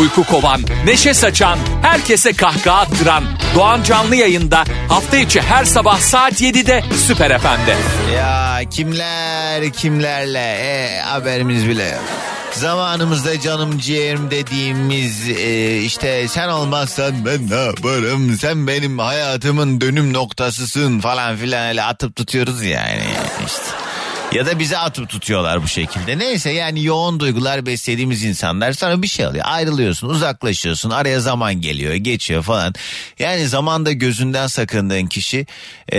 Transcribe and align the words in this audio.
Uyku 0.00 0.24
kovan, 0.24 0.60
neşe 0.84 1.14
saçan, 1.14 1.58
herkese 1.82 2.32
kahkaha 2.32 2.78
attıran 2.80 3.24
Doğan 3.54 3.82
Canlı 3.82 4.16
yayında 4.16 4.64
hafta 4.88 5.16
içi 5.16 5.40
her 5.40 5.64
sabah 5.64 5.98
saat 6.00 6.40
7'de 6.40 6.84
Süper 7.06 7.38
FM'de. 7.38 7.76
Ya 8.16 8.60
kimler 8.70 9.72
kimlerle 9.72 10.38
e, 10.40 11.00
haberimiz 11.00 11.68
bile 11.68 11.84
yok. 11.84 12.00
Zamanımızda 12.52 13.40
canım 13.40 13.78
ciğerim 13.78 14.30
dediğimiz 14.30 15.28
e, 15.28 15.78
işte 15.80 16.28
sen 16.28 16.48
olmazsan 16.48 17.24
ben 17.24 17.50
ne 17.50 17.64
yaparım 17.64 18.36
sen 18.40 18.66
benim 18.66 18.98
hayatımın 18.98 19.80
dönüm 19.80 20.12
noktasısın 20.12 21.00
falan 21.00 21.36
filan 21.36 21.68
öyle 21.68 21.82
atıp 21.82 22.16
tutuyoruz 22.16 22.64
yani 22.64 23.02
işte. 23.46 23.87
Ya 24.32 24.46
da 24.46 24.58
bize 24.58 24.78
atıp 24.78 25.08
tutuyorlar 25.08 25.62
bu 25.62 25.68
şekilde. 25.68 26.18
Neyse 26.18 26.50
yani 26.50 26.84
yoğun 26.84 27.20
duygular 27.20 27.66
beslediğimiz 27.66 28.24
insanlar 28.24 28.72
sana 28.72 29.02
bir 29.02 29.06
şey 29.06 29.26
oluyor. 29.26 29.44
Ayrılıyorsun, 29.48 30.08
uzaklaşıyorsun, 30.08 30.90
araya 30.90 31.20
zaman 31.20 31.54
geliyor, 31.54 31.94
geçiyor 31.94 32.42
falan. 32.42 32.74
Yani 33.18 33.48
zamanda 33.48 33.92
gözünden 33.92 34.46
sakındığın 34.46 35.06
kişi 35.06 35.46
ee, 35.92 35.98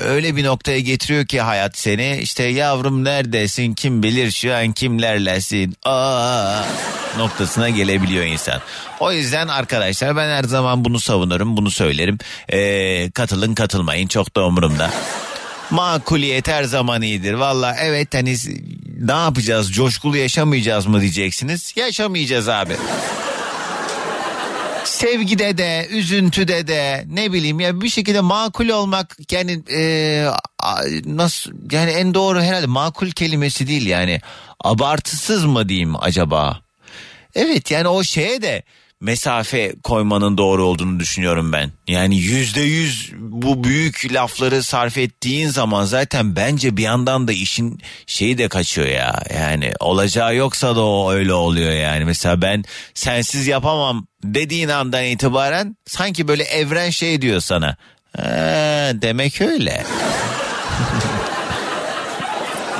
öyle 0.00 0.36
bir 0.36 0.44
noktaya 0.44 0.80
getiriyor 0.80 1.26
ki 1.26 1.40
hayat 1.40 1.78
seni. 1.78 2.18
İşte 2.22 2.42
yavrum 2.44 3.04
neredesin, 3.04 3.74
kim 3.74 4.02
bilir 4.02 4.30
şu 4.30 4.54
an 4.54 4.72
kimlerlesin. 4.72 5.76
Aa 5.84 6.62
noktasına 7.16 7.68
gelebiliyor 7.68 8.24
insan. 8.24 8.60
O 9.00 9.12
yüzden 9.12 9.48
arkadaşlar 9.48 10.16
ben 10.16 10.28
her 10.28 10.44
zaman 10.44 10.84
bunu 10.84 11.00
savunurum, 11.00 11.56
bunu 11.56 11.70
söylerim. 11.70 12.18
Ee, 12.48 13.10
katılın 13.10 13.54
katılmayın 13.54 14.08
çok 14.08 14.36
da 14.36 14.46
umurumda. 14.46 14.90
Makuliyet 15.70 16.48
her 16.48 16.64
zaman 16.64 17.02
iyidir. 17.02 17.32
Valla 17.32 17.76
evet 17.80 18.14
hani 18.14 18.36
ne 18.98 19.12
yapacağız 19.12 19.72
coşkulu 19.72 20.16
yaşamayacağız 20.16 20.86
mı 20.86 21.00
diyeceksiniz. 21.00 21.72
Yaşamayacağız 21.76 22.48
abi. 22.48 22.76
Sevgide 24.84 25.58
de, 25.58 25.86
üzüntüde 25.90 26.66
de 26.66 27.04
ne 27.08 27.32
bileyim 27.32 27.60
ya 27.60 27.80
bir 27.80 27.88
şekilde 27.88 28.20
makul 28.20 28.68
olmak 28.68 29.16
yani 29.30 29.62
e, 29.72 30.26
nasıl 31.04 31.52
yani 31.70 31.90
en 31.90 32.14
doğru 32.14 32.42
herhalde 32.42 32.66
makul 32.66 33.10
kelimesi 33.10 33.66
değil 33.66 33.86
yani 33.86 34.20
abartısız 34.64 35.44
mı 35.44 35.68
diyeyim 35.68 36.02
acaba? 36.02 36.60
Evet 37.34 37.70
yani 37.70 37.88
o 37.88 38.02
şeye 38.02 38.42
de 38.42 38.62
mesafe 39.00 39.74
koymanın 39.82 40.38
doğru 40.38 40.64
olduğunu 40.64 41.00
düşünüyorum 41.00 41.52
ben. 41.52 41.70
Yani 41.88 42.18
yüzde 42.18 42.60
yüz 42.60 43.12
bu 43.18 43.64
büyük 43.64 44.12
lafları 44.12 44.62
sarf 44.62 44.98
ettiğin 44.98 45.48
zaman 45.48 45.84
zaten 45.84 46.36
bence 46.36 46.76
bir 46.76 46.82
yandan 46.82 47.28
da 47.28 47.32
işin 47.32 47.80
şeyi 48.06 48.38
de 48.38 48.48
kaçıyor 48.48 48.88
ya. 48.88 49.22
Yani 49.34 49.72
olacağı 49.80 50.34
yoksa 50.34 50.76
da 50.76 50.84
o 50.84 51.12
öyle 51.12 51.32
oluyor 51.32 51.72
yani. 51.72 52.04
Mesela 52.04 52.42
ben 52.42 52.64
sensiz 52.94 53.46
yapamam 53.46 54.06
dediğin 54.24 54.68
andan 54.68 55.04
itibaren 55.04 55.76
sanki 55.86 56.28
böyle 56.28 56.44
evren 56.44 56.90
şey 56.90 57.22
diyor 57.22 57.40
sana. 57.40 57.76
Ee, 58.18 58.22
demek 58.94 59.40
öyle. 59.40 59.82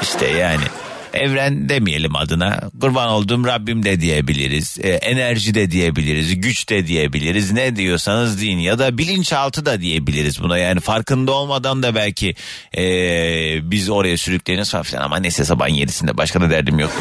işte 0.02 0.26
yani. 0.26 0.64
Evren 1.14 1.68
demeyelim 1.68 2.16
adına. 2.16 2.60
Kurban 2.80 3.08
olduğum 3.08 3.46
Rabbim 3.46 3.84
de 3.84 4.00
diyebiliriz. 4.00 4.78
E, 4.82 4.88
enerji 4.88 5.54
de 5.54 5.70
diyebiliriz. 5.70 6.40
Güç 6.40 6.68
de 6.68 6.86
diyebiliriz. 6.86 7.52
Ne 7.52 7.76
diyorsanız 7.76 8.40
deyin. 8.40 8.58
Ya 8.58 8.78
da 8.78 8.98
bilinçaltı 8.98 9.66
da 9.66 9.80
diyebiliriz 9.80 10.42
buna. 10.42 10.58
Yani 10.58 10.80
farkında 10.80 11.32
olmadan 11.32 11.82
da 11.82 11.94
belki 11.94 12.34
e, 12.76 12.82
biz 13.70 13.90
oraya 13.90 14.18
sürükleniyoruz 14.18 14.70
falan. 14.70 15.04
Ama 15.04 15.16
neyse 15.16 15.44
sabahın 15.44 15.74
yedisinde 15.74 16.16
başka 16.16 16.40
da 16.40 16.50
derdim 16.50 16.78
yok. 16.78 16.92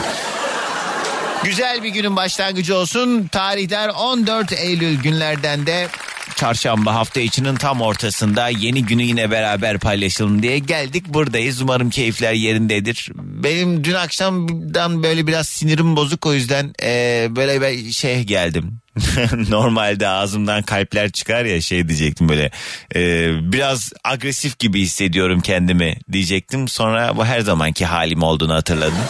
Güzel 1.44 1.84
bir 1.84 1.90
günün 1.90 2.16
başlangıcı 2.16 2.76
olsun. 2.76 3.28
Tarihler 3.28 3.90
14 3.90 4.54
Eylül 4.54 5.02
günlerden 5.02 5.66
de 5.66 5.88
çarşamba 6.36 6.96
hafta 6.96 7.20
içinin 7.20 7.56
tam 7.56 7.82
ortasında 7.82 8.48
yeni 8.50 8.86
günü 8.86 9.04
yine 9.04 9.32
beraber 9.32 9.80
paylaşalım 9.80 10.44
diye 10.44 10.60
geldik 10.60 11.06
buradayız. 11.08 11.62
Umarım 11.62 11.90
keyifler 11.90 12.34
yerindedir. 12.34 13.10
Benim 13.16 13.84
dün 13.84 13.94
akşamdan 13.94 15.04
böyle 15.04 15.28
biraz 15.28 15.48
sinirim 15.50 15.96
bozuk 15.96 16.26
o 16.26 16.34
yüzden 16.34 16.74
e, 16.84 17.28
böyle 17.30 17.62
bir 17.62 17.92
şey 17.92 18.24
geldim. 18.24 18.80
Normalde 19.50 20.08
ağzımdan 20.08 20.62
kalpler 20.62 21.12
çıkar 21.12 21.46
ya 21.46 21.62
şey 21.62 21.88
diyecektim 21.88 22.30
böyle 22.30 22.52
e, 22.96 23.32
biraz 23.52 23.94
agresif 24.04 24.60
gibi 24.60 24.82
hissediyorum 24.82 25.42
kendimi 25.42 25.98
diyecektim. 26.12 26.68
Sonra 26.68 27.18
bu 27.18 27.26
her 27.26 27.40
zamanki 27.40 27.86
halim 27.86 28.24
olduğunu 28.24 28.54
hatırladım. 28.54 28.98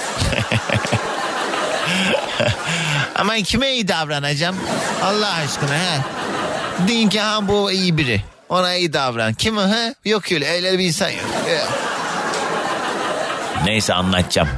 Ama 3.16 3.36
kime 3.36 3.74
iyi 3.74 3.88
davranacağım? 3.88 4.56
Allah 5.04 5.34
aşkına 5.34 5.74
he. 5.76 6.00
Deyin 6.88 7.10
ki 7.10 7.20
ha 7.20 7.48
bu 7.48 7.72
iyi 7.72 7.98
biri. 7.98 8.22
Ona 8.50 8.76
iyi 8.76 8.94
davran. 8.94 9.34
Kim 9.34 9.58
o 9.58 9.62
ha? 9.62 9.94
Yok 10.06 10.32
öyle 10.32 10.50
öyle 10.50 10.80
bir 10.80 10.84
insan 10.84 11.10
yok. 11.10 11.26
Neyse 13.66 13.94
anlatacağım. 13.94 14.50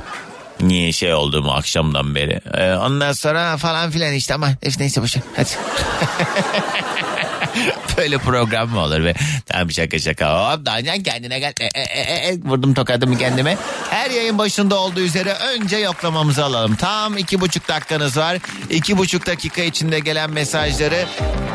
Niye 0.62 0.92
şey 0.92 1.14
olduğumu 1.14 1.52
akşamdan 1.52 2.16
beri. 2.16 2.42
Ee, 2.54 2.74
ondan 2.74 3.12
sonra 3.12 3.58
falan 3.58 3.92
filan 3.92 4.14
işte 4.14 4.34
ama 4.34 4.50
neyse 4.80 5.02
boşver 5.02 5.24
hadi. 5.36 5.50
Böyle 7.98 8.18
program 8.18 8.70
mı 8.70 8.80
olur 8.80 9.06
be? 9.06 9.14
Tamam 9.46 9.72
şaka 9.72 10.00
şaka. 10.00 10.54
Hop 10.54 10.66
Dancan 10.66 11.04
kendine 11.04 11.40
gel. 11.40 11.54
E, 11.60 11.66
e, 11.66 11.82
e, 11.82 12.30
e, 12.30 12.38
vurdum 12.44 12.74
tokadımı 12.74 13.18
kendime. 13.18 13.58
Her 13.90 14.12
yayın 14.12 14.38
başında 14.38 14.80
olduğu 14.80 15.00
üzere 15.00 15.34
önce 15.34 15.78
yoklamamızı 15.78 16.46
alalım. 16.46 16.76
Tam 16.76 17.18
iki 17.18 17.42
buçuk 17.42 17.68
dakikanız 17.68 18.18
var. 18.18 18.38
İki 18.70 18.98
buçuk 18.98 19.26
dakika 19.26 19.62
içinde 19.62 20.00
gelen 20.00 20.32
mesajları 20.32 21.06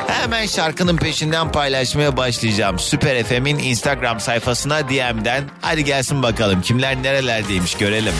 hemen 0.06 0.46
şarkının 0.46 0.96
peşinden 0.96 1.52
paylaşmaya 1.52 2.16
başlayacağım. 2.16 2.78
Süper 2.78 3.24
FM'in 3.24 3.58
Instagram 3.58 4.20
sayfasına 4.20 4.88
DM'den. 4.88 5.44
Hadi 5.60 5.84
gelsin 5.84 6.22
bakalım 6.22 6.62
kimler 6.62 7.02
nerelerdeymiş 7.02 7.74
görelim. 7.74 8.14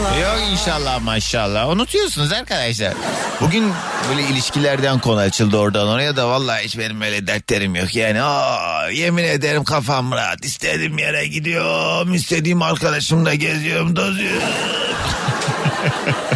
Yok 0.00 0.38
inşallah 0.52 1.00
maşallah. 1.02 1.68
Unutuyorsunuz 1.68 2.32
arkadaşlar. 2.32 2.94
Bugün 3.40 3.72
böyle 4.08 4.22
ilişkilerden 4.28 4.98
konu 4.98 5.18
açıldı 5.20 5.56
oradan 5.56 5.88
oraya 5.88 6.16
da 6.16 6.28
vallahi 6.28 6.64
hiç 6.64 6.78
benim 6.78 7.00
öyle 7.00 7.26
dertlerim 7.26 7.74
yok. 7.74 7.94
Yani 7.94 8.22
aa, 8.22 8.88
yemin 8.90 9.24
ederim 9.24 9.64
kafam 9.64 10.12
rahat. 10.12 10.44
İstediğim 10.44 10.98
yere 10.98 11.26
gidiyorum. 11.26 12.14
istediğim 12.14 12.62
arkadaşımla 12.62 13.34
geziyorum, 13.34 13.96
dozuyorum. 13.96 14.42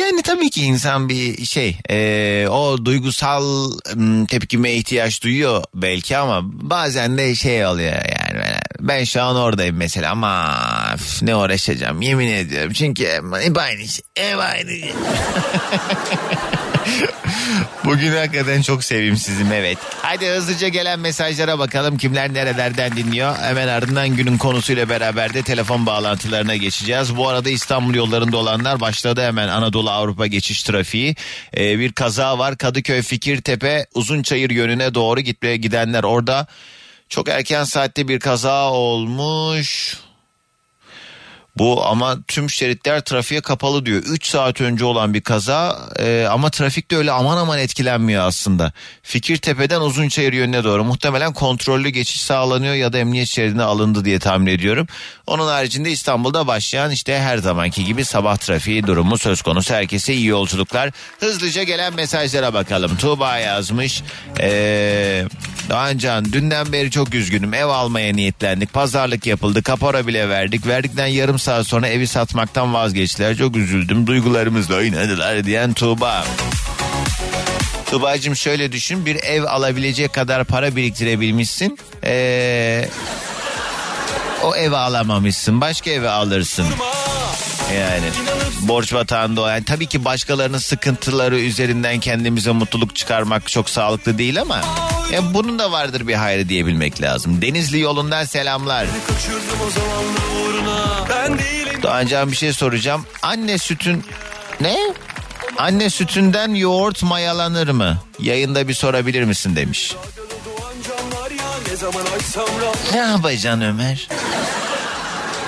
Yani 0.00 0.22
tabii 0.22 0.50
ki 0.50 0.62
insan 0.64 1.08
bir 1.08 1.44
şey 1.44 1.76
e, 1.90 2.48
o 2.48 2.84
duygusal 2.84 3.72
m, 3.94 4.26
tepkime 4.26 4.72
ihtiyaç 4.72 5.22
duyuyor 5.22 5.64
belki 5.74 6.16
ama 6.16 6.40
bazen 6.44 7.18
de 7.18 7.34
şey 7.34 7.66
oluyor 7.66 7.92
yani 7.94 8.44
ben 8.80 9.04
şu 9.04 9.22
an 9.22 9.36
oradayım 9.36 9.76
mesela 9.76 10.10
ama 10.10 10.56
ne 11.22 11.36
uğraşacağım 11.36 12.02
yemin 12.02 12.28
ediyorum 12.28 12.72
çünkü 12.72 13.04
hep 13.40 13.58
aynı 13.58 13.88
şey 13.88 14.04
hep 14.14 14.38
aynı 14.38 14.70
şey. 14.70 14.92
Bugün 17.84 18.12
hakikaten 18.12 18.62
çok 18.62 18.84
sevimsizim 18.84 19.52
evet. 19.52 19.78
Hadi 20.02 20.26
hızlıca 20.26 20.68
gelen 20.68 21.00
mesajlara 21.00 21.58
bakalım 21.58 21.98
kimler 21.98 22.34
nerelerden 22.34 22.96
dinliyor. 22.96 23.36
Hemen 23.36 23.68
ardından 23.68 24.08
günün 24.08 24.38
konusuyla 24.38 24.88
beraber 24.88 25.34
de 25.34 25.42
telefon 25.42 25.86
bağlantılarına 25.86 26.56
geçeceğiz. 26.56 27.16
Bu 27.16 27.28
arada 27.28 27.50
İstanbul 27.50 27.94
yollarında 27.94 28.36
olanlar 28.36 28.80
başladı 28.80 29.22
hemen 29.22 29.48
Anadolu 29.48 29.90
Avrupa 29.90 30.26
geçiş 30.26 30.62
trafiği. 30.62 31.16
Ee, 31.56 31.78
bir 31.78 31.92
kaza 31.92 32.38
var 32.38 32.56
Kadıköy 32.56 33.02
Fikirtepe 33.02 33.86
Uzunçayır 33.94 34.50
yönüne 34.50 34.94
doğru 34.94 35.20
gitmeye 35.20 35.56
gidenler 35.56 36.04
orada 36.04 36.46
çok 37.08 37.28
erken 37.28 37.64
saatte 37.64 38.08
bir 38.08 38.20
kaza 38.20 38.70
olmuş. 38.70 39.98
Bu 41.58 41.86
ama 41.86 42.16
tüm 42.28 42.50
şeritler 42.50 43.00
trafiğe 43.00 43.40
kapalı 43.40 43.86
diyor. 43.86 44.02
3 44.02 44.26
saat 44.26 44.60
önce 44.60 44.84
olan 44.84 45.14
bir 45.14 45.20
kaza 45.20 45.78
e, 45.98 46.26
ama 46.30 46.50
trafik 46.50 46.90
de 46.90 46.96
öyle 46.96 47.12
aman 47.12 47.36
aman 47.36 47.58
etkilenmiyor 47.58 48.26
aslında. 48.26 48.72
Fikirtepe'den 49.02 49.80
Uzunçayır 49.80 50.32
yönüne 50.32 50.64
doğru 50.64 50.84
muhtemelen 50.84 51.32
kontrollü 51.32 51.88
geçiş 51.88 52.20
sağlanıyor 52.20 52.74
ya 52.74 52.92
da 52.92 52.98
emniyet 52.98 53.28
şeridine 53.28 53.62
alındı 53.62 54.04
diye 54.04 54.18
tahmin 54.18 54.46
ediyorum. 54.46 54.86
Onun 55.26 55.46
haricinde 55.46 55.90
İstanbul'da 55.90 56.46
başlayan 56.46 56.90
işte 56.90 57.18
her 57.18 57.38
zamanki 57.38 57.84
gibi 57.84 58.04
sabah 58.04 58.36
trafiği 58.36 58.86
durumu 58.86 59.18
söz 59.18 59.42
konusu. 59.42 59.74
Herkese 59.74 60.14
iyi 60.14 60.26
yolculuklar. 60.26 60.90
Hızlıca 61.20 61.62
gelen 61.62 61.94
mesajlara 61.94 62.54
bakalım. 62.54 62.96
Tuğba 62.96 63.38
yazmış. 63.38 64.02
Eee... 64.40 65.26
Doğancan 65.70 66.32
dünden 66.32 66.72
beri 66.72 66.90
çok 66.90 67.14
üzgünüm. 67.14 67.54
Ev 67.54 67.66
almaya 67.66 68.12
niyetlendik. 68.12 68.72
Pazarlık 68.72 69.26
yapıldı. 69.26 69.62
Kapora 69.62 70.06
bile 70.06 70.28
verdik. 70.28 70.66
Verdikten 70.66 71.06
yarım 71.06 71.38
saat 71.38 71.66
sonra 71.66 71.88
evi 71.88 72.06
satmaktan 72.06 72.74
vazgeçtiler. 72.74 73.36
Çok 73.36 73.56
üzüldüm. 73.56 74.06
Duygularımızla 74.06 74.74
oynadılar 74.74 75.44
diyen 75.44 75.72
Tuğba. 75.72 76.24
Tuğba'cığım 77.90 78.36
şöyle 78.36 78.72
düşün. 78.72 79.06
Bir 79.06 79.16
ev 79.16 79.44
alabilecek 79.44 80.12
kadar 80.12 80.44
para 80.44 80.76
biriktirebilmişsin. 80.76 81.78
Ee, 82.04 82.88
o 84.44 84.56
evi 84.56 84.76
alamamışsın. 84.76 85.60
Başka 85.60 85.90
evi 85.90 86.08
alırsın. 86.08 86.66
Yani 87.78 88.06
borç 88.60 88.94
batağında 88.94 89.40
o. 89.40 89.48
Yani 89.48 89.64
tabii 89.64 89.86
ki 89.86 90.04
başkalarının 90.04 90.58
sıkıntıları 90.58 91.40
üzerinden 91.40 92.00
kendimize 92.00 92.50
mutluluk 92.50 92.96
çıkarmak 92.96 93.48
çok 93.48 93.70
sağlıklı 93.70 94.18
değil 94.18 94.40
ama 94.40 94.60
ya 95.12 95.34
bunun 95.34 95.58
da 95.58 95.72
vardır 95.72 96.08
bir 96.08 96.14
hayrı 96.14 96.48
diyebilmek 96.48 97.02
lazım. 97.02 97.42
Denizli 97.42 97.80
yolundan 97.80 98.24
selamlar. 98.24 98.86
Doğancan 101.82 102.30
bir 102.30 102.36
şey 102.36 102.52
soracağım. 102.52 103.06
Anne 103.22 103.58
sütün 103.58 104.04
ne? 104.60 104.76
Anne 105.58 105.90
sütünden 105.90 106.54
yoğurt 106.54 107.02
mayalanır 107.02 107.68
mı? 107.68 107.98
Yayında 108.18 108.68
bir 108.68 108.74
sorabilir 108.74 109.24
misin 109.24 109.56
demiş. 109.56 109.94
Ne 112.92 112.98
yapacaksın 112.98 113.60
Ömer? 113.60 114.08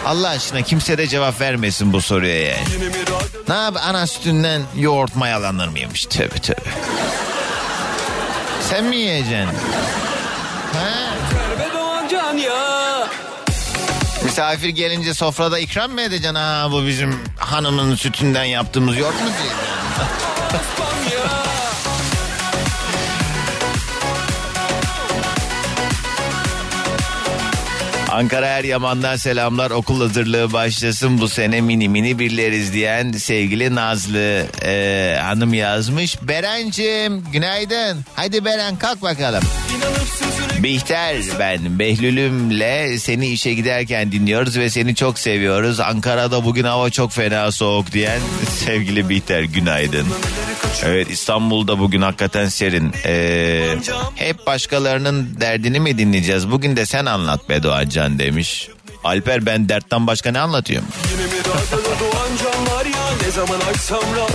Allah 0.06 0.28
aşkına 0.28 0.62
kimse 0.62 0.98
de 0.98 1.06
cevap 1.08 1.40
vermesin 1.40 1.92
bu 1.92 2.00
soruya 2.00 2.40
yani. 2.42 2.64
Ne 3.48 3.54
yap 3.54 3.76
ana 3.82 4.06
sütünden 4.06 4.62
yoğurt 4.76 5.16
mayalanır 5.16 5.68
mıymış? 5.68 6.04
Tövbe 6.06 6.38
tövbe. 6.38 6.70
Sen 8.70 8.84
mi 8.84 8.96
yiyeceksin? 8.96 9.48
Misafir 14.24 14.68
gelince 14.68 15.14
sofrada 15.14 15.58
ikram 15.58 15.92
mı 15.92 16.00
edeceksin? 16.00 16.34
Ha 16.34 16.68
bu 16.72 16.86
bizim 16.86 17.18
hanımın 17.38 17.94
sütünden 17.94 18.44
yaptığımız 18.44 18.96
yoğurt 18.98 19.14
mu 19.20 19.28
diyeceksin? 19.28 19.56
Ankara 28.16 28.46
Eryaman'dan 28.46 29.16
selamlar. 29.16 29.70
Okul 29.70 30.00
hazırlığı 30.00 30.52
başlasın 30.52 31.20
bu 31.20 31.28
sene 31.28 31.60
mini 31.60 31.88
mini 31.88 32.18
birleriz 32.18 32.72
diyen 32.72 33.12
sevgili 33.12 33.74
Nazlı 33.74 34.46
e, 34.64 35.16
hanım 35.22 35.54
yazmış. 35.54 36.22
Berencim 36.22 37.24
günaydın. 37.32 38.04
Hadi 38.14 38.44
Beren 38.44 38.76
kalk 38.76 39.02
bakalım. 39.02 39.42
Bihter 40.62 41.16
ben 41.38 41.78
Behlül'ümle 41.78 42.98
seni 42.98 43.26
işe 43.28 43.54
giderken 43.54 44.12
dinliyoruz 44.12 44.58
ve 44.58 44.70
seni 44.70 44.94
çok 44.94 45.18
seviyoruz. 45.18 45.80
Ankara'da 45.80 46.44
bugün 46.44 46.64
hava 46.64 46.90
çok 46.90 47.12
fena 47.12 47.52
soğuk 47.52 47.92
diyen 47.92 48.20
sevgili 48.66 49.08
Bihter 49.08 49.42
günaydın. 49.42 50.06
Evet 50.84 51.10
İstanbul'da 51.10 51.78
bugün 51.78 52.02
hakikaten 52.02 52.48
serin. 52.48 52.92
Ee, 53.04 53.76
hep 54.14 54.46
başkalarının 54.46 55.36
derdini 55.40 55.80
mi 55.80 55.98
dinleyeceğiz? 55.98 56.50
Bugün 56.50 56.76
de 56.76 56.86
sen 56.86 57.06
anlat 57.06 57.48
be 57.48 57.62
Doğancan 57.62 58.18
demiş. 58.18 58.68
Alper 59.04 59.46
ben 59.46 59.68
dertten 59.68 60.06
başka 60.06 60.30
ne 60.30 60.38
anlatıyorum? 60.40 60.88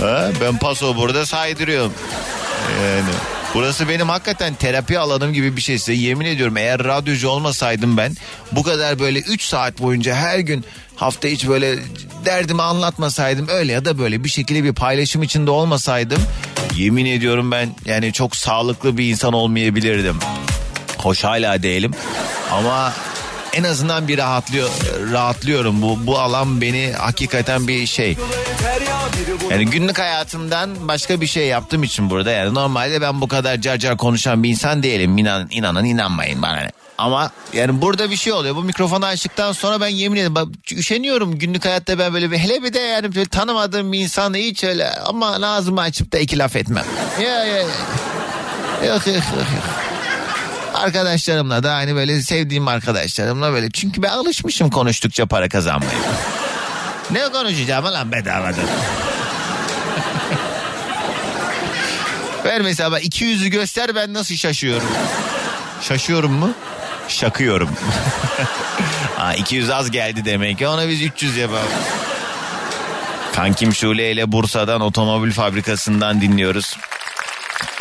ha, 0.00 0.30
ben 0.40 0.58
paso 0.58 0.96
burada 0.96 1.26
saydırıyorum. 1.26 1.92
Yani 2.84 3.10
burası 3.54 3.88
benim 3.88 4.08
hakikaten 4.08 4.54
terapi 4.54 4.98
alanım 4.98 5.32
gibi 5.32 5.56
bir 5.56 5.60
şey 5.60 5.78
size 5.78 5.92
yemin 5.92 6.26
ediyorum. 6.26 6.56
Eğer 6.56 6.84
radyocu 6.84 7.28
olmasaydım 7.28 7.96
ben 7.96 8.16
bu 8.52 8.62
kadar 8.62 8.98
böyle 8.98 9.18
3 9.18 9.42
saat 9.44 9.82
boyunca 9.82 10.14
her 10.14 10.38
gün 10.38 10.64
hafta 10.96 11.28
hiç 11.28 11.48
böyle 11.48 11.78
derdimi 12.24 12.62
anlatmasaydım 12.62 13.48
öyle 13.48 13.72
ya 13.72 13.84
da 13.84 13.98
böyle 13.98 14.24
bir 14.24 14.28
şekilde 14.28 14.64
bir 14.64 14.72
paylaşım 14.72 15.22
içinde 15.22 15.50
olmasaydım 15.50 16.22
yemin 16.76 17.06
ediyorum 17.06 17.50
ben 17.50 17.70
yani 17.84 18.12
çok 18.12 18.36
sağlıklı 18.36 18.98
bir 18.98 19.10
insan 19.10 19.32
olmayabilirdim. 19.32 20.18
Hoş 20.98 21.24
hala 21.24 21.62
değilim 21.62 21.92
ama 22.52 22.92
en 23.52 23.64
azından 23.64 24.08
bir 24.08 24.18
rahatlıyor 24.18 24.70
rahatlıyorum. 25.12 25.82
Bu 25.82 26.06
bu 26.06 26.18
alan 26.18 26.60
beni 26.60 26.92
hakikaten 26.92 27.68
bir 27.68 27.86
şey. 27.86 28.16
Yani 29.50 29.66
günlük 29.66 29.98
hayatımdan 29.98 30.88
başka 30.88 31.20
bir 31.20 31.26
şey 31.26 31.46
yaptığım 31.46 31.82
için 31.82 32.10
burada 32.10 32.30
yani 32.30 32.54
normalde 32.54 33.00
ben 33.00 33.20
bu 33.20 33.28
kadar 33.28 33.60
car 33.60 33.76
car 33.76 33.96
konuşan 33.96 34.42
bir 34.42 34.48
insan 34.48 34.82
değilim. 34.82 35.18
İnan, 35.18 35.48
inanın 35.50 35.84
inanmayın 35.84 36.42
bana. 36.42 36.70
Ama 36.98 37.30
yani 37.52 37.82
burada 37.82 38.10
bir 38.10 38.16
şey 38.16 38.32
oluyor. 38.32 38.56
Bu 38.56 38.62
mikrofonu 38.62 39.06
açtıktan 39.06 39.52
sonra 39.52 39.80
ben 39.80 39.88
yemin 39.88 40.16
ederim 40.16 40.34
bak, 40.34 40.48
üşeniyorum 40.72 41.38
günlük 41.38 41.64
hayatta 41.64 41.98
ben 41.98 42.14
böyle 42.14 42.30
bir 42.30 42.38
hele 42.38 42.62
bir 42.62 42.72
de 42.72 42.78
yani 42.78 43.14
böyle 43.14 43.28
tanımadığım 43.28 43.92
bir 43.92 43.98
insanla 43.98 44.36
hiç 44.36 44.64
öyle 44.64 44.90
ama 44.90 45.46
ağzımı 45.46 45.80
açıp 45.80 46.12
da 46.12 46.18
iki 46.18 46.38
laf 46.38 46.56
etmem. 46.56 46.84
Ya 47.22 47.44
ya. 47.44 47.62
Yok 48.86 49.06
yok 49.06 49.06
yok. 49.06 49.24
Arkadaşlarımla 50.74 51.62
da 51.62 51.74
hani 51.74 51.94
böyle 51.94 52.22
sevdiğim 52.22 52.68
arkadaşlarımla 52.68 53.52
böyle 53.52 53.70
çünkü 53.70 54.02
ben 54.02 54.08
alışmışım 54.08 54.70
konuştukça 54.70 55.26
para 55.26 55.48
kazanmaya. 55.48 55.98
Ne 57.12 57.28
konuşacağım 57.28 57.84
lan 57.84 58.12
bedavadan? 58.12 58.64
Ver 62.44 62.60
mesela 62.60 63.00
200'ü 63.00 63.48
göster 63.48 63.94
ben 63.94 64.14
nasıl 64.14 64.34
şaşıyorum. 64.34 64.88
Şaşıyorum 65.80 66.32
mu? 66.32 66.50
Şakıyorum. 67.08 67.70
ha, 69.16 69.34
200 69.34 69.70
az 69.70 69.90
geldi 69.90 70.24
demek 70.24 70.58
ki 70.58 70.68
ona 70.68 70.88
biz 70.88 71.02
300 71.02 71.36
yapalım. 71.36 71.62
Kankim 73.34 73.74
Şule 73.74 74.12
ile 74.12 74.32
Bursa'dan 74.32 74.80
otomobil 74.80 75.32
fabrikasından 75.32 76.20
dinliyoruz. 76.20 76.76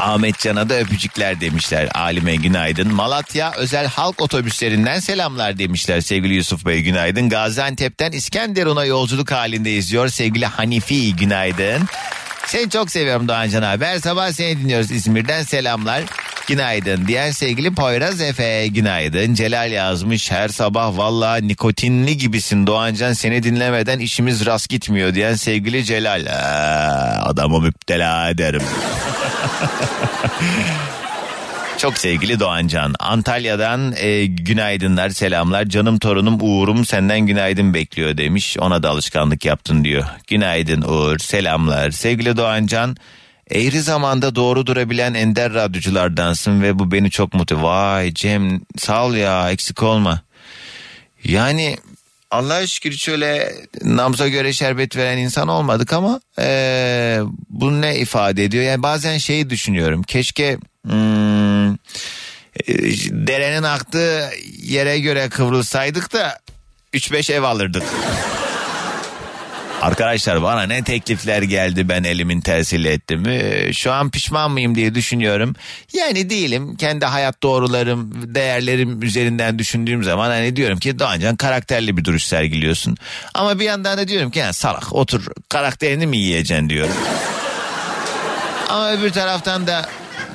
Ahmet 0.01 0.39
Can'a 0.39 0.69
da 0.69 0.80
öpücükler 0.80 1.42
demişler. 1.42 1.89
Alime 1.94 2.36
günaydın. 2.36 2.94
Malatya 2.94 3.51
özel 3.57 3.88
halk 3.88 4.21
otobüslerinden 4.21 5.00
selamlar 5.00 5.57
demişler 5.57 6.01
sevgili 6.01 6.33
Yusuf 6.33 6.65
Bey 6.65 6.81
günaydın. 6.81 7.30
Gaziantep'ten 7.30 8.12
İskenderun'a 8.12 8.86
yolculuk 8.86 9.31
halinde 9.31 9.71
izliyor 9.71 10.07
sevgili 10.07 10.45
Hanifi 10.45 11.15
günaydın. 11.15 11.81
Seni 12.45 12.69
çok 12.69 12.92
seviyorum 12.92 13.27
Doğancan 13.27 13.62
abi. 13.62 13.86
Her 13.86 14.00
sabah 14.00 14.31
seni 14.31 14.59
dinliyoruz 14.59 14.92
İzmir'den 14.92 15.44
selamlar. 15.44 16.03
Günaydın 16.48 17.07
diyen 17.07 17.31
sevgili 17.31 17.74
Poyraz 17.75 18.21
Efe 18.21 18.68
günaydın. 18.68 19.33
Celal 19.33 19.71
yazmış 19.71 20.31
her 20.31 20.48
sabah 20.50 20.98
valla 20.98 21.36
nikotinli 21.38 22.18
gibisin 22.18 22.68
Doğancan 22.68 23.13
seni 23.13 23.44
dinlemeden 23.44 24.00
işimiz 24.00 24.45
rast 24.45 24.69
gitmiyor 24.69 25.13
diyen 25.15 25.36
sevgili 25.36 25.86
Celal. 25.86 26.25
Aa, 26.25 27.25
adamı 27.25 27.60
müptela 27.62 28.29
ederim. 28.29 28.62
Çok 31.77 31.98
sevgili 31.98 32.39
Doğancan. 32.39 32.93
Antalya'dan 33.00 33.93
e, 33.98 34.25
günaydınlar 34.25 35.10
selamlar. 35.10 35.65
Canım 35.65 36.00
torunum 36.00 36.38
Uğur'um 36.41 36.86
senden 36.86 37.19
günaydın 37.19 37.74
bekliyor 37.74 38.17
demiş. 38.17 38.57
Ona 38.57 38.83
da 38.83 38.89
alışkanlık 38.89 39.45
yaptın 39.45 39.83
diyor. 39.83 40.03
Günaydın 40.27 40.81
Uğur 40.81 41.17
selamlar. 41.17 41.91
Sevgili 41.91 42.38
Doğancan 42.38 42.98
eğri 43.51 43.81
zamanda 43.81 44.36
doğru 44.36 44.65
durabilen 44.65 45.13
ender 45.13 45.53
radyoculardansın 45.53 46.62
ve 46.62 46.79
bu 46.79 46.91
beni 46.91 47.12
çok 47.12 47.33
mutlu. 47.33 47.63
Vay 47.63 48.13
Cem 48.13 48.62
sağ 48.77 49.05
ol 49.05 49.13
ya 49.13 49.51
eksik 49.51 49.83
olma. 49.83 50.21
Yani 51.24 51.77
Allah'a 52.31 52.67
şükür 52.67 52.91
şöyle 52.91 53.53
namza 53.83 54.27
göre 54.27 54.53
şerbet 54.53 54.97
veren 54.97 55.17
insan 55.17 55.47
olmadık 55.47 55.93
ama 55.93 56.21
ee, 56.39 57.19
bu 57.50 57.81
ne 57.81 58.00
ifade 58.00 58.43
ediyor? 58.43 58.63
Yani 58.63 58.83
bazen 58.83 59.17
şeyi 59.17 59.50
düşünüyorum. 59.50 60.03
Keşke 60.03 60.57
hmm, 60.85 61.75
derenin 63.27 63.63
aktığı 63.63 64.29
yere 64.63 65.00
göre 65.00 65.29
kıvrılsaydık 65.29 66.13
da 66.13 66.39
3-5 66.93 67.33
ev 67.33 67.43
alırdık. 67.43 67.83
Arkadaşlar 69.81 70.43
bana 70.43 70.63
ne 70.63 70.83
teklifler 70.83 71.41
geldi 71.41 71.89
ben 71.89 72.03
elimin 72.03 72.41
tersiyle 72.41 72.93
ettim. 72.93 73.25
Ee, 73.27 73.73
şu 73.73 73.91
an 73.91 74.09
pişman 74.09 74.51
mıyım 74.51 74.75
diye 74.75 74.95
düşünüyorum. 74.95 75.55
Yani 75.93 76.29
değilim. 76.29 76.75
Kendi 76.75 77.05
hayat 77.05 77.43
doğrularım, 77.43 78.11
değerlerim 78.35 79.03
üzerinden 79.03 79.59
düşündüğüm 79.59 80.03
zaman 80.03 80.29
hani 80.29 80.55
diyorum 80.55 80.79
ki 80.79 81.00
Doğancan 81.00 81.35
karakterli 81.35 81.97
bir 81.97 82.05
duruş 82.05 82.23
sergiliyorsun. 82.23 82.97
Ama 83.33 83.59
bir 83.59 83.65
yandan 83.65 83.97
da 83.97 84.07
diyorum 84.07 84.31
ki 84.31 84.39
yani 84.39 84.53
salak 84.53 84.93
otur 84.93 85.27
karakterini 85.50 86.07
mi 86.07 86.17
yiyeceksin 86.17 86.69
diyorum. 86.69 86.95
Ama 88.69 88.91
öbür 88.91 89.09
taraftan 89.09 89.67
da 89.67 89.89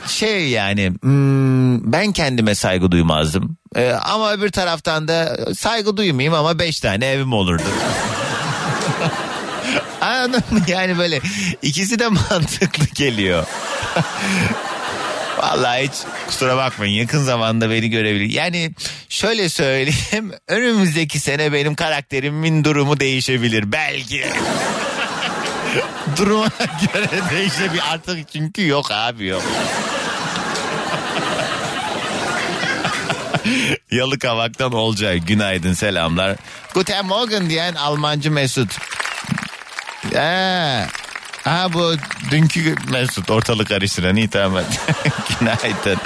şey 0.06 0.48
yani 0.48 0.92
hmm, 1.02 1.92
ben 1.92 2.12
kendime 2.12 2.54
saygı 2.54 2.90
duymazdım. 2.90 3.56
Ee, 3.76 3.90
ama 3.90 4.32
öbür 4.32 4.50
taraftan 4.50 5.08
da 5.08 5.38
saygı 5.54 5.96
duymayayım 5.96 6.34
ama 6.34 6.58
beş 6.58 6.80
tane 6.80 7.06
evim 7.06 7.32
olurdu. 7.32 7.62
Anladın 10.06 10.42
mı? 10.50 10.60
Yani 10.68 10.98
böyle 10.98 11.20
ikisi 11.62 11.98
de 11.98 12.08
mantıklı 12.30 12.86
geliyor. 12.94 13.46
Vallahi 15.38 15.82
hiç 15.82 15.92
kusura 16.26 16.56
bakmayın 16.56 16.92
yakın 16.94 17.22
zamanda 17.24 17.70
beni 17.70 17.90
görebilir. 17.90 18.30
Yani 18.30 18.70
şöyle 19.08 19.48
söyleyeyim 19.48 20.32
önümüzdeki 20.48 21.20
sene 21.20 21.52
benim 21.52 21.74
karakterimin 21.74 22.64
durumu 22.64 23.00
değişebilir 23.00 23.72
belki. 23.72 24.24
Duruma 26.16 26.48
göre 26.94 27.08
değişebilir 27.30 27.82
artık 27.90 28.32
çünkü 28.32 28.66
yok 28.66 28.90
abi 28.90 29.26
yok. 29.26 29.42
Yalıkavak'tan 33.90 34.72
Olcay 34.72 35.18
günaydın 35.18 35.72
selamlar. 35.72 36.36
Guten 36.74 37.06
Morgen 37.06 37.50
diyen 37.50 37.74
Almancı 37.74 38.30
Mesut. 38.30 38.78
Ee, 40.14 40.86
Ha 41.46 41.72
bu 41.72 41.94
dünkü 42.30 42.74
Mesut 42.90 43.30
ortalık 43.30 43.68
karıştıran 43.68 44.16
iyi 44.16 44.28
tamam. 44.28 44.64
günaydın. 45.40 45.98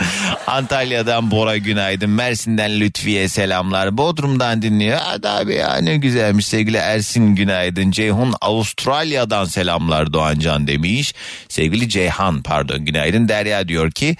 Antalya'dan 0.46 1.30
Bora 1.30 1.56
günaydın. 1.56 2.10
Mersin'den 2.10 2.80
Lütfiye 2.80 3.28
selamlar. 3.28 3.98
Bodrum'dan 3.98 4.62
dinliyor. 4.62 4.98
Hadi 5.02 5.28
abi 5.28 5.54
ya 5.54 5.76
ne 5.76 5.96
güzelmiş 5.96 6.46
sevgili 6.46 6.76
Ersin 6.76 7.34
günaydın. 7.34 7.90
Ceyhun 7.90 8.34
Avustralya'dan 8.40 9.44
selamlar 9.44 10.12
Doğancan 10.12 10.66
demiş. 10.66 11.14
Sevgili 11.48 11.88
Ceyhan 11.88 12.42
pardon 12.42 12.84
günaydın. 12.84 13.28
Derya 13.28 13.68
diyor 13.68 13.90
ki... 13.90 14.16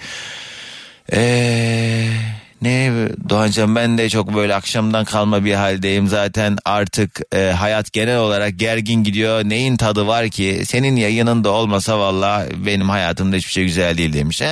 Eee... 1.11 2.40
Ne 2.61 2.91
Doğancan 3.29 3.75
ben 3.75 3.97
de 3.97 4.09
çok 4.09 4.35
böyle 4.35 4.55
akşamdan 4.55 5.05
kalma 5.05 5.45
bir 5.45 5.53
haldeyim 5.53 6.07
zaten 6.07 6.57
artık 6.65 7.21
e, 7.35 7.51
hayat 7.51 7.93
genel 7.93 8.17
olarak 8.17 8.59
gergin 8.59 9.03
gidiyor 9.03 9.41
neyin 9.43 9.77
tadı 9.77 10.07
var 10.07 10.29
ki 10.29 10.61
senin 10.65 10.95
yayının 10.95 11.43
da 11.43 11.49
olmasa 11.49 11.99
valla 11.99 12.47
benim 12.65 12.89
hayatımda 12.89 13.35
hiçbir 13.35 13.51
şey 13.51 13.63
güzel 13.63 13.97
değil 13.97 14.13
demiş. 14.13 14.41
He, 14.41 14.45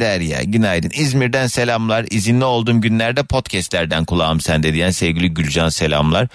Derya 0.00 0.42
günaydın 0.42 0.90
İzmir'den 0.94 1.46
selamlar 1.46 2.06
izinli 2.10 2.44
olduğum 2.44 2.80
günlerde 2.80 3.22
podcastlerden 3.22 4.04
kulağım 4.04 4.40
sende 4.40 4.72
diyen 4.72 4.90
sevgili 4.90 5.34
Gülcan 5.34 5.68
selamlar. 5.68 6.28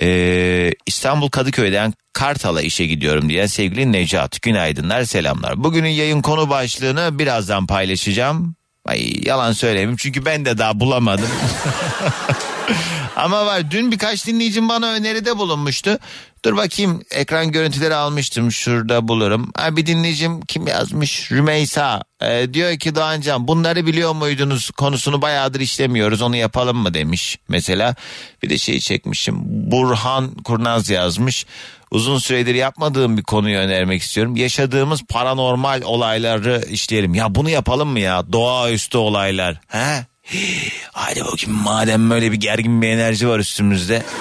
Ee, 0.00 0.72
İstanbul 0.86 1.28
Kadıköy'den 1.28 1.94
Kartal'a 2.12 2.62
işe 2.62 2.86
gidiyorum 2.86 3.28
diyen 3.28 3.46
sevgili 3.46 3.92
Necat 3.92 4.42
günaydınlar 4.42 5.04
selamlar. 5.04 5.64
Bugünün 5.64 5.88
yayın 5.88 6.22
konu 6.22 6.50
başlığını 6.50 7.18
birazdan 7.18 7.66
paylaşacağım. 7.66 8.56
Ay 8.84 9.12
yalan 9.22 9.52
söylemeyeyim 9.52 9.96
çünkü 9.96 10.24
ben 10.24 10.44
de 10.44 10.58
daha 10.58 10.80
bulamadım. 10.80 11.28
Ama 13.16 13.46
var 13.46 13.70
dün 13.70 13.92
birkaç 13.92 14.26
dinleyicim 14.26 14.68
bana 14.68 14.92
öneride 14.92 15.38
bulunmuştu. 15.38 15.98
Dur 16.44 16.56
bakayım 16.56 17.02
ekran 17.10 17.52
görüntüleri 17.52 17.94
almıştım 17.94 18.52
şurada 18.52 19.08
bulurum. 19.08 19.50
Ha, 19.56 19.76
bir 19.76 19.86
dinleyicim 19.86 20.40
kim 20.40 20.66
yazmış 20.66 21.32
Rümeysa 21.32 22.02
ee, 22.22 22.54
diyor 22.54 22.78
ki 22.78 22.94
Doğancan 22.94 23.48
bunları 23.48 23.86
biliyor 23.86 24.12
muydunuz 24.12 24.70
konusunu 24.70 25.22
bayağıdır 25.22 25.60
işlemiyoruz 25.60 26.22
onu 26.22 26.36
yapalım 26.36 26.76
mı 26.76 26.94
demiş 26.94 27.38
mesela. 27.48 27.94
Bir 28.42 28.50
de 28.50 28.58
şey 28.58 28.80
çekmişim 28.80 29.36
Burhan 29.44 30.34
Kurnaz 30.34 30.90
yazmış. 30.90 31.46
Uzun 31.92 32.18
süredir 32.18 32.54
yapmadığım 32.54 33.16
bir 33.16 33.22
konuyu 33.22 33.58
önermek 33.58 34.02
istiyorum. 34.02 34.36
Yaşadığımız 34.36 35.02
paranormal 35.02 35.82
olayları 35.82 36.62
işleyelim. 36.68 37.14
Ya 37.14 37.34
bunu 37.34 37.50
yapalım 37.50 37.88
mı 37.88 38.00
ya? 38.00 38.32
Doğaüstü 38.32 38.98
olaylar. 38.98 39.60
He? 39.68 40.06
Hadi 40.92 41.24
bakayım 41.24 41.62
madem 41.62 42.10
böyle 42.10 42.32
bir 42.32 42.36
gergin 42.36 42.82
bir 42.82 42.88
enerji 42.88 43.28
var 43.28 43.38
üstümüzde. 43.38 44.02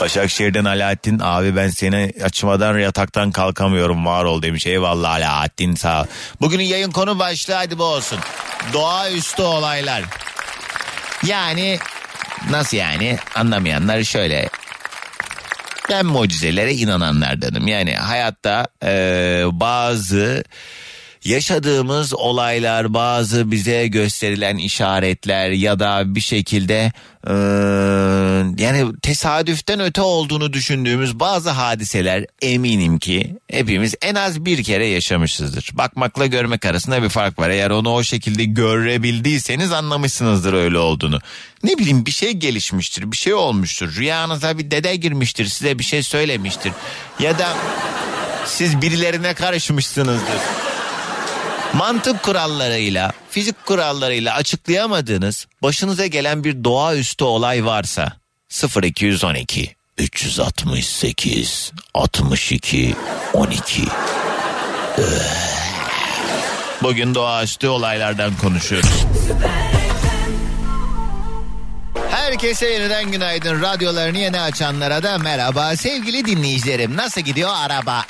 Başakşehir'den 0.00 0.64
Alaaddin 0.64 1.18
abi 1.22 1.56
ben 1.56 1.68
seni 1.68 2.12
açmadan 2.24 2.78
yataktan 2.78 3.30
kalkamıyorum 3.30 4.06
var 4.06 4.24
ol 4.24 4.42
demiş. 4.42 4.66
Eyvallah 4.66 5.10
Alaaddin 5.10 5.74
sağ 5.74 6.02
ol. 6.02 6.06
Bugünün 6.40 6.64
yayın 6.64 6.90
konu 6.90 7.18
başlığı 7.18 7.54
hadi 7.54 7.78
bu 7.78 7.84
olsun. 7.84 8.18
Doğaüstü 8.72 9.42
olaylar. 9.42 10.02
Yani 11.26 11.78
nasıl 12.50 12.76
yani 12.76 13.18
anlamayanlar 13.34 14.02
şöyle 14.02 14.48
ben 15.90 16.06
mucizelere 16.06 16.74
inananlardanım. 16.74 17.68
Yani 17.68 17.94
hayatta 17.94 18.66
e, 18.84 19.44
bazı 19.52 20.44
yaşadığımız 21.24 22.14
olaylar 22.14 22.94
bazı 22.94 23.50
bize 23.50 23.86
gösterilen 23.86 24.56
işaretler 24.56 25.50
ya 25.50 25.78
da 25.78 26.14
bir 26.14 26.20
şekilde 26.20 26.92
e, 27.26 27.32
yani 28.62 28.92
tesadüften 29.02 29.80
öte 29.80 30.00
olduğunu 30.00 30.52
düşündüğümüz 30.52 31.20
bazı 31.20 31.50
hadiseler 31.50 32.26
eminim 32.42 32.98
ki 32.98 33.36
hepimiz 33.50 33.94
en 34.02 34.14
az 34.14 34.44
bir 34.44 34.64
kere 34.64 34.86
yaşamışızdır. 34.86 35.70
Bakmakla 35.72 36.26
görmek 36.26 36.64
arasında 36.64 37.02
bir 37.02 37.08
fark 37.08 37.38
var. 37.38 37.50
Eğer 37.50 37.70
onu 37.70 37.92
o 37.94 38.02
şekilde 38.02 38.44
görebildiyseniz 38.44 39.72
anlamışsınızdır 39.72 40.52
öyle 40.52 40.78
olduğunu. 40.78 41.18
Ne 41.64 41.78
bileyim 41.78 42.06
bir 42.06 42.10
şey 42.10 42.32
gelişmiştir, 42.32 43.12
bir 43.12 43.16
şey 43.16 43.34
olmuştur. 43.34 43.96
Rüyanıza 43.96 44.58
bir 44.58 44.70
dede 44.70 44.96
girmiştir, 44.96 45.46
size 45.46 45.78
bir 45.78 45.84
şey 45.84 46.02
söylemiştir. 46.02 46.72
Ya 47.20 47.38
da 47.38 47.48
siz 48.46 48.82
birilerine 48.82 49.34
karışmışsınızdır 49.34 50.71
mantık 51.74 52.22
kurallarıyla, 52.22 53.12
fizik 53.30 53.66
kurallarıyla 53.66 54.34
açıklayamadığınız 54.34 55.46
başınıza 55.62 56.06
gelen 56.06 56.44
bir 56.44 56.64
doğaüstü 56.64 57.24
olay 57.24 57.64
varsa 57.64 58.12
0212 58.82 59.74
368 59.98 61.72
62 61.94 62.94
12 63.32 63.82
Bugün 66.82 67.14
doğaüstü 67.14 67.68
olaylardan 67.68 68.36
konuşuyoruz. 68.36 69.04
Herkese 72.12 72.66
yeniden 72.66 73.12
günaydın. 73.12 73.62
Radyolarını 73.62 74.18
yeni 74.18 74.40
açanlara 74.40 75.02
da 75.02 75.18
merhaba. 75.18 75.76
Sevgili 75.76 76.24
dinleyicilerim 76.24 76.96
nasıl 76.96 77.20
gidiyor 77.20 77.50
araba? 77.54 78.04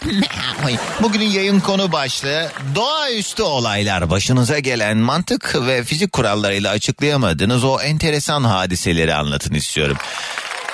Bugünün 1.02 1.30
yayın 1.30 1.60
konu 1.60 1.92
başlığı 1.92 2.48
doğaüstü 2.74 3.42
olaylar. 3.42 4.10
Başınıza 4.10 4.58
gelen 4.58 4.96
mantık 4.96 5.56
ve 5.66 5.84
fizik 5.84 6.12
kurallarıyla 6.12 6.70
açıklayamadığınız 6.70 7.64
o 7.64 7.80
enteresan 7.80 8.44
hadiseleri 8.44 9.14
anlatın 9.14 9.54
istiyorum. 9.54 9.96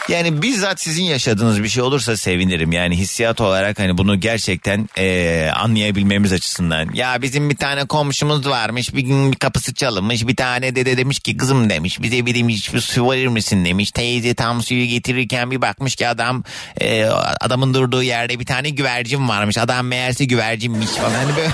Yani 0.08 0.42
bizzat 0.42 0.80
sizin 0.80 1.02
yaşadığınız 1.04 1.62
bir 1.62 1.68
şey 1.68 1.82
olursa 1.82 2.16
sevinirim. 2.16 2.72
Yani 2.72 2.96
hissiyat 2.96 3.40
olarak 3.40 3.78
hani 3.78 3.98
bunu 3.98 4.20
gerçekten 4.20 4.88
ee, 4.98 5.50
anlayabilmemiz 5.54 6.32
açısından. 6.32 6.94
Ya 6.94 7.22
bizim 7.22 7.50
bir 7.50 7.56
tane 7.56 7.84
komşumuz 7.84 8.48
varmış 8.48 8.94
bir 8.94 9.02
gün 9.02 9.32
kapısı 9.32 9.74
çalınmış. 9.74 10.26
Bir 10.26 10.36
tane 10.36 10.76
dede 10.76 10.96
demiş 10.96 11.18
ki 11.18 11.36
kızım 11.36 11.70
demiş 11.70 12.02
bize 12.02 12.26
bir 12.26 12.34
demiş 12.34 12.74
bir 12.74 12.80
su 12.80 13.10
verir 13.10 13.26
misin 13.26 13.64
demiş. 13.64 13.90
Teyze 13.90 14.34
tam 14.34 14.62
suyu 14.62 14.86
getirirken 14.86 15.50
bir 15.50 15.62
bakmış 15.62 15.96
ki 15.96 16.08
adam 16.08 16.44
e, 16.80 17.04
adamın 17.40 17.74
durduğu 17.74 18.02
yerde 18.02 18.40
bir 18.40 18.46
tane 18.46 18.70
güvercin 18.70 19.28
varmış. 19.28 19.58
Adam 19.58 19.86
meğerse 19.86 20.24
güvercinmiş 20.24 20.90
falan. 20.90 21.14
Hani 21.14 21.36
böyle... 21.36 21.50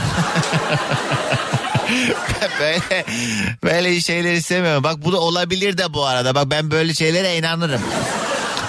böyle 2.60 3.04
böyle 3.64 4.00
şeyler 4.00 4.32
istemiyorum. 4.32 4.84
Bak 4.84 5.04
bu 5.04 5.12
da 5.12 5.20
olabilir 5.20 5.78
de 5.78 5.94
bu 5.94 6.06
arada. 6.06 6.34
Bak 6.34 6.50
ben 6.50 6.70
böyle 6.70 6.94
şeylere 6.94 7.36
inanırım. 7.38 7.80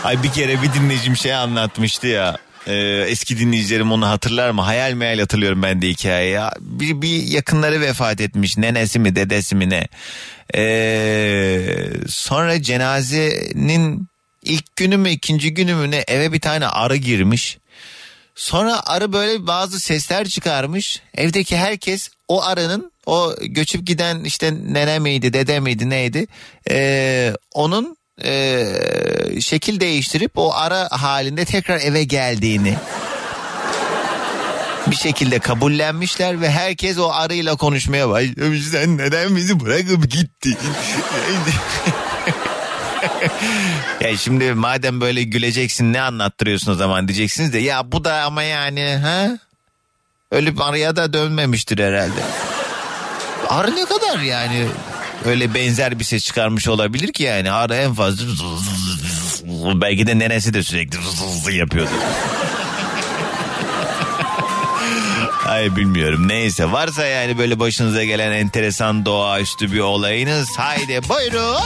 Ay 0.06 0.24
bir 0.24 0.32
kere 0.32 0.62
bir 0.62 0.74
dinleyicim 0.74 1.18
şey 1.18 1.34
anlatmıştı 1.34 2.08
ya. 2.08 2.38
Ee, 2.68 2.74
eski 3.08 3.40
dinleyicilerim 3.40 3.92
onu 3.92 4.10
hatırlar 4.10 4.50
mı? 4.50 4.62
Hayal 4.62 4.94
meyal 4.94 5.20
hatırlıyorum 5.20 5.64
ben 5.64 5.82
de 5.82 5.88
hikayeyi. 5.88 6.40
Bir, 6.60 7.02
bir 7.02 7.24
yakınları 7.28 7.82
vefat 7.82 8.22
etmiş. 8.22 8.58
Nenesi 8.58 9.00
mi 9.00 9.16
dedesi 9.16 9.56
mi 9.56 9.70
ne? 9.70 9.88
Ee, 10.56 11.88
sonra 12.08 12.62
cenazenin 12.62 14.08
ilk 14.42 14.76
günü 14.76 14.98
mü 14.98 15.10
ikinci 15.10 15.54
günü 15.54 15.76
mü 15.76 15.92
ne 15.92 16.04
eve 16.08 16.34
bir 16.34 16.42
tane 16.42 16.68
arı 16.68 16.96
girmiş. 16.96 17.58
Sonra 18.36 18.86
arı 18.86 19.14
böyle 19.14 19.48
bazı 19.48 19.80
sesler 19.80 20.28
çıkarmış. 20.28 21.02
Evdeki 21.18 21.58
herkes 21.58 22.10
o 22.28 22.44
arının 22.44 22.92
o 23.06 23.36
göçüp 23.42 23.88
giden 23.88 24.24
işte 24.24 24.54
nene 24.68 25.00
miydi 25.00 25.34
dede 25.34 25.60
miydi 25.60 25.90
neydi? 25.90 26.28
Ee, 26.70 27.34
onun 27.54 27.98
e, 28.24 29.42
şekil 29.42 29.80
değiştirip 29.80 30.32
o 30.36 30.54
ara 30.54 30.88
halinde 30.92 31.46
tekrar 31.46 31.80
eve 31.80 32.04
geldiğini 32.04 32.76
bir 34.88 34.96
şekilde 34.96 35.40
kabullenmişler 35.40 36.42
ve 36.42 36.52
herkes 36.52 36.98
o 36.98 37.12
arıyla 37.12 37.56
konuşmaya 37.56 38.10
başlamış. 38.10 38.68
Sen 38.68 38.98
neden 38.98 39.36
bizi 39.36 39.60
bırakıp 39.60 40.12
gittin? 40.12 40.58
ya 44.02 44.18
şimdi 44.18 44.54
madem 44.54 45.02
böyle 45.02 45.24
güleceksin 45.24 45.94
ne 45.94 46.02
anlattırıyorsun 46.02 46.72
o 46.72 46.76
zaman 46.76 47.08
diyeceksiniz 47.08 47.54
de 47.54 47.60
ya 47.60 47.92
bu 47.92 48.04
da 48.04 48.22
ama 48.22 48.44
yani 48.44 49.00
ha 49.04 49.38
ölüp 50.32 50.62
arıya 50.62 50.96
da 50.96 51.14
dönmemiştir 51.14 51.80
herhalde. 51.80 52.22
Arı 53.50 53.76
ne 53.76 53.86
kadar 53.86 54.20
yani 54.20 54.68
öyle 55.26 55.54
benzer 55.54 56.00
bir 56.00 56.04
ses 56.04 56.24
çıkarmış 56.24 56.68
olabilir 56.68 57.14
ki 57.14 57.24
yani 57.24 57.52
arı 57.52 57.76
en 57.76 57.94
fazla 57.94 58.26
belki 59.82 60.08
de 60.08 60.20
nenesi 60.20 60.54
de 60.54 60.64
sürekli 60.64 60.98
yapıyordu. 61.58 61.92
Ay 65.46 65.76
bilmiyorum 65.76 66.28
neyse 66.28 66.72
varsa 66.72 67.06
yani 67.06 67.38
böyle 67.38 67.60
başınıza 67.60 68.04
gelen 68.04 68.32
enteresan 68.32 69.06
doğaüstü 69.06 69.72
bir 69.72 69.80
olayınız 69.80 70.48
haydi 70.58 71.02
buyurun. 71.10 71.62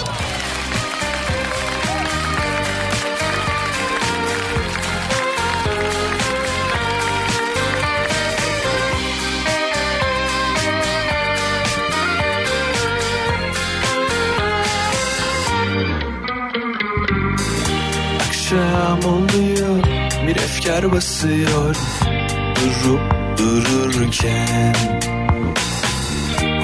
Akşam 18.50 19.00
oluyor 19.14 19.84
bir 20.28 20.36
efkar 20.36 20.92
basıyor 20.92 21.76
Durup 22.56 23.02
dururken 23.38 24.76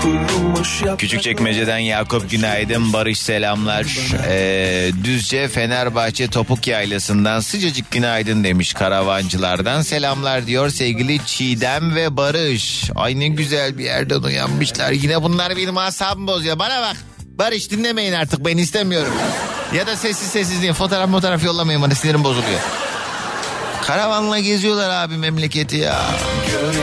Kurumuş 0.02 0.82
yaprak 0.82 1.00
Küçükçekmece'den 1.00 1.78
Yakup 1.78 2.32
günaydın 2.32 2.94
Barış 2.94 3.20
selamlar. 3.20 3.86
Ee, 4.28 4.92
Düzce 5.04 5.48
Fenerbahçe 5.48 6.28
Topuk 6.28 6.68
Yaylası'ndan 6.68 7.40
sıcacık 7.40 7.92
günaydın 7.92 8.44
demiş 8.44 8.74
karavancılardan. 8.74 9.82
Selamlar 9.82 10.48
diyor 10.48 10.70
sevgili 10.70 11.26
Çiğdem 11.26 11.96
ve 11.96 12.18
Barış. 12.18 12.92
Ay 12.96 13.20
ne 13.20 13.28
güzel 13.28 13.78
bir 13.78 13.84
yerden 13.84 14.22
uyanmışlar. 14.22 14.92
Yine 14.92 15.24
bunlar 15.24 15.58
benim 15.58 15.78
asabımı 15.78 16.28
bozuyor. 16.28 16.60
Bana 16.60 16.82
bak. 16.82 17.15
Barış 17.38 17.72
dinlemeyin 17.72 18.14
artık 18.14 18.46
ben 18.46 18.58
istemiyorum. 18.58 19.14
Ya 19.74 19.88
da 19.88 19.96
sessiz 19.96 20.28
sessiz 20.28 20.62
deyin. 20.62 20.74
Fotoğraf 20.74 21.12
fotoğraf 21.12 21.44
yollamayın 21.44 21.82
bana 21.82 21.96
sinirim 21.96 22.24
bozuluyor. 22.24 22.60
Karavanla 23.84 24.40
geziyorlar 24.40 24.90
abi 24.90 25.18
memleketi 25.18 25.78
ya. 25.78 26.02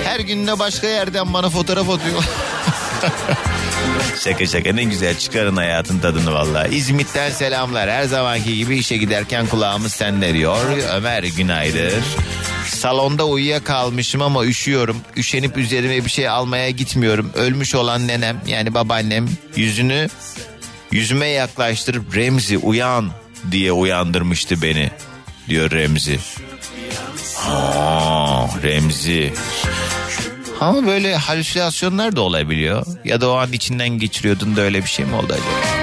Her 0.04 0.20
gün 0.20 0.46
de 0.46 0.58
başka 0.58 0.86
yerden 0.86 1.34
bana 1.34 1.50
fotoğraf 1.50 1.90
atıyor. 1.90 2.24
Şaka 4.24 4.46
şaka 4.46 4.72
ne 4.72 4.84
güzel 4.84 5.18
çıkarın 5.18 5.56
hayatın 5.56 5.98
tadını 5.98 6.32
valla. 6.34 6.66
İzmit'ten 6.66 7.30
selamlar. 7.30 7.90
Her 7.90 8.04
zamanki 8.04 8.56
gibi 8.56 8.78
işe 8.78 8.96
giderken 8.96 9.46
kulağımız 9.46 9.92
sende 9.92 10.34
diyor. 10.34 10.58
Ömer 10.92 11.22
günaydın. 11.22 12.02
Salonda 12.72 13.26
uyuyakalmışım 13.26 14.22
ama 14.22 14.44
üşüyorum. 14.44 14.96
Üşenip 15.16 15.56
üzerime 15.56 16.04
bir 16.04 16.10
şey 16.10 16.28
almaya 16.28 16.70
gitmiyorum. 16.70 17.30
Ölmüş 17.34 17.74
olan 17.74 18.08
nenem 18.08 18.40
yani 18.46 18.74
babaannem 18.74 19.28
yüzünü 19.56 20.08
yüzüme 20.92 21.26
yaklaştırıp 21.26 22.16
Remzi 22.16 22.58
uyan 22.58 23.10
diye 23.50 23.72
uyandırmıştı 23.72 24.62
beni 24.62 24.90
diyor 25.48 25.70
Remzi. 25.70 26.18
Aa, 27.48 28.46
Remzi. 28.62 29.32
Ama 30.60 30.86
böyle 30.86 31.16
halüsinasyonlar 31.16 32.16
da 32.16 32.20
olabiliyor. 32.20 32.86
Ya 33.04 33.20
da 33.20 33.30
o 33.30 33.34
an 33.34 33.52
içinden 33.52 33.88
geçiriyordun 33.88 34.56
da 34.56 34.60
öyle 34.60 34.82
bir 34.82 34.88
şey 34.88 35.04
mi 35.04 35.14
oldu 35.14 35.32
acaba? 35.32 35.81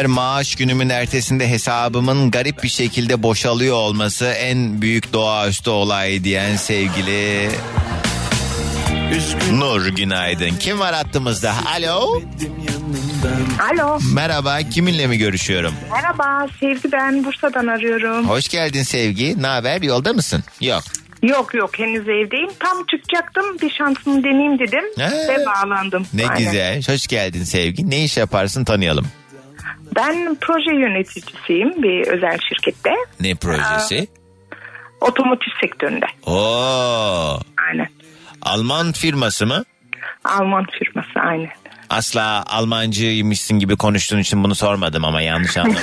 Her 0.00 0.06
maaş 0.06 0.54
günümün 0.54 0.88
ertesinde 0.88 1.48
hesabımın 1.48 2.30
garip 2.30 2.62
bir 2.62 2.68
şekilde 2.68 3.22
boşalıyor 3.22 3.76
olması 3.76 4.24
en 4.26 4.82
büyük 4.82 5.12
doğaüstü 5.12 5.70
olay 5.70 6.24
diyen 6.24 6.56
sevgili 6.56 7.48
Üzgün 9.16 9.60
Nur 9.60 9.86
günaydın. 9.86 10.50
Kim 10.60 10.78
var 10.78 10.94
hattımızda? 10.94 11.54
Alo. 11.76 12.22
Alo. 13.72 13.98
Merhaba 14.14 14.58
kiminle 14.58 15.06
mi 15.06 15.18
görüşüyorum? 15.18 15.74
Merhaba 15.92 16.46
Sevgi 16.60 16.92
ben 16.92 17.24
Bursa'dan 17.24 17.66
arıyorum. 17.66 18.28
Hoş 18.28 18.48
geldin 18.48 18.82
Sevgi. 18.82 19.42
Ne 19.42 19.46
haber? 19.46 19.82
Yolda 19.82 20.12
mısın? 20.12 20.44
Yok. 20.60 20.82
Yok 21.22 21.54
yok 21.54 21.78
henüz 21.78 22.08
evdeyim. 22.08 22.50
Tam 22.58 22.86
çıkacaktım 22.86 23.44
bir 23.62 23.70
şansımı 23.70 24.24
deneyeyim 24.24 24.58
dedim 24.58 24.84
Ha. 24.98 25.10
ve 25.28 25.46
bağlandım. 25.46 26.06
Ne 26.14 26.28
Aynen. 26.28 26.38
güzel. 26.44 26.82
Hoş 26.88 27.06
geldin 27.06 27.44
Sevgi. 27.44 27.90
Ne 27.90 28.04
iş 28.04 28.16
yaparsın 28.16 28.64
tanıyalım. 28.64 29.06
Ben 29.96 30.36
proje 30.40 30.70
yöneticisiyim 30.74 31.82
bir 31.82 32.06
özel 32.06 32.38
şirkette. 32.48 32.90
Ne 33.20 33.34
projesi? 33.34 34.08
Otomotiv 35.00 35.52
sektöründe. 35.60 36.06
Oo. 36.26 37.40
Aynen. 37.68 37.88
Alman 38.42 38.92
firması 38.92 39.46
mı? 39.46 39.64
Alman 40.24 40.66
firması 40.78 41.20
aynen. 41.20 41.50
Asla 41.90 42.44
Almancıymışsın 42.46 43.58
gibi 43.58 43.76
konuştuğun 43.76 44.18
için 44.18 44.44
bunu 44.44 44.54
sormadım 44.54 45.04
ama 45.04 45.20
yanlış 45.22 45.56
anladım. 45.56 45.82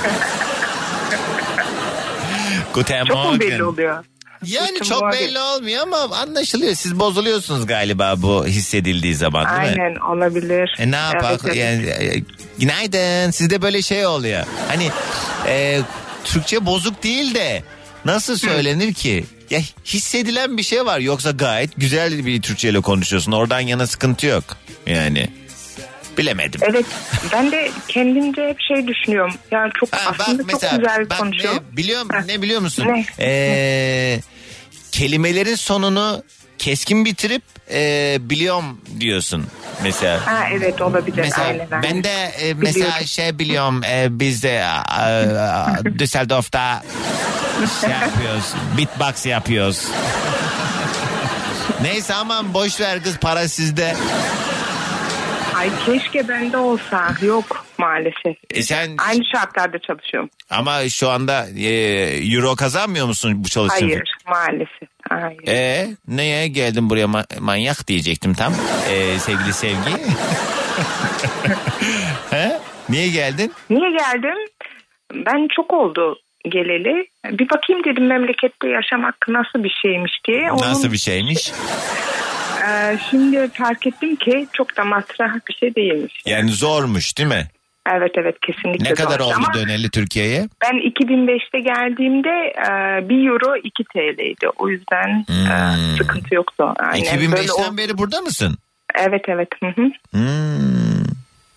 Guten 2.74 3.04
Çok 3.04 3.16
mu 3.16 3.40
belli 3.40 3.64
oluyor? 3.64 4.04
Yani 4.46 4.78
çok 4.80 5.12
belli 5.12 5.38
olmuyor 5.38 5.82
ama 5.82 6.16
anlaşılıyor. 6.16 6.74
Siz 6.74 6.98
bozuluyorsunuz 6.98 7.66
galiba 7.66 8.14
bu 8.16 8.46
hissedildiği 8.46 9.14
zaman 9.14 9.46
değil 9.62 9.76
mi? 9.76 9.82
Aynen 9.82 9.96
olabilir. 9.96 10.76
E 10.78 10.90
ne 10.90 10.96
Evet, 11.14 11.40
evet. 11.44 11.56
yani 11.56 11.86
e, 11.86 12.22
günaydın 12.58 13.30
sizde 13.30 13.62
böyle 13.62 13.82
şey 13.82 14.06
oluyor. 14.06 14.46
Hani 14.68 14.90
e, 15.46 15.80
Türkçe 16.24 16.66
bozuk 16.66 17.02
değil 17.02 17.34
de 17.34 17.62
nasıl 18.04 18.36
söylenir 18.36 18.94
ki? 18.94 19.24
Ya 19.50 19.60
hissedilen 19.84 20.56
bir 20.56 20.62
şey 20.62 20.86
var 20.86 20.98
yoksa 20.98 21.30
gayet 21.30 21.70
güzel 21.76 22.26
bir 22.26 22.42
Türkçe 22.42 22.68
ile 22.68 22.80
konuşuyorsun. 22.80 23.32
Oradan 23.32 23.60
yana 23.60 23.86
sıkıntı 23.86 24.26
yok. 24.26 24.44
Yani 24.86 25.28
bilemedim. 26.18 26.60
Evet 26.64 26.86
ben 27.32 27.52
de 27.52 27.70
kendimce 27.88 28.42
hep 28.48 28.60
şey 28.60 28.86
düşünüyorum. 28.86 29.34
Yani 29.50 29.70
çok 29.80 29.92
Ha, 29.96 29.98
aslında 30.20 30.42
çok 30.52 30.60
güzel 30.60 31.10
bak 31.10 31.18
konuşuyorum. 31.18 31.62
ne, 31.72 31.76
biliyor, 31.76 32.04
Heh. 32.12 32.24
ne 32.26 32.42
biliyor 32.42 32.60
musun? 32.60 32.86
Ne? 32.86 33.04
Ee, 33.20 34.20
kelimelerin 34.92 35.54
sonunu 35.54 36.22
keskin 36.58 37.04
bitirip 37.04 37.42
e, 37.70 38.16
biliyorum 38.20 38.80
diyorsun 39.00 39.46
mesela. 39.82 40.26
Ha 40.26 40.44
evet 40.52 40.80
olabilir. 40.82 41.18
Mesela 41.18 41.46
aynen, 41.46 41.68
aynen. 41.70 41.82
ben 41.82 42.04
de 42.04 42.10
e, 42.10 42.54
mesela 42.54 42.74
Biliyorum. 42.86 43.06
şey 43.06 43.38
biliyorum 43.38 43.84
e, 43.84 44.06
biz 44.10 44.42
de 44.42 44.64
e, 45.00 45.98
Düsseldorf'ta 45.98 46.82
şey 47.80 47.90
yapıyoruz 47.90 48.54
beatbox 48.78 49.26
yapıyoruz. 49.26 49.82
Neyse 51.82 52.14
aman 52.14 52.54
boş 52.54 52.80
ver 52.80 53.02
kız 53.02 53.16
para 53.16 53.48
sizde. 53.48 53.96
Ay 55.58 55.70
keşke 55.86 56.28
bende 56.28 56.56
olsa. 56.56 57.14
Yok 57.22 57.66
maalesef. 57.78 58.36
E 58.54 58.62
sen 58.62 58.90
Aynı 59.08 59.24
şartlarda 59.34 59.78
çalışıyorum. 59.78 60.30
ama 60.50 60.88
şu 60.88 61.08
anda 61.10 61.46
e, 61.58 61.68
euro 62.34 62.56
kazanmıyor 62.56 63.06
musun 63.06 63.32
bu 63.44 63.48
çalıştığın? 63.48 63.86
Hayır 63.88 64.12
maalesef. 64.26 64.88
Hayır. 65.08 65.48
E 65.48 65.88
neye 66.08 66.48
geldin 66.48 66.90
buraya 66.90 67.04
ma- 67.06 67.40
manyak 67.40 67.88
diyecektim 67.88 68.34
tam 68.34 68.52
e, 68.90 69.18
sevgili 69.18 69.52
sevgi. 69.52 69.90
He? 72.30 72.58
Niye 72.88 73.08
geldin? 73.08 73.52
Niye 73.70 73.90
geldim? 73.90 74.36
Ben 75.14 75.48
çok 75.56 75.72
oldu 75.72 76.18
geleli. 76.44 77.06
Bir 77.38 77.50
bakayım 77.50 77.84
dedim 77.84 78.06
memlekette 78.06 78.68
yaşamak 78.68 79.14
nasıl 79.28 79.64
bir 79.64 79.72
şeymiş 79.82 80.12
diye. 80.28 80.52
Onun- 80.52 80.62
Nasıl 80.70 80.92
bir 80.92 80.98
şeymiş? 80.98 81.52
Ee, 82.66 82.98
şimdi 83.10 83.48
fark 83.48 83.86
ettim 83.86 84.16
ki 84.16 84.46
çok 84.52 84.76
da 84.76 84.84
masraf 84.84 85.30
bir 85.48 85.54
şey 85.54 85.74
değilmiş. 85.74 86.22
Yani 86.26 86.50
zormuş 86.50 87.18
değil 87.18 87.28
mi? 87.28 87.46
Evet 87.92 88.10
evet 88.16 88.36
kesinlikle. 88.46 88.90
Ne 88.90 88.94
kadar 88.94 89.18
zor. 89.18 89.24
oldu 89.26 89.34
Ama 89.36 89.54
döneli 89.54 89.90
Türkiye'ye? 89.90 90.48
Ben 90.62 90.76
2005'te 90.90 91.58
geldiğimde 91.60 92.28
e, 92.58 93.08
1 93.08 93.28
euro 93.28 93.56
2 93.56 93.84
TL'ydi. 93.84 94.48
O 94.58 94.68
yüzden 94.68 95.24
e, 95.28 95.32
Hmm. 95.32 95.96
sıkıntı 95.96 96.34
yoktu. 96.34 96.74
Aynen. 96.78 97.06
Böyle 97.16 97.26
2005'ten 97.26 97.72
o- 97.72 97.76
beri 97.76 97.98
burada 97.98 98.20
mısın? 98.20 98.58
Evet 98.98 99.22
evet. 99.28 99.48
Hı 99.60 99.66
hı. 99.66 99.82
Hmm. 100.10 101.04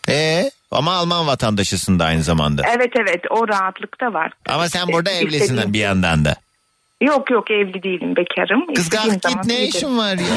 E 0.10 0.52
ama 0.72 0.94
Alman 0.94 1.28
vatandaşısın 1.28 2.00
da 2.00 2.06
aynı 2.06 2.24
zamanda. 2.24 2.62
Evet 2.78 2.92
evet 3.02 3.22
o 3.30 3.48
rahatlıkta 3.48 4.14
var. 4.14 4.32
Ama 4.50 4.70
sen 4.70 4.88
burada 4.88 5.12
evlisin 5.12 5.74
bir 5.74 5.80
yandan 5.80 6.26
da. 6.26 6.36
Yok 7.02 7.32
yok 7.32 7.52
evli 7.52 7.84
değilim 7.84 8.16
bekarım. 8.16 8.66
Kız 8.76 8.84
İstediğim 8.86 9.20
kalk 9.20 9.24
zaman 9.24 9.42
git 9.44 9.52
ne 9.52 9.56
giderim. 9.56 9.70
işin 9.70 9.98
var 9.98 10.18
ya? 10.18 10.26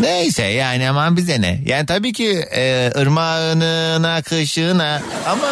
Neyse 0.00 0.42
yani 0.42 0.90
aman 0.90 1.16
bize 1.16 1.40
ne. 1.40 1.60
Yani 1.66 1.86
tabii 1.86 2.12
ki 2.12 2.44
e, 2.56 2.90
ırmağına, 3.00 4.14
akışına 4.14 5.00
ama 5.26 5.46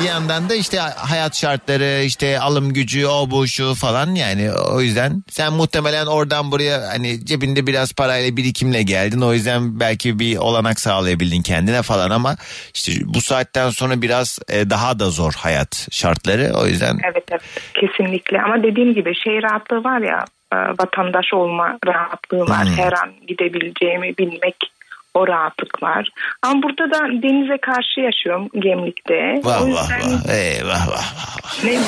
bir 0.00 0.08
yandan 0.08 0.48
da 0.48 0.54
işte 0.54 0.78
hayat 0.78 1.36
şartları, 1.36 2.04
işte 2.04 2.40
alım 2.40 2.72
gücü, 2.72 3.06
o 3.06 3.30
bu 3.30 3.46
şu 3.46 3.74
falan 3.74 4.14
yani 4.14 4.52
o 4.52 4.80
yüzden 4.80 5.22
sen 5.30 5.52
muhtemelen 5.52 6.06
oradan 6.06 6.52
buraya 6.52 6.88
hani 6.88 7.26
cebinde 7.26 7.66
biraz 7.66 7.92
parayla 7.92 8.36
birikimle 8.36 8.82
geldin. 8.82 9.20
O 9.20 9.32
yüzden 9.32 9.80
belki 9.80 10.18
bir 10.18 10.36
olanak 10.36 10.80
sağlayabildin 10.80 11.42
kendine 11.42 11.82
falan 11.82 12.10
ama 12.10 12.36
işte 12.74 12.92
bu 13.04 13.20
saatten 13.20 13.70
sonra 13.70 14.02
biraz 14.02 14.38
e, 14.48 14.70
daha 14.70 14.98
da 14.98 15.10
zor 15.10 15.32
hayat 15.32 15.88
şartları. 15.90 16.52
O 16.54 16.66
yüzden 16.66 16.98
Evet 17.12 17.24
evet 17.30 17.42
kesinlikle 17.74 18.42
ama 18.42 18.62
dediğim 18.62 18.94
gibi 18.94 19.14
şey 19.14 19.42
rahatlığı 19.42 19.84
var 19.84 20.00
ya 20.00 20.24
e, 20.52 20.56
vatandaş 20.56 21.34
olma 21.34 21.78
rahatlığı 21.86 22.48
var. 22.48 22.64
Hmm. 22.64 22.76
Her 22.76 22.92
an 22.92 23.12
gidebileceğimi 23.26 24.18
bilmek 24.18 24.56
o 25.18 25.26
rahatlık 25.28 25.82
var. 25.82 26.08
Ama 26.42 26.62
burada 26.62 26.90
da 26.90 26.98
denize 27.22 27.58
karşı 27.62 28.00
yaşıyorum 28.00 28.48
Gemlik'te. 28.58 29.40
Vah 29.44 29.62
O 29.62 29.72
vah 29.72 29.90
yüzden 29.90 30.12
vah. 30.12 30.34
Eyvah 30.34 30.88
vah 30.88 30.96
vah. 30.96 31.64
ne 31.64 31.78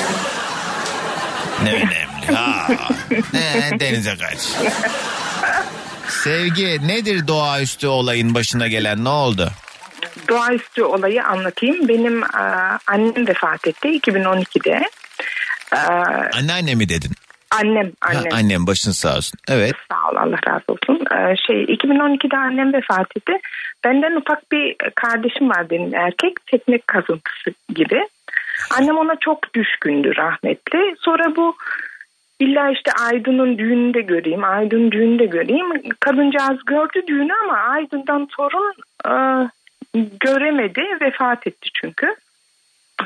Ne 1.65 1.73
önemli. 1.75 2.35
Ha. 2.37 2.67
Ne, 3.33 3.81
denize 3.81 4.15
kaç. 4.17 4.39
Sevgi 6.09 6.89
nedir 6.89 7.27
doğaüstü 7.27 7.87
olayın 7.87 8.35
başına 8.35 8.69
gelen 8.69 9.05
ne 9.05 9.09
oldu? 9.09 9.51
doğaüstü 10.29 10.83
olayı 10.83 11.25
anlatayım. 11.25 11.89
Benim 11.89 12.23
e, 12.23 12.27
annem 12.87 13.27
vefat 13.29 13.67
etti 13.69 13.89
2012'de. 13.89 14.81
E, 15.73 15.77
Anneanne 16.39 16.75
mi 16.75 16.89
dedin? 16.89 17.11
Annem, 17.59 17.93
Ha, 18.01 18.11
annem. 18.11 18.33
annem 18.35 18.67
başın 18.67 18.91
sağ 18.91 19.17
olsun. 19.17 19.39
Evet. 19.49 19.73
Sağ 19.93 20.11
ol 20.11 20.17
Allah 20.17 20.39
razı 20.49 20.65
olsun. 20.69 21.05
Ee, 21.13 21.37
şey 21.47 21.65
2012'de 21.65 22.37
annem 22.37 22.73
vefat 22.73 23.17
etti. 23.17 23.33
Benden 23.85 24.17
ufak 24.17 24.53
bir 24.53 24.77
kardeşim 24.95 25.51
var 25.51 25.71
benim 25.71 25.95
erkek. 25.95 26.47
Teknik 26.47 26.87
kazıntısı 26.87 27.51
gibi. 27.75 28.09
Annem 28.79 28.97
ona 28.99 29.17
çok 29.21 29.55
düşkündü 29.55 30.17
rahmetli. 30.17 30.97
Sonra 30.99 31.37
bu 31.37 31.57
illa 32.41 32.71
işte 32.71 32.93
Aydın'ın 32.93 33.59
düğününde 33.59 34.01
göreyim, 34.01 34.45
Aydın 34.45 34.91
düğününde 34.91 35.27
göreyim. 35.27 35.67
Kadıncağız 36.01 36.65
gördü 36.67 37.03
düğünü 37.07 37.33
ama 37.45 37.59
Aydın'dan 37.59 38.27
torun 38.27 38.75
e, 39.07 39.13
göremedi. 40.21 40.83
Vefat 41.01 41.47
etti 41.47 41.69
çünkü. 41.75 42.15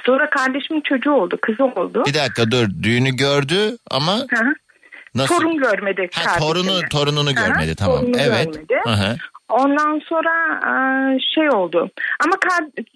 Sonra 0.07 0.31
kardeşimin 0.31 0.81
çocuğu 0.81 1.13
oldu, 1.13 1.39
kızı 1.43 1.65
oldu. 1.65 2.03
Bir 2.07 2.15
dakika 2.15 2.51
dur. 2.51 2.67
Düğünü 2.83 3.11
gördü 3.11 3.77
ama 3.91 4.17
nasıl? 5.15 5.37
Torun 5.37 5.59
görmedi 5.59 6.09
Ha, 6.15 6.39
torunu 6.39 6.81
torununu 6.91 7.31
Aha, 7.31 7.47
görmedi 7.47 7.75
tamam. 7.75 8.01
torunu 8.01 8.17
evet. 8.21 8.55
görmedi. 8.55 8.81
Ondan 9.49 9.99
sonra 10.09 10.61
e, 10.67 11.19
şey 11.35 11.51
oldu. 11.51 11.91
Ama 12.25 12.35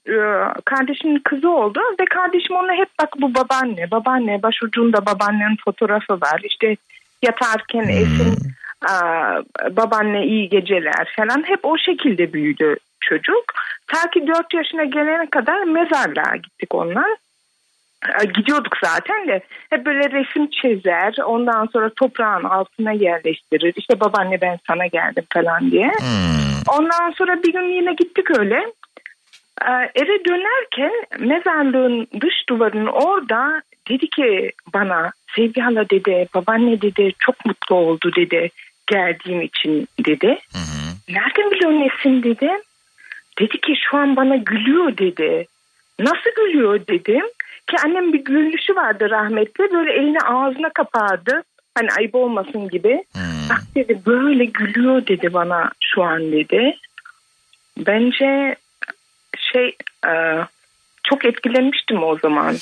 e, 0.07 0.17
kardeşimin 0.65 1.21
kızı 1.25 1.51
oldu 1.51 1.81
ve 2.01 2.05
kardeşim 2.05 2.57
ona 2.57 2.73
hep 2.73 2.89
bak 3.03 3.09
bu 3.21 3.35
babaanne, 3.35 3.91
babaanne 3.91 4.43
başucunda 4.43 5.07
babaannenin 5.07 5.57
fotoğrafı 5.65 6.13
var. 6.13 6.41
İşte 6.45 6.77
yatarken 7.23 7.83
Hmm. 7.83 7.91
eşim 7.91 8.37
e, 8.85 8.95
babaanne 9.77 10.27
iyi 10.27 10.49
geceler 10.49 11.13
falan 11.17 11.43
hep 11.47 11.61
o 11.63 11.79
şekilde 11.79 12.33
büyüdü 12.33 12.77
çocuk. 13.01 13.45
Ta 13.89 14.11
ki 14.11 14.27
4 14.27 14.55
yaşına 14.55 14.85
gelene 14.85 15.31
kadar 15.31 15.63
mezarlığa 15.63 16.37
gittik 16.37 16.75
onunla. 16.75 17.05
E, 18.23 18.25
Gidiyorduk 18.25 18.77
zaten 18.85 19.29
de 19.29 19.41
hep 19.71 19.87
böyle 19.87 20.11
resim 20.11 20.51
çizer 20.51 21.15
ondan 21.25 21.67
sonra 21.67 21.91
toprağın 21.97 22.45
altına 22.45 22.93
yerleştirir 22.93 23.73
işte 23.77 24.01
babaanne 24.01 24.41
ben 24.41 24.59
sana 24.67 24.87
geldim 24.87 25.25
falan 25.33 25.71
diye. 25.71 25.89
Hmm. 25.89 26.79
Ondan 26.79 27.11
sonra 27.11 27.43
bir 27.43 27.53
gün 27.53 27.75
yine 27.75 27.93
gittik 27.93 28.39
öyle. 28.39 28.73
Ee, 29.63 29.91
eve 29.95 30.25
dönerken 30.25 30.93
mezarlığın 31.19 32.09
dış 32.21 32.35
duvarının 32.49 32.87
orada 32.87 33.63
dedi 33.89 34.11
ki 34.11 34.53
bana 34.75 35.11
Sevgi 35.37 35.61
hala 35.61 35.91
dedi 35.91 36.29
babaanne 36.35 36.81
dedi 36.81 37.13
çok 37.19 37.47
mutlu 37.47 37.77
oldu 37.77 38.11
dedi 38.17 38.51
geldiğim 38.87 39.43
için 39.43 39.89
dedi. 40.07 40.27
Hı 40.27 40.59
hı. 40.59 41.15
Nereden 41.15 41.51
biliyorsun 41.51 41.81
Nesin 41.81 42.23
dedi. 42.23 42.51
Dedi 43.39 43.61
ki 43.61 43.75
şu 43.91 43.97
an 43.97 44.17
bana 44.17 44.37
gülüyor 44.37 44.97
dedi. 44.97 45.47
Nasıl 46.01 46.31
gülüyor 46.37 46.81
dedim. 46.87 47.25
Ki 47.71 47.77
annem 47.85 48.13
bir 48.13 48.25
gülüşü 48.25 48.77
vardı 48.77 49.11
rahmetli 49.11 49.73
böyle 49.73 49.93
elini 49.93 50.19
ağzına 50.21 50.69
kapardı. 50.69 51.43
Hani 51.75 51.89
ayıp 51.99 52.15
olmasın 52.15 52.69
gibi. 52.69 53.05
Hmm. 53.13 53.49
Bak 53.51 53.63
dedi 53.75 54.01
böyle 54.07 54.45
gülüyor 54.45 55.07
dedi 55.07 55.33
bana 55.33 55.71
şu 55.81 56.03
an 56.03 56.33
dedi. 56.33 56.77
Bence 57.79 58.57
şey 59.53 59.77
e, 60.07 60.13
çok 61.05 61.25
etkilenmiştim 61.25 62.03
o 62.03 62.19
zaman. 62.19 62.57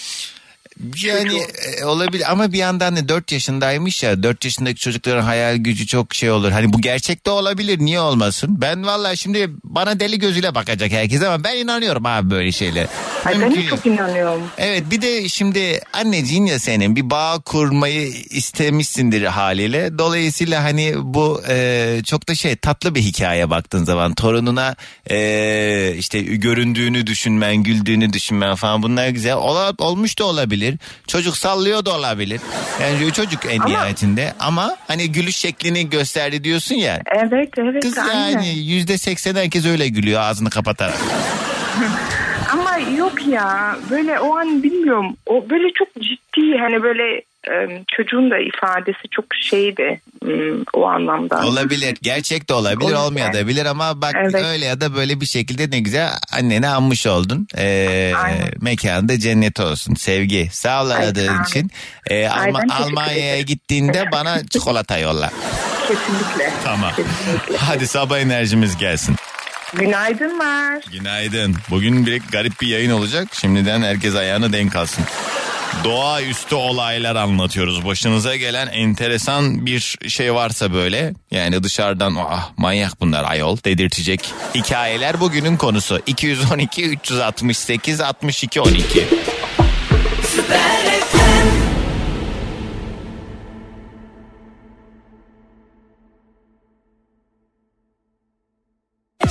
Yani 1.04 1.42
e, 1.80 1.84
olabilir 1.84 2.32
ama 2.32 2.52
bir 2.52 2.58
yandan 2.58 2.96
da 2.96 3.08
4 3.08 3.32
yaşındaymış 3.32 4.02
ya 4.02 4.22
4 4.22 4.44
yaşındaki 4.44 4.80
çocukların 4.80 5.22
hayal 5.22 5.56
gücü 5.56 5.86
çok 5.86 6.14
şey 6.14 6.30
olur. 6.30 6.50
Hani 6.50 6.72
bu 6.72 6.80
gerçekte 6.80 7.30
olabilir 7.30 7.78
niye 7.78 8.00
olmasın? 8.00 8.60
Ben 8.60 8.86
vallahi 8.86 9.16
şimdi 9.16 9.50
bana 9.64 10.00
deli 10.00 10.18
gözüyle 10.18 10.54
bakacak 10.54 10.92
herkes 10.92 11.22
ama 11.22 11.44
ben 11.44 11.56
inanıyorum 11.56 12.06
abi 12.06 12.30
böyle 12.30 12.52
şeylere. 12.52 12.88
Ay, 13.24 13.40
ben 13.40 13.54
de 13.54 13.66
çok 13.66 13.86
inanıyorum. 13.86 14.42
Evet 14.58 14.82
bir 14.90 15.02
de 15.02 15.28
şimdi 15.28 15.80
anneciğin 15.92 16.46
ya 16.46 16.58
senin 16.58 16.96
bir 16.96 17.10
bağ 17.10 17.40
kurmayı 17.44 18.08
istemişsindir 18.30 19.22
haliyle. 19.22 19.98
Dolayısıyla 19.98 20.64
hani 20.64 20.94
bu 20.96 21.42
e, 21.48 22.00
çok 22.06 22.28
da 22.28 22.34
şey 22.34 22.56
tatlı 22.56 22.94
bir 22.94 23.00
hikaye 23.00 23.50
baktığın 23.50 23.84
zaman 23.84 24.14
torununa 24.14 24.76
e, 25.10 25.94
işte 25.98 26.20
göründüğünü 26.20 27.06
düşünmen, 27.06 27.56
güldüğünü 27.56 28.12
düşünmen 28.12 28.54
falan 28.54 28.82
bunlar 28.82 29.08
güzel. 29.08 29.34
Ola, 29.34 29.72
olmuş 29.78 30.18
da 30.18 30.24
olabilir. 30.24 30.65
Çocuk 31.06 31.36
sallıyor 31.36 31.84
da 31.84 31.96
olabilir. 31.96 32.40
Yani 32.82 33.12
çocuk 33.12 33.40
en 33.48 33.58
Ama- 33.58 33.68
nihayetinde 33.68 34.34
ama 34.40 34.76
hani 34.88 35.12
gülüş 35.12 35.36
şeklini 35.36 35.90
gösterdi 35.90 36.44
diyorsun 36.44 36.74
ya. 36.74 37.00
Evet 37.16 37.48
evet. 37.58 37.82
Kız 37.82 37.96
yani 37.96 38.48
yüzde 38.58 38.98
seksen 38.98 39.34
herkes 39.34 39.66
öyle 39.66 39.88
gülüyor 39.88 40.20
ağzını 40.20 40.50
kapatarak. 40.50 40.98
Ama 42.52 42.78
yok 42.78 43.26
ya 43.26 43.76
böyle 43.90 44.20
o 44.20 44.36
an 44.36 44.62
bilmiyorum. 44.62 45.16
O 45.26 45.50
böyle 45.50 45.72
çok 45.72 45.88
ciddi 45.94 46.58
hani 46.60 46.82
böyle 46.82 47.22
çocuğun 47.96 48.30
da 48.30 48.38
ifadesi 48.38 49.08
çok 49.10 49.24
şeydi 49.42 50.00
hmm, 50.24 50.62
o 50.74 50.86
anlamda. 50.86 51.46
Olabilir. 51.46 51.96
Gerçek 52.02 52.48
de 52.48 52.54
olabilir, 52.54 52.80
O 52.84 52.88
yüzden. 52.88 53.00
olmayabilir 53.00 53.66
ama 53.66 54.02
bak 54.02 54.14
Evet. 54.20 54.34
öyle 54.34 54.64
ya 54.64 54.80
da 54.80 54.94
böyle 54.94 55.20
bir 55.20 55.26
şekilde 55.26 55.70
ne 55.70 55.78
güzel 55.80 56.10
anneni 56.32 56.68
anmış 56.68 57.06
oldun. 57.06 57.46
Ee, 57.58 58.12
mekanda 58.60 59.18
cennet 59.18 59.60
olsun. 59.60 59.94
Sevgi. 59.94 60.48
Sağ 60.52 60.84
ol 60.84 60.90
aradığın 60.90 61.42
için. 61.44 61.70
Ee, 62.06 62.26
Alma- 62.28 62.74
Almanya'ya 62.74 63.40
gittiğinde 63.40 64.04
bana 64.12 64.46
çikolata 64.48 64.98
yolla. 64.98 65.30
Kesinlikle. 65.88 66.52
Tamam. 66.64 66.92
Kesinlikle. 66.96 67.56
Hadi 67.56 67.86
sabah 67.86 68.18
enerjimiz 68.18 68.76
gelsin. 68.76 69.16
Günaydınlar. 69.74 70.82
Günaydın. 70.92 71.56
Bugün 71.70 72.06
bir 72.06 72.22
garip 72.32 72.60
bir 72.60 72.66
yayın 72.68 72.90
olacak. 72.90 73.28
Şimdiden 73.32 73.82
herkes 73.82 74.14
ayağını 74.14 74.52
denk 74.52 74.76
alsın. 74.76 75.04
Doğaüstü 75.84 76.54
olaylar 76.54 77.16
anlatıyoruz. 77.16 77.84
Başınıza 77.86 78.36
gelen 78.36 78.66
enteresan 78.66 79.66
bir 79.66 79.98
şey 80.08 80.34
varsa 80.34 80.72
böyle 80.72 81.14
yani 81.30 81.62
dışarıdan 81.62 82.14
ah 82.18 82.50
manyak 82.56 83.00
bunlar 83.00 83.24
ayol 83.24 83.56
dedirtecek 83.64 84.32
hikayeler 84.54 85.20
bugünün 85.20 85.56
konusu. 85.56 86.00
212 86.06 86.84
368 86.84 88.00
62 88.00 88.60
12. 88.60 89.06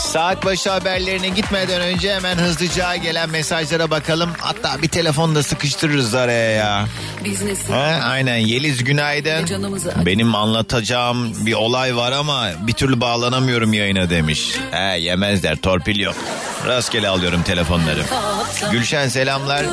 Saat 0.05 0.45
başı 0.45 0.69
haberlerine 0.69 1.29
gitmeden 1.29 1.81
önce 1.81 2.15
hemen 2.15 2.37
hızlıca 2.37 2.95
gelen 2.95 3.29
mesajlara 3.29 3.91
bakalım. 3.91 4.29
Hatta 4.37 4.81
bir 4.81 4.87
telefonda 4.87 5.43
sıkıştırırız 5.43 6.15
araya 6.15 6.51
ya. 6.51 6.85
Ha, 7.71 7.99
aynen 8.03 8.37
Yeliz 8.37 8.83
günaydın. 8.83 9.45
Benim 10.05 10.35
anlatacağım 10.35 11.45
bir 11.45 11.53
olay 11.53 11.95
var 11.95 12.11
ama 12.11 12.47
bir 12.67 12.73
türlü 12.73 13.01
bağlanamıyorum 13.01 13.73
yayına 13.73 14.09
demiş. 14.09 14.51
He 14.71 14.99
yemezler 14.99 15.55
torpil 15.55 15.99
yok. 15.99 16.15
Rastgele 16.67 17.07
alıyorum 17.07 17.43
telefonları. 17.43 18.01
Gülşen 18.71 19.07
selamlar. 19.07 19.65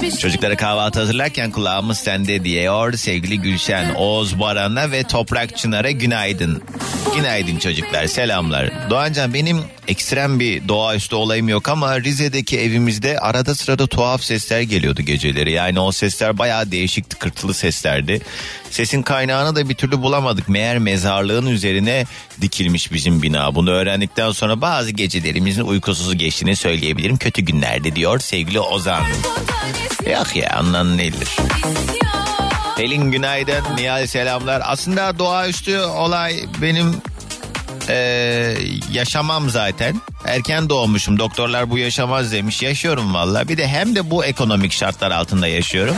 Şey 0.00 0.10
Çocuklara 0.10 0.56
kahvaltı 0.56 0.98
hazırlarken 1.00 1.50
kulağımız 1.50 1.98
sende 1.98 2.44
diyor 2.44 2.92
sevgili 2.92 3.38
Gülşen. 3.40 3.94
Oğuz 3.94 4.40
Baran'a 4.40 4.90
ve 4.90 5.02
Toprak 5.02 5.56
Çınar'a 5.56 5.90
günaydın. 5.90 6.62
Günaydın 7.16 7.58
çocuklar 7.58 8.06
selamlar. 8.06 8.90
Doğancan 8.90 9.34
benim 9.34 9.59
ekstrem 9.88 10.40
bir 10.40 10.68
doğaüstü 10.68 11.16
olayım 11.16 11.48
yok 11.48 11.68
ama 11.68 12.00
Rize'deki 12.00 12.60
evimizde 12.60 13.18
arada 13.18 13.54
sırada 13.54 13.86
tuhaf 13.86 14.22
sesler 14.22 14.60
geliyordu 14.60 15.02
geceleri. 15.02 15.52
Yani 15.52 15.80
o 15.80 15.92
sesler 15.92 16.38
bayağı 16.38 16.70
değişik 16.70 17.10
tıkırtılı 17.10 17.54
seslerdi. 17.54 18.20
Sesin 18.70 19.02
kaynağını 19.02 19.56
da 19.56 19.68
bir 19.68 19.74
türlü 19.74 20.02
bulamadık. 20.02 20.48
Meğer 20.48 20.78
mezarlığın 20.78 21.46
üzerine 21.46 22.04
dikilmiş 22.40 22.92
bizim 22.92 23.22
bina. 23.22 23.54
Bunu 23.54 23.70
öğrendikten 23.70 24.32
sonra 24.32 24.60
bazı 24.60 24.90
gecelerimizin 24.90 25.62
uykusuz 25.62 26.16
geçtiğini 26.16 26.56
söyleyebilirim. 26.56 27.16
Kötü 27.16 27.42
günlerde 27.42 27.96
diyor 27.96 28.18
sevgili 28.18 28.60
Ozan. 28.60 29.02
Yok 30.12 30.36
ya 30.36 30.50
anlan 30.50 30.98
nedir? 30.98 31.28
Pelin 32.76 33.10
günaydın. 33.10 33.64
Nihal 33.76 34.06
selamlar. 34.06 34.62
Aslında 34.64 35.18
doğaüstü 35.18 35.78
olay 35.78 36.34
benim 36.62 36.96
eee, 37.90 38.56
yaşamam 38.92 39.50
zaten. 39.50 40.00
Erken 40.26 40.68
doğmuşum. 40.68 41.18
Doktorlar 41.18 41.70
bu 41.70 41.78
yaşamaz 41.78 42.32
demiş. 42.32 42.62
Yaşıyorum 42.62 43.14
valla. 43.14 43.48
Bir 43.48 43.56
de 43.56 43.68
hem 43.68 43.94
de 43.96 44.10
bu 44.10 44.24
ekonomik 44.24 44.72
şartlar 44.72 45.10
altında 45.10 45.46
yaşıyorum. 45.46 45.96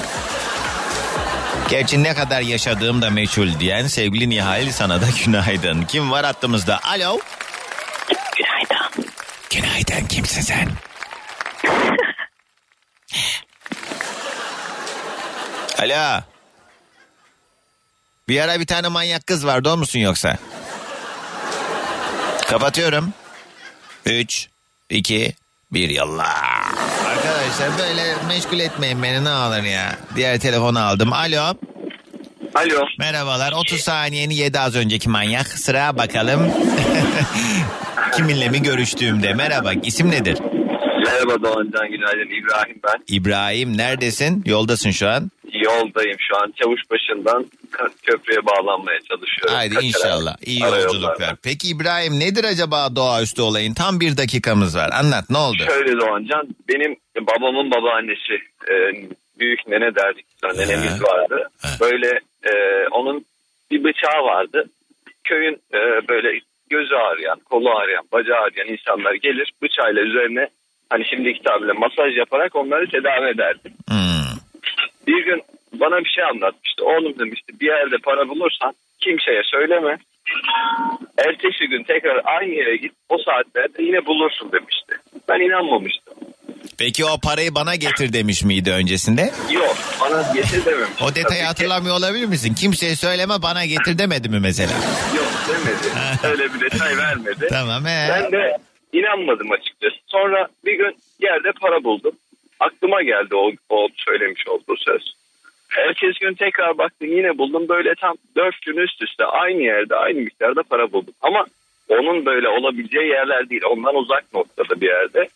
Gerçi 1.70 2.02
ne 2.02 2.14
kadar 2.14 2.40
yaşadığım 2.40 3.02
da 3.02 3.10
meçhul 3.10 3.60
diyen 3.60 3.86
sevgili 3.86 4.30
Nihal 4.30 4.70
sana 4.70 5.00
da 5.00 5.06
günaydın. 5.24 5.82
Kim 5.82 6.10
var 6.10 6.24
hattımızda? 6.24 6.80
Alo. 6.82 7.18
Günaydın. 8.36 9.06
Günaydın 9.50 10.06
kimsin 10.06 10.40
sen? 10.42 10.68
Alo. 15.78 16.20
Bir 18.28 18.40
ara 18.40 18.60
bir 18.60 18.66
tane 18.66 18.88
manyak 18.88 19.26
kız 19.26 19.46
vardı 19.46 19.70
o 19.70 19.76
musun 19.76 19.98
yoksa? 19.98 20.38
Kapatıyorum. 22.52 23.12
3, 24.06 24.48
2, 24.90 25.32
1 25.72 25.88
yallah. 25.88 26.26
Arkadaşlar 27.06 27.78
böyle 27.78 28.14
meşgul 28.28 28.58
etmeyin 28.58 29.02
beni 29.02 29.24
ne 29.24 29.30
olur 29.30 29.62
ya. 29.62 29.96
Diğer 30.16 30.40
telefonu 30.40 30.78
aldım. 30.80 31.12
Alo. 31.12 31.54
Alo. 32.54 32.84
Merhabalar. 32.98 33.52
30 33.52 33.80
saniyeni 33.80 34.34
yedi 34.34 34.60
az 34.60 34.76
önceki 34.76 35.08
manyak. 35.08 35.46
Sıra 35.46 35.96
bakalım. 35.96 36.52
Kiminle 38.16 38.48
mi 38.48 38.62
görüştüğümde. 38.62 39.34
Merhaba. 39.34 39.72
İsim 39.72 40.10
nedir? 40.10 40.38
Merhaba 41.04 41.42
Doğancan 41.42 41.90
günaydın 41.90 42.30
İbrahim 42.30 42.80
ben. 42.84 43.04
İbrahim 43.08 43.76
neredesin? 43.78 44.42
Yoldasın 44.46 44.90
şu 44.90 45.08
an. 45.08 45.30
Yoldayım 45.52 46.16
şu 46.18 46.36
an 46.36 46.52
Çavuşbaşı'ndan 46.56 47.46
köprüye 48.02 48.46
bağlanmaya 48.46 48.98
çalışıyorum. 49.00 49.54
Haydi 49.54 49.74
Kaçarak. 49.74 49.84
inşallah. 49.94 50.36
İyi 50.46 50.60
yolculuklar. 50.60 51.36
Peki 51.42 51.68
İbrahim 51.68 52.20
nedir 52.20 52.44
acaba 52.44 52.96
doğaüstü 52.96 53.42
olayın? 53.42 53.74
Tam 53.74 54.00
bir 54.00 54.16
dakikamız 54.16 54.76
var. 54.76 54.90
Anlat 54.92 55.30
ne 55.30 55.38
oldu? 55.38 55.62
Şöyle 55.68 56.00
Doğancan 56.00 56.48
benim 56.68 56.96
babamın 57.20 57.70
babaannesi 57.70 58.34
e, 58.70 58.74
büyük 59.38 59.66
nene 59.68 59.94
derdik. 59.94 60.26
Nenemiz 60.56 61.02
vardı. 61.02 61.50
Ha. 61.62 61.68
Böyle 61.80 62.20
e, 62.44 62.52
onun 62.90 63.24
bir 63.70 63.84
bıçağı 63.84 64.22
vardı. 64.24 64.70
Köyün 65.24 65.54
e, 65.74 66.08
böyle 66.08 66.40
gözü 66.70 66.94
ağrıyan, 66.94 67.38
kolu 67.50 67.70
ağrıyan, 67.70 68.04
bacağı 68.12 68.38
ağrıyan 68.38 68.68
insanlar 68.68 69.14
gelir 69.14 69.52
bıçağıyla 69.62 70.02
üzerine 70.02 70.48
hani 70.92 71.04
şimdiki 71.10 71.42
tabirle 71.42 71.72
masaj 71.72 72.16
yaparak 72.16 72.56
onları 72.56 72.86
tedavi 72.90 73.26
ederdi. 73.34 73.68
Hmm. 73.88 74.32
Bir 75.06 75.24
gün 75.24 75.42
bana 75.72 75.98
bir 76.04 76.10
şey 76.16 76.24
anlatmıştı. 76.24 76.84
Oğlum 76.84 77.18
demişti 77.18 77.60
bir 77.60 77.66
yerde 77.66 77.96
para 78.04 78.28
bulursan 78.28 78.72
kimseye 79.00 79.42
söyleme. 79.44 79.98
Ertesi 81.18 81.64
gün 81.68 81.82
tekrar 81.84 82.20
aynı 82.24 82.54
yere 82.54 82.76
git 82.76 82.92
o 83.08 83.16
saatlerde 83.18 83.82
yine 83.82 84.06
bulursun 84.06 84.52
demişti. 84.52 84.94
Ben 85.28 85.40
inanmamıştım. 85.40 86.14
Peki 86.78 87.04
o 87.04 87.20
parayı 87.20 87.54
bana 87.54 87.74
getir 87.74 88.12
demiş 88.12 88.42
miydi 88.44 88.70
öncesinde? 88.72 89.30
Yok 89.52 89.76
bana 90.00 90.32
getir 90.34 90.64
dememiş. 90.64 91.02
O 91.02 91.04
Tabii 91.06 91.14
detayı 91.14 91.40
ki. 91.40 91.46
hatırlamıyor 91.46 91.96
olabilir 91.98 92.26
misin? 92.26 92.54
Kimseye 92.54 92.96
söyleme 92.96 93.42
bana 93.42 93.64
getir 93.64 93.98
demedi 93.98 94.28
mi 94.28 94.40
mesela? 94.40 94.72
Yok 95.16 95.32
demedi. 95.48 96.08
Öyle 96.32 96.54
bir 96.54 96.60
detay 96.60 96.96
vermedi. 96.96 97.46
Tamam 97.50 97.84
he. 97.84 98.08
Ben 98.10 98.32
de 98.32 98.56
inanmadım 98.92 99.52
açıkçası. 99.52 99.96
Sonra 100.06 100.48
bir 100.64 100.78
gün 100.78 100.96
yerde 101.20 101.52
para 101.60 101.84
buldum. 101.84 102.12
Aklıma 102.60 103.02
geldi 103.02 103.34
o, 103.34 103.52
o 103.68 103.88
söylemiş 103.96 104.48
olduğu 104.48 104.76
söz. 104.76 105.14
Ertesi 105.78 106.20
gün 106.20 106.34
tekrar 106.34 106.78
baktım 106.78 107.08
yine 107.16 107.38
buldum. 107.38 107.68
Böyle 107.68 107.94
tam 108.00 108.14
dört 108.36 108.62
gün 108.62 108.76
üst 108.76 109.02
üste 109.02 109.24
aynı 109.24 109.62
yerde 109.62 109.96
aynı 109.96 110.20
miktarda 110.20 110.62
para 110.62 110.92
buldum. 110.92 111.14
Ama 111.22 111.46
onun 111.88 112.26
böyle 112.26 112.48
olabileceği 112.48 113.08
yerler 113.08 113.50
değil. 113.50 113.62
Ondan 113.70 113.94
uzak 113.94 114.34
noktada 114.34 114.80
bir 114.80 114.86
yerde. 114.86 115.28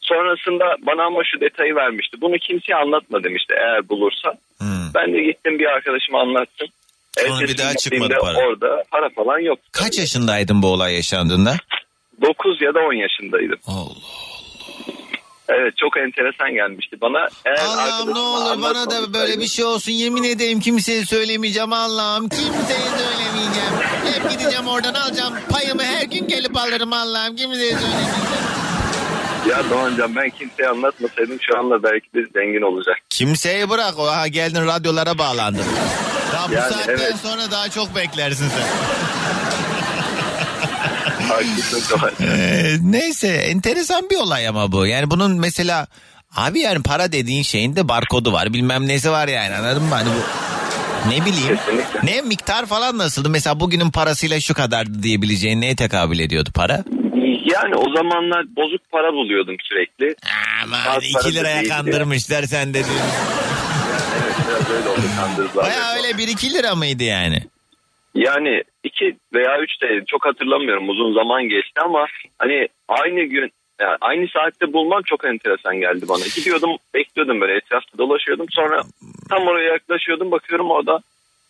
Sonrasında 0.00 0.76
bana 0.82 1.04
ama 1.04 1.22
şu 1.24 1.40
detayı 1.40 1.74
vermişti. 1.74 2.20
Bunu 2.20 2.38
kimseye 2.38 2.74
anlatma 2.74 3.24
demişti 3.24 3.54
eğer 3.56 3.88
bulursa. 3.88 4.32
Hmm. 4.58 4.94
Ben 4.94 5.12
de 5.12 5.22
gittim 5.22 5.58
bir 5.58 5.66
arkadaşıma 5.66 6.20
anlattım. 6.20 6.68
Sonra 7.18 7.38
bir 7.38 7.42
Ertesi 7.42 7.58
daha 7.58 7.70
gün 7.70 7.76
çıkmadı 7.76 8.14
para. 8.20 8.38
Orada 8.38 8.84
para 8.90 9.08
falan 9.08 9.38
yok. 9.38 9.58
Kaç 9.72 9.98
yaşındaydın 9.98 10.62
bu 10.62 10.66
olay 10.66 10.94
yaşandığında? 10.94 11.56
9 12.22 12.62
ya 12.62 12.74
da 12.74 12.78
10 12.78 12.92
yaşındaydım. 12.92 13.58
Allah. 13.66 13.94
Evet 15.48 15.74
çok 15.76 15.96
enteresan 15.96 16.50
gelmişti 16.54 16.96
bana. 17.00 17.28
Eğer 17.44 17.56
Allah'ım 17.66 18.14
ne 18.14 18.18
olur 18.18 18.62
bana 18.62 18.90
da 18.90 19.12
böyle 19.14 19.38
bir 19.40 19.46
şey 19.46 19.64
olsun. 19.64 19.92
Yemin 19.92 20.24
edeyim 20.24 20.60
kimseye 20.60 21.04
söylemeyeceğim 21.04 21.72
Allah'ım. 21.72 22.28
Kimseye 22.28 22.88
söylemeyeceğim. 22.98 23.72
Hep 24.14 24.30
gideceğim 24.30 24.66
oradan 24.68 24.94
alacağım. 24.94 25.34
Payımı 25.50 25.82
her 25.82 26.02
gün 26.02 26.28
gelip 26.28 26.56
alırım 26.56 26.92
Allah'ım. 26.92 27.36
Kimseye 27.36 27.72
söylemeyeceğim. 27.72 28.28
Ya 29.50 29.70
Doğancan 29.70 30.16
ben 30.16 30.30
kimseye 30.30 30.68
anlatmasaydım 30.68 31.38
şu 31.40 31.58
anda 31.58 31.82
belki 31.82 32.06
de 32.14 32.20
zengin 32.34 32.62
olacak. 32.62 32.96
Kimseyi 33.10 33.70
bırak. 33.70 33.98
Oha 33.98 34.26
geldin 34.28 34.66
radyolara 34.66 35.18
bağlandın. 35.18 35.64
Daha 36.32 36.48
bu 36.48 36.52
Yani 36.52 36.72
saatten 36.72 36.92
evet. 36.92 37.14
sonra 37.22 37.50
daha 37.50 37.68
çok 37.68 37.96
beklersin 37.96 38.48
sen. 38.48 38.66
Ee, 42.20 42.76
neyse 42.82 43.28
enteresan 43.28 44.10
bir 44.10 44.16
olay 44.16 44.48
ama 44.48 44.72
bu. 44.72 44.86
Yani 44.86 45.10
bunun 45.10 45.40
mesela 45.40 45.86
abi 46.36 46.60
yani 46.60 46.82
para 46.82 47.12
dediğin 47.12 47.42
şeyin 47.42 47.76
de 47.76 47.88
barkodu 47.88 48.32
var. 48.32 48.52
Bilmem 48.52 48.88
nesi 48.88 49.10
var 49.10 49.28
yani 49.28 49.54
anladın 49.54 49.82
mı? 49.82 49.94
Hani 49.94 50.08
bu 50.08 50.22
ne 51.10 51.24
bileyim. 51.26 51.56
Kesinlikle. 51.56 52.00
Ne 52.02 52.22
miktar 52.22 52.66
falan 52.66 52.98
nasıldı? 52.98 53.30
Mesela 53.30 53.60
bugünün 53.60 53.90
parasıyla 53.90 54.40
şu 54.40 54.54
kadardı 54.54 55.02
diyebileceğin 55.02 55.60
neye 55.60 55.76
tekabül 55.76 56.18
ediyordu 56.18 56.50
para? 56.54 56.84
Yani 57.54 57.74
o 57.76 57.96
zamanlar 57.96 58.56
bozuk 58.56 58.80
para 58.92 59.12
buluyordum 59.12 59.56
sürekli. 59.68 60.14
Aman 60.64 60.84
Saat 60.84 61.02
2 61.04 61.12
parası 61.12 61.32
liraya 61.34 61.56
değildi. 61.60 61.68
kandırmışlar 61.68 62.42
sen 62.42 62.68
de 62.68 62.84
diyorsun. 62.84 62.94
Evet 64.22 64.34
biraz 64.48 64.70
öyle 64.70 64.88
oldu 64.88 65.00
kandırdılar. 65.16 65.64
Baya 65.66 65.92
öyle 65.96 66.10
1-2 66.10 66.54
lira 66.54 66.74
mıydı 66.74 67.04
yani? 67.04 67.42
Yani 68.18 68.62
iki 68.84 69.16
veya 69.34 69.60
üç 69.62 69.82
de 69.82 70.04
çok 70.06 70.26
hatırlamıyorum 70.26 70.88
uzun 70.88 71.14
zaman 71.14 71.42
geçti 71.42 71.80
ama 71.84 72.06
hani 72.38 72.68
aynı 72.88 73.22
gün 73.22 73.52
yani 73.80 73.96
aynı 74.00 74.26
saatte 74.28 74.72
bulmam 74.72 75.02
çok 75.06 75.24
enteresan 75.24 75.76
geldi 75.76 76.08
bana. 76.08 76.24
Gidiyordum 76.36 76.70
bekliyordum 76.94 77.40
böyle 77.40 77.56
etrafta 77.56 77.98
dolaşıyordum 77.98 78.46
sonra 78.50 78.82
tam 79.28 79.42
oraya 79.46 79.72
yaklaşıyordum 79.72 80.30
bakıyorum 80.30 80.70
orada 80.70 81.00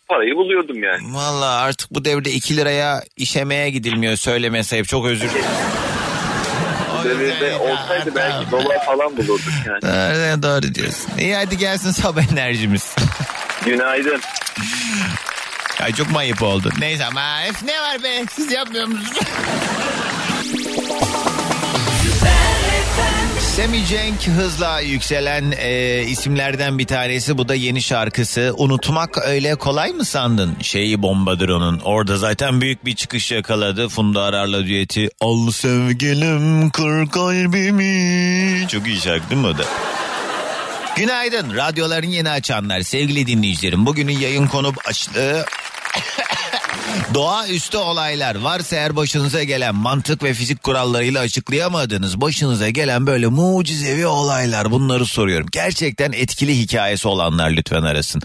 parayı 0.07 0.35
buluyordum 0.35 0.83
yani. 0.83 1.01
Valla 1.13 1.61
artık 1.61 1.91
bu 1.91 2.05
devirde 2.05 2.31
2 2.31 2.57
liraya 2.57 3.01
işemeye 3.17 3.69
gidilmiyor 3.69 4.15
söyleme 4.15 4.63
sayıp 4.63 4.87
çok 4.87 5.05
özür 5.05 5.29
dilerim. 5.29 5.45
Devirde 7.03 7.55
olsaydı 7.55 8.15
belki 8.15 8.51
dolar 8.51 8.85
falan 8.85 9.17
bulurduk 9.17 9.53
yani. 9.67 9.81
Doğru, 9.81 10.43
doğru 10.43 10.75
diyorsun. 10.75 11.11
İyi 11.19 11.35
hadi 11.35 11.57
gelsin 11.57 11.91
sabah 11.91 12.31
enerjimiz. 12.33 12.95
Günaydın. 13.65 14.21
Ay 15.83 15.93
çok 15.93 16.11
mu 16.11 16.17
ayıp 16.17 16.43
oldu? 16.43 16.69
Neyse 16.79 17.05
ama 17.05 17.43
öf, 17.49 17.63
ne 17.63 17.81
var 17.81 18.03
be 18.03 18.25
siz 18.31 18.51
yapmıyor 18.51 18.87
musunuz? 18.87 19.09
Sammy 23.59 23.85
Cenk 23.85 24.27
hızla 24.27 24.79
yükselen 24.79 25.53
e, 25.57 26.03
isimlerden 26.03 26.79
bir 26.79 26.87
tanesi. 26.87 27.37
Bu 27.37 27.47
da 27.49 27.55
yeni 27.55 27.81
şarkısı. 27.81 28.53
Unutmak 28.57 29.17
öyle 29.27 29.55
kolay 29.55 29.91
mı 29.91 30.05
sandın? 30.05 30.55
Şeyi 30.61 31.01
bombadır 31.01 31.49
onun. 31.49 31.79
Orada 31.79 32.17
zaten 32.17 32.61
büyük 32.61 32.85
bir 32.85 32.95
çıkış 32.95 33.31
yakaladı. 33.31 33.89
Funda 33.89 34.21
Arar'la 34.23 34.65
düeti. 34.65 35.09
Al 35.21 35.51
sevgilim 35.51 36.69
kır 36.69 37.07
kalbimi. 37.07 38.67
Çok 38.67 38.87
iyi 38.87 39.01
şarkı 39.01 39.29
değil 39.29 39.41
mi 39.41 39.47
o 39.47 39.57
da? 39.57 39.63
Günaydın 40.95 41.55
radyoların 41.55 42.07
yeni 42.09 42.29
açanlar 42.29 42.81
sevgili 42.81 43.27
dinleyicilerim. 43.27 43.85
Bugünün 43.85 44.19
yayın 44.19 44.47
konu 44.47 44.73
başlığı 44.87 45.45
Doğaüstü 47.13 47.77
olaylar 47.77 48.35
varsa 48.35 48.75
eğer 48.75 48.95
başınıza 48.95 49.43
gelen 49.43 49.75
mantık 49.75 50.23
ve 50.23 50.33
fizik 50.33 50.63
kurallarıyla 50.63 51.21
açıklayamadığınız 51.21 52.21
başınıza 52.21 52.69
gelen 52.69 53.07
böyle 53.07 53.27
mucizevi 53.27 54.07
olaylar 54.07 54.71
bunları 54.71 55.05
soruyorum. 55.05 55.47
Gerçekten 55.51 56.11
etkili 56.11 56.59
hikayesi 56.59 57.07
olanlar 57.07 57.49
lütfen 57.51 57.83
arasın. 57.83 58.21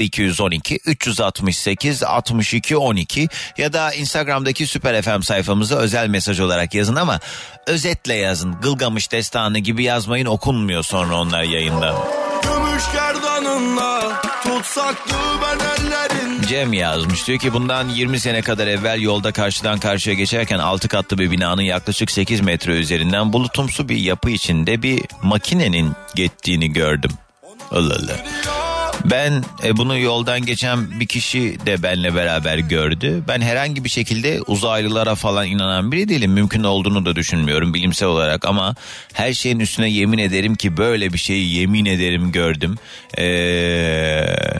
0212 0.00 0.78
368 0.86 2.02
62 2.02 2.76
12 2.76 3.28
ya 3.58 3.72
da 3.72 3.92
Instagram'daki 3.94 4.66
Süper 4.66 5.02
FM 5.02 5.22
sayfamıza 5.22 5.76
özel 5.76 6.08
mesaj 6.08 6.40
olarak 6.40 6.74
yazın 6.74 6.96
ama 6.96 7.20
özetle 7.66 8.14
yazın. 8.14 8.60
Gılgamış 8.60 9.12
destanı 9.12 9.58
gibi 9.58 9.82
yazmayın 9.82 10.26
okunmuyor 10.26 10.82
sonra 10.82 11.16
onlar 11.16 11.42
yayında. 11.42 11.96
Gümüş 12.42 12.82
gerdanınla 12.92 14.22
tutsak 14.42 14.96
ben 15.42 15.58
ellerin 15.58 16.11
Cem 16.48 16.72
yazmış 16.72 17.26
diyor 17.26 17.38
ki 17.38 17.52
bundan 17.52 17.88
20 17.88 18.20
sene 18.20 18.42
kadar 18.42 18.66
evvel 18.66 19.00
yolda 19.00 19.32
karşıdan 19.32 19.78
karşıya 19.78 20.16
geçerken 20.16 20.58
6 20.58 20.88
katlı 20.88 21.18
bir 21.18 21.30
binanın 21.30 21.62
yaklaşık 21.62 22.10
8 22.10 22.40
metre 22.40 22.72
üzerinden 22.72 23.32
bulutumsu 23.32 23.88
bir 23.88 23.96
yapı 23.96 24.30
içinde 24.30 24.82
bir 24.82 25.02
makinenin 25.22 25.92
geçtiğini 26.14 26.72
gördüm. 26.72 27.10
Allah 27.70 27.94
Allah. 27.94 28.16
Ben 29.04 29.44
e, 29.64 29.76
bunu 29.76 29.98
yoldan 29.98 30.46
geçen 30.46 31.00
bir 31.00 31.06
kişi 31.06 31.66
de 31.66 31.82
benle 31.82 32.14
beraber 32.14 32.58
gördü. 32.58 33.22
Ben 33.28 33.40
herhangi 33.40 33.84
bir 33.84 33.88
şekilde 33.88 34.40
uzaylılara 34.46 35.14
falan 35.14 35.46
inanan 35.46 35.92
biri 35.92 36.08
değilim. 36.08 36.32
Mümkün 36.32 36.64
olduğunu 36.64 37.06
da 37.06 37.16
düşünmüyorum 37.16 37.74
bilimsel 37.74 38.08
olarak 38.08 38.44
ama 38.46 38.74
her 39.12 39.32
şeyin 39.32 39.60
üstüne 39.60 39.90
yemin 39.90 40.18
ederim 40.18 40.54
ki 40.54 40.76
böyle 40.76 41.12
bir 41.12 41.18
şeyi 41.18 41.54
yemin 41.54 41.84
ederim 41.84 42.32
gördüm. 42.32 42.76
Eee 43.18 44.58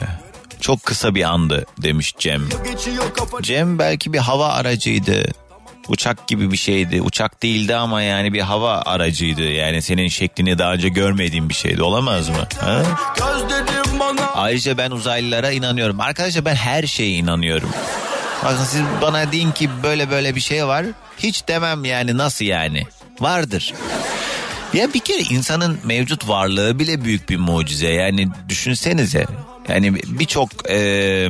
Çok 0.63 0.83
kısa 0.83 1.15
bir 1.15 1.23
andı 1.23 1.65
demiş 1.77 2.13
Cem. 2.19 2.41
Cem 3.41 3.79
belki 3.79 4.13
bir 4.13 4.17
hava 4.17 4.47
aracıydı. 4.47 5.23
Uçak 5.87 6.27
gibi 6.27 6.51
bir 6.51 6.57
şeydi. 6.57 7.01
Uçak 7.01 7.43
değildi 7.43 7.75
ama 7.75 8.01
yani 8.01 8.33
bir 8.33 8.41
hava 8.41 8.81
aracıydı. 8.85 9.41
Yani 9.41 9.81
senin 9.81 10.07
şeklini 10.07 10.57
daha 10.57 10.73
önce 10.73 10.89
görmediğin 10.89 11.49
bir 11.49 11.53
şeydi. 11.53 11.83
Olamaz 11.83 12.29
mı? 12.29 12.47
Ha? 12.59 12.83
Ayrıca 14.35 14.77
ben 14.77 14.91
uzaylılara 14.91 15.51
inanıyorum. 15.51 15.99
Arkadaşlar 15.99 16.45
ben 16.45 16.55
her 16.55 16.83
şeye 16.83 17.11
inanıyorum. 17.11 17.69
Bakın 18.43 18.63
siz 18.63 18.81
bana 19.01 19.31
deyin 19.31 19.51
ki 19.51 19.69
böyle 19.83 20.09
böyle 20.09 20.35
bir 20.35 20.41
şey 20.41 20.67
var. 20.67 20.85
Hiç 21.17 21.47
demem 21.47 21.85
yani 21.85 22.17
nasıl 22.17 22.45
yani? 22.45 22.83
Vardır. 23.19 23.73
Ya 24.73 24.93
bir 24.93 24.99
kere 24.99 25.21
insanın 25.21 25.79
mevcut 25.83 26.27
varlığı 26.27 26.79
bile 26.79 27.03
büyük 27.05 27.29
bir 27.29 27.37
mucize. 27.37 27.87
Yani 27.87 28.29
düşünsenize. 28.49 29.25
Yani 29.67 29.95
birçok 30.07 30.49
eee 30.69 31.29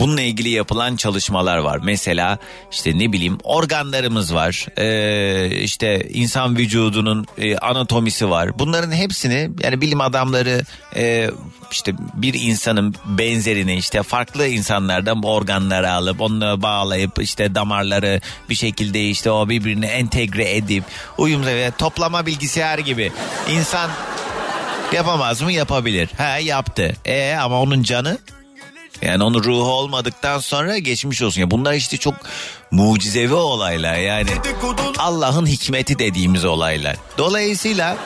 bununla 0.00 0.22
ilgili 0.22 0.48
yapılan 0.48 0.96
çalışmalar 0.96 1.58
var. 1.58 1.80
Mesela 1.82 2.38
işte 2.72 2.98
ne 2.98 3.12
bileyim 3.12 3.38
organlarımız 3.44 4.34
var. 4.34 4.66
Ee, 4.78 5.60
işte 5.60 6.08
insan 6.10 6.56
vücudunun 6.56 7.26
e, 7.38 7.56
anatomisi 7.56 8.30
var. 8.30 8.58
Bunların 8.58 8.92
hepsini 8.92 9.50
yani 9.62 9.80
bilim 9.80 10.00
adamları 10.00 10.62
e, 10.96 11.30
işte 11.72 11.92
bir 12.14 12.34
insanın 12.34 12.94
benzerini 13.04 13.76
işte 13.76 14.02
farklı 14.02 14.46
insanlardan 14.46 15.22
organları 15.22 15.92
alıp 15.92 16.20
onunla 16.20 16.62
bağlayıp 16.62 17.22
işte 17.22 17.54
damarları 17.54 18.20
bir 18.50 18.54
şekilde 18.54 19.08
işte 19.08 19.30
o 19.30 19.48
birbirine 19.48 19.86
entegre 19.86 20.56
edip 20.56 20.84
uyum 21.18 21.46
ve 21.46 21.70
toplama 21.78 22.26
bilgisayar 22.26 22.78
gibi 22.78 23.12
insan 23.50 23.90
yapamaz 24.92 25.42
mı 25.42 25.52
yapabilir. 25.52 26.08
Ha 26.18 26.38
yaptı. 26.38 26.96
E 27.04 27.34
ama 27.34 27.60
onun 27.60 27.82
canı 27.82 28.18
yani 29.02 29.24
onun 29.24 29.44
ruhu 29.44 29.72
olmadıktan 29.72 30.38
sonra 30.38 30.78
geçmiş 30.78 31.22
olsun. 31.22 31.40
Ya 31.40 31.50
bunlar 31.50 31.74
işte 31.74 31.96
çok 31.96 32.14
mucizevi 32.70 33.34
olaylar 33.34 33.94
yani. 33.98 34.30
Allah'ın 34.98 35.46
hikmeti 35.46 35.98
dediğimiz 35.98 36.44
olaylar. 36.44 36.96
Dolayısıyla 37.18 37.96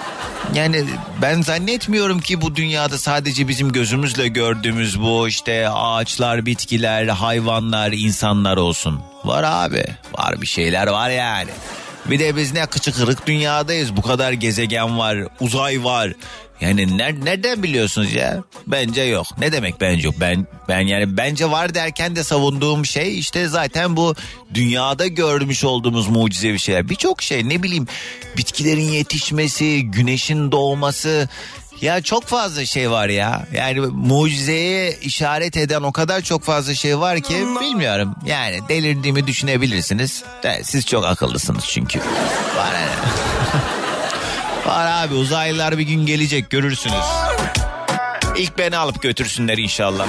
yani 0.54 0.84
ben 1.22 1.42
zannetmiyorum 1.42 2.20
ki 2.20 2.40
bu 2.40 2.56
dünyada 2.56 2.98
sadece 2.98 3.48
bizim 3.48 3.72
gözümüzle 3.72 4.28
gördüğümüz 4.28 5.00
bu 5.00 5.28
işte 5.28 5.68
ağaçlar, 5.68 6.46
bitkiler, 6.46 7.06
hayvanlar, 7.06 7.92
insanlar 7.92 8.56
olsun. 8.56 9.00
Var 9.24 9.44
abi. 9.46 9.84
Var 10.18 10.42
bir 10.42 10.46
şeyler 10.46 10.86
var 10.86 11.10
yani. 11.10 11.50
Bir 12.06 12.18
de 12.18 12.36
biz 12.36 12.52
ne 12.52 12.66
kıçı 12.66 12.92
kırık 12.92 13.26
dünyadayız. 13.26 13.96
Bu 13.96 14.02
kadar 14.02 14.32
gezegen 14.32 14.98
var, 14.98 15.18
uzay 15.40 15.84
var. 15.84 16.12
Yani 16.64 16.82
ner- 16.82 17.24
nereden 17.24 17.62
biliyorsunuz 17.62 18.12
ya? 18.12 18.42
Bence 18.66 19.02
yok. 19.02 19.26
Ne 19.38 19.52
demek 19.52 19.80
bence 19.80 20.06
yok? 20.06 20.14
Ben 20.20 20.46
ben 20.68 20.80
yani 20.80 21.16
bence 21.16 21.50
var 21.50 21.74
derken 21.74 22.16
de 22.16 22.24
savunduğum 22.24 22.86
şey 22.86 23.18
işte 23.18 23.48
zaten 23.48 23.96
bu 23.96 24.14
dünyada 24.54 25.06
görmüş 25.06 25.64
olduğumuz 25.64 26.08
mucizevi 26.08 26.58
şeyler. 26.58 26.88
Birçok 26.88 27.22
şey 27.22 27.48
ne 27.48 27.62
bileyim 27.62 27.86
bitkilerin 28.36 28.88
yetişmesi, 28.92 29.82
güneşin 29.84 30.52
doğması 30.52 31.28
ya 31.80 32.02
çok 32.02 32.24
fazla 32.24 32.66
şey 32.66 32.90
var 32.90 33.08
ya. 33.08 33.46
Yani 33.52 33.80
mucizeye 33.80 34.98
işaret 35.02 35.56
eden 35.56 35.82
o 35.82 35.92
kadar 35.92 36.20
çok 36.20 36.42
fazla 36.42 36.74
şey 36.74 36.98
var 36.98 37.20
ki 37.20 37.34
bilmiyorum. 37.60 38.14
Yani 38.26 38.60
delirdiğimi 38.68 39.26
düşünebilirsiniz. 39.26 40.24
Siz 40.62 40.86
çok 40.86 41.04
akıllısınız 41.04 41.64
çünkü. 41.68 41.98
Yani. 42.58 42.88
Var 44.66 44.86
abi 44.86 45.14
uzaylılar 45.14 45.78
bir 45.78 45.82
gün 45.82 46.06
gelecek 46.06 46.50
görürsünüz. 46.50 47.04
İlk 48.36 48.58
beni 48.58 48.76
alıp 48.76 49.02
götürsünler 49.02 49.58
inşallah. 49.58 50.06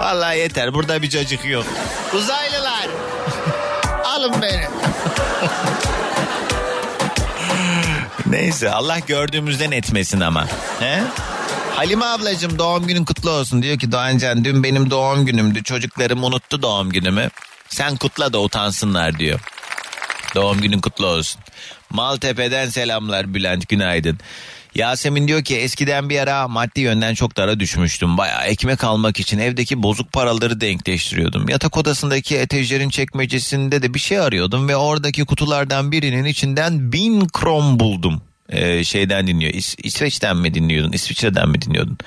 Vallahi 0.00 0.38
yeter 0.38 0.74
burada 0.74 1.02
bir 1.02 1.08
cacık 1.10 1.44
yok. 1.44 1.64
Uzaylılar 2.14 2.86
alın 4.04 4.42
beni. 4.42 4.64
Neyse 8.26 8.70
Allah 8.70 8.98
gördüğümüzden 8.98 9.70
etmesin 9.70 10.20
ama. 10.20 10.46
He? 10.80 11.02
Halime 11.76 12.04
ablacığım 12.04 12.58
doğum 12.58 12.86
günün 12.86 13.04
kutlu 13.04 13.30
olsun. 13.30 13.62
Diyor 13.62 13.78
ki 13.78 13.92
Doğancan 13.92 14.44
dün 14.44 14.62
benim 14.62 14.90
doğum 14.90 15.26
günümdü. 15.26 15.62
Çocuklarım 15.64 16.24
unuttu 16.24 16.62
doğum 16.62 16.90
günümü. 16.90 17.30
Sen 17.68 17.96
kutla 17.96 18.32
da 18.32 18.38
utansınlar 18.40 19.18
diyor. 19.18 19.40
Doğum 20.34 20.60
günün 20.60 20.80
kutlu 20.80 21.06
olsun. 21.06 21.40
Maltepe'den 21.90 22.68
selamlar 22.68 23.34
Bülent 23.34 23.68
günaydın. 23.68 24.18
Yasemin 24.74 25.28
diyor 25.28 25.44
ki 25.44 25.56
eskiden 25.56 26.08
bir 26.10 26.18
ara 26.18 26.48
maddi 26.48 26.80
yönden 26.80 27.14
çok 27.14 27.36
dara 27.36 27.60
düşmüştüm. 27.60 28.18
Baya 28.18 28.44
ekmek 28.44 28.84
almak 28.84 29.20
için 29.20 29.38
evdeki 29.38 29.82
bozuk 29.82 30.12
paraları 30.12 30.60
denkleştiriyordum. 30.60 31.48
Yatak 31.48 31.76
odasındaki 31.76 32.36
etejlerin 32.36 32.88
çekmecesinde 32.88 33.82
de 33.82 33.94
bir 33.94 33.98
şey 33.98 34.18
arıyordum 34.18 34.68
ve 34.68 34.76
oradaki 34.76 35.24
kutulardan 35.24 35.92
birinin 35.92 36.24
içinden 36.24 36.92
bin 36.92 37.28
krom 37.28 37.80
buldum. 37.80 38.22
Ee, 38.52 38.84
şeyden 38.84 39.26
dinliyor. 39.26 39.52
İs- 39.52 39.76
İsveç'ten 39.82 40.36
mi 40.36 40.54
dinliyordun? 40.54 40.92
İsviçre'den 40.92 41.48
mi 41.48 41.62
dinliyordun? 41.62 41.98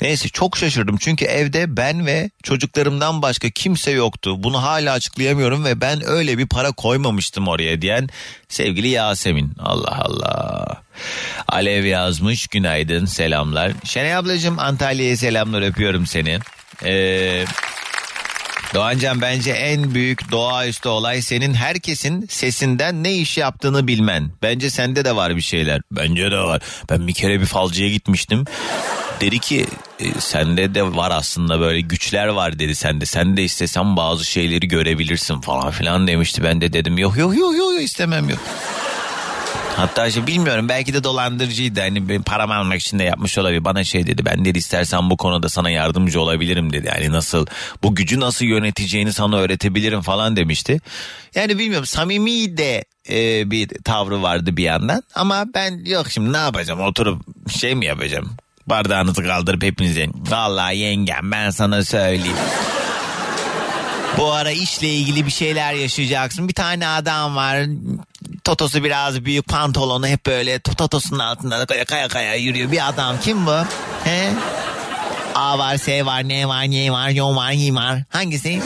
Neyse 0.00 0.28
çok 0.28 0.56
şaşırdım. 0.56 0.96
Çünkü 1.00 1.24
evde 1.24 1.76
ben 1.76 2.06
ve 2.06 2.30
çocuklarımdan 2.42 3.22
başka 3.22 3.50
kimse 3.50 3.90
yoktu. 3.90 4.42
Bunu 4.42 4.62
hala 4.62 4.92
açıklayamıyorum 4.92 5.64
ve 5.64 5.80
ben 5.80 6.06
öyle 6.08 6.38
bir 6.38 6.46
para 6.46 6.72
koymamıştım 6.72 7.48
oraya 7.48 7.82
diyen 7.82 8.08
sevgili 8.48 8.88
Yasemin. 8.88 9.52
Allah 9.58 9.98
Allah. 10.04 10.66
Alev 11.48 11.84
yazmış 11.84 12.46
günaydın 12.46 13.04
selamlar. 13.04 13.72
Şenay 13.84 14.14
ablacığım 14.14 14.58
Antalya'ya 14.58 15.16
selamlar 15.16 15.62
öpüyorum 15.62 16.06
seni. 16.06 16.38
Eee... 16.84 17.44
Doğancan 18.74 19.20
bence 19.20 19.50
en 19.50 19.94
büyük 19.94 20.32
doğaüstü 20.32 20.88
olay 20.88 21.22
senin 21.22 21.54
herkesin 21.54 22.26
sesinden 22.30 23.04
ne 23.04 23.14
iş 23.14 23.38
yaptığını 23.38 23.86
bilmen. 23.86 24.30
Bence 24.42 24.70
sende 24.70 25.04
de 25.04 25.16
var 25.16 25.36
bir 25.36 25.40
şeyler. 25.40 25.80
Bence 25.92 26.30
de 26.30 26.38
var. 26.38 26.62
Ben 26.90 27.08
bir 27.08 27.14
kere 27.14 27.40
bir 27.40 27.46
falcıya 27.46 27.88
gitmiştim. 27.88 28.44
Dedi 29.20 29.38
ki 29.38 29.66
e, 30.00 30.20
sende 30.20 30.74
de 30.74 30.82
var 30.96 31.10
aslında 31.10 31.60
böyle 31.60 31.80
güçler 31.80 32.26
var 32.26 32.58
dedi 32.58 32.74
sende. 32.74 33.06
Sen 33.06 33.36
de 33.36 33.44
istesen 33.44 33.96
bazı 33.96 34.24
şeyleri 34.24 34.68
görebilirsin 34.68 35.40
falan 35.40 35.70
filan 35.70 36.06
demişti. 36.06 36.42
Ben 36.42 36.60
de 36.60 36.72
dedim 36.72 36.98
yok 36.98 37.16
yok 37.16 37.36
yok 37.36 37.56
yok 37.56 37.82
istemem 37.82 38.28
yok. 38.28 38.38
Hatta 39.78 40.06
işte 40.06 40.26
bilmiyorum 40.26 40.68
belki 40.68 40.94
de 40.94 41.04
dolandırıcıydı. 41.04 41.80
Hani 41.80 42.22
param 42.22 42.50
almak 42.50 42.80
için 42.80 42.98
de 42.98 43.02
yapmış 43.02 43.38
olabilir. 43.38 43.64
Bana 43.64 43.84
şey 43.84 44.06
dedi 44.06 44.24
ben 44.24 44.44
dedi 44.44 44.58
istersen 44.58 45.10
bu 45.10 45.16
konuda 45.16 45.48
sana 45.48 45.70
yardımcı 45.70 46.20
olabilirim 46.20 46.72
dedi. 46.72 46.86
Yani 46.86 47.12
nasıl 47.12 47.46
bu 47.82 47.94
gücü 47.94 48.20
nasıl 48.20 48.44
yöneteceğini 48.44 49.12
sana 49.12 49.36
öğretebilirim 49.36 50.00
falan 50.00 50.36
demişti. 50.36 50.80
Yani 51.34 51.58
bilmiyorum 51.58 51.86
samimi 51.86 52.56
de 52.56 52.84
e, 53.10 53.50
bir 53.50 53.68
tavrı 53.84 54.22
vardı 54.22 54.56
bir 54.56 54.64
yandan. 54.64 55.02
Ama 55.14 55.46
ben 55.54 55.84
yok 55.84 56.10
şimdi 56.10 56.32
ne 56.32 56.36
yapacağım 56.36 56.80
oturup 56.80 57.50
şey 57.50 57.74
mi 57.74 57.86
yapacağım? 57.86 58.30
Bardağınızı 58.66 59.22
kaldırıp 59.22 59.62
hepinize. 59.62 60.06
Vallahi 60.14 60.78
yengem 60.78 61.32
ben 61.32 61.50
sana 61.50 61.84
söyleyeyim. 61.84 62.36
Bu 64.18 64.32
ara 64.32 64.50
işle 64.50 64.88
ilgili 64.88 65.26
bir 65.26 65.30
şeyler 65.30 65.72
yaşayacaksın. 65.72 66.48
Bir 66.48 66.54
tane 66.54 66.88
adam 66.88 67.36
var. 67.36 67.66
Totosu 68.44 68.84
biraz 68.84 69.24
büyük 69.24 69.48
pantolonu 69.48 70.06
hep 70.06 70.26
böyle 70.26 70.60
totosunun 70.60 71.18
altında 71.18 71.66
kaya 71.66 71.84
kaya 71.84 72.08
kaya 72.08 72.34
yürüyor. 72.34 72.72
Bir 72.72 72.88
adam 72.88 73.16
kim 73.20 73.46
bu? 73.46 73.56
He? 74.04 74.30
A 75.34 75.58
var, 75.58 75.76
S 75.76 76.06
var, 76.06 76.28
N 76.28 76.48
var, 76.48 76.70
N 76.70 76.92
var, 76.92 77.08
Y 77.08 77.22
var, 77.22 77.52
Y 77.52 77.74
var. 77.74 78.02
Hangisi? 78.08 78.62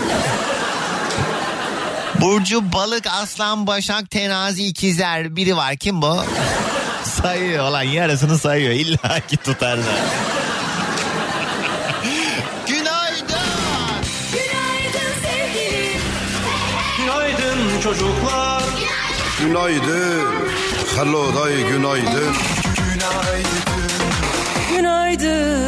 Burcu 2.21 2.73
balık, 2.73 3.07
aslan, 3.07 3.67
başak, 3.67 4.11
terazi, 4.11 4.67
ikizler. 4.67 5.37
Biri 5.37 5.57
var. 5.57 5.77
Kim 5.77 6.03
bu? 6.03 6.25
sayıyor 7.05 7.65
olan 7.65 7.83
yarısını 7.83 8.39
sayıyor. 8.39 8.73
İlla 8.73 9.21
ki 9.29 9.37
tutarlar. 9.37 10.01
Çocuklar 17.83 18.63
Günaydın. 19.41 20.25
Hello 20.97 21.35
day 21.35 21.63
günaydın. 21.69 22.35
Günaydın. 24.71 25.63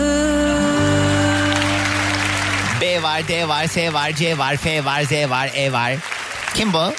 B 2.80 3.02
var, 3.02 3.28
D 3.28 3.48
var, 3.48 3.66
S 3.66 3.92
var, 3.92 4.12
C 4.12 4.38
var, 4.38 4.56
F 4.56 4.84
var, 4.84 5.02
Z 5.02 5.12
var, 5.12 5.50
E 5.54 5.72
var. 5.72 5.92
Kim 6.54 6.72
bu? 6.72 6.92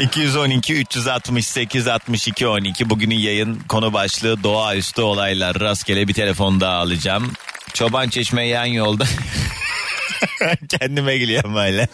...212 0.00 0.72
368 0.72 1.88
62 1.88 2.46
12 2.46 2.90
bugünün 2.90 3.18
yayın 3.18 3.60
konu 3.68 3.92
başlığı 3.92 4.42
doğaüstü 4.42 5.02
olaylar 5.02 5.60
rastgele 5.60 6.08
bir 6.08 6.14
telefon 6.14 6.60
daha 6.60 6.74
alacağım. 6.74 7.32
Çoban 7.74 8.08
Çeşme 8.08 8.46
yan 8.46 8.64
yolda 8.64 9.04
kendime 10.68 11.16
geliyorum 11.18 11.54
hala. 11.54 11.86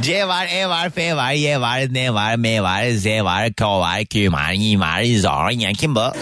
C 0.00 0.28
var, 0.28 0.46
E 0.50 0.68
var, 0.68 0.90
F 0.90 1.16
var, 1.16 1.32
Y 1.32 1.60
var, 1.60 1.94
N 1.94 2.14
var, 2.14 2.36
M 2.36 2.62
var, 2.62 2.84
Z 2.90 3.06
var, 3.06 3.52
K 3.52 3.80
var, 3.80 4.04
Q 4.04 4.32
var, 4.32 4.50
Y 4.52 4.80
var, 4.80 5.04
Z 5.04 5.24
var. 5.24 5.50
Yani 5.50 5.74
kim 5.74 5.94
bu? 5.94 6.02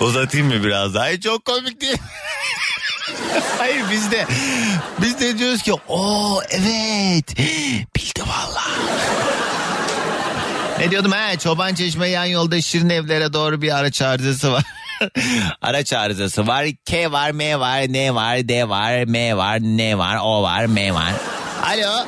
Uzatayım 0.00 0.46
mı 0.46 0.64
biraz 0.64 0.94
daha? 0.94 1.20
Çok 1.20 1.44
komik 1.44 1.80
değil? 1.80 1.98
Hayır 3.58 3.84
biz 3.90 4.10
de 4.10 4.26
biz 5.02 5.20
de 5.20 5.38
diyoruz 5.38 5.62
ki 5.62 5.72
o 5.88 6.40
evet 6.50 7.36
bildi 7.96 8.20
valla. 8.26 8.62
Ne 10.80 10.90
diyordum 10.90 11.12
ha 11.12 11.38
çoban 11.38 11.74
çeşme 11.74 12.08
yan 12.08 12.24
yolda 12.24 12.60
şirin 12.60 12.90
evlere 12.90 13.32
doğru 13.32 13.62
bir 13.62 13.78
araç 13.78 14.02
arızası 14.02 14.52
var. 14.52 14.64
araç 15.62 15.92
arızası 15.92 16.46
var. 16.46 16.66
K 16.84 17.12
var, 17.12 17.30
M 17.30 17.60
var, 17.60 17.80
N 17.88 18.14
var, 18.14 18.48
D 18.48 18.68
var, 18.68 19.04
M 19.06 19.36
var, 19.36 19.58
N 19.60 19.98
var, 19.98 20.18
O 20.22 20.42
var, 20.42 20.64
M 20.64 20.94
var. 20.94 21.12
Alo. 21.66 22.06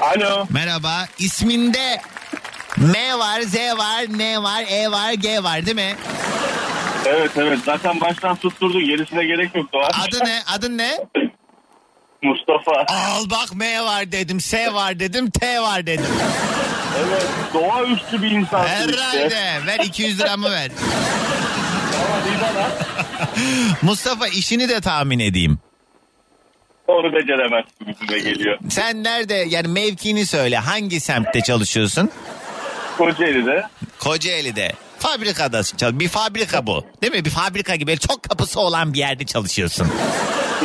Alo. 0.00 0.46
Merhaba. 0.50 1.06
İsminde 1.18 2.00
M 2.76 3.18
var, 3.18 3.40
Z 3.40 3.54
var, 3.54 4.04
N 4.18 4.42
var, 4.42 4.64
E 4.68 4.90
var, 4.90 5.12
G 5.12 5.42
var 5.42 5.66
değil 5.66 5.76
mi? 5.76 5.94
Evet 7.06 7.30
evet 7.36 7.58
zaten 7.64 8.00
baştan 8.00 8.36
tutturdun 8.36 8.84
gerisine 8.84 9.24
gerek 9.24 9.54
yok 9.54 9.72
Doğan. 9.72 9.90
Adı 10.08 10.24
ne? 10.24 10.42
Adın 10.56 10.78
ne? 10.78 10.98
Mustafa. 12.22 12.72
Al 12.88 13.30
bak 13.30 13.54
M 13.54 13.82
var 13.84 14.12
dedim, 14.12 14.40
S 14.40 14.74
var 14.74 15.00
dedim, 15.00 15.30
T 15.30 15.60
var 15.60 15.86
dedim. 15.86 16.06
Evet 16.98 17.26
doğaüstü 17.54 18.22
bir 18.22 18.42
işte. 18.42 18.56
Herhalde. 18.56 19.60
Ver 19.66 19.78
200 19.84 20.20
liramı 20.20 20.50
ver. 20.50 20.70
Mustafa 23.82 24.28
işini 24.28 24.68
de 24.68 24.80
tahmin 24.80 25.18
edeyim. 25.18 25.58
Onu 26.88 27.12
beceremezsin 27.12 28.00
gibime 28.02 28.18
geliyor. 28.18 28.58
Sen 28.70 29.04
nerede 29.04 29.34
yani 29.34 29.68
mevkini 29.68 30.26
söyle. 30.26 30.56
Hangi 30.56 31.00
semtte 31.00 31.40
çalışıyorsun? 31.40 32.10
Kocaeli'de. 32.98 33.62
Kocaeli'de. 33.98 34.72
Fabrikada 34.98 35.62
çalış. 35.62 36.00
Bir 36.00 36.08
fabrika 36.08 36.66
bu. 36.66 36.84
Değil 37.02 37.12
mi? 37.12 37.24
Bir 37.24 37.30
fabrika 37.30 37.74
gibi 37.76 37.98
çok 37.98 38.22
kapısı 38.22 38.60
olan 38.60 38.92
bir 38.94 38.98
yerde 38.98 39.26
çalışıyorsun. 39.26 39.88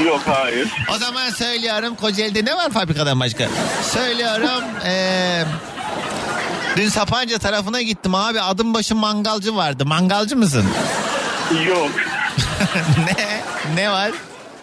Yok 0.06 0.22
hayır. 0.26 0.68
O 0.96 0.98
zaman 0.98 1.30
söylüyorum 1.30 1.96
Kocaeli'de 1.96 2.46
ne 2.46 2.56
var 2.56 2.70
fabrikadan 2.72 3.20
başka? 3.20 3.48
Söylüyorum 3.82 4.64
eee, 4.86 5.46
dün 6.78 6.90
Sapanca 6.90 7.38
tarafına 7.38 7.82
gittim 7.82 8.16
abi 8.16 8.42
adım 8.42 8.74
başı 8.74 8.96
mangalcı 8.96 9.56
vardı. 9.56 9.86
Mangalcı 9.86 10.36
mısın? 10.38 10.66
Yok. 11.68 11.90
ne? 13.18 13.42
Ne 13.76 13.92
var? 13.92 14.12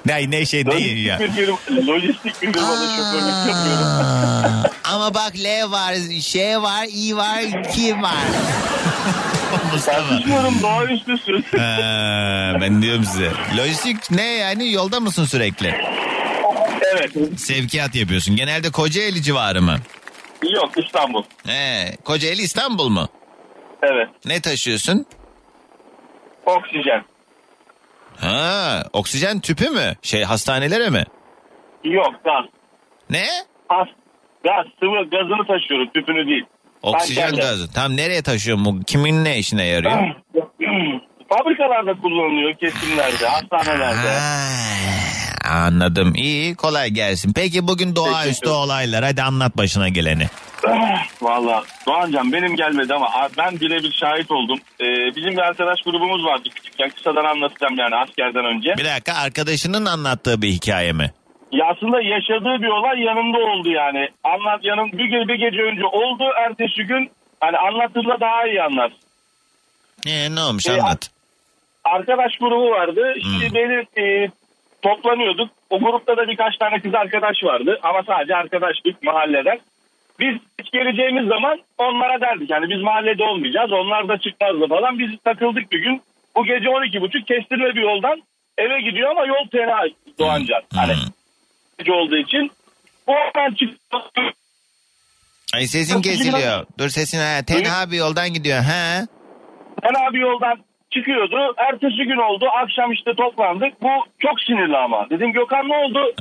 Ne, 0.07 0.31
ne 0.31 0.47
şey 0.47 0.67
değil 0.67 1.07
ya. 1.07 1.19
Bir 1.19 1.49
lojistik 1.87 2.43
bir 2.43 2.53
firmada 2.53 2.87
şoförlük 2.97 3.49
yapıyorum. 3.49 3.87
Aa, 3.87 4.63
Ama 4.95 5.15
bak 5.15 5.33
L 5.45 5.71
var, 5.71 5.95
şey 6.21 6.63
var, 6.63 6.87
I 6.95 7.17
var, 7.17 7.41
K 7.53 8.03
var. 8.03 8.15
Mustafa. 9.73 10.09
Tartışmıyorum 10.09 10.55
doğaüstüsün. 10.63 11.45
Ha, 11.59 12.57
ben 12.61 12.83
diyorum 12.83 13.05
size. 13.05 13.33
Lojistik 13.59 14.11
ne 14.11 14.23
yani 14.25 14.73
yolda 14.73 15.01
mısın 15.01 15.25
sürekli? 15.25 15.75
evet. 16.95 17.11
Sevkiyat 17.41 17.95
yapıyorsun. 17.95 18.37
Genelde 18.37 18.71
Kocaeli 18.71 19.23
civarı 19.23 19.63
mı? 19.63 19.79
Yok 20.53 20.71
İstanbul. 20.85 21.23
He, 21.47 21.97
Kocaeli 22.05 22.43
İstanbul 22.43 22.89
mu? 22.89 23.09
Evet. 23.83 24.09
Ne 24.25 24.41
taşıyorsun? 24.41 25.07
Oksijen. 26.47 27.05
Ha, 28.21 28.83
oksijen 28.93 29.41
tüpü 29.41 29.71
mü? 29.71 29.95
Şey 30.03 30.23
hastanelere 30.23 30.91
mi? 30.91 31.05
Yok 31.85 32.15
gaz. 32.25 32.45
Ne? 33.11 33.27
Has, 33.69 33.89
gaz 34.45 34.67
sıvı 34.81 35.11
gazını 35.11 35.47
taşıyorum 35.47 35.89
tüpünü 35.95 36.27
değil. 36.27 36.45
Oksijen 36.83 37.37
gazı. 37.37 37.73
Tam 37.73 37.97
nereye 37.97 38.23
taşıyorsun 38.23 38.65
bu? 38.65 38.83
Kimin 38.87 39.25
ne 39.25 39.39
işine 39.39 39.65
yarıyor? 39.67 39.93
Fabrikalarda 41.29 42.01
kullanılıyor 42.03 42.55
kesimlerde, 42.55 43.27
hastanelerde. 43.27 44.09
Ha, 44.09 44.49
anladım. 45.51 46.15
İyi 46.15 46.55
kolay 46.55 46.91
gelsin. 46.91 47.33
Peki 47.37 47.67
bugün 47.69 47.97
doğaüstü 47.97 48.49
olaylar. 48.49 49.05
Hadi 49.05 49.23
anlat 49.23 49.57
başına 49.57 49.89
geleni. 49.89 50.27
Valla 51.23 51.63
Doğancan 51.87 52.33
benim 52.33 52.57
gelmedi 52.57 52.95
ama 52.95 53.09
ben 53.39 53.61
birebir 53.61 53.93
şahit 54.01 54.31
oldum. 54.31 54.59
Ee, 54.81 54.85
bizim 55.17 55.33
bir 55.33 55.39
arkadaş 55.43 55.83
grubumuz 55.83 56.25
vardı 56.25 56.49
küçükken. 56.55 56.91
Kısadan 56.91 57.25
anlatacağım 57.25 57.79
yani 57.79 57.97
askerden 57.97 58.45
önce. 58.45 58.75
Bir 58.79 58.85
dakika 58.85 59.15
arkadaşının 59.15 59.85
anlattığı 59.87 60.43
bir 60.43 60.49
hikaye 60.49 60.93
mi? 60.93 61.11
Ya 61.53 61.67
aslında 61.67 62.01
yaşadığı 62.03 62.63
bir 62.63 62.69
olay 62.69 63.01
yanında 63.01 63.39
oldu 63.39 63.71
yani. 63.71 64.09
Anlat 64.25 64.65
yanım 64.65 64.93
bir, 64.93 65.05
ge- 65.13 65.29
bir 65.29 65.35
gece 65.35 65.63
önce 65.63 65.85
oldu. 65.87 66.25
Ertesi 66.47 66.83
gün 66.83 67.11
hani 67.41 67.57
anlattığında 67.59 68.21
daha 68.21 68.47
iyi 68.49 68.63
anlar. 68.63 68.93
Ee, 70.07 70.35
ne 70.35 70.41
olmuş 70.41 70.67
Ee, 70.67 70.73
anlat. 70.73 71.11
Arkadaş 71.85 72.33
grubu 72.41 72.71
vardı. 72.71 73.01
İşte 73.17 73.49
Hmm. 73.49 73.55
beni 73.55 73.87
e, 74.07 74.31
toplanıyorduk. 74.85 75.51
O 75.71 75.79
grupta 75.81 76.17
da 76.17 76.29
birkaç 76.29 76.57
tane 76.57 76.81
kız 76.81 76.95
arkadaş 76.95 77.37
vardı. 77.45 77.79
Ama 77.83 78.03
sadece 78.07 78.35
arkadaşlık 78.37 79.03
mahalleden. 79.03 79.59
Biz 80.21 80.35
geleceğimiz 80.73 81.29
zaman 81.29 81.57
onlara 81.79 82.21
derdik. 82.21 82.51
Yani 82.51 82.67
biz 82.71 82.81
mahallede 82.83 83.23
olmayacağız. 83.25 83.73
Onlar 83.73 84.09
da 84.09 84.19
çıkmazdı 84.19 84.69
falan. 84.69 84.99
Biz 84.99 85.11
takıldık 85.25 85.73
bir 85.73 85.79
gün. 85.79 86.03
Bu 86.37 86.45
gece 86.45 86.69
12.30 86.69 87.25
kestirme 87.25 87.75
bir 87.75 87.83
yoldan 87.83 88.23
eve 88.59 88.81
gidiyor 88.81 89.11
ama 89.11 89.27
yol 89.27 89.49
fena 89.53 89.81
Doğancan. 90.19 90.63
Hani 90.75 90.93
Hmm. 90.93 91.13
gece 91.79 91.93
olduğu 91.93 92.17
için. 92.17 92.51
Oradan 93.07 93.55
çıktı. 93.55 93.99
Ay 95.55 95.67
sesin 95.67 96.03
kesiliyor. 96.03 96.67
Dur 96.79 96.89
sesin 96.89 97.19
ha. 97.19 97.41
Tenha 97.47 97.91
bir 97.91 97.97
yoldan 97.97 98.33
gidiyor. 98.33 98.59
Ha? 98.59 99.07
Fena 99.83 100.13
bir 100.13 100.21
yoldan 100.21 100.59
çıkıyordu. 100.95 101.55
Ertesi 101.57 102.05
gün 102.05 102.17
oldu. 102.17 102.47
Akşam 102.63 102.93
işte 102.93 103.15
toplandık. 103.15 103.83
Bu 103.83 103.89
çok 104.19 104.41
sinirli 104.41 104.77
ama. 104.77 105.07
Dedim 105.11 105.33
Gökhan 105.33 105.69
ne 105.69 105.77
oldu? 105.77 106.13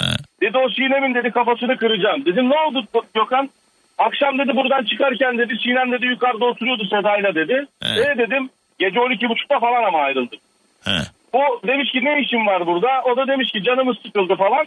Dedi 0.42 0.58
o 0.58 0.70
Sinem'in 0.70 1.14
dedi 1.16 1.32
kafasını 1.32 1.78
kıracağım. 1.78 2.26
Dedim 2.26 2.50
ne 2.50 2.60
oldu 2.60 2.84
Gökhan? 3.16 3.50
Akşam 3.98 4.38
dedi 4.38 4.56
buradan 4.56 4.84
çıkarken 4.84 5.38
dedi 5.38 5.54
Sinem 5.64 5.92
dedi 5.92 6.06
yukarıda 6.06 6.46
oturuyordu 6.46 6.86
Seda'yla 6.86 7.36
dedi. 7.36 7.66
Evet. 7.86 8.08
E 8.08 8.18
dedim 8.18 8.50
gece 8.80 9.00
12.30'da 9.00 9.60
falan 9.60 9.84
ama 9.84 10.00
ayrıldık. 10.00 10.40
Ha. 10.86 10.98
O 11.34 11.68
demiş 11.68 11.92
ki 11.92 12.06
ne 12.06 12.22
işin 12.22 12.46
var 12.46 12.68
burada? 12.68 13.02
O 13.06 13.18
da 13.18 13.28
demiş 13.28 13.52
ki 13.52 13.64
canımız 13.64 13.98
sıkıldı 14.06 14.36
falan. 14.36 14.66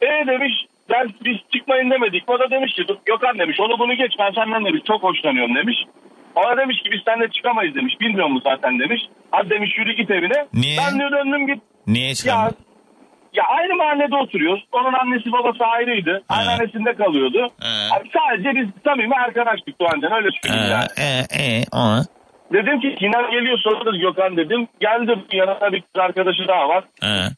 E 0.00 0.26
demiş 0.26 0.52
ben 0.90 1.08
biz 1.24 1.36
çıkmayın 1.52 1.90
demedik. 1.90 2.30
O 2.30 2.38
da 2.38 2.50
demiş 2.50 2.72
ki 2.74 2.88
"Dur, 2.88 2.96
Gökhan 3.06 3.38
demiş 3.38 3.60
onu 3.60 3.78
bunu 3.78 3.94
geç 3.94 4.12
ben 4.18 4.30
senden 4.30 4.64
demiş 4.64 4.82
çok 4.86 5.02
hoşlanıyorum 5.02 5.54
demiş. 5.54 5.84
O 6.38 6.50
da 6.50 6.56
demiş 6.56 6.82
ki 6.82 6.90
biz 6.92 7.00
seninle 7.06 7.28
çıkamayız 7.30 7.74
demiş. 7.74 8.00
Bilmiyor 8.00 8.28
musun 8.28 8.50
zaten 8.50 8.78
demiş. 8.78 9.00
Hadi 9.30 9.50
demiş 9.50 9.78
yürü 9.78 9.92
git 9.92 10.10
evine. 10.10 10.46
Niye? 10.54 10.78
Ben 10.78 10.98
de 11.00 11.10
döndüm 11.10 11.46
git. 11.46 11.62
Niye 11.86 12.08
Ya, 12.08 12.14
çıkamadın? 12.14 12.56
ya 13.32 13.44
aynı 13.44 13.74
mahallede 13.74 14.16
oturuyoruz. 14.16 14.64
Onun 14.72 14.92
annesi 14.92 15.32
babası 15.32 15.64
ayrıydı. 15.64 16.22
Anneannesinde 16.28 16.94
kalıyordu. 16.94 17.48
He. 17.62 17.94
Abi 17.96 18.08
sadece 18.18 18.60
biz 18.60 18.68
samimi 18.84 19.14
arkadaştık 19.16 19.80
Doğancan 19.80 20.12
öyle 20.12 20.28
söyleyeyim 20.42 20.70
yani. 20.72 20.86
Ee, 20.98 21.42
e, 21.42 21.58
e, 21.58 21.62
o. 21.72 22.02
Dedim 22.52 22.80
ki 22.80 22.96
Sinan 22.98 23.30
geliyor 23.30 23.58
sorarız 23.58 24.00
Gökhan 24.00 24.36
dedim. 24.36 24.68
Geldi 24.80 25.18
yanına 25.32 25.72
bir 25.72 25.80
kız 25.80 25.96
arkadaşı 25.98 26.48
daha 26.48 26.68
var. 26.68 26.84
Ha. 27.00 27.28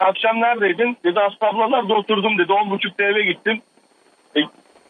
Akşam 0.00 0.40
neredeydin? 0.40 0.96
Dedi 1.04 1.20
Aslı 1.20 1.46
ablalarda 1.46 1.94
oturdum 1.94 2.38
dedi. 2.38 2.52
On 2.52 2.70
buçukta 2.70 3.04
eve 3.04 3.22
gittim. 3.22 3.60
E, 4.36 4.40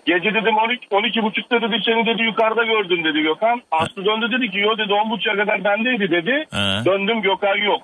gece 0.06 0.34
dedim 0.34 0.56
12, 0.56 0.86
12 0.90 1.22
buçukta 1.22 1.56
dedi 1.62 1.76
seni 1.84 2.06
dedi 2.06 2.22
yukarıda 2.22 2.64
gördüm 2.64 3.04
dedi 3.04 3.22
Gökhan. 3.22 3.62
Aslı 3.70 4.04
döndü 4.04 4.26
dedi 4.38 4.50
ki 4.50 4.58
yo 4.58 4.78
dedi 4.78 4.92
on 4.92 5.10
buçuğa 5.10 5.36
kadar 5.36 5.64
bendeydi 5.64 6.10
dedi. 6.10 6.44
Ha. 6.50 6.82
Döndüm 6.84 7.22
Gökhan 7.22 7.56
yok. 7.56 7.82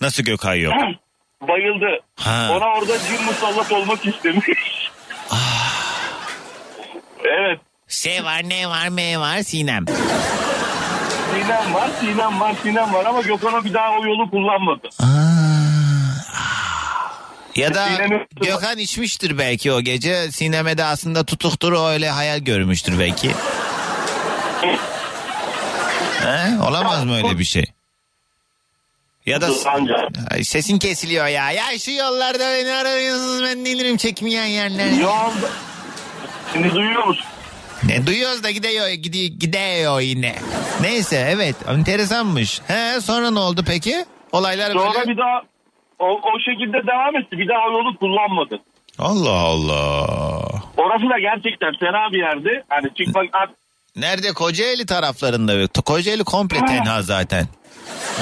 Nasıl 0.00 0.22
Gökhan 0.24 0.54
yok? 0.54 0.74
Bayıldı. 1.48 2.00
Ha. 2.20 2.48
Ona 2.52 2.64
orada 2.78 2.98
cin 2.98 3.24
musallat 3.26 3.72
olmak 3.72 4.06
istemiş. 4.06 4.90
evet. 7.24 7.60
S 7.88 8.24
var, 8.24 8.42
N 8.48 8.68
var, 8.68 8.88
M 8.88 9.18
var, 9.20 9.38
Sinem. 9.38 9.84
Sinem 9.86 11.74
var, 11.74 11.88
Sinem 12.00 12.40
var, 12.40 12.54
Sinem 12.62 12.92
var 12.94 13.04
ama 13.04 13.20
Gökhan'a 13.20 13.64
bir 13.64 13.74
daha 13.74 13.90
o 13.98 14.04
yolu 14.04 14.30
kullanmadı. 14.30 14.88
Ya 17.56 17.74
da 17.74 17.88
Gökhan 18.40 18.78
içmiştir 18.78 19.38
belki 19.38 19.72
o 19.72 19.80
gece. 19.80 20.32
Sinem'e 20.32 20.78
de 20.78 20.84
aslında 20.84 21.24
tutuktur 21.24 21.72
o 21.72 21.88
öyle 21.88 22.10
hayal 22.10 22.38
görmüştür 22.38 22.98
belki. 22.98 23.30
He? 26.24 26.62
Olamaz 26.68 27.04
mı 27.04 27.16
öyle 27.16 27.38
bir 27.38 27.44
şey? 27.44 27.64
Ya 29.26 29.40
da. 29.40 29.50
Ay, 30.30 30.44
sesin 30.44 30.78
kesiliyor 30.78 31.26
ya. 31.26 31.50
Ya 31.50 31.78
şu 31.78 31.90
yollarda 31.90 32.50
beni 32.50 32.72
arıyorsunuz 32.72 33.42
ben 33.42 33.64
delirim 33.66 33.96
çekmeyen 33.96 34.44
yerler. 34.44 34.90
Anda... 34.90 35.48
Şimdi 36.52 36.74
duyuyor 36.74 37.04
musun? 37.04 37.24
Ne 37.84 38.06
duyuyoruz 38.06 38.42
da 38.42 38.50
gidiyor, 38.50 38.88
gidiyor, 38.88 39.38
gidiyor 39.40 40.00
yine. 40.00 40.34
Neyse 40.80 41.28
evet 41.30 41.56
enteresanmış. 41.68 42.60
He 42.66 43.00
sonra 43.00 43.30
ne 43.30 43.38
oldu 43.38 43.64
peki? 43.66 44.04
Olaylar 44.32 44.72
Sonra 44.72 44.94
böyle. 44.94 45.08
bir 45.08 45.18
daha 45.18 45.42
o, 45.98 46.06
o 46.06 46.38
şekilde 46.40 46.86
devam 46.86 47.16
etti. 47.16 47.38
Bir 47.38 47.48
daha 47.48 47.66
yolu 47.66 47.96
kullanmadı. 47.98 48.58
Allah 48.98 49.38
Allah. 49.38 50.46
Orası 50.76 51.10
da 51.10 51.18
gerçekten 51.18 51.72
fena 51.80 52.12
bir 52.12 52.18
yerdi. 52.18 52.64
Hani 52.68 52.94
çıkmak 52.94 53.24
Nerede? 53.96 54.32
Kocaeli 54.32 54.86
taraflarında. 54.86 55.66
Kocaeli 55.82 56.24
komple 56.24 56.58
tenha 56.66 57.02
zaten. 57.02 57.46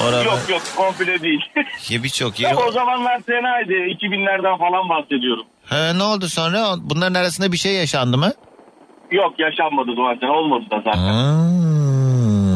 Orada 0.05 0.23
yok 0.23 0.41
yok 0.49 0.63
komple 0.77 1.23
değil. 1.23 1.41
Ya 1.91 2.03
birçok 2.03 2.41
yeri. 2.41 2.57
o 2.57 2.73
zamanlar 2.73 3.23
fenaydı. 3.23 3.73
2000'lerden 3.73 4.59
falan 4.59 4.89
bahsediyorum. 4.89 5.45
Ha, 5.65 5.93
ne 5.93 6.03
oldu 6.03 6.29
sonra? 6.29 6.75
Bunların 6.79 7.15
arasında 7.15 7.53
bir 7.53 7.57
şey 7.57 7.73
yaşandı 7.75 8.19
mı? 8.19 8.33
Yok 9.11 9.35
yaşanmadı 9.39 9.91
zaten 9.97 10.29
olmadı 10.29 10.65
da 10.71 10.77
zaten. 10.85 10.99
Hmm, 11.01 12.52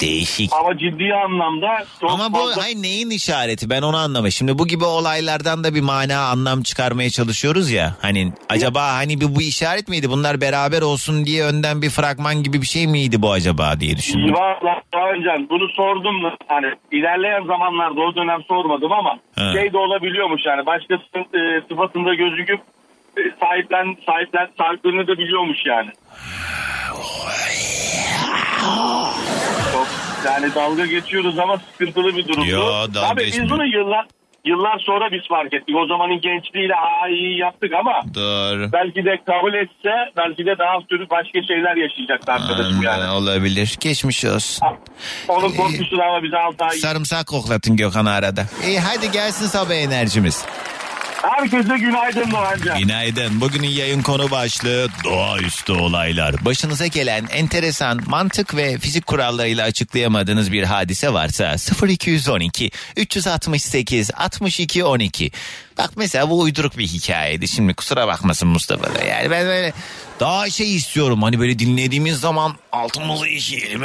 değişik. 0.00 0.50
Ama 0.60 0.78
ciddi 0.78 1.14
anlamda 1.14 1.84
çok 2.00 2.10
Ama 2.10 2.32
bu 2.32 2.36
fazla... 2.38 2.62
hayır 2.62 2.76
neyin 2.76 3.10
işareti 3.10 3.70
ben 3.70 3.82
onu 3.82 3.96
anlamadım. 3.96 4.32
Şimdi 4.32 4.58
bu 4.58 4.66
gibi 4.66 4.84
olaylardan 4.84 5.64
da 5.64 5.74
bir 5.74 5.80
mana 5.80 6.18
anlam 6.18 6.62
çıkarmaya 6.62 7.10
çalışıyoruz 7.10 7.70
ya. 7.70 7.96
Hani 8.02 8.32
acaba 8.48 8.92
hani 8.94 9.20
bu, 9.20 9.36
bu 9.36 9.42
işaret 9.42 9.88
miydi? 9.88 10.10
Bunlar 10.10 10.40
beraber 10.40 10.82
olsun 10.82 11.24
diye 11.26 11.44
önden 11.44 11.82
bir 11.82 11.90
fragman 11.90 12.42
gibi 12.42 12.62
bir 12.62 12.66
şey 12.66 12.86
miydi 12.86 13.22
bu 13.22 13.32
acaba 13.32 13.80
diye 13.80 13.96
düşündüm. 13.96 14.34
Valla 14.34 14.82
Doğancan 14.94 15.48
bunu 15.50 15.68
sordum 15.68 16.24
da 16.24 16.36
hani 16.48 16.66
ilerleyen 16.92 17.46
zamanlarda 17.46 18.00
o 18.00 18.14
dönem 18.14 18.42
sormadım 18.48 18.92
ama 18.92 19.18
Ha. 19.36 19.52
şey 19.52 19.72
de 19.72 19.78
olabiliyormuş 19.78 20.42
yani 20.46 20.66
başkasının 20.66 21.24
e, 21.34 21.60
sıfatında 21.68 22.14
gözüküp 22.14 22.60
e, 23.18 23.20
sahiplen, 23.40 23.96
sahiplen, 24.06 24.48
sahiplerini 24.58 25.06
de 25.06 25.18
biliyormuş 25.18 25.58
yani. 25.66 25.90
Yani 30.26 30.54
dalga 30.54 30.86
geçiyoruz 30.86 31.38
ama 31.38 31.58
sıkıntılı 31.72 32.16
bir 32.16 32.28
durumdu. 32.28 32.48
Yo, 32.48 32.62
dalga 32.94 33.08
Tabii 33.08 33.26
biz 33.26 33.50
bunu 33.50 33.66
yıllar 33.66 34.06
yıllar 34.46 34.78
sonra 34.86 35.12
biz 35.12 35.28
fark 35.28 35.54
ettik. 35.54 35.76
O 35.76 35.86
zamanın 35.86 36.20
gençliğiyle 36.20 36.74
aa 36.74 37.08
iyi 37.08 37.38
yaptık 37.38 37.72
ama 37.80 38.02
Doğru. 38.14 38.72
belki 38.72 39.04
de 39.04 39.18
kabul 39.26 39.54
etse 39.54 39.92
belki 40.16 40.46
de 40.46 40.58
daha 40.58 40.86
türlü 40.88 41.10
başka 41.10 41.42
şeyler 41.42 41.76
yaşayacaktı 41.76 42.32
arkadaşım 42.32 42.82
yani. 42.82 43.10
Olabilir. 43.10 43.76
Geçmiş 43.80 44.24
olsun. 44.24 44.66
Onun 45.28 45.50
korkusunu 45.50 46.02
ama 46.02 46.22
bize 46.22 46.36
6 46.36 46.64
ay 46.64 46.76
Sarımsak 46.76 47.26
koklatın 47.26 47.76
Gökhan'ı 47.76 48.10
arada. 48.10 48.42
İyi 48.66 48.80
hadi 48.80 49.10
gelsin 49.10 49.46
sabah 49.46 49.74
enerjimiz. 49.74 50.46
Herkese 51.22 51.78
günaydın 51.78 52.30
Doğancan. 52.30 52.78
Günaydın. 52.78 53.40
Bugünün 53.40 53.68
yayın 53.68 54.02
konu 54.02 54.30
başlığı 54.30 54.88
doğaüstü 55.04 55.72
olaylar. 55.72 56.44
Başınıza 56.44 56.86
gelen 56.86 57.26
enteresan 57.30 58.00
mantık 58.06 58.56
ve 58.56 58.78
fizik 58.78 59.06
kurallarıyla 59.06 59.64
açıklayamadığınız 59.64 60.52
bir 60.52 60.62
hadise 60.62 61.12
varsa 61.12 61.56
0212 61.88 62.70
368 62.96 64.10
62 64.16 64.84
12. 64.84 65.30
Bak 65.78 65.90
mesela 65.96 66.30
bu 66.30 66.40
uyduruk 66.40 66.78
bir 66.78 66.86
hikayeydi. 66.86 67.48
Şimdi 67.48 67.74
kusura 67.74 68.06
bakmasın 68.06 68.48
Mustafa 68.48 68.94
da. 68.94 69.04
Yani 69.04 69.30
ben 69.30 69.46
böyle 69.46 69.72
daha 70.20 70.50
şey 70.50 70.76
istiyorum. 70.76 71.22
Hani 71.22 71.40
böyle 71.40 71.58
dinlediğimiz 71.58 72.20
zaman 72.20 72.56
altımızı 72.72 73.28
işeyelim. 73.28 73.82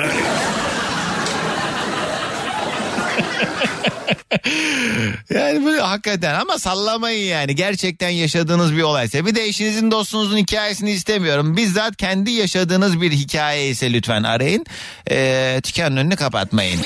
Yani 5.34 5.66
böyle 5.66 5.82
hakikaten 5.82 6.36
ama 6.36 6.60
sallamayın 6.60 7.26
yani. 7.26 7.56
Gerçekten 7.56 8.10
yaşadığınız 8.10 8.76
bir 8.76 8.82
olaysa. 8.82 9.26
Bir 9.26 9.36
de 9.36 9.44
eşinizin 9.44 9.92
dostunuzun 9.92 10.38
hikayesini 10.38 10.92
istemiyorum. 10.92 11.58
Bizzat 11.58 11.98
kendi 11.98 12.32
yaşadığınız 12.32 13.02
bir 13.02 13.12
hikaye 13.12 13.70
ise 13.70 13.94
lütfen 13.94 14.24
arayın. 14.24 14.66
Ee, 15.12 15.60
tükenin 15.64 15.98
önünü 15.98 16.16
kapatmayın. 16.16 16.82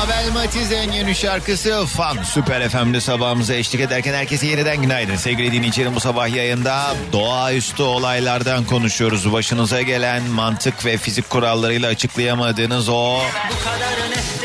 Mabel 0.00 0.32
Matiz'in 0.32 0.92
yeni 0.92 1.14
şarkısı 1.14 1.86
Fan 1.86 2.22
Süper 2.22 2.68
FM'de 2.68 3.00
sabahımıza 3.00 3.54
eşlik 3.54 3.80
ederken 3.80 4.14
herkese 4.14 4.46
yeniden 4.46 4.82
günaydın. 4.82 5.16
Sevgili 5.16 5.52
dinleyicilerim 5.52 5.94
bu 5.94 6.00
sabah 6.00 6.28
yayında 6.28 6.94
doğaüstü 7.12 7.82
olaylardan 7.82 8.64
konuşuyoruz. 8.64 9.32
Başınıza 9.32 9.82
gelen 9.82 10.22
mantık 10.22 10.84
ve 10.84 10.96
fizik 10.96 11.30
kurallarıyla 11.30 11.88
açıklayamadığınız 11.88 12.88
o 12.88 13.20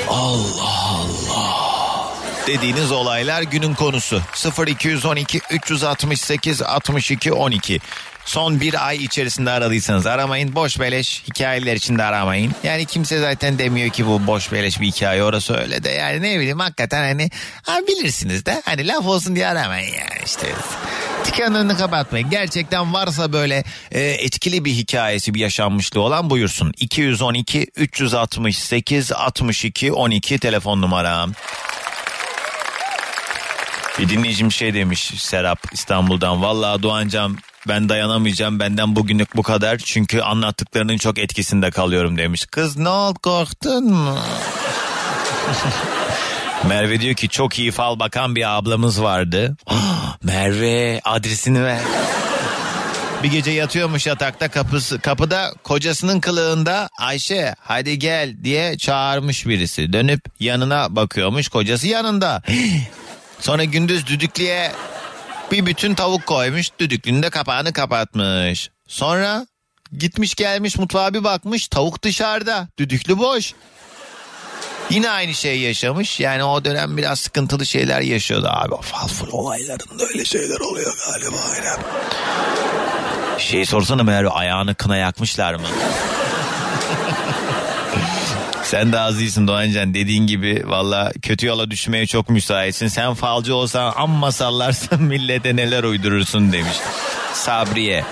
Allah 0.10 0.76
Allah 0.90 1.66
dediğiniz 2.48 2.92
olaylar 2.92 3.42
günün 3.42 3.74
konusu. 3.74 4.22
0212 4.68 5.42
368 5.52 6.62
62 6.62 7.34
12. 7.34 7.80
Son 8.26 8.60
bir 8.62 8.88
ay 8.88 8.98
içerisinde 8.98 9.52
aradıysanız 9.52 10.06
aramayın. 10.06 10.56
Boş 10.56 10.80
beleş 10.80 11.24
hikayeler 11.28 11.76
için 11.76 11.98
de 11.98 12.04
aramayın. 12.04 12.56
Yani 12.64 12.86
kimse 12.86 13.20
zaten 13.20 13.60
demiyor 13.60 13.90
ki 13.90 14.08
bu 14.08 14.28
boş 14.28 14.52
beleş 14.52 14.82
bir 14.82 14.88
hikaye 14.88 15.24
orası 15.24 15.58
öyle 15.58 15.84
de. 15.84 15.90
Yani 15.90 16.22
ne 16.22 16.40
bileyim 16.40 16.60
hakikaten 16.60 17.04
hani 17.04 17.30
ha, 17.64 17.80
bilirsiniz 17.88 18.46
de 18.46 18.62
hani 18.66 18.88
laf 18.88 19.06
olsun 19.06 19.36
diye 19.36 19.48
aramayın 19.48 19.94
yani 19.94 20.22
işte. 20.26 20.48
Dükkanın 21.28 21.56
önünü 21.56 21.78
kapatmayın. 21.78 22.30
Gerçekten 22.30 22.94
varsa 22.94 23.34
böyle 23.34 23.64
e, 23.92 24.02
etkili 24.02 24.66
bir 24.66 24.72
hikayesi 24.72 25.34
bir 25.34 25.40
yaşanmışlığı 25.40 26.02
olan 26.02 26.30
buyursun. 26.30 26.74
212 26.78 27.68
368 27.76 29.12
62 29.12 29.92
12 29.94 30.40
telefon 30.40 30.82
numaram. 30.82 31.32
Bir 34.00 34.10
dinleyicim 34.10 34.52
şey 34.52 34.74
demiş 34.74 35.14
Serap 35.18 35.60
İstanbul'dan. 35.74 36.42
Vallahi 36.42 36.84
Doğancam 36.84 37.36
ben 37.68 37.90
dayanamayacağım 37.90 38.60
benden 38.60 38.96
bugünlük 38.96 39.36
bu 39.36 39.44
kadar. 39.44 39.78
Çünkü 39.78 40.22
anlattıklarının 40.22 40.98
çok 40.98 41.18
etkisinde 41.18 41.72
kalıyorum 41.72 42.18
demiş. 42.18 42.46
Kız 42.46 42.78
ne 42.78 42.90
oldu 42.90 43.20
korktun 43.20 43.94
mu? 43.94 44.18
Merve 46.68 47.02
diyor 47.02 47.16
ki 47.16 47.30
çok 47.30 47.60
iyi 47.60 47.72
fal 47.72 48.00
bakan 48.00 48.36
bir 48.36 48.58
ablamız 48.58 49.02
vardı. 49.02 49.58
Merve 50.24 51.02
adresini 51.04 51.64
ver. 51.64 51.80
Bir 53.24 53.32
gece 53.32 53.52
yatıyormuş 53.52 54.08
yatakta 54.08 54.48
kapısı, 54.48 55.00
kapıda 55.00 55.54
kocasının 55.64 56.20
kılığında 56.20 56.90
Ayşe 57.00 57.56
hadi 57.60 58.00
gel 58.00 58.36
diye 58.44 58.78
çağırmış 58.78 59.48
birisi. 59.48 59.94
Dönüp 59.94 60.22
yanına 60.40 60.96
bakıyormuş 60.96 61.48
kocası 61.48 61.88
yanında. 61.88 62.42
Sonra 63.46 63.64
gündüz 63.64 64.08
düdüklüye 64.08 64.72
bir 65.52 65.66
bütün 65.66 65.96
tavuk 65.96 66.26
koymuş 66.26 66.70
düdüklünün 66.80 67.24
de 67.24 67.30
kapağını 67.30 67.74
kapatmış. 67.74 68.70
Sonra 68.88 69.48
gitmiş 69.98 70.36
gelmiş 70.36 70.78
mutfağa 70.78 71.14
bir 71.14 71.24
bakmış 71.24 71.68
tavuk 71.68 72.04
dışarıda 72.04 72.68
düdüklü 72.80 73.18
boş. 73.18 73.54
Yine 74.90 75.10
aynı 75.10 75.34
şeyi 75.34 75.62
yaşamış. 75.62 76.20
Yani 76.20 76.44
o 76.44 76.66
dönem 76.66 76.98
biraz 76.98 77.20
sıkıntılı 77.20 77.66
şeyler 77.66 78.02
yaşıyordu 78.02 78.48
abi. 78.50 78.74
O 78.74 78.82
falful 78.82 79.28
olaylarında 79.32 80.04
öyle 80.04 80.26
şeyler 80.26 80.60
oluyor 80.60 80.94
galiba. 81.08 81.38
Aynen. 81.54 81.80
Şey 83.40 83.66
sorsana 83.66 84.04
Merve 84.04 84.30
ayağını 84.30 84.76
kına 84.76 84.98
yakmışlar 84.98 85.54
mı? 85.54 85.68
Sen 88.66 88.92
de 88.92 89.00
az 89.00 89.22
iyisin 89.22 89.48
Doğancan 89.48 89.94
dediğin 89.94 90.28
gibi 90.28 90.64
valla 90.66 91.12
kötü 91.22 91.46
yola 91.48 91.72
düşmeye 91.72 92.08
çok 92.08 92.30
müsaitsin. 92.30 92.88
Sen 92.88 93.14
falcı 93.14 93.56
olsan 93.56 93.94
amma 93.96 94.32
sallarsın 94.32 95.04
millete 95.04 95.56
neler 95.56 95.84
uydurursun 95.84 96.52
demiş. 96.52 96.78
Sabriye. 97.34 98.04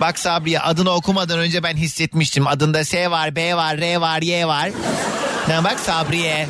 Bak 0.00 0.18
Sabriye 0.18 0.60
adını 0.60 0.90
okumadan 0.90 1.38
önce 1.38 1.62
ben 1.62 1.76
hissetmiştim. 1.76 2.46
Adında 2.46 2.84
S 2.84 3.10
var, 3.10 3.36
B 3.36 3.56
var, 3.56 3.80
R 3.80 3.96
var, 3.96 4.22
Y 4.22 4.46
var. 4.46 4.70
Ne 5.48 5.64
bak 5.64 5.80
Sabriye. 5.80 6.48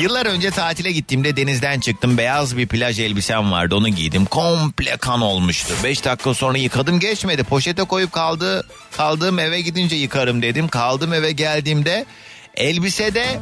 Yıllar 0.00 0.26
önce 0.26 0.50
tatile 0.50 0.92
gittiğimde 0.92 1.36
denizden 1.36 1.80
çıktım. 1.80 2.18
Beyaz 2.18 2.56
bir 2.56 2.68
plaj 2.68 3.00
elbisem 3.00 3.52
vardı. 3.52 3.76
Onu 3.76 3.88
giydim. 3.88 4.24
Komple 4.24 4.96
kan 4.96 5.20
olmuştu. 5.20 5.74
5 5.84 6.04
dakika 6.04 6.34
sonra 6.34 6.58
yıkadım 6.58 7.00
geçmedi. 7.00 7.44
Poşete 7.44 7.84
koyup 7.84 8.12
kaldı. 8.12 8.66
Kaldığım 8.96 9.38
eve 9.38 9.60
gidince 9.60 9.96
yıkarım 9.96 10.42
dedim. 10.42 10.68
Kaldım 10.68 11.12
eve 11.12 11.32
geldiğimde 11.32 12.06
elbisede 12.54 13.40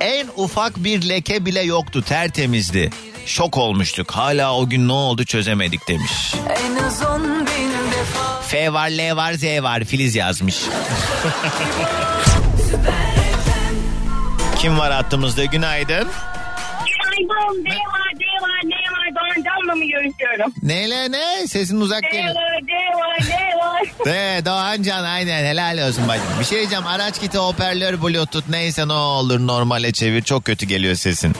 en 0.00 0.26
ufak 0.36 0.76
bir 0.76 1.08
leke 1.08 1.46
bile 1.46 1.60
yoktu. 1.60 2.02
Tertemizdi. 2.02 2.90
Şok 3.26 3.56
olmuştuk. 3.56 4.10
Hala 4.10 4.56
o 4.56 4.68
gün 4.68 4.88
ne 4.88 4.92
oldu 4.92 5.24
çözemedik 5.24 5.88
demiş. 5.88 6.34
En 6.48 6.84
az 6.84 7.02
on 7.02 7.40
bin 7.40 7.70
F 8.48 8.72
var, 8.72 8.88
L 8.88 9.16
var, 9.16 9.32
Z 9.32 9.44
var. 9.44 9.84
Filiz 9.84 10.14
yazmış. 10.14 10.56
Kim 14.60 14.78
var 14.78 14.92
hattımızda? 14.92 15.44
Günaydın. 15.44 16.08
Günaydın. 16.86 17.64
D 17.64 17.68
var, 17.70 18.12
D 18.20 18.24
var, 18.42 18.60
ne 18.64 18.76
var? 18.76 19.14
Doğancan'la 19.14 19.74
mı 19.74 19.84
görüşüyorum? 19.84 20.54
Neyle 20.62 21.12
ne? 21.12 21.46
Sesin 21.46 21.80
uzak 21.80 22.02
D 22.02 22.08
geliyor. 22.08 22.34
var, 22.34 22.60
D 22.68 22.72
var, 22.98 23.18
ne 23.28 23.56
var? 23.58 23.82
De 24.06 24.44
Doğan 24.46 24.82
Can 24.82 25.04
aynen 25.04 25.44
helal 25.44 25.88
olsun 25.88 26.08
bacım. 26.08 26.24
Bir 26.40 26.44
şey 26.44 26.58
diyeceğim 26.58 26.86
araç 26.86 27.20
kiti 27.20 27.38
hoparlör 27.38 28.02
bluetooth 28.02 28.48
neyse 28.48 28.88
ne 28.88 28.92
olur 28.92 29.38
normale 29.46 29.92
çevir 29.92 30.22
çok 30.22 30.44
kötü 30.44 30.66
geliyor 30.66 30.94
sesin. 30.94 31.32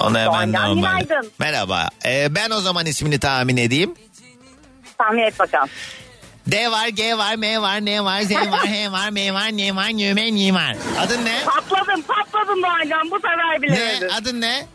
Onu 0.00 0.18
hemen 0.18 0.26
Doğan 0.32 0.52
Can, 0.52 0.68
normal. 0.76 0.98
günaydın. 1.00 1.30
Merhaba 1.38 1.88
Ee, 2.04 2.34
ben 2.34 2.50
o 2.50 2.60
zaman 2.60 2.86
ismini 2.86 3.18
tahmin 3.18 3.56
edeyim. 3.56 3.94
Tahmin 4.98 5.22
et 5.22 5.38
bakalım. 5.38 5.68
D 6.48 6.70
var 6.70 6.88
G 6.88 7.18
var 7.18 7.36
M 7.36 7.62
var 7.62 7.80
N 7.84 8.04
var 8.04 8.20
Z 8.22 8.30
var 8.30 8.66
H 8.68 8.92
var 8.92 9.10
M 9.10 9.34
var 9.34 9.48
N 9.56 9.76
var 9.76 9.88
N 9.98 10.16
var 10.16 10.28
N 10.32 10.54
var. 10.54 10.76
Adın 11.00 11.24
ne? 11.24 11.36
Patladım, 11.44 12.02
patladım. 12.02 12.62
Doğancan 12.62 13.10
bu 13.10 13.16
sefer 13.16 13.54
Ne? 13.58 13.62
bilemedim. 13.62 14.08
Adın 14.18 14.40
ne? 14.40 14.66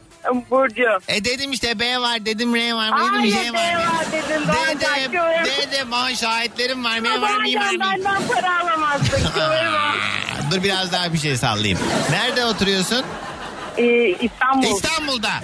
Burcu. 0.52 0.84
E 1.08 1.26
dedim 1.26 1.52
işte 1.52 1.80
B 1.80 1.98
var 2.02 2.26
dedim 2.26 2.56
R 2.56 2.74
var 2.74 2.88
dedim 2.92 3.08
Hayır 3.14 3.34
J 3.34 3.38
D 3.54 3.54
var 3.54 4.06
dedin 4.12 4.48
Doğancan. 4.48 4.96
Dedim, 5.00 5.12
Kıvırma. 5.12 5.46
dedim 5.46 5.92
bana 5.92 6.16
şahitlerim 6.16 6.84
var. 6.84 7.00
M 7.00 7.10
var, 7.10 7.16
M 7.16 7.22
Doğancan 7.22 7.62
var, 7.64 7.72
M 7.74 7.80
var. 7.86 7.92
benden 7.98 8.28
para 8.28 8.60
alamazsın. 8.62 9.30
Kıvırma. 9.34 9.92
Dur 10.52 10.64
biraz 10.64 10.92
daha 10.92 11.14
bir 11.14 11.18
şey 11.18 11.38
sallayayım. 11.38 11.80
Nerede 12.12 12.46
oturuyorsun? 12.46 13.06
Ee, 13.78 13.84
İstanbul. 14.10 14.68
İstanbul'da. 14.68 15.30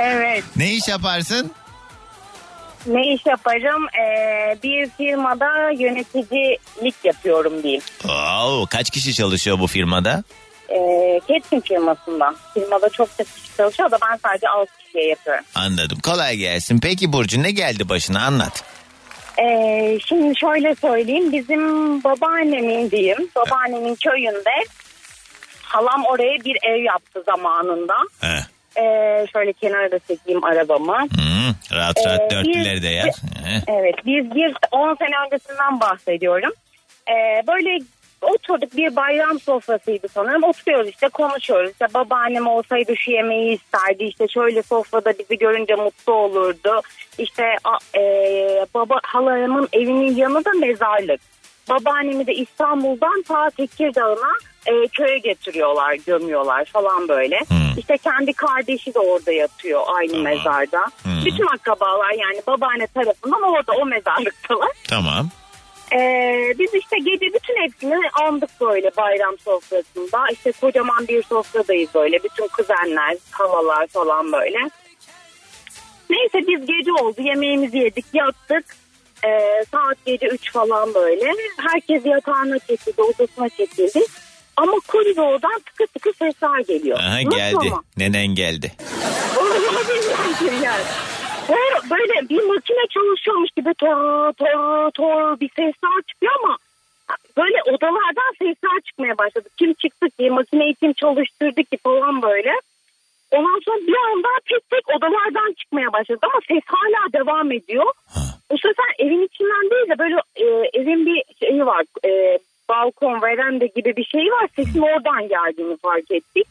Evet. 0.00 0.44
Ne 0.56 0.72
iş 0.72 0.88
yaparsın? 0.88 1.50
Ne 2.86 3.12
iş 3.14 3.26
yaparım? 3.26 3.86
Ee, 3.88 4.58
bir 4.62 4.90
firmada 4.90 5.70
yöneticilik 5.70 6.94
yapıyorum 7.04 7.62
diyeyim. 7.62 7.82
Oo, 8.08 8.66
kaç 8.70 8.90
kişi 8.90 9.14
çalışıyor 9.14 9.58
bu 9.58 9.66
firmada? 9.66 10.22
Ee, 10.68 11.20
catering 11.28 11.64
firmasında. 11.66 12.34
Firmada 12.54 12.88
çok 12.88 13.18
da 13.18 13.24
kişi 13.24 13.56
çalışıyor 13.56 13.90
da 13.90 13.98
ben 14.10 14.16
sadece 14.24 14.48
6 14.48 14.70
kişiye 14.84 15.08
yapıyorum. 15.08 15.44
Anladım. 15.54 15.98
Kolay 16.02 16.36
gelsin. 16.36 16.78
Peki 16.82 17.12
Burcu 17.12 17.42
ne 17.42 17.50
geldi 17.50 17.88
başına 17.88 18.24
anlat. 18.26 18.64
Ee, 19.42 19.98
şimdi 20.06 20.38
şöyle 20.40 20.74
söyleyeyim. 20.74 21.32
Bizim 21.32 21.62
babaannemin 22.04 22.90
diyeyim. 22.90 23.28
Babaannemin 23.36 23.94
köyünde 23.94 24.50
halam 25.62 26.04
oraya 26.04 26.44
bir 26.44 26.56
ev 26.62 26.82
yaptı 26.82 27.22
zamanında. 27.26 27.94
He. 28.20 28.38
Ee, 28.78 29.26
şöyle 29.32 29.52
kenara 29.52 29.90
da 29.90 29.98
çekeyim 29.98 30.44
arabamı. 30.44 30.98
Hmm, 30.98 31.76
rahat 31.78 31.96
rahat 32.06 32.20
Ee, 32.20 32.30
dörtlüleri 32.36 32.82
de. 32.82 32.88
He. 32.88 33.10
Evet 33.68 33.94
biz 34.06 34.34
bir 34.34 34.54
10 34.72 34.94
sene 34.94 35.14
öncesinden 35.26 35.80
bahsediyorum. 35.80 36.52
Ee, 37.08 37.42
böyle 37.46 37.78
oturduk 38.22 38.76
bir 38.76 38.96
bayram 38.96 39.40
sofrasıydı 39.40 40.08
sanırım. 40.08 40.42
Oturuyoruz 40.44 40.88
işte 40.88 41.08
konuşuyoruz. 41.08 41.70
İşte 41.70 41.86
babaannem 41.94 42.46
olsaydı 42.46 42.96
şu 42.96 43.10
yemeği 43.10 43.54
isterdi. 43.56 44.04
İşte 44.04 44.28
şöyle 44.28 44.62
sofrada 44.62 45.12
bizi 45.18 45.38
görünce 45.38 45.74
mutlu 45.74 46.12
olurdu. 46.12 46.80
İşte 47.18 47.44
a- 47.64 47.98
e, 47.98 48.02
baba 48.74 49.00
halamın 49.02 49.68
evinin 49.72 50.16
yanı 50.16 50.44
da 50.44 50.50
mezarlık. 50.60 51.20
Babaannemi 51.70 52.26
de 52.26 52.34
İstanbul'dan 52.34 53.22
ta 53.22 53.50
Tekirdağ'a 53.50 54.32
e, 54.66 54.88
köye 54.88 55.18
getiriyorlar, 55.18 55.94
gömüyorlar 56.06 56.64
falan 56.64 57.08
böyle. 57.08 57.40
İşte 57.78 57.98
kendi 57.98 58.32
kardeşi 58.32 58.94
de 58.94 58.98
orada 58.98 59.32
yatıyor 59.32 59.80
aynı 59.86 60.18
mezarda. 60.18 60.84
Bütün 61.24 61.46
akrabalar 61.46 62.10
yani 62.10 62.42
babaanne 62.46 62.86
tarafından 62.86 63.42
orada 63.42 63.72
o 63.72 63.86
mezarlıktalar. 63.86 64.70
Tamam. 64.88 65.28
Ee, 65.92 66.54
biz 66.58 66.74
işte 66.74 66.96
gece 66.98 67.26
bütün 67.34 67.62
hepsini 67.62 68.00
andık 68.22 68.50
böyle 68.60 68.90
bayram 68.96 69.38
sofrasında. 69.38 70.24
İşte 70.32 70.52
kocaman 70.52 71.08
bir 71.08 71.22
sofradayız 71.22 71.90
böyle. 71.94 72.22
Bütün 72.24 72.48
kuzenler, 72.48 73.16
halalar 73.30 73.86
falan 73.86 74.32
böyle. 74.32 74.58
Neyse 76.10 76.48
biz 76.48 76.66
gece 76.66 76.92
oldu 76.92 77.22
yemeğimizi 77.22 77.78
yedik 77.78 78.06
yattık. 78.12 78.64
Ee, 79.26 79.64
saat 79.70 80.04
gece 80.06 80.26
3 80.26 80.52
falan 80.52 80.94
böyle. 80.94 81.32
Herkes 81.72 82.06
yatağına 82.06 82.58
çekildi, 82.58 83.02
odasına 83.02 83.48
çekildi. 83.48 84.04
Ama 84.56 84.72
koridordan 84.88 85.60
tıkı 85.66 85.86
tıkı 85.86 86.12
sesler 86.12 86.58
geliyor. 86.60 86.98
Aha, 86.98 87.16
Nasıl 87.16 87.30
geldi. 87.36 87.56
ama? 87.60 87.82
Nenen 87.96 88.26
geldi. 88.26 88.72
Yani. 90.64 90.84
Böyle, 91.48 91.90
böyle 91.90 92.28
bir 92.28 92.42
makine 92.48 92.86
çalışıyormuş 92.90 93.50
gibi 93.56 93.74
tor 93.74 94.32
tor 94.32 94.90
tor 94.90 95.40
bir 95.40 95.48
sesler 95.48 96.02
çıkıyor 96.06 96.32
ama 96.44 96.56
böyle 97.36 97.62
odalardan 97.62 98.32
sesler 98.38 98.80
çıkmaya 98.86 99.18
başladı. 99.18 99.48
Kim 99.56 99.74
çıktı 99.74 100.06
ki 100.18 100.30
makineyi 100.30 100.74
kim 100.74 100.92
çalıştırdı 100.92 101.64
ki 101.64 101.78
falan 101.84 102.22
böyle. 102.22 102.52
Ondan 103.36 103.60
sonra 103.64 103.78
bir 103.90 104.00
anda 104.10 104.28
tek 104.48 104.70
tek 104.70 104.88
odalardan 104.96 105.52
çıkmaya 105.52 105.92
başladı 105.92 106.18
ama 106.22 106.40
ses 106.48 106.64
hala 106.66 107.12
devam 107.12 107.52
ediyor. 107.52 107.86
Bu 108.50 108.58
sefer 108.58 108.90
evin 108.98 109.26
içinden 109.26 109.70
değil 109.70 109.88
de 109.90 109.98
böyle 109.98 110.16
e, 110.36 110.46
evin 110.80 111.06
bir 111.06 111.22
şeyi 111.40 111.66
var. 111.66 111.84
E, 112.04 112.38
balkon 112.68 113.22
veranda 113.22 113.66
gibi 113.66 113.96
bir 113.96 114.04
şey 114.04 114.24
var. 114.24 114.48
Sesin 114.56 114.80
oradan 114.80 115.28
geldiğini 115.28 115.76
fark 115.76 116.10
ettik. 116.10 116.46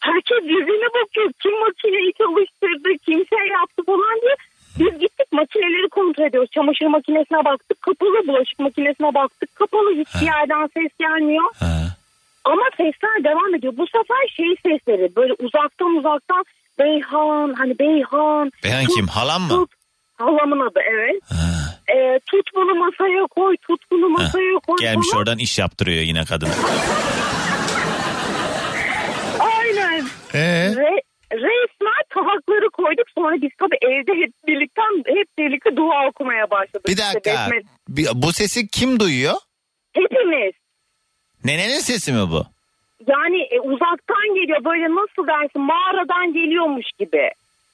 Herkes 0.00 0.42
yüzüne 0.42 0.88
bakıyor. 0.98 1.30
Kim 1.42 1.60
makineyi 1.60 2.12
çalıştırdı, 2.12 2.88
kim 3.06 3.26
şey 3.26 3.46
yaptı 3.58 3.82
falan 3.86 4.20
diye. 4.22 4.34
Biz 4.78 4.98
gittik 4.98 5.32
makineleri 5.32 5.88
kontrol 5.88 6.24
ediyoruz. 6.24 6.50
Çamaşır 6.50 6.86
makinesine 6.86 7.44
baktık 7.44 7.82
kapalı, 7.82 8.26
bulaşık 8.28 8.58
makinesine 8.58 9.14
baktık 9.14 9.56
kapalı. 9.56 9.90
Hiçbir 9.90 10.26
yerden 10.26 10.66
ses 10.74 10.92
gelmiyor. 10.98 11.44
Ama 12.44 12.62
sesler 12.76 13.24
devam 13.24 13.54
ediyor. 13.54 13.72
Bu 13.76 13.86
sefer 13.86 14.28
şey 14.36 14.54
sesleri 14.66 15.16
böyle 15.16 15.32
uzaktan 15.32 15.96
uzaktan 15.96 16.44
Beyhan 16.78 17.54
hani 17.58 17.78
Beyhan. 17.78 18.50
Beyhan 18.64 18.84
tut, 18.84 18.94
kim? 18.94 19.06
Halam 19.06 19.42
mı? 19.42 19.48
Tut. 19.48 19.70
Halamın 20.18 20.60
adı 20.60 20.80
evet. 20.90 21.22
Ee, 21.96 22.20
tut 22.30 22.50
bunu 22.54 22.74
masaya 22.74 23.26
koy, 23.26 23.56
tut 23.56 23.80
bunu 23.92 24.08
masaya 24.08 24.58
koy. 24.66 24.76
Gelmiş 24.80 25.08
falan. 25.10 25.20
oradan 25.20 25.38
iş 25.38 25.58
yaptırıyor 25.58 26.02
yine 26.02 26.24
kadın. 26.24 26.48
Aynen. 29.40 30.04
Ee? 30.34 30.72
Re, 30.76 31.00
resmen 31.32 32.02
tabakları 32.14 32.70
koyduk. 32.72 33.06
Sonra 33.14 33.34
biz 33.42 33.50
tabii 33.58 33.78
evde 33.82 34.12
hep 34.24 34.32
birlikte 34.46 34.82
hep 35.06 35.26
birlikte 35.38 35.76
dua 35.76 36.06
okumaya 36.08 36.50
başladık. 36.50 36.86
Bir 36.86 36.92
İşte 36.92 37.04
dakika. 37.14 37.48
Bir- 37.88 38.08
bu 38.14 38.32
sesi 38.32 38.68
kim 38.68 39.00
duyuyor? 39.00 39.34
Hepimiz. 39.92 40.52
Nenenin 41.44 41.78
sesi 41.80 42.12
mi 42.12 42.30
bu? 42.30 42.44
Yani 43.08 43.42
e, 43.50 43.60
uzaktan 43.60 44.34
geliyor 44.34 44.64
böyle 44.64 44.84
nasıl 44.84 45.26
dersin 45.26 45.62
mağaradan 45.62 46.32
geliyormuş 46.32 46.86
gibi. 46.98 47.30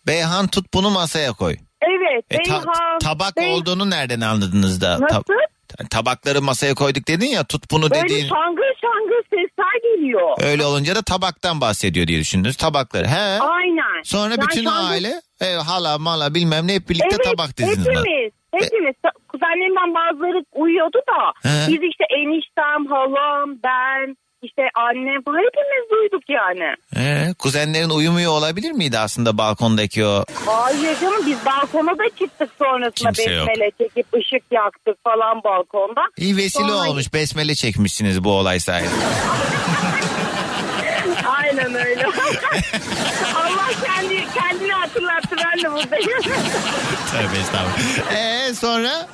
Beyhan 0.06 0.46
tut 0.48 0.74
bunu 0.74 0.90
masaya 0.90 1.32
koy. 1.32 1.56
Evet. 1.82 2.24
E, 2.30 2.36
ta- 2.42 2.44
Beyhan, 2.52 2.98
tabak 2.98 3.36
Bey- 3.36 3.52
olduğunu 3.52 3.90
nereden 3.90 4.20
anladınız 4.20 4.80
da? 4.80 5.00
Nasıl? 5.00 5.22
Ta- 5.68 5.88
tabakları 5.90 6.42
masaya 6.42 6.74
koyduk 6.74 7.08
dedin 7.08 7.26
ya 7.26 7.44
tut 7.44 7.70
bunu 7.70 7.90
Böyle 7.90 8.02
dediğin. 8.02 8.28
şangır 8.28 8.72
şangır 8.80 9.22
sesler 9.30 9.96
geliyor. 9.96 10.36
Öyle 10.42 10.64
olunca 10.64 10.94
da 10.96 11.02
tabaktan 11.02 11.60
bahsediyor 11.60 12.06
diye 12.06 12.18
düşündünüz. 12.20 12.56
Tabakları. 12.56 13.06
He. 13.06 13.40
Aynen. 13.40 14.02
Sonra 14.04 14.30
Yani 14.30 14.40
bütün 14.42 14.64
şangır- 14.64 14.90
aile 14.90 15.20
e, 15.40 15.46
hala 15.54 15.98
mala 15.98 16.34
bilmem 16.34 16.66
ne 16.66 16.74
hep 16.74 16.88
birlikte 16.88 17.08
evet, 17.16 17.24
tabak 17.24 17.56
diziniz. 17.58 17.86
var. 17.86 17.94
hepimiz. 17.96 18.32
Hepimiz. 18.64 18.94
Kuzenlerimden 19.28 19.94
bazıları 19.94 20.44
uyuyordu 20.54 20.98
da. 21.08 21.48
He. 21.48 21.68
Biz 21.72 21.80
işte 21.90 22.04
eniştem, 22.18 22.86
halam, 22.86 23.50
ben, 23.64 24.16
işte 24.42 24.62
annem 24.74 25.22
falan 25.22 25.38
hepimiz 25.38 25.90
duyduk 25.90 26.22
yani. 26.28 26.74
Ee, 26.96 27.34
kuzenlerin 27.38 27.90
uyumuyor 27.90 28.32
olabilir 28.32 28.72
miydi 28.72 28.98
aslında 28.98 29.38
balkondaki 29.38 30.04
o? 30.06 30.24
Hayır 30.46 31.00
canım 31.00 31.26
biz 31.26 31.38
balkona 31.46 31.98
da 31.98 32.08
çıktık 32.18 32.50
sonrasında 32.58 33.12
Kimse 33.12 33.30
yok. 33.32 33.48
besmele 33.48 33.70
çekip 33.78 34.14
ışık 34.14 34.42
yaktık 34.52 35.04
falan 35.04 35.44
balkonda. 35.44 36.00
İyi 36.16 36.36
vesile 36.36 36.62
Sonra- 36.68 36.90
olmuş 36.90 37.14
besmele 37.14 37.54
çekmişsiniz 37.54 38.24
bu 38.24 38.30
olay 38.32 38.60
sayesinde. 38.60 39.04
Aynen 41.66 41.86
öyle. 41.86 42.06
Allah 43.36 43.68
kendi 43.84 44.24
kendini 44.34 44.72
hatırlattı 44.72 45.36
ben 45.44 45.62
de 45.62 45.72
buradayım. 45.72 46.22
Tövbe 47.12 47.38
estağfurullah. 47.40 48.12
Ee, 48.12 48.54
sonra? 48.54 49.06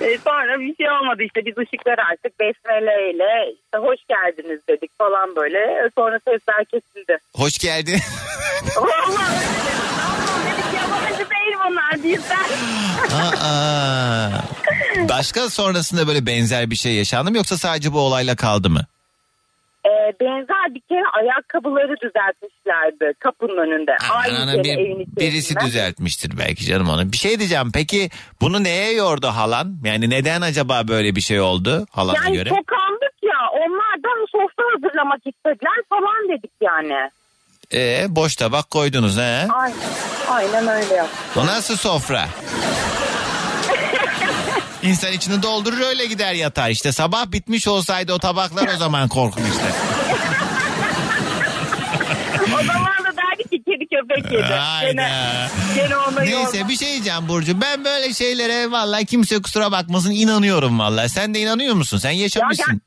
E, 0.00 0.18
sonra 0.24 0.60
bir 0.60 0.76
şey 0.76 0.90
olmadı 0.90 1.22
işte 1.22 1.40
biz 1.46 1.58
ışıkları 1.58 2.02
açtık 2.12 2.40
besmeleyle 2.40 3.52
işte 3.52 3.78
hoş 3.78 3.98
geldiniz 4.08 4.60
dedik 4.68 4.98
falan 4.98 5.36
böyle. 5.36 5.58
E, 5.58 5.90
Sonra 5.98 6.18
sesler 6.28 6.64
kesildi. 6.64 7.18
Hoş 7.36 7.58
geldin. 7.58 8.00
Vallahi 8.76 9.34
öyle 9.34 9.40
dedik. 9.40 9.82
Tamam 9.96 10.40
dedik 10.46 10.80
yabancı 10.82 11.30
değil 11.30 11.56
bunlar 11.68 12.02
bizden. 12.04 12.46
Aa, 13.44 14.28
başka 15.08 15.50
sonrasında 15.50 16.06
böyle 16.06 16.26
benzer 16.26 16.70
bir 16.70 16.76
şey 16.76 16.94
yaşandı 16.94 17.30
mı 17.30 17.36
yoksa 17.36 17.58
sadece 17.58 17.92
bu 17.92 17.98
olayla 18.00 18.36
kaldı 18.36 18.70
mı? 18.70 18.86
E, 19.86 19.90
benzer 20.20 20.74
bir 20.74 20.80
kere 20.80 21.04
ayakkabıları 21.12 21.94
düzeltmişlerdi 22.02 23.14
kapının 23.18 23.56
önünde. 23.56 23.92
Aynı 24.10 24.38
Ana, 24.42 24.52
bir- 24.64 24.68
evin 24.78 24.84
içerisinde. 25.00 25.20
birisi 25.20 25.54
düzeltmiştir 25.60 26.38
belki 26.38 26.64
canım 26.66 26.88
onu. 26.88 27.12
Bir 27.12 27.16
şey 27.16 27.38
diyeceğim 27.38 27.70
peki 27.74 28.10
bunu 28.40 28.64
neye 28.64 28.92
yordu 28.92 29.26
halan? 29.26 29.76
Yani 29.84 30.10
neden 30.10 30.40
acaba 30.40 30.88
böyle 30.88 31.16
bir 31.16 31.20
şey 31.20 31.40
oldu 31.40 31.86
halana 31.90 32.24
Yani 32.24 32.36
göre? 32.36 32.48
sokandık 32.48 33.14
ya 33.22 33.38
onlardan 33.52 34.26
sofra 34.32 34.64
hazırlamak 34.74 35.18
istediler 35.26 35.82
falan 35.88 36.28
dedik 36.28 36.50
yani. 36.60 37.10
Ee, 37.74 38.06
boş 38.08 38.36
tabak 38.36 38.70
koydunuz 38.70 39.16
he? 39.18 39.46
Aynen, 39.54 39.76
aynen 40.30 40.68
öyle 40.68 40.94
yaptık. 40.94 41.18
O 41.36 41.46
nasıl 41.46 41.76
sofra? 41.76 42.24
İnsan 44.82 45.12
içini 45.12 45.42
doldurur 45.42 45.80
öyle 45.80 46.06
gider 46.06 46.34
yatar 46.34 46.70
işte. 46.70 46.92
Sabah 46.92 47.32
bitmiş 47.32 47.68
olsaydı 47.68 48.12
o 48.12 48.18
tabaklar 48.18 48.68
o 48.74 48.76
zaman 48.76 49.08
korkun 49.08 49.42
işte. 49.52 49.64
O 52.54 52.56
zaman 52.64 53.04
da 53.04 53.16
derdik 53.16 53.50
ki 53.50 53.62
kedi 53.66 53.86
köpek 53.90 54.32
yedi. 54.32 54.42
Gene, 54.42 54.56
Hayda. 55.02 55.48
gene 55.74 55.96
ona 55.96 56.20
Neyse 56.20 56.56
yorma. 56.58 56.68
bir 56.68 56.76
şey 56.76 56.88
diyeceğim 56.92 57.28
Burcu. 57.28 57.60
Ben 57.60 57.84
böyle 57.84 58.14
şeylere 58.14 58.70
vallahi 58.70 59.06
kimse 59.06 59.42
kusura 59.42 59.72
bakmasın 59.72 60.10
inanıyorum 60.10 60.78
vallahi. 60.78 61.08
Sen 61.08 61.34
de 61.34 61.40
inanıyor 61.40 61.74
musun? 61.74 61.98
Sen 61.98 62.10
yaşamışsın. 62.10 62.80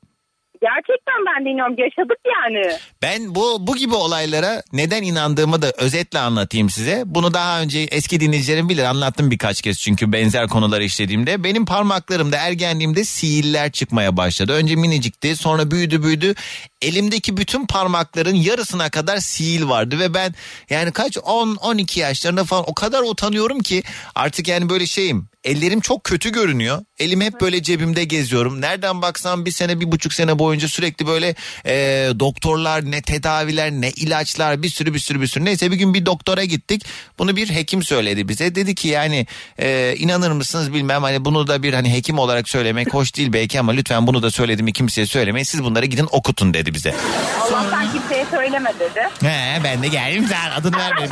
Gerçekten 0.65 1.15
ben 1.27 1.45
de 1.45 1.49
inanıyorum. 1.49 1.75
Yaşadık 1.77 2.19
yani. 2.25 2.77
Ben 3.01 3.35
bu 3.35 3.67
bu 3.67 3.75
gibi 3.75 3.95
olaylara 3.95 4.63
neden 4.73 5.03
inandığımı 5.03 5.61
da 5.61 5.71
özetle 5.77 6.19
anlatayım 6.19 6.69
size. 6.69 7.03
Bunu 7.05 7.33
daha 7.33 7.61
önce 7.61 7.79
eski 7.79 8.19
dinleyicilerim 8.19 8.69
bilir 8.69 8.83
anlattım 8.83 9.31
birkaç 9.31 9.61
kez 9.61 9.79
çünkü 9.79 10.11
benzer 10.11 10.47
konuları 10.47 10.83
işlediğimde. 10.83 11.43
Benim 11.43 11.65
parmaklarımda 11.65 12.37
ergenliğimde 12.37 13.03
sihirler 13.03 13.71
çıkmaya 13.71 14.17
başladı. 14.17 14.53
Önce 14.53 14.75
minicikti 14.75 15.35
sonra 15.35 15.71
büyüdü 15.71 16.03
büyüdü. 16.03 16.35
Elimdeki 16.81 17.37
bütün 17.37 17.65
parmakların 17.65 18.35
yarısına 18.35 18.89
kadar 18.89 19.17
sihir 19.17 19.61
vardı 19.61 19.99
ve 19.99 20.13
ben 20.13 20.33
yani 20.69 20.91
kaç 20.91 21.17
10-12 21.17 21.99
yaşlarında 21.99 22.43
falan 22.43 22.63
o 22.67 22.73
kadar 22.73 23.01
utanıyorum 23.01 23.59
ki 23.59 23.83
artık 24.15 24.47
yani 24.47 24.69
böyle 24.69 24.85
şeyim. 24.85 25.29
Ellerim 25.45 25.79
çok 25.79 26.03
kötü 26.03 26.31
görünüyor. 26.31 26.81
Elim 26.99 27.21
hep 27.21 27.41
böyle 27.41 27.63
cebimde 27.63 28.03
geziyorum. 28.03 28.61
Nereden 28.61 29.01
baksam 29.01 29.45
bir 29.45 29.51
sene 29.51 29.79
bir 29.79 29.91
buçuk 29.91 30.13
sene 30.13 30.39
boyunca 30.39 30.67
sürekli 30.67 31.07
böyle 31.07 31.35
e, 31.65 31.73
doktorlar 32.19 32.91
ne 32.91 33.01
tedaviler 33.01 33.71
ne 33.71 33.89
ilaçlar 33.91 34.63
bir 34.63 34.69
sürü 34.69 34.93
bir 34.93 34.99
sürü 34.99 35.21
bir 35.21 35.27
sürü. 35.27 35.45
Neyse 35.45 35.71
bir 35.71 35.75
gün 35.75 35.93
bir 35.93 36.05
doktora 36.05 36.43
gittik. 36.43 36.85
Bunu 37.19 37.35
bir 37.35 37.49
hekim 37.49 37.83
söyledi 37.83 38.27
bize. 38.29 38.55
Dedi 38.55 38.75
ki 38.75 38.87
yani 38.87 39.27
e, 39.59 39.95
inanır 39.97 40.31
mısınız 40.31 40.73
bilmem 40.73 41.03
hani 41.03 41.25
bunu 41.25 41.47
da 41.47 41.63
bir 41.63 41.73
hani 41.73 41.93
hekim 41.93 42.19
olarak 42.19 42.49
söylemek 42.49 42.93
hoş 42.93 43.15
değil 43.15 43.33
belki 43.33 43.59
ama 43.59 43.71
lütfen 43.71 44.07
bunu 44.07 44.23
da 44.23 44.31
söyledim 44.31 44.67
kimseye 44.67 45.07
söylemeyin. 45.07 45.45
Siz 45.45 45.63
bunları 45.63 45.85
gidin 45.85 46.07
okutun 46.11 46.53
dedi 46.53 46.73
bize. 46.73 46.95
Allah'tan 47.41 47.91
kimseye 47.93 48.25
söyleme 48.31 48.73
dedi. 48.79 49.09
He 49.21 49.63
ben 49.63 49.83
de 49.83 49.87
geldim 49.87 50.25
sen 50.29 50.51
adını 50.51 50.77
vermem. 50.77 51.09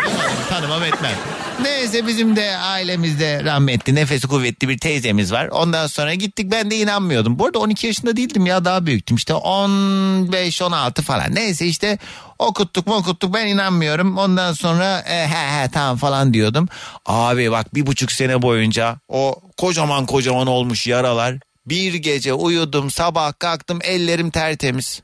Tanımam 0.50 0.84
etmem. 0.84 1.16
Neyse 1.62 2.08
bizim 2.08 2.36
de 2.36 2.58
ailemizde 2.58 3.44
rahmetli 3.44 3.96
nefesi 4.24 4.28
kuvvetli 4.28 4.70
bir 4.70 4.78
teyzemiz 4.78 5.32
var. 5.32 5.48
Ondan 5.48 5.88
sonra 5.88 6.14
gittik 6.14 6.52
ben 6.52 6.72
de 6.72 6.78
inanmıyordum. 6.78 7.40
Bu 7.40 7.46
arada 7.46 7.60
12 7.60 7.88
yaşında 7.88 8.18
değildim 8.18 8.46
ya 8.46 8.66
daha 8.66 8.86
büyüktüm. 8.86 9.18
İşte 9.18 9.34
15-16 9.34 11.02
falan. 11.02 11.36
Neyse 11.36 11.66
işte 11.66 11.98
okuttuk 12.40 12.88
mu 12.88 12.96
okuttuk 12.96 13.34
ben 13.34 13.48
inanmıyorum. 13.48 14.18
Ondan 14.18 14.54
sonra 14.54 15.00
e, 15.00 15.28
he 15.28 15.62
he 15.62 15.70
tamam 15.72 15.98
falan 15.98 16.34
diyordum. 16.34 16.70
Abi 17.06 17.52
bak 17.52 17.76
bir 17.76 17.86
buçuk 17.86 18.12
sene 18.12 18.42
boyunca 18.42 19.00
o 19.08 19.42
kocaman 19.58 20.06
kocaman 20.06 20.48
olmuş 20.48 20.88
yaralar. 20.88 21.40
Bir 21.66 21.94
gece 21.94 22.34
uyudum 22.34 22.92
sabah 22.92 23.34
kalktım 23.40 23.80
ellerim 23.84 24.30
tertemiz. 24.30 25.02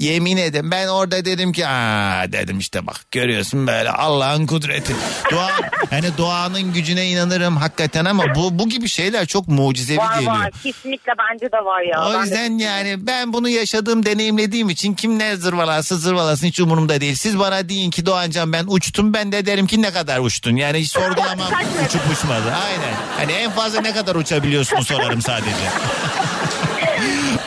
Yemin 0.00 0.36
ederim 0.36 0.70
ben 0.70 0.88
orada 0.88 1.24
dedim 1.24 1.52
ki 1.52 1.66
aa 1.66 2.32
dedim 2.32 2.58
işte 2.58 2.86
bak 2.86 2.96
görüyorsun 3.10 3.66
böyle 3.66 3.90
Allah'ın 3.90 4.46
kudreti. 4.46 4.92
Dua 5.30 5.50
hani 5.90 6.18
doğanın 6.18 6.72
gücüne 6.72 7.06
inanırım 7.08 7.56
hakikaten 7.56 8.04
ama 8.04 8.24
bu 8.34 8.58
bu 8.58 8.68
gibi 8.68 8.88
şeyler 8.88 9.26
çok 9.26 9.48
mucizevi 9.48 9.98
Var 9.98 10.14
geliyor. 10.14 10.32
var. 10.32 10.50
Kesinlikle 10.62 11.12
bence 11.32 11.52
de 11.52 11.56
var 11.64 11.80
ya. 11.82 11.96
Ben 12.00 12.10
O 12.10 12.14
de- 12.14 12.18
yüzden 12.18 12.58
yani 12.58 13.06
ben 13.06 13.32
bunu 13.32 13.48
yaşadığım 13.48 14.06
deneyimlediğim 14.06 14.70
için 14.70 14.94
kim 14.94 15.18
ne 15.18 15.36
zırvalarsa 15.36 15.96
zırvalasın 15.96 16.46
hiç 16.46 16.60
umurumda 16.60 17.00
değil. 17.00 17.14
Siz 17.14 17.38
bana 17.38 17.68
deyin 17.68 17.90
ki 17.90 18.06
Doğancan 18.06 18.52
ben 18.52 18.64
uçtum 18.68 19.14
ben 19.14 19.32
de 19.32 19.46
derim 19.46 19.66
ki 19.66 19.82
ne 19.82 19.90
kadar 19.90 20.18
uçtun. 20.18 20.56
Yani 20.56 20.78
hiç 20.78 20.90
sorgulamam 20.92 21.48
uçup 21.86 22.02
uçmadı. 22.12 22.52
Aynen. 22.66 22.94
Hani 23.18 23.32
en 23.32 23.50
fazla 23.50 23.80
ne 23.80 23.92
kadar 23.92 24.14
uçabiliyorsun 24.14 24.80
sorarım 24.80 25.22
sadece. 25.22 25.50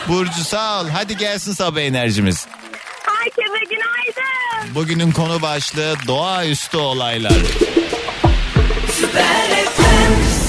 Burcu 0.08 0.44
sağ 0.44 0.80
ol. 0.80 0.86
Hadi 0.92 1.16
gelsin 1.16 1.52
sabah 1.52 1.80
enerjimiz. 1.80 2.46
Herkese 3.06 3.64
günaydın. 3.70 4.74
Bugünün 4.74 5.12
konu 5.12 5.42
başlığı 5.42 5.94
doğaüstü 6.06 6.76
olaylar. 6.76 7.32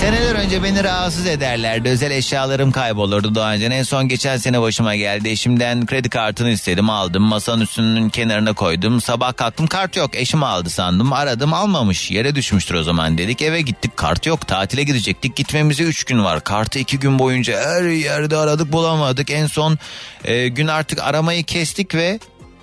Seneler 0.06 0.36
önce 0.36 0.64
beni 0.64 0.84
rahatsız 0.84 1.28
ederlerdi. 1.28 1.89
Özel 1.89 2.12
eşyalarım 2.12 2.72
kaybolurdu 2.72 3.36
Doğancan. 3.36 3.72
En 3.72 3.84
son 3.84 4.08
geçen 4.08 4.38
sene 4.38 4.62
başıma 4.62 4.95
geldi. 4.95 5.30
Eşimden 5.30 5.86
kredi 5.86 6.10
kartını 6.10 6.49
istedim 6.49 6.89
aldım. 6.89 7.24
Masanın 7.24 7.62
üstünün 7.62 8.10
kenarına 8.10 8.53
koydum. 8.53 9.01
Sabah 9.01 9.36
kalktım 9.36 9.68
kart 9.68 9.97
yok. 9.97 10.16
Eşim 10.16 10.43
aldı 10.43 10.70
sandım. 10.70 11.14
Aradım 11.14 11.53
almamış. 11.53 12.12
Yere 12.12 12.36
düşmüştür 12.36 12.76
o 12.76 12.84
zaman 12.84 13.18
dedik. 13.18 13.41
Eve 13.41 13.62
gittik 13.62 13.97
kart 13.97 14.26
yok. 14.26 14.47
Tatile 14.47 14.84
gidecektik. 14.84 15.36
Gitmemize 15.36 15.84
3 15.84 16.03
gün 16.03 16.24
var. 16.24 16.43
Kartı 16.43 16.80
2 16.80 16.99
gün 16.99 17.20
boyunca 17.20 17.60
her 17.60 17.84
yerde 17.84 18.38
aradık 18.38 18.72
bulamadık. 18.72 19.30
En 19.30 19.47
son 19.47 19.78
e, 20.24 20.47
gün 20.47 20.68
artık 20.68 21.03
aramayı 21.03 21.43
kestik 21.43 21.95
ve 21.95 22.20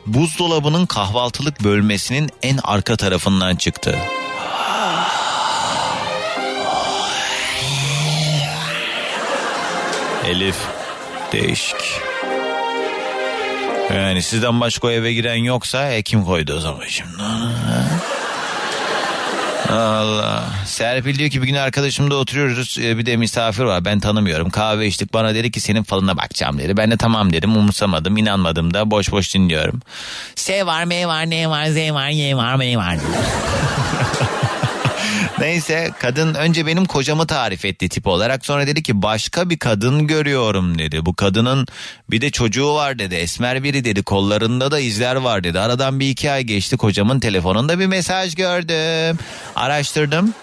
buzdolabının 0.07 0.87
kahvaltılık 0.87 1.65
bölmesinin 1.65 2.31
en 2.43 2.59
arka 2.63 2.97
tarafından 2.97 3.57
çıktı. 3.57 3.99
Elif 10.27 10.57
değişik. 11.33 12.01
Yani 13.95 14.23
sizden 14.23 14.61
başka 14.61 14.87
o 14.87 14.91
eve 14.91 15.13
giren 15.13 15.35
yoksa 15.35 15.91
e, 15.91 16.03
kim 16.03 16.25
koydu 16.25 16.55
o 16.57 16.61
zaman 16.61 16.85
şimdi? 16.89 17.13
Allah. 19.73 20.45
Serpil 20.67 21.19
diyor 21.19 21.31
ki 21.31 21.43
bir 21.43 21.47
gün 21.47 21.55
arkadaşımda 21.55 22.15
oturuyoruz 22.15 22.79
e, 22.79 22.99
bir 22.99 23.07
de 23.07 23.17
misafir 23.17 23.63
var 23.63 23.85
ben 23.85 24.01
tanımıyorum 24.01 24.51
kahve 24.51 24.87
içtik 24.87 25.15
bana 25.15 25.35
dedi 25.35 25.51
ki 25.51 25.61
senin 25.61 25.83
falına 25.83 26.17
bakacağım 26.17 26.59
dedi. 26.59 26.77
Ben 26.77 26.91
de 26.91 26.97
tamam 26.97 27.33
dedim 27.33 27.57
umursamadım 27.57 28.17
inanmadım 28.17 28.75
da 28.75 28.91
boş 28.91 29.13
boş 29.13 29.35
dinliyorum. 29.35 29.81
S 30.35 30.67
var 30.67 30.85
M 30.85 31.09
var 31.09 31.31
N 31.31 31.51
var 31.51 31.67
Z 31.67 31.77
var 31.77 32.09
Y 32.09 32.37
var 32.37 32.55
M 32.55 32.77
var. 32.77 32.97
Neyse 35.43 35.91
kadın 35.99 36.35
önce 36.35 36.67
benim 36.67 36.85
kocamı 36.85 37.27
tarif 37.27 37.65
etti 37.65 37.89
tip 37.89 38.07
olarak 38.07 38.47
sonra 38.47 38.67
dedi 38.67 38.83
ki 38.83 39.03
başka 39.03 39.51
bir 39.51 39.59
kadın 39.59 40.07
görüyorum 40.07 40.79
dedi. 40.79 41.07
Bu 41.07 41.15
kadının 41.15 41.67
bir 42.11 42.21
de 42.21 42.31
çocuğu 42.31 42.75
var 42.75 42.99
dedi 42.99 43.15
esmer 43.15 43.63
biri 43.63 43.85
dedi 43.85 44.03
kollarında 44.03 44.71
da 44.71 44.79
izler 44.79 45.17
var 45.17 45.45
dedi. 45.45 45.61
Aradan 45.61 46.01
bir 46.01 46.11
iki 46.11 46.31
ay 46.31 46.43
geçti 46.43 46.77
kocamın 46.77 47.21
telefonunda 47.21 47.79
bir 47.79 47.87
mesaj 47.87 48.35
gördüm. 48.35 49.19
Araştırdım 49.57 50.35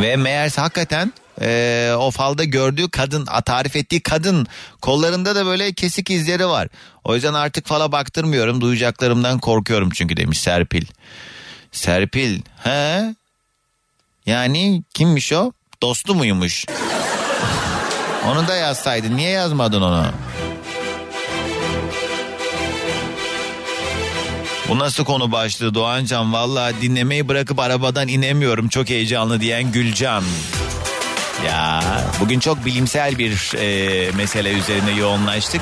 ve 0.00 0.16
meğerse 0.16 0.60
hakikaten 0.60 1.12
e, 1.40 1.92
o 1.98 2.10
falda 2.10 2.44
gördüğü 2.44 2.90
kadın 2.90 3.24
tarif 3.46 3.76
ettiği 3.76 4.00
kadın 4.00 4.46
kollarında 4.80 5.34
da 5.34 5.46
böyle 5.46 5.72
kesik 5.72 6.10
izleri 6.10 6.46
var. 6.46 6.68
O 7.04 7.14
yüzden 7.14 7.34
artık 7.34 7.66
fala 7.66 7.92
baktırmıyorum 7.92 8.60
duyacaklarımdan 8.60 9.38
korkuyorum 9.38 9.90
çünkü 9.90 10.16
demiş 10.16 10.40
Serpil. 10.40 10.86
Serpil 11.72 12.40
he 12.64 13.19
yani 14.30 14.82
kimmiş 14.94 15.32
o? 15.32 15.52
Dostu 15.82 16.14
muymuş? 16.14 16.64
onu 18.28 18.48
da 18.48 18.54
yazsaydın. 18.54 19.16
Niye 19.16 19.30
yazmadın 19.30 19.82
onu? 19.82 20.06
Bu 24.68 24.78
nasıl 24.78 25.04
konu 25.04 25.32
başlığı 25.32 25.74
Doğancan? 25.74 26.32
Valla 26.32 26.72
dinlemeyi 26.82 27.28
bırakıp 27.28 27.58
arabadan 27.58 28.08
inemiyorum. 28.08 28.68
Çok 28.68 28.90
heyecanlı 28.90 29.40
diyen 29.40 29.72
Gülcan. 29.72 30.24
Ya 31.46 31.82
bugün 32.20 32.40
çok 32.40 32.64
bilimsel 32.64 33.18
bir 33.18 33.52
e, 33.56 34.10
mesele 34.10 34.52
üzerine 34.52 34.90
yoğunlaştık. 34.90 35.60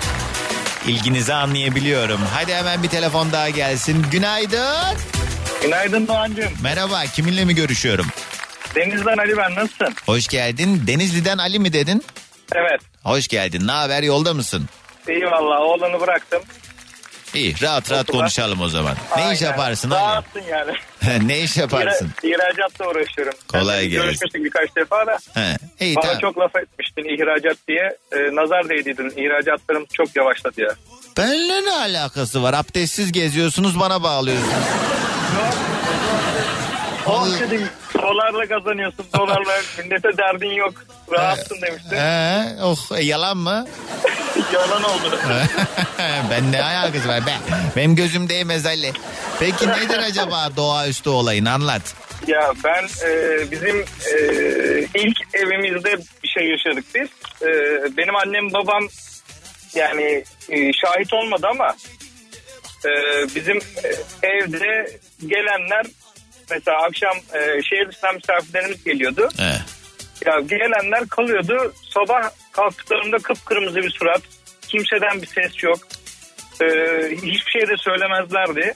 İlginizi 0.86 1.34
anlayabiliyorum. 1.34 2.20
Hadi 2.34 2.54
hemen 2.54 2.82
bir 2.82 2.88
telefon 2.88 3.32
daha 3.32 3.50
gelsin. 3.50 4.06
Günaydın. 4.10 4.98
Günaydın 5.62 6.08
Doğancığım. 6.08 6.52
Merhaba 6.62 7.02
kiminle 7.04 7.44
mi 7.44 7.54
görüşüyorum? 7.54 8.06
Denizden 8.74 9.16
Ali 9.18 9.36
ben 9.36 9.54
nasılsın? 9.54 9.94
Hoş 10.06 10.28
geldin. 10.28 10.82
Denizli'den 10.86 11.38
Ali 11.38 11.58
mi 11.58 11.72
dedin? 11.72 12.04
Evet. 12.54 12.80
Hoş 13.04 13.28
geldin. 13.28 13.66
Ne 13.66 13.72
haber? 13.72 14.02
Yolda 14.02 14.34
mısın? 14.34 14.68
İyi 15.08 15.24
valla 15.24 15.60
oğlanı 15.60 16.00
bıraktım. 16.00 16.42
İyi, 17.34 17.54
rahat 17.62 17.90
rahat 17.90 18.10
Okula. 18.10 18.20
konuşalım 18.20 18.60
o 18.60 18.68
zaman. 18.68 18.94
Ne 19.16 19.22
iş 19.22 19.42
Aynen. 19.42 19.50
yaparsın 19.52 19.90
Ali? 19.90 20.00
Dağıttın 20.14 20.42
yani. 20.50 20.72
ne 21.28 21.40
iş 21.40 21.56
yaparsın? 21.56 22.10
İhra- 22.22 22.28
İhracatla 22.28 22.88
uğraşıyorum. 22.90 23.34
Kolay 23.48 23.78
de 23.80 23.86
gelsin. 23.86 24.04
Görüşmüştük 24.06 24.44
birkaç 24.44 24.76
defa 24.76 25.06
da. 25.06 25.18
He. 25.34 25.56
İyi 25.80 25.96
Bana 25.96 26.04
tamam. 26.04 26.20
çok 26.20 26.38
laf 26.38 26.56
etmiştin 26.56 27.04
ihracat 27.04 27.56
diye. 27.68 27.96
Ee, 28.12 28.16
nazar 28.36 28.68
değdiydin. 28.68 29.12
İhracatlarım 29.16 29.84
çok 29.92 30.16
yavaşladı 30.16 30.60
ya. 30.60 30.74
Benimle 31.16 31.64
ne 31.64 31.72
alakası 31.72 32.42
var? 32.42 32.54
Abdestsiz 32.54 33.12
geziyorsunuz 33.12 33.80
bana 33.80 34.02
bağlıyorsunuz. 34.02 34.52
O 37.08 37.26
dedim 37.40 37.68
dolarla 38.02 38.46
kazanıyorsun 38.48 39.06
dolarla 39.18 39.52
millete 39.78 40.16
derdin 40.18 40.50
yok. 40.50 40.74
Rahatsın 41.12 41.62
demiştin. 41.62 41.96
He, 41.96 42.62
oh 42.62 42.98
e, 42.98 43.02
yalan 43.02 43.36
mı? 43.36 43.66
Yalan 44.52 44.82
oldu. 44.82 45.18
ben 46.30 46.52
ne 46.52 46.62
alakası 46.62 47.08
var 47.08 47.26
be? 47.26 47.30
Benim 47.76 47.96
gözüm 47.96 48.28
değmez 48.28 48.66
Ali. 48.66 48.92
Peki 49.40 49.68
nedir 49.68 49.98
acaba 49.98 50.48
doğaüstü 50.56 51.10
olayın 51.10 51.44
anlat. 51.44 51.94
Ya 52.26 52.52
ben 52.64 52.84
e, 53.08 53.50
bizim 53.50 53.76
e, 53.80 54.16
ilk 54.94 55.34
evimizde 55.34 55.96
bir 56.22 56.28
şey 56.28 56.48
yaşadık 56.50 56.84
biz. 56.94 57.08
E, 57.42 57.50
benim 57.96 58.16
annem 58.16 58.52
babam 58.52 58.88
yani 59.74 60.24
e, 60.48 60.72
şahit 60.72 61.12
olmadı 61.12 61.46
ama 61.50 61.76
e, 62.84 62.90
bizim 63.34 63.56
e, 63.56 63.88
evde 64.26 64.98
gelenler 65.26 65.86
mesela 66.50 66.78
akşam 66.78 67.16
e, 67.16 67.62
şehir 67.62 67.88
dışından 67.88 68.14
misafirlerimiz 68.14 68.84
geliyordu. 68.84 69.28
He. 69.36 69.54
Ya 70.26 70.40
gelenler 70.40 71.08
kalıyordu. 71.08 71.72
Sabah 71.94 72.30
kalktıklarında 72.52 73.16
kıpkırmızı 73.16 73.76
bir 73.76 73.90
surat. 73.90 74.22
Kimseden 74.68 75.22
bir 75.22 75.26
ses 75.26 75.62
yok. 75.62 75.78
Ee, 76.62 76.66
hiçbir 77.16 77.50
şey 77.50 77.68
de 77.68 77.76
söylemezlerdi. 77.76 78.74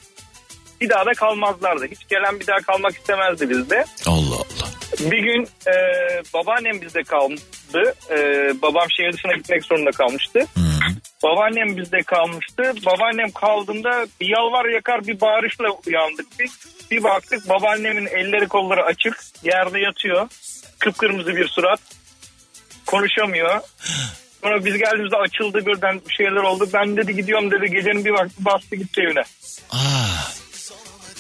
Bir 0.81 0.89
daha 0.89 1.07
da 1.07 1.11
kalmazlardı. 1.13 1.87
Hiç 1.87 2.09
gelen 2.09 2.41
bir 2.41 2.47
daha 2.47 2.57
kalmak 2.57 2.93
istemezdi 2.93 3.51
bizde. 3.51 3.85
Allah 4.07 4.35
Allah. 4.35 5.11
Bir 5.11 5.19
gün 5.19 5.49
e, 5.67 5.75
babaannem 6.35 6.81
bizde 6.81 7.03
kaldı. 7.03 7.95
E, 8.11 8.17
babam 8.63 8.87
şehir 8.97 9.13
dışına 9.13 9.33
gitmek 9.33 9.65
zorunda 9.65 9.91
kalmıştı. 9.91 10.47
Babaannem 11.23 11.77
bizde 11.77 12.03
kalmıştı. 12.03 12.63
Babaannem 12.87 13.31
kaldığında 13.31 14.07
bir 14.21 14.29
yalvar 14.29 14.75
yakar 14.75 15.07
bir 15.07 15.21
bağırışla 15.21 15.67
uyandık 15.87 16.27
biz. 16.41 16.59
Bir 16.93 17.03
baktık 17.03 17.49
babaannemin 17.49 18.07
elleri 18.07 18.49
kolları 18.49 18.85
açık. 18.85 19.17
Yerde 19.43 19.81
yatıyor. 19.81 20.29
Kıpkırmızı 20.79 21.37
bir 21.37 21.49
surat. 21.49 21.81
Konuşamıyor. 22.87 23.61
Sonra 24.43 24.65
biz 24.65 24.79
geldiğimizde 24.79 25.17
açıldı 25.17 25.67
birden 25.67 26.01
bir 26.09 26.15
şeyler 26.15 26.43
oldu. 26.43 26.69
Ben 26.75 26.97
dedi 26.97 27.17
gidiyorum 27.17 27.51
dedi 27.51 27.71
gecenin 27.71 28.05
bir 28.05 28.11
vakti 28.11 28.45
bastı 28.45 28.77
gitti 28.77 29.01
evine. 29.01 29.23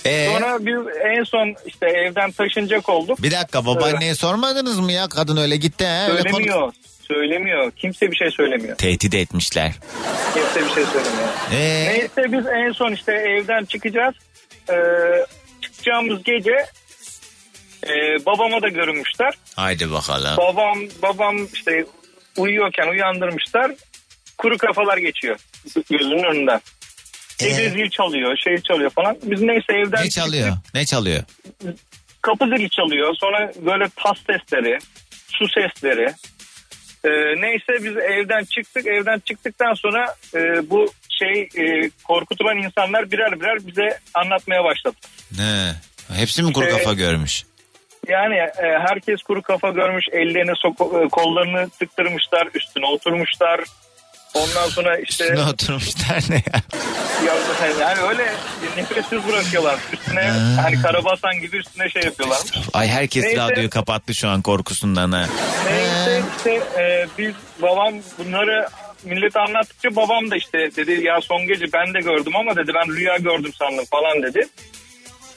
Ee, 0.07 0.27
Sonra 0.33 0.59
biz 0.66 0.97
en 1.05 1.25
son 1.25 1.55
işte 1.66 1.87
evden 1.87 2.33
taşınacak 2.33 2.89
olduk. 2.89 3.23
bir 3.23 3.31
dakika 3.31 3.66
babaanneye 3.66 4.14
sormadınız 4.14 4.79
mı 4.81 4.93
ya? 4.93 5.09
Kadın 5.09 5.37
öyle 5.37 5.57
gitti 5.57 5.87
he. 5.87 6.11
Öyle 6.12 6.23
konu- 6.23 6.33
Söylemiyor. 6.33 6.73
Söylemiyor. 7.09 7.70
Kimse 7.70 8.11
bir 8.11 8.16
şey 8.16 8.31
söylemiyor. 8.31 8.77
Tehdit 8.77 9.14
etmişler. 9.14 9.73
Kimse 10.35 10.68
bir 10.68 10.75
şey 10.75 10.85
söylemiyor. 10.85 11.29
Ee, 11.53 11.85
Neyse 11.89 12.33
biz 12.33 12.47
en 12.47 12.73
son 12.73 12.93
işte 12.93 13.12
evden 13.12 13.64
çıkacağız. 13.64 14.14
Ee, 14.70 14.75
çıkacağımız 15.83 16.22
gece 16.22 16.66
e, 17.87 18.26
babama 18.26 18.62
da 18.62 18.68
görünmüşler. 18.68 19.35
haydi 19.57 19.93
bakalım. 19.93 20.37
Babam 20.37 20.78
babam 21.03 21.37
işte 21.55 21.85
uyuyorken 22.37 22.89
uyandırmışlar. 22.89 23.72
Kuru 24.39 24.59
kafalar 24.59 24.97
geçiyor 24.97 25.37
gözünün 25.91 26.24
önünden. 26.24 26.61
Gece 27.39 27.62
Ee? 27.62 27.70
zil 27.70 27.91
çalıyor, 27.91 28.37
şey 28.37 28.57
çalıyor 28.59 28.91
falan. 28.91 29.16
Biz 29.22 29.43
neyse 29.43 29.72
evden 29.72 30.05
Ne 30.05 30.11
çalıyor? 30.11 30.57
Ne 30.74 30.87
çalıyor? 30.87 31.22
kapı 32.22 32.45
zili 32.47 32.70
çalıyor. 32.70 33.14
Sonra 33.20 33.53
böyle 33.66 33.89
tas 33.97 34.18
sesleri, 34.26 34.78
su 35.26 35.49
sesleri. 35.49 36.14
Ee, 37.05 37.11
neyse 37.41 37.85
biz 37.85 37.97
evden 37.97 38.45
çıktık. 38.45 38.87
Evden 38.87 39.18
çıktıktan 39.18 39.74
sonra 39.74 40.14
e, 40.35 40.70
bu 40.70 40.93
şey 41.18 41.48
e, 41.64 41.90
korkutulan 42.04 42.56
insanlar 42.56 43.10
birer 43.10 43.40
birer 43.40 43.66
bize 43.66 43.98
anlatmaya 44.14 44.64
başladı. 44.64 44.96
Ne? 45.38 45.72
Hepsi 46.16 46.42
mi 46.42 46.52
kuru 46.52 46.66
Ee, 46.66 46.70
kafa 46.70 46.92
görmüş? 46.92 47.42
Yani 48.08 48.34
e, 48.36 48.78
herkes 48.88 49.22
kuru 49.22 49.42
kafa 49.42 49.68
görmüş, 49.70 50.04
ellerini 50.12 50.50
sok- 50.50 51.06
e, 51.06 51.08
kollarını 51.08 51.70
tıktırmışlar, 51.70 52.48
üstüne 52.54 52.86
oturmuşlar. 52.86 53.60
Ondan 54.34 54.68
sonra 54.68 54.98
işte 54.98 55.24
Üstüne 55.24 55.42
oturmuşlar 55.42 56.22
ne 56.28 56.34
ya? 56.34 56.60
ya- 57.26 57.80
yani 57.80 58.00
öyle 58.08 58.32
nefessiz 58.76 59.28
bırakıyorlar. 59.28 59.78
Üstüne 59.92 60.20
hani 60.62 60.82
karabasan 60.82 61.40
gibi 61.40 61.56
üstüne 61.56 61.88
şey 61.88 62.02
yapıyorlar. 62.02 62.38
Ay 62.72 62.88
herkes 62.88 63.24
Neyse. 63.24 63.40
radyoyu 63.40 63.70
kapattı 63.70 64.14
şu 64.14 64.28
an 64.28 64.42
korkusundan 64.42 65.12
ha. 65.12 65.26
Neyse 65.70 66.22
işte 66.36 66.62
e, 66.82 67.06
biz 67.18 67.34
babam 67.62 67.94
bunları 68.18 68.66
millete 69.05 69.40
anlattıkça 69.40 69.96
babam 69.96 70.30
da 70.30 70.36
işte 70.36 70.59
dedi 70.76 71.05
ya 71.05 71.20
son 71.20 71.46
gece 71.46 71.66
ben 71.72 71.94
de 71.94 72.00
gördüm 72.00 72.36
ama 72.36 72.57
dedi 72.57 72.72
ben 72.74 72.96
rüya 72.96 73.16
gördüm 73.16 73.53
sandım 73.53 73.84
falan 73.84 74.22
dedi. 74.22 74.48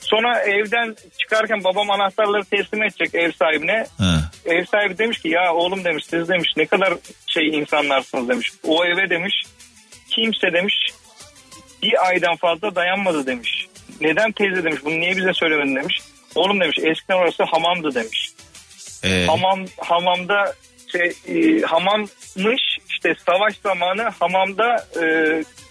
Sonra 0.00 0.40
evden 0.40 0.96
çıkarken 1.18 1.64
babam 1.64 1.90
anahtarları 1.90 2.44
teslim 2.44 2.82
edecek 2.82 3.14
ev 3.14 3.32
sahibine. 3.32 3.86
Ha. 3.98 4.30
Ev 4.44 4.64
sahibi 4.64 4.98
demiş 4.98 5.18
ki 5.18 5.28
ya 5.28 5.54
oğlum 5.54 5.84
demiş 5.84 6.04
siz 6.10 6.28
demiş 6.28 6.48
ne 6.56 6.66
kadar 6.66 6.94
şey 7.26 7.48
insanlarsınız 7.48 8.28
demiş. 8.28 8.52
O 8.64 8.84
eve 8.84 9.10
demiş 9.10 9.42
kimse 10.10 10.52
demiş 10.52 10.74
bir 11.82 12.08
aydan 12.08 12.36
fazla 12.36 12.74
dayanmadı 12.74 13.26
demiş. 13.26 13.66
Neden 14.00 14.32
teyze 14.32 14.64
demiş 14.64 14.84
bunu 14.84 15.00
niye 15.00 15.16
bize 15.16 15.32
söylemedin 15.32 15.76
demiş. 15.76 16.00
Oğlum 16.34 16.60
demiş 16.60 16.78
eskiden 16.78 17.16
orası 17.16 17.42
hamamdı 17.42 17.94
demiş. 17.94 18.32
Ee, 19.04 19.26
Hamam 19.26 19.64
hamamda 19.78 20.54
şey 20.92 21.12
e, 21.28 21.60
hamammış 21.60 22.78
işte 23.12 23.22
savaş 23.26 23.54
zamanı 23.62 24.10
hamamda 24.20 24.76
e, 24.76 25.04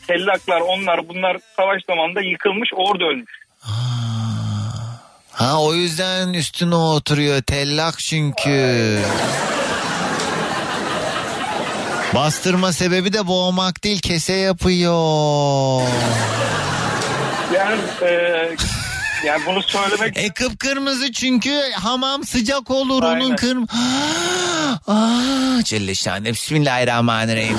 tellaklar 0.07 0.61
onlar 0.61 1.09
bunlar 1.09 1.37
savaş 1.55 1.81
zamanında 1.87 2.21
yıkılmış 2.21 2.69
orada 2.75 3.03
ölmüş. 3.05 3.31
Ha 5.31 5.61
o 5.61 5.73
yüzden 5.73 6.33
üstüne 6.33 6.75
oturuyor 6.75 7.41
tellak 7.41 7.99
çünkü. 7.99 8.99
Bastırma 12.15 12.71
sebebi 12.71 13.13
de 13.13 13.27
boğmak 13.27 13.83
değil 13.83 14.01
kese 14.01 14.33
yapıyor. 14.33 15.81
Yani 17.53 17.81
e, 18.01 18.55
yani 19.25 19.45
bunu 19.45 19.61
söylemek 19.63 20.17
E 20.17 20.29
kıpkırmızı 20.33 21.11
çünkü 21.11 21.61
hamam 21.71 22.23
sıcak 22.23 22.71
olur 22.71 23.03
onun 23.03 23.21
Aynen. 23.21 23.35
kırm. 23.35 23.65
Aa, 24.87 25.63
Celle 25.63 25.95
şahane. 25.95 26.29
Bismillahirrahmanirrahim. 26.33 27.57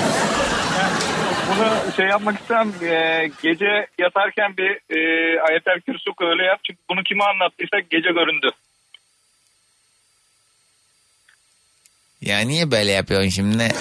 bunu 1.49 1.91
şey 1.95 2.05
yapmak 2.05 2.39
istem 2.41 2.73
e, 2.81 3.29
gece 3.43 3.87
yatarken 3.99 4.57
bir 4.57 4.71
e, 4.95 4.99
ayetel 5.41 5.81
kürsü 5.85 6.11
öyle 6.21 6.43
yap 6.43 6.59
çünkü 6.67 6.79
bunu 6.89 7.03
kime 7.03 7.23
anlattıysak 7.23 7.89
gece 7.89 8.09
göründü. 8.09 8.47
Ya 12.21 12.39
niye 12.39 12.71
böyle 12.71 12.91
yapıyorsun 12.91 13.29
şimdi? 13.29 13.67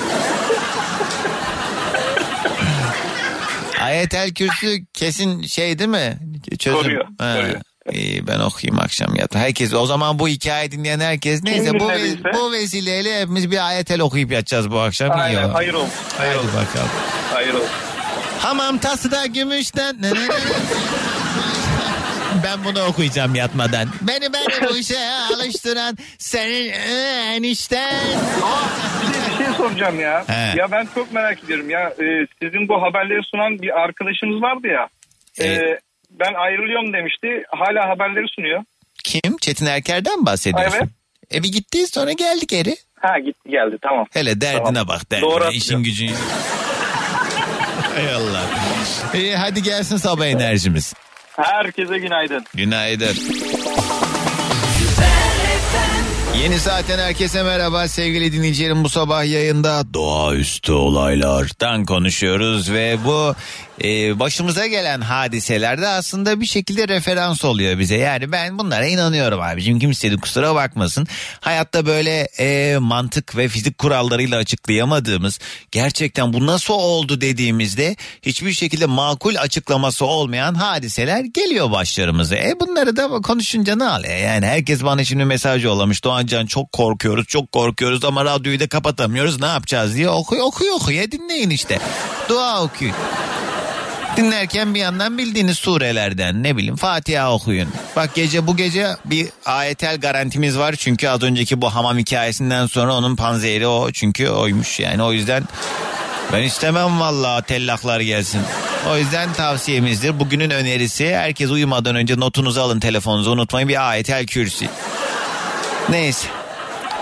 Ayetel 3.81 4.35
kürsü 4.35 4.85
kesin 4.95 5.43
şey 5.43 5.79
değil 5.79 5.91
mi? 5.91 6.19
Çözüm. 6.59 6.83
Koruyor, 6.83 7.05
Ha, 7.19 7.35
koruyor. 7.37 7.61
İyi, 7.93 8.27
ben 8.27 8.39
okuyayım 8.41 8.81
akşam 8.81 9.15
yat. 9.15 9.35
Herkes 9.35 9.75
o 9.75 9.87
zaman 9.87 10.19
bu 10.19 10.29
hikaye 10.29 10.71
dinleyen 10.71 11.01
herkes 11.01 11.43
neyse 11.43 11.71
bu, 11.81 11.89
ve- 11.89 11.99
dinlediyse? 11.99 12.31
bu 12.35 12.53
vesileyle 12.53 13.21
hepimiz 13.21 13.51
bir 13.51 13.67
ayetel 13.67 14.01
okuyup 14.01 14.33
yatacağız 14.33 14.71
bu 14.71 14.81
akşam. 14.81 15.11
İyi 15.11 15.23
Aynen 15.23 15.49
hayır 15.49 15.75
olsun. 15.75 15.91
Hayır 16.19 16.33
Hadi 16.37 16.47
olsun. 16.47 16.61
bakalım. 16.61 16.89
Hayır 17.35 17.55
olsun. 17.55 17.69
Hamam 18.41 18.79
tası 18.79 19.11
da 19.11 19.27
gümüşten. 19.27 19.97
Ne, 20.03 20.11
ne, 20.11 20.15
ne, 20.15 20.29
ne. 20.29 20.31
ben 22.45 22.65
bunu 22.65 22.85
okuyacağım 22.85 23.35
yatmadan. 23.35 23.89
Beni 24.01 24.33
beni 24.33 24.69
bu 24.71 24.77
işe 24.77 24.99
alıştıran 25.35 25.97
senin 26.19 26.69
enişten. 27.35 27.95
Bir 29.03 29.15
de 29.15 29.19
bir 29.41 29.45
şey 29.45 29.55
soracağım 29.57 30.01
ya. 30.01 30.25
He. 30.27 30.59
Ya 30.59 30.71
ben 30.71 30.89
çok 30.95 31.13
merak 31.13 31.45
ediyorum 31.45 31.71
ya. 31.71 31.81
e, 31.89 32.05
sizin 32.43 32.69
bu 32.69 32.83
haberleri 32.83 33.21
sunan 33.31 33.59
bir 33.63 33.81
arkadaşınız 33.81 34.43
vardı 34.43 34.67
ya. 34.67 34.89
E, 35.39 35.47
Evet. 35.47 35.81
Ben 36.21 36.35
ayrılıyorum 36.35 36.93
demişti. 36.93 37.29
Hala 37.51 37.89
haberleri 37.89 38.27
sunuyor. 38.37 38.65
Kim? 39.05 39.37
Çetin 39.41 39.67
Erker'den 39.67 40.27
bahsediyorsun? 40.27 40.77
Evet. 40.79 40.89
E 41.35 41.43
bir 41.43 41.53
gitti 41.53 41.87
sonra 41.87 42.13
geldik 42.13 42.49
geri. 42.49 42.77
Ha 43.01 43.19
gitti 43.19 43.51
geldi 43.51 43.77
tamam. 43.83 44.07
Hele 44.13 44.41
derdine 44.41 44.65
Tamam. 44.65 44.89
bak 44.89 45.11
derdine. 45.11 45.31
Doğru 45.31 45.51
işin 45.53 45.83
gücün. 45.83 46.13
Hay 47.95 48.15
Allah. 48.15 48.43
İyi 49.15 49.37
hadi 49.37 49.63
gelsin 49.63 49.97
sabah 49.97 50.27
enerjimiz. 50.27 50.95
Herkese 51.37 51.99
günaydın. 51.99 52.45
Günaydın. 52.55 53.17
Yeni 56.43 56.59
saatten 56.59 56.99
herkese 56.99 57.43
merhaba 57.43 57.89
sevgili 57.89 58.33
dinleyicilerim 58.33 58.85
bu 58.85 58.89
sabah 58.89 59.25
yayında 59.25 59.95
doğaüstü 59.95 60.73
olaylardan 60.73 61.85
konuşuyoruz 61.85 62.73
ve 62.73 62.99
bu 63.05 63.35
e, 63.85 64.19
başımıza 64.19 64.67
gelen 64.67 65.01
hadiselerde 65.01 65.89
aslında 65.89 66.41
bir 66.41 66.47
şekilde 66.47 66.89
referans 66.89 67.45
oluyor 67.45 67.79
bize 67.79 67.97
yani 67.97 68.33
ben 68.33 68.59
bunlara 68.59 68.87
inanıyorum 68.87 69.41
abicim 69.41 69.79
kimse 69.79 70.11
de 70.11 70.17
kusura 70.17 70.55
bakmasın 70.55 71.07
hayatta 71.41 71.87
böyle 71.87 72.29
e, 72.39 72.79
mantık 72.79 73.37
ve 73.37 73.49
fizik 73.49 73.79
kurallarıyla 73.79 74.39
açıklayamadığımız 74.39 75.39
gerçekten 75.71 76.33
bu 76.33 76.47
nasıl 76.47 76.75
oldu 76.75 77.21
dediğimizde 77.21 77.97
hiçbir 78.23 78.53
şekilde 78.53 78.87
makul 78.87 79.37
açıklaması 79.37 80.05
olmayan 80.07 80.55
hadiseler 80.55 81.25
geliyor 81.25 81.71
başlarımıza. 81.71 82.37
E 82.37 82.55
bunları 82.61 82.97
da 82.97 83.09
konuşunca 83.09 83.77
ne 83.77 83.85
oluyor? 83.85 84.17
Yani 84.17 84.47
herkes 84.47 84.85
bana 84.85 85.05
şimdi 85.05 85.25
mesaj 85.25 85.65
yollamış. 85.65 86.01
Doğancan 86.27 86.47
çok 86.47 86.73
korkuyoruz 86.73 87.27
çok 87.27 87.53
korkuyoruz 87.53 88.05
ama 88.05 88.25
radyoyu 88.25 88.61
da 88.61 88.69
kapatamıyoruz 88.69 89.41
ne 89.41 89.47
yapacağız 89.47 89.95
diye 89.95 90.11
okuyor 90.11 90.45
okuyor 90.45 90.75
okuyor 90.75 91.11
dinleyin 91.11 91.51
işte. 91.51 91.79
Dua 92.29 92.63
okuyun. 92.63 92.95
Dinlerken 94.17 94.75
bir 94.75 94.81
yandan 94.81 95.19
bildiğiniz 95.19 95.59
surelerden 95.59 96.43
ne 96.43 96.57
bileyim 96.57 96.77
Fatiha 96.77 97.33
okuyun. 97.33 97.69
Bak 97.97 98.15
gece 98.15 98.47
bu 98.47 98.57
gece 98.57 98.97
bir 99.05 99.29
ayetel 99.45 99.99
garantimiz 99.99 100.59
var. 100.59 100.75
Çünkü 100.79 101.09
az 101.09 101.23
önceki 101.23 101.61
bu 101.63 101.75
hamam 101.75 101.99
hikayesinden 101.99 102.67
sonra 102.67 102.95
onun 102.95 103.17
panzehri 103.17 103.67
o. 103.67 103.93
Çünkü 103.93 104.29
oymuş 104.29 104.81
yani 104.81 105.03
o 105.03 105.13
yüzden 105.13 105.45
ben 106.33 106.43
istemem 106.43 107.01
vallahi 107.01 107.43
tellaklar 107.43 108.01
gelsin. 108.01 108.41
O 108.91 108.97
yüzden 108.97 109.33
tavsiyemizdir. 109.33 110.21
Bugünün 110.21 110.51
önerisi 110.51 111.17
herkes 111.17 111.51
uyumadan 111.51 111.97
önce 111.97 112.21
notunuzu 112.21 112.61
alın 112.61 112.81
telefonunuzu 112.81 113.31
unutmayın 113.31 113.69
bir 113.69 113.91
ayetel 113.91 114.27
kürsi. 114.27 114.69
Neyse. 115.91 116.29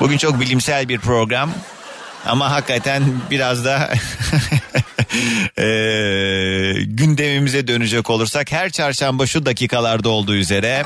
Bugün 0.01 0.19
çok 0.19 0.41
bilimsel 0.41 0.89
bir 0.89 0.99
program. 0.99 1.51
Ama 2.27 2.51
hakikaten 2.51 3.03
biraz 3.31 3.65
da 3.65 3.91
eee, 5.59 6.73
gündemimize 6.85 7.69
dönecek 7.69 8.11
olursak 8.11 8.53
her 8.53 8.71
çarşamba 8.71 9.27
şu 9.27 9.47
dakikalarda 9.47 10.09
olduğu 10.09 10.35
üzere 10.35 10.85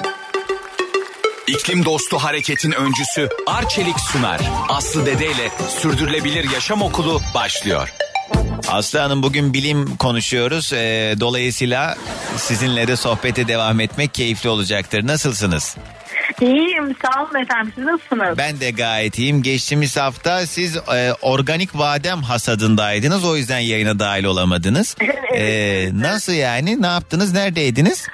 İklim 1.47 1.85
dostu 1.85 2.19
hareketin 2.19 2.73
öncüsü 2.73 3.29
Arçelik 3.47 4.01
sunar. 4.01 4.41
Aslı 4.69 5.07
Dede 5.07 5.27
ile 5.27 5.51
Sürdürülebilir 5.81 6.51
Yaşam 6.51 6.83
Okulu 6.83 7.23
başlıyor. 7.35 7.93
Aslı 8.69 8.99
Hanım 8.99 9.23
bugün 9.23 9.55
bilim 9.55 9.97
konuşuyoruz. 9.97 10.73
Eee, 10.73 11.21
dolayısıyla 11.21 11.97
sizinle 12.37 12.89
de 12.89 12.97
sohbete 12.97 13.49
devam 13.49 13.81
etmek 13.81 14.15
keyifli 14.15 14.49
olacaktır. 14.49 15.07
Nasılsınız? 15.07 15.77
İyiyim 16.41 16.97
sağ 17.03 17.23
olun 17.23 17.43
efendim 17.43 17.73
siz 17.75 17.85
nasılsınız? 17.85 18.39
Ben 18.39 18.61
de 18.61 18.71
gayet 18.71 19.19
iyiyim. 19.19 19.43
Geçtiğimiz 19.43 19.97
hafta 19.97 20.47
siz 20.47 20.77
e, 20.77 21.13
organik 21.23 21.75
badem 21.75 22.23
hasadındaydınız. 22.23 23.25
O 23.25 23.37
yüzden 23.37 23.59
yayına 23.59 23.99
dahil 23.99 24.25
olamadınız. 24.25 24.97
E, 25.35 25.89
nasıl 26.01 26.33
yani? 26.33 26.83
Ne 26.83 26.87
yaptınız? 26.87 27.33
Neredeydiniz? 27.33 28.09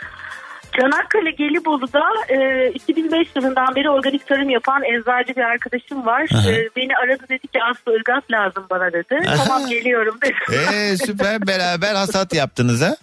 Çanakkale 0.80 1.30
Gelibolu'da 1.30 2.02
e, 2.28 2.68
2005 2.74 3.28
yılından 3.36 3.74
beri 3.74 3.90
organik 3.90 4.26
tarım 4.26 4.50
yapan 4.50 4.82
eczacı 4.84 5.36
bir 5.36 5.42
arkadaşım 5.42 6.06
var. 6.06 6.26
Aha. 6.34 6.50
E, 6.50 6.68
beni 6.76 6.96
aradı 6.96 7.22
dedi 7.28 7.48
ki 7.48 7.58
Aslı 7.70 7.92
ırgat 7.92 8.30
lazım 8.30 8.66
bana 8.70 8.92
dedi. 8.92 9.28
Aha. 9.28 9.44
Tamam 9.44 9.68
geliyorum 9.68 10.18
dedi. 10.22 10.66
E, 10.74 10.96
süper 10.96 11.46
beraber 11.46 11.94
hasat 11.94 12.34
yaptınız 12.34 12.82
ha? 12.82 12.96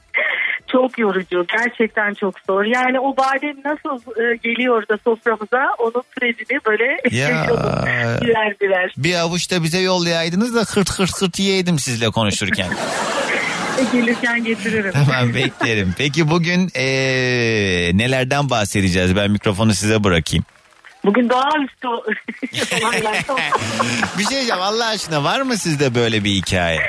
Çok 0.71 0.99
yorucu 0.99 1.45
gerçekten 1.57 2.13
çok 2.13 2.35
zor. 2.47 2.63
Yani 2.63 2.99
o 2.99 3.17
badem 3.17 3.55
nasıl 3.65 4.21
e, 4.21 4.35
geliyor 4.35 4.87
da 4.87 4.97
soframıza 5.03 5.75
onun 5.77 6.03
sürecini 6.13 6.59
böyle 6.65 7.01
Ya. 7.11 7.47
birer 8.21 8.55
birer. 8.61 8.93
Bir 8.97 9.15
avuç 9.15 9.51
da 9.51 9.63
bize 9.63 9.79
yollayaydınız 9.79 10.55
da 10.55 10.59
hırt 10.61 10.99
hırt 10.99 11.21
hırt 11.21 11.39
yiyeydim 11.39 11.79
sizle 11.79 12.09
konuşurken. 12.09 12.69
E, 13.79 13.97
gelirken 13.97 14.43
getiririm. 14.43 14.93
Hemen 14.93 15.33
beklerim. 15.35 15.93
Peki 15.97 16.29
bugün 16.29 16.69
e, 16.75 16.83
nelerden 17.93 18.49
bahsedeceğiz? 18.49 19.15
Ben 19.15 19.31
mikrofonu 19.31 19.73
size 19.73 20.03
bırakayım. 20.03 20.45
Bugün 21.05 21.29
doğaüstü. 21.29 21.87
Bir 24.17 24.23
şey 24.23 24.29
diyeceğim 24.29 24.61
Allah 24.61 24.85
aşkına 24.87 25.23
var 25.23 25.41
mı 25.41 25.57
sizde 25.57 25.95
böyle 25.95 26.23
bir 26.23 26.29
hikaye? 26.31 26.81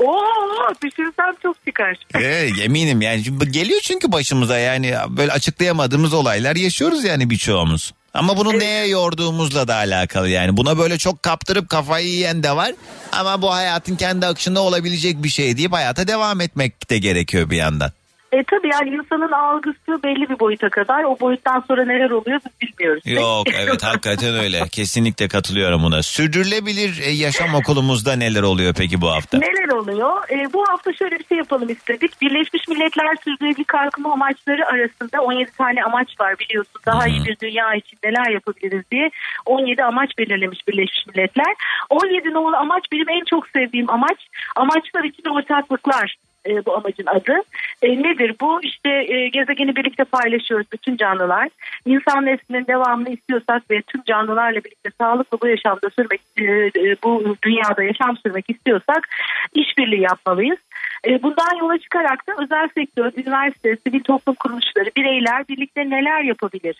Oo, 0.00 0.74
düşünsem 0.84 1.34
çok 1.42 1.56
çıkar. 1.66 1.96
Evet, 2.14 2.52
eminim 2.62 3.02
yani 3.02 3.22
geliyor 3.50 3.80
çünkü 3.80 4.12
başımıza 4.12 4.58
yani 4.58 4.94
böyle 5.08 5.32
açıklayamadığımız 5.32 6.12
olaylar 6.14 6.56
yaşıyoruz 6.56 7.04
yani 7.04 7.30
birçoğumuz. 7.30 7.92
Ama 8.14 8.36
bunu 8.36 8.58
neye 8.58 8.86
yorduğumuzla 8.86 9.68
da 9.68 9.74
alakalı 9.74 10.28
yani. 10.28 10.56
Buna 10.56 10.78
böyle 10.78 10.98
çok 10.98 11.22
kaptırıp 11.22 11.68
kafayı 11.68 12.08
yiyen 12.08 12.42
de 12.42 12.56
var. 12.56 12.72
Ama 13.12 13.42
bu 13.42 13.52
hayatın 13.52 13.96
kendi 13.96 14.26
akışında 14.26 14.60
olabilecek 14.60 15.22
bir 15.22 15.28
şey 15.28 15.56
deyip 15.56 15.72
hayata 15.72 16.08
devam 16.08 16.40
etmek 16.40 16.90
de 16.90 16.98
gerekiyor 16.98 17.50
bir 17.50 17.56
yandan. 17.56 17.92
E 18.32 18.42
tabii 18.42 18.68
yani 18.72 18.90
insanın 18.90 19.32
algısı 19.32 20.02
belli 20.04 20.28
bir 20.30 20.40
boyuta 20.40 20.68
kadar 20.68 21.04
o 21.04 21.20
boyuttan 21.20 21.64
sonra 21.68 21.84
neler 21.84 22.10
oluyor 22.10 22.40
biz 22.44 22.68
bilmiyoruz. 22.68 23.02
Yok 23.06 23.46
evet 23.54 23.82
hakikaten 23.84 24.34
öyle. 24.34 24.60
Kesinlikle 24.72 25.28
katılıyorum 25.28 25.82
buna. 25.82 26.02
Sürdürülebilir 26.02 27.00
e, 27.02 27.10
yaşam 27.10 27.54
okulumuzda 27.54 28.16
neler 28.16 28.42
oluyor 28.42 28.74
peki 28.78 29.00
bu 29.00 29.10
hafta? 29.10 29.38
Neler 29.38 29.68
oluyor? 29.68 30.30
E, 30.30 30.52
bu 30.52 30.64
hafta 30.68 30.92
şöyle 30.92 31.18
bir 31.18 31.24
şey 31.24 31.38
yapalım 31.38 31.68
istedik. 31.68 32.20
Birleşmiş 32.22 32.68
Milletler 32.68 33.16
Sürdürülebilir 33.24 33.64
Kalkınma 33.64 34.12
Amaçları 34.12 34.66
arasında 34.66 35.22
17 35.22 35.50
tane 35.58 35.84
amaç 35.84 36.20
var 36.20 36.34
biliyorsun. 36.38 36.80
Daha 36.86 37.06
iyi 37.06 37.24
bir 37.24 37.38
dünya 37.38 37.74
için 37.74 37.98
neler 38.04 38.30
yapabiliriz 38.30 38.82
diye 38.92 39.10
17 39.46 39.84
amaç 39.84 40.10
belirlemiş 40.18 40.68
Birleşmiş 40.68 41.06
Milletler. 41.06 41.54
17 41.90 42.32
nolu 42.32 42.56
amaç 42.56 42.84
benim 42.92 43.08
en 43.08 43.24
çok 43.30 43.48
sevdiğim 43.48 43.90
amaç. 43.90 44.18
Amaçlar 44.56 45.04
için 45.04 45.24
ortaklıklar. 45.24 46.16
E, 46.46 46.66
bu 46.66 46.76
amacın 46.76 47.06
adı. 47.06 47.42
E, 47.82 48.02
nedir 48.02 48.34
bu? 48.40 48.62
İşte 48.62 48.88
e, 48.88 49.28
gezegeni 49.28 49.76
birlikte 49.76 50.04
paylaşıyoruz 50.04 50.66
bütün 50.72 50.96
canlılar. 50.96 51.48
İnsan 51.86 52.26
neslinin 52.26 52.66
devamını 52.66 53.10
istiyorsak 53.10 53.70
ve 53.70 53.82
tüm 53.82 54.02
canlılarla 54.02 54.64
birlikte 54.64 54.90
sağlıklı 55.00 55.38
bu 55.42 55.46
yaşamda 55.46 55.90
sürmek, 55.90 56.20
e, 56.38 56.44
e, 56.80 56.96
bu 57.04 57.36
dünyada 57.44 57.82
yaşam 57.82 58.16
sürmek 58.16 58.50
istiyorsak 58.50 59.08
işbirliği 59.54 60.00
yapmalıyız. 60.00 60.58
E, 61.06 61.22
bundan 61.22 61.56
yola 61.60 61.78
çıkarak 61.78 62.26
da 62.28 62.32
özel 62.42 62.68
sektör, 62.74 63.12
üniversite, 63.16 63.76
sivil 63.86 64.00
toplum 64.00 64.34
kuruluşları, 64.34 64.90
bireyler 64.96 65.48
birlikte 65.48 65.90
neler 65.90 66.22
yapabilir 66.22 66.76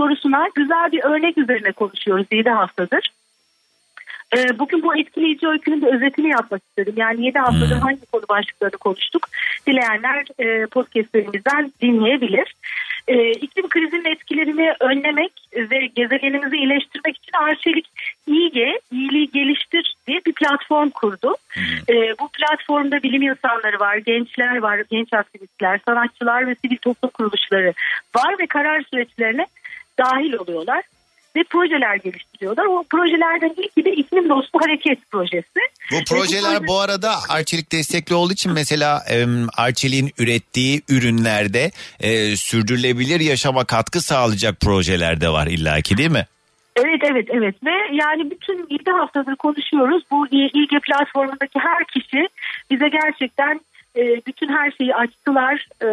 sorusuna 0.00 0.48
güzel 0.54 0.92
bir 0.92 1.04
örnek 1.04 1.38
üzerine 1.38 1.72
konuşuyoruz 1.72 2.26
7 2.32 2.50
haftadır. 2.50 3.10
E, 4.36 4.58
bugün 4.58 4.82
bu 4.82 4.96
etkileyici 4.96 5.48
öykünün 5.48 5.82
de 5.82 5.86
özetini 5.86 6.28
yapmak 6.28 6.62
istedim. 6.68 6.94
Yani 6.96 7.26
7 7.26 7.38
haftadır 7.38 7.76
hangi 7.76 8.06
konu 8.06 8.22
başlıklarını 8.28 8.78
konuştuk. 8.78 9.28
Dileyenler 9.66 10.24
e, 10.38 10.66
podcastlerimizden 10.66 11.72
dinleyebilir. 11.82 12.54
E, 13.08 13.30
iklim 13.30 13.68
krizinin 13.68 14.04
etkilerini 14.04 14.74
önlemek 14.80 15.32
ve 15.56 15.86
gezegenimizi 15.86 16.56
iyileştirmek 16.56 17.16
için 17.16 17.32
Arçelik 17.32 17.86
İYGE, 18.26 18.80
iyiliği 18.92 19.30
geliştir 19.30 19.94
diye 20.06 20.20
bir 20.26 20.32
platform 20.32 20.90
kurdu. 20.90 21.36
E, 21.88 21.94
bu 21.94 22.28
platformda 22.28 23.02
bilim 23.02 23.22
insanları 23.22 23.80
var, 23.80 23.96
gençler 23.96 24.58
var, 24.58 24.82
genç 24.90 25.12
aktivistler, 25.12 25.80
sanatçılar 25.88 26.46
ve 26.46 26.54
sivil 26.54 26.76
toplum 26.76 27.10
kuruluşları 27.10 27.72
var 28.16 28.34
ve 28.38 28.46
karar 28.46 28.82
süreçlerine 28.90 29.46
dahil 29.98 30.32
oluyorlar 30.32 30.82
ve 31.36 31.44
projeler 31.44 31.96
geliştiriyorlar. 31.96 32.64
O 32.64 32.84
projelerden 32.90 33.54
ilki 33.56 33.84
de 33.84 33.92
iklim 33.92 34.28
dostu 34.28 34.58
hareket 34.62 35.10
projesi. 35.10 35.60
Bu 35.92 36.04
projeler 36.08 36.56
proje- 36.56 36.66
bu 36.66 36.80
arada 36.80 37.12
Arçelik 37.28 37.72
destekli 37.72 38.14
olduğu 38.14 38.32
için 38.32 38.52
mesela 38.52 39.02
em, 39.08 39.46
Arçelik'in 39.56 40.12
ürettiği 40.18 40.82
ürünlerde 40.88 41.70
e, 42.00 42.36
sürdürülebilir 42.36 43.20
yaşama 43.20 43.64
katkı 43.64 44.00
sağlayacak 44.00 44.60
projeler 44.60 45.20
de 45.20 45.28
var 45.28 45.46
illaki 45.46 45.96
değil 45.96 46.10
mi? 46.10 46.26
Evet 46.76 47.00
evet 47.04 47.26
evet 47.30 47.54
ve 47.64 47.70
yani 47.92 48.30
bütün 48.30 48.66
7 48.70 48.90
haftadır 48.90 49.36
konuşuyoruz. 49.36 50.02
Bu 50.10 50.26
İlge 50.28 50.78
platformundaki 50.78 51.58
her 51.58 51.84
kişi 51.84 52.28
bize 52.70 52.88
gerçekten 52.88 53.60
e, 53.96 54.00
bütün 54.26 54.48
her 54.48 54.70
şeyi 54.70 54.94
açtılar 54.94 55.66
e, 55.82 55.88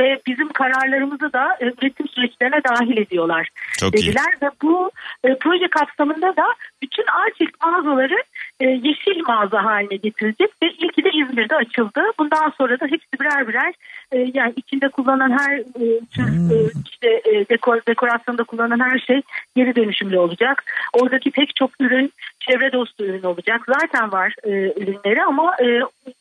ve 0.00 0.20
bizim 0.26 0.48
kararlarımızı 0.48 1.32
da 1.32 1.56
e, 1.60 1.64
üretim 1.66 2.08
süreçlerine 2.08 2.60
dahil 2.68 2.98
ediyorlar 2.98 3.48
Çok 3.78 3.94
iyi. 3.94 4.06
dediler 4.06 4.34
ve 4.42 4.50
bu 4.62 4.90
e, 5.24 5.34
proje 5.40 5.68
kapsamında 5.68 6.36
da 6.36 6.54
bütün 6.82 7.04
Arçelik 7.06 7.64
mağazaları 7.64 8.22
yeşil 8.64 9.22
mağaza 9.26 9.64
haline 9.64 9.96
getirecek 9.96 10.50
ve 10.62 10.66
ilki 10.70 11.04
de 11.04 11.10
İzmir'de 11.10 11.56
açıldı. 11.56 12.00
Bundan 12.18 12.52
sonra 12.58 12.80
da 12.80 12.86
hepsi 12.86 13.20
birer 13.20 13.48
birer 13.48 13.74
e, 14.12 14.30
yani 14.34 14.52
içinde 14.56 14.88
kullanılan 14.88 15.38
her 15.38 15.58
e, 15.58 16.00
tür 16.14 16.28
e, 16.28 16.70
işte 16.90 17.22
e, 17.24 17.48
dekor, 17.48 17.80
dekorasyonda 17.88 18.44
kullanılan 18.44 18.90
her 18.90 18.98
şey 18.98 19.22
geri 19.56 19.76
dönüşümlü 19.76 20.18
olacak. 20.18 20.64
Oradaki 20.92 21.30
pek 21.30 21.56
çok 21.56 21.70
ürün 21.80 22.12
çevre 22.40 22.72
dostu 22.72 23.04
ürün 23.04 23.22
olacak. 23.22 23.60
Zaten 23.80 24.12
var 24.12 24.34
e, 24.44 24.50
ürünleri 24.50 25.22
ama 25.22 25.54
e, 25.60 25.66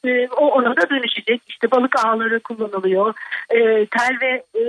e, 0.10 0.28
o 0.28 0.48
ona 0.48 0.78
da 0.78 0.90
dönüşecek. 0.90 1.42
İşte 1.48 1.72
balık 1.72 2.06
ağları 2.06 2.40
kullanılıyor. 2.40 3.14
E, 3.50 3.86
tel 3.86 4.18
ve 4.22 4.44
e, 4.62 4.64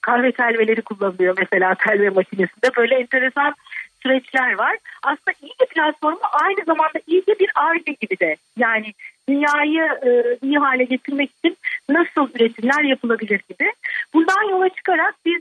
kahve 0.00 0.32
telveleri 0.32 0.82
kullanılıyor 0.82 1.36
mesela 1.38 1.74
telve 1.74 2.10
makinesinde. 2.10 2.76
Böyle 2.76 2.94
enteresan 2.94 3.54
süreçler 4.02 4.58
var. 4.58 4.76
Aslında 5.02 5.36
bir 5.42 5.66
platformu 5.66 6.18
aynı 6.32 6.64
zamanda 6.66 6.98
de 6.98 7.38
bir 7.38 7.50
arge 7.54 7.92
gibi 8.00 8.18
de. 8.20 8.36
Yani 8.56 8.92
dünyayı 9.28 9.82
e, 9.82 10.38
iyi 10.42 10.58
hale 10.58 10.84
getirmek 10.84 11.30
için 11.38 11.56
nasıl 11.88 12.28
üretimler 12.34 12.84
yapılabilir 12.84 13.40
gibi. 13.48 13.72
Bundan 14.14 14.50
yola 14.50 14.68
çıkarak 14.68 15.14
biz 15.24 15.40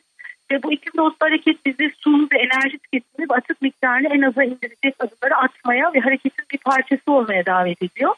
ve 0.51 0.63
bu 0.63 0.73
iklim 0.73 0.93
dostu 0.97 1.17
hareket 1.19 1.65
bizi 1.65 1.91
su 1.97 2.27
ve 2.33 2.37
enerji 2.37 2.77
tüketimini 2.77 3.33
atık 3.33 3.61
miktarını 3.61 4.07
en 4.07 4.21
aza 4.21 4.43
indirecek 4.43 4.95
adımları 4.99 5.35
atmaya 5.35 5.93
ve 5.93 5.99
hareketin 5.99 6.45
bir 6.53 6.57
parçası 6.57 7.11
olmaya 7.11 7.45
davet 7.45 7.83
ediyor. 7.83 8.15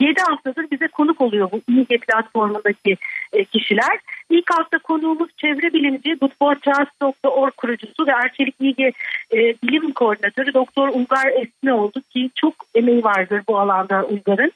7 0.00 0.20
haftadır 0.20 0.70
bize 0.70 0.88
konuk 0.88 1.20
oluyor 1.20 1.50
bu 1.52 1.60
İİGE 1.68 1.98
platformundaki 1.98 2.96
e, 3.32 3.44
kişiler. 3.44 3.98
İlk 4.30 4.50
hafta 4.50 4.78
konuğumuz 4.78 5.30
çevre 5.36 5.72
bilimci 5.72 6.14
goodfortrust.org 6.14 7.52
kurucusu 7.56 8.06
ve 8.06 8.14
Arçelik 8.14 8.54
İİGE 8.60 8.92
e, 9.32 9.38
bilim 9.38 9.92
koordinatörü 9.92 10.54
Doktor 10.54 10.88
Uygar 10.88 11.26
Esne 11.26 11.72
oldu 11.72 12.00
ki 12.10 12.30
çok 12.34 12.54
emeği 12.74 13.04
vardır 13.04 13.42
bu 13.48 13.58
alanda 13.58 14.04
Uygar'ın. 14.04 14.52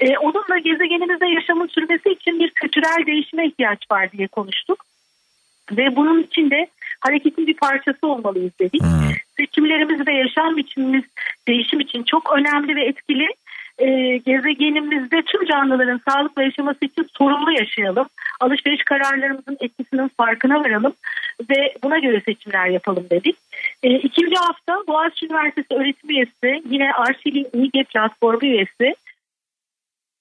E, 0.00 0.18
onunla 0.18 0.58
gezegenimizde 0.58 1.26
yaşamın 1.26 1.66
sürmesi 1.66 2.10
için 2.10 2.40
bir 2.40 2.50
kültürel 2.50 3.06
değişime 3.06 3.46
ihtiyaç 3.46 3.78
var 3.90 4.12
diye 4.12 4.28
konuştuk. 4.28 4.84
Ve 5.72 5.96
bunun 5.96 6.22
için 6.22 6.50
de 6.50 6.66
hareketin 7.00 7.46
bir 7.46 7.54
parçası 7.54 8.06
olmalıyız 8.06 8.52
dedik. 8.60 8.82
Seçimlerimiz 9.36 10.06
ve 10.06 10.12
yaşam 10.12 10.56
biçimimiz 10.56 11.04
değişim 11.48 11.80
için 11.80 12.02
çok 12.02 12.32
önemli 12.38 12.76
ve 12.76 12.84
etkili. 12.84 13.28
Ee, 13.78 14.16
gezegenimizde 14.26 15.22
tüm 15.22 15.46
canlıların 15.46 16.00
sağlıklı 16.08 16.42
yaşaması 16.42 16.84
için 16.84 17.08
sorumlu 17.18 17.52
yaşayalım. 17.52 18.06
Alışveriş 18.40 18.84
kararlarımızın 18.84 19.56
etkisinin 19.60 20.08
farkına 20.08 20.60
varalım 20.60 20.92
ve 21.50 21.74
buna 21.82 21.98
göre 21.98 22.20
seçimler 22.20 22.66
yapalım 22.66 23.06
dedik. 23.10 23.36
E, 23.82 23.90
ikinci 23.90 24.36
hafta 24.36 24.82
Boğaziçi 24.88 25.26
Üniversitesi 25.26 25.74
öğretim 25.74 26.10
üyesi 26.10 26.62
yine 26.70 26.92
Arşivin 26.92 27.48
İGE 27.52 27.84
platformu 27.84 28.48
üyesi 28.48 28.94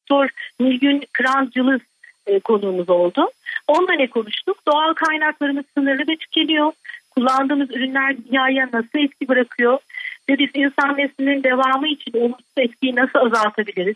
Doktor 0.09 0.29
Nilgün 0.59 1.03
Kırancılı 1.13 1.79
e, 2.27 2.39
konuğumuz 2.39 2.89
oldu. 2.89 3.29
Onunla 3.67 3.93
ne 3.93 4.07
konuştuk? 4.07 4.57
Doğal 4.67 4.93
kaynaklarımız 4.93 5.65
sınırlı 5.77 6.03
ve 6.07 6.15
tükeniyor. 6.15 6.71
Kullandığımız 7.11 7.71
ürünler 7.71 8.15
dünyaya 8.17 8.69
nasıl 8.73 8.99
etki 8.99 9.27
bırakıyor? 9.27 9.79
Ve 10.29 10.37
biz 10.39 10.49
insan 10.53 10.97
neslinin 10.97 11.43
devamı 11.43 11.87
için 11.87 12.19
olumsuz 12.19 12.45
etkiyi 12.57 12.95
nasıl 12.95 13.19
azaltabiliriz? 13.19 13.95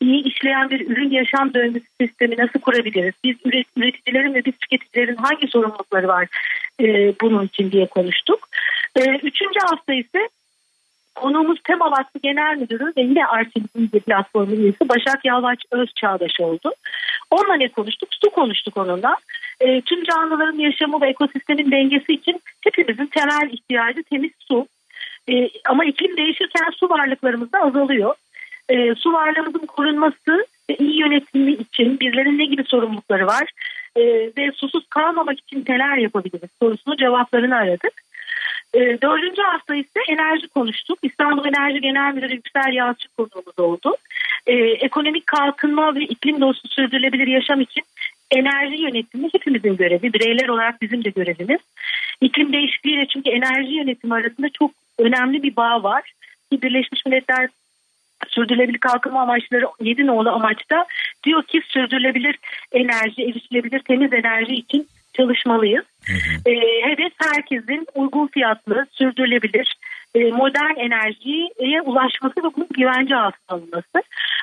İyi 0.00 0.24
işleyen 0.24 0.70
bir 0.70 0.90
ürün 0.90 1.10
yaşam 1.10 1.54
döngüsü 1.54 1.86
sistemi 2.00 2.36
nasıl 2.38 2.60
kurabiliriz? 2.60 3.14
Biz 3.24 3.36
üret- 3.36 3.66
üreticilerin 3.76 4.34
ve 4.34 4.44
biz 4.44 4.54
tüketicilerin 4.58 5.16
hangi 5.16 5.48
sorumlulukları 5.48 6.08
var 6.08 6.28
e, 6.80 6.84
bunun 7.20 7.44
için 7.44 7.72
diye 7.72 7.86
konuştuk. 7.86 8.48
E, 8.96 9.00
üçüncü 9.10 9.60
hafta 9.60 9.94
ise 9.94 10.28
Konuğumuz 11.14 11.58
Tema 11.64 11.90
Vakfı 11.90 12.18
Genel 12.18 12.56
Müdürü 12.56 12.92
ve 12.96 13.02
yine 13.02 13.26
Arçelik 13.26 13.76
Bilgi 13.76 14.00
Platformu 14.00 14.54
üyesi 14.54 14.88
Başak 14.88 15.24
Yalvaç 15.24 15.58
Özçağdaş 15.70 16.40
oldu. 16.40 16.72
Onunla 17.30 17.54
ne 17.54 17.68
konuştuk? 17.68 18.08
Su 18.24 18.30
konuştuk 18.30 18.76
onunla. 18.76 19.16
E, 19.60 19.80
tüm 19.80 20.04
canlıların 20.04 20.58
yaşamı 20.58 21.00
ve 21.00 21.08
ekosistemin 21.08 21.70
dengesi 21.70 22.12
için 22.12 22.40
hepimizin 22.60 23.06
temel 23.06 23.50
ihtiyacı 23.52 24.02
temiz 24.02 24.30
su. 24.38 24.66
E, 25.30 25.50
ama 25.68 25.84
iklim 25.84 26.16
değişirken 26.16 26.70
su 26.76 26.88
varlıklarımız 26.88 27.52
da 27.52 27.60
azalıyor. 27.60 28.14
E, 28.68 28.94
su 28.94 29.12
varlığımızın 29.12 29.66
korunması 29.66 30.46
ve 30.70 30.76
iyi 30.76 31.00
yönetimi 31.00 31.52
için 31.52 32.00
bizlerin 32.00 32.38
ne 32.38 32.44
gibi 32.44 32.64
sorumlulukları 32.64 33.26
var? 33.26 33.50
E, 33.96 34.02
ve 34.38 34.52
susuz 34.54 34.86
kalmamak 34.90 35.38
için 35.38 35.64
neler 35.68 35.96
yapabiliriz 35.96 36.50
sorusunu 36.62 36.96
cevaplarını 36.96 37.56
aradık. 37.56 38.04
E, 38.74 38.78
dördüncü 39.02 39.42
hafta 39.42 39.74
ise 39.74 40.00
enerji 40.08 40.48
konuştuk. 40.48 40.98
İstanbul 41.02 41.44
Enerji 41.46 41.80
Genel 41.80 42.14
Müdürü 42.14 42.34
Yüksel 42.34 42.72
Yalçın 42.72 43.10
konuğumuz 43.16 43.58
oldu. 43.58 43.96
E, 44.46 44.54
ekonomik 44.56 45.26
kalkınma 45.26 45.94
ve 45.94 46.00
iklim 46.00 46.40
dostu 46.40 46.68
sürdürülebilir 46.68 47.26
yaşam 47.26 47.60
için 47.60 47.82
enerji 48.30 48.82
yönetimi 48.82 49.28
hepimizin 49.32 49.76
görevi. 49.76 50.12
Bireyler 50.12 50.48
olarak 50.48 50.82
bizim 50.82 51.04
de 51.04 51.10
görevimiz. 51.10 51.60
İklim 52.20 52.52
değişikliğiyle 52.52 53.06
çünkü 53.06 53.30
enerji 53.30 53.72
yönetimi 53.72 54.14
arasında 54.14 54.48
çok 54.48 54.70
önemli 54.98 55.42
bir 55.42 55.56
bağ 55.56 55.82
var. 55.82 56.12
Ki 56.52 56.62
Birleşmiş 56.62 57.06
Milletler 57.06 57.48
sürdürülebilir 58.28 58.78
kalkınma 58.78 59.22
amaçları 59.22 59.66
7 59.80 60.06
nolu 60.06 60.30
amaçta 60.30 60.86
diyor 61.24 61.42
ki 61.42 61.60
sürdürülebilir 61.68 62.38
enerji, 62.72 63.22
erişilebilir 63.22 63.80
temiz 63.80 64.12
enerji 64.12 64.54
için 64.54 64.88
çalışmalıyız. 65.14 65.84
Ee, 66.46 66.50
hedef 66.90 67.12
herkesin 67.16 67.86
uygun 67.94 68.26
fiyatlı, 68.26 68.86
sürdürülebilir, 68.92 69.76
e, 70.14 70.18
modern 70.24 70.76
enerjiye 70.76 71.82
ulaşması 71.82 72.36
ve 72.36 72.54
bunun 72.56 72.68
güvence 72.70 73.16
altına 73.16 73.56
alınması. 73.56 74.02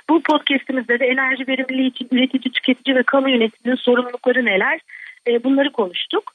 Bu 0.09 0.21
podcastimizde 0.23 0.99
de 0.99 1.05
enerji 1.05 1.47
verimliliği 1.47 1.89
için 1.89 2.07
üretici, 2.11 2.53
tüketici 2.53 2.95
ve 2.95 3.03
kamu 3.03 3.29
yönetiminin 3.29 3.77
sorumlulukları 3.77 4.45
neler? 4.45 4.79
E, 5.27 5.43
bunları 5.43 5.71
konuştuk. 5.71 6.33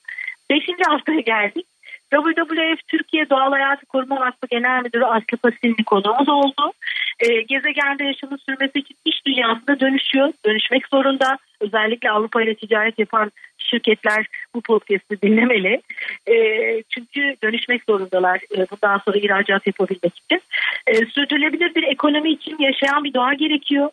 Beşinci 0.50 0.82
haftaya 0.88 1.20
geldik. 1.20 1.66
WWF 2.10 2.88
Türkiye 2.88 3.30
Doğal 3.30 3.50
Hayatı 3.50 3.86
Koruma 3.86 4.20
Vakfı 4.20 4.46
Genel 4.50 4.82
Müdürü 4.82 5.04
Aslı 5.04 5.36
Pasilli 5.42 5.84
konuğumuz 5.84 6.28
oldu. 6.28 6.72
E, 7.20 7.42
gezegende 7.42 8.04
yaşamın 8.04 8.36
sürmesi 8.36 8.78
için 8.78 8.96
iş 9.04 9.26
dünyasında 9.26 9.80
dönüşüyor, 9.80 10.32
dönüşmek 10.46 10.88
zorunda. 10.88 11.38
Özellikle 11.60 12.10
Avrupa 12.10 12.42
ile 12.42 12.54
ticaret 12.54 12.98
yapan 12.98 13.32
şirketler 13.58 14.26
bu 14.54 14.60
podcast'i 14.60 15.22
dinlemeli. 15.22 15.82
E, 16.26 16.36
çünkü 16.82 17.36
dönüşmek 17.42 17.82
zorundalar 17.88 18.40
e, 18.56 18.66
bundan 18.70 18.98
sonra 18.98 19.18
ihracat 19.18 19.66
yapabilmek 19.66 20.18
için. 20.18 20.42
E, 20.86 20.94
sürdürülebilir 21.06 21.74
bir 21.74 21.82
ekonomi 21.82 22.30
için 22.30 22.56
yaşayan 22.58 23.04
bir 23.04 23.14
doğa 23.14 23.34
gerekiyor. 23.34 23.90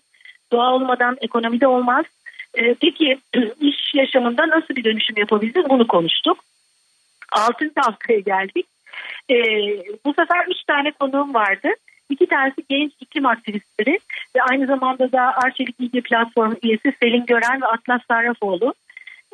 Doğa 0.51 0.73
olmadan 0.73 1.17
ekonomi 1.21 1.61
de 1.61 1.67
olmaz. 1.67 2.05
E, 2.55 2.73
peki 2.73 3.17
iş 3.61 3.93
yaşamında 3.95 4.47
nasıl 4.47 4.75
bir 4.75 4.83
dönüşüm 4.83 5.17
yapabiliriz 5.17 5.69
bunu 5.69 5.87
konuştuk. 5.87 6.37
Altıncı 7.33 7.73
haftaya 7.75 8.19
geldik. 8.19 8.65
E, 9.29 9.35
bu 10.05 10.13
sefer 10.13 10.45
üç 10.47 10.63
tane 10.63 10.91
konuğum 10.91 11.33
vardı. 11.33 11.69
İki 12.09 12.27
tanesi 12.27 12.63
genç 12.69 12.91
iklim 13.01 13.25
aktivistleri 13.25 13.99
ve 14.35 14.41
aynı 14.41 14.65
zamanda 14.65 15.11
da 15.11 15.21
Arçelik 15.43 15.75
İlgi 15.79 16.01
Platformu 16.01 16.55
üyesi 16.63 16.93
Selin 17.01 17.25
Gören 17.25 17.61
ve 17.61 17.65
Atlas 17.65 18.01
Sarrafoğlu. 18.07 18.73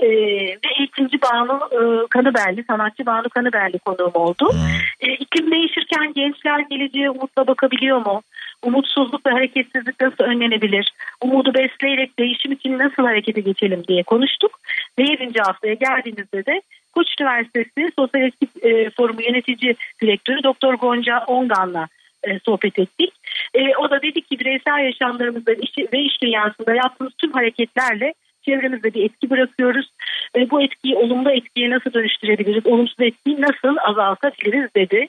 Ee, 0.02 0.08
ve 0.47 0.70
eğitimci 0.80 1.22
Banu 1.22 1.60
e, 1.72 2.08
Kanıberli, 2.08 2.64
sanatçı 2.64 3.06
Banu 3.06 3.30
Kanıberli 3.30 3.80
konuğum 3.80 4.12
oldu. 4.14 4.52
Ee, 5.00 5.14
iklim 5.14 5.52
değişirken 5.52 6.14
gençler 6.14 6.60
geleceğe 6.60 7.10
umutla 7.10 7.47
bakabiliyor 7.47 8.06
mu? 8.06 8.22
Umutsuzluk 8.64 9.26
ve 9.26 9.32
hareketsizlik 9.32 10.02
nasıl 10.02 10.24
önlenebilir? 10.24 10.93
Umudu 11.22 11.54
besleyerek 11.54 12.20
değişim 12.20 12.52
için 12.52 12.80
nasıl 12.80 13.04
harekete 13.04 13.41
geçelim 13.41 13.84
diye 13.88 14.04
konuştuk. 14.04 14.60
Ve 15.00 15.04
7. 15.04 15.39
haftaya 15.39 15.74
geldiğimizde 15.74 16.45
de 16.45 16.62
Koç 16.94 17.16
Üniversitesi 17.20 17.92
Sosyal 17.96 18.24
Etik 18.24 18.50
e, 18.66 18.90
Forumu 18.90 19.22
Yönetici 19.22 19.76
Direktörü 20.02 20.44
Doktor 20.44 20.74
Gonca 20.74 21.24
Ongan'la 21.28 21.88
e, 22.24 22.40
sohbet 22.40 22.80
ettik. 22.80 23.14
E, 23.54 23.76
o 23.76 23.90
da 23.90 24.02
dedi 24.02 24.22
ki 24.22 24.40
bireysel 24.40 24.84
yaşamlarımızda 24.84 25.54
iş, 25.54 25.78
ve 25.94 26.00
iş 26.00 26.22
dünyasında 26.22 26.76
yaptığımız 26.76 27.14
tüm 27.18 27.32
hareketlerle 27.32 28.14
çevremizde 28.46 28.94
bir 28.94 29.06
etki 29.06 29.30
bırakıyoruz. 29.30 29.92
E, 30.36 30.50
bu 30.50 30.62
etkiyi 30.62 30.96
olumlu 30.96 31.32
etkiye 31.32 31.70
nasıl 31.70 31.94
dönüştürebiliriz, 31.94 32.66
olumsuz 32.66 33.00
etkiyi 33.00 33.42
nasıl 33.42 33.78
azaltabiliriz 33.78 34.76
dedi. 34.76 35.08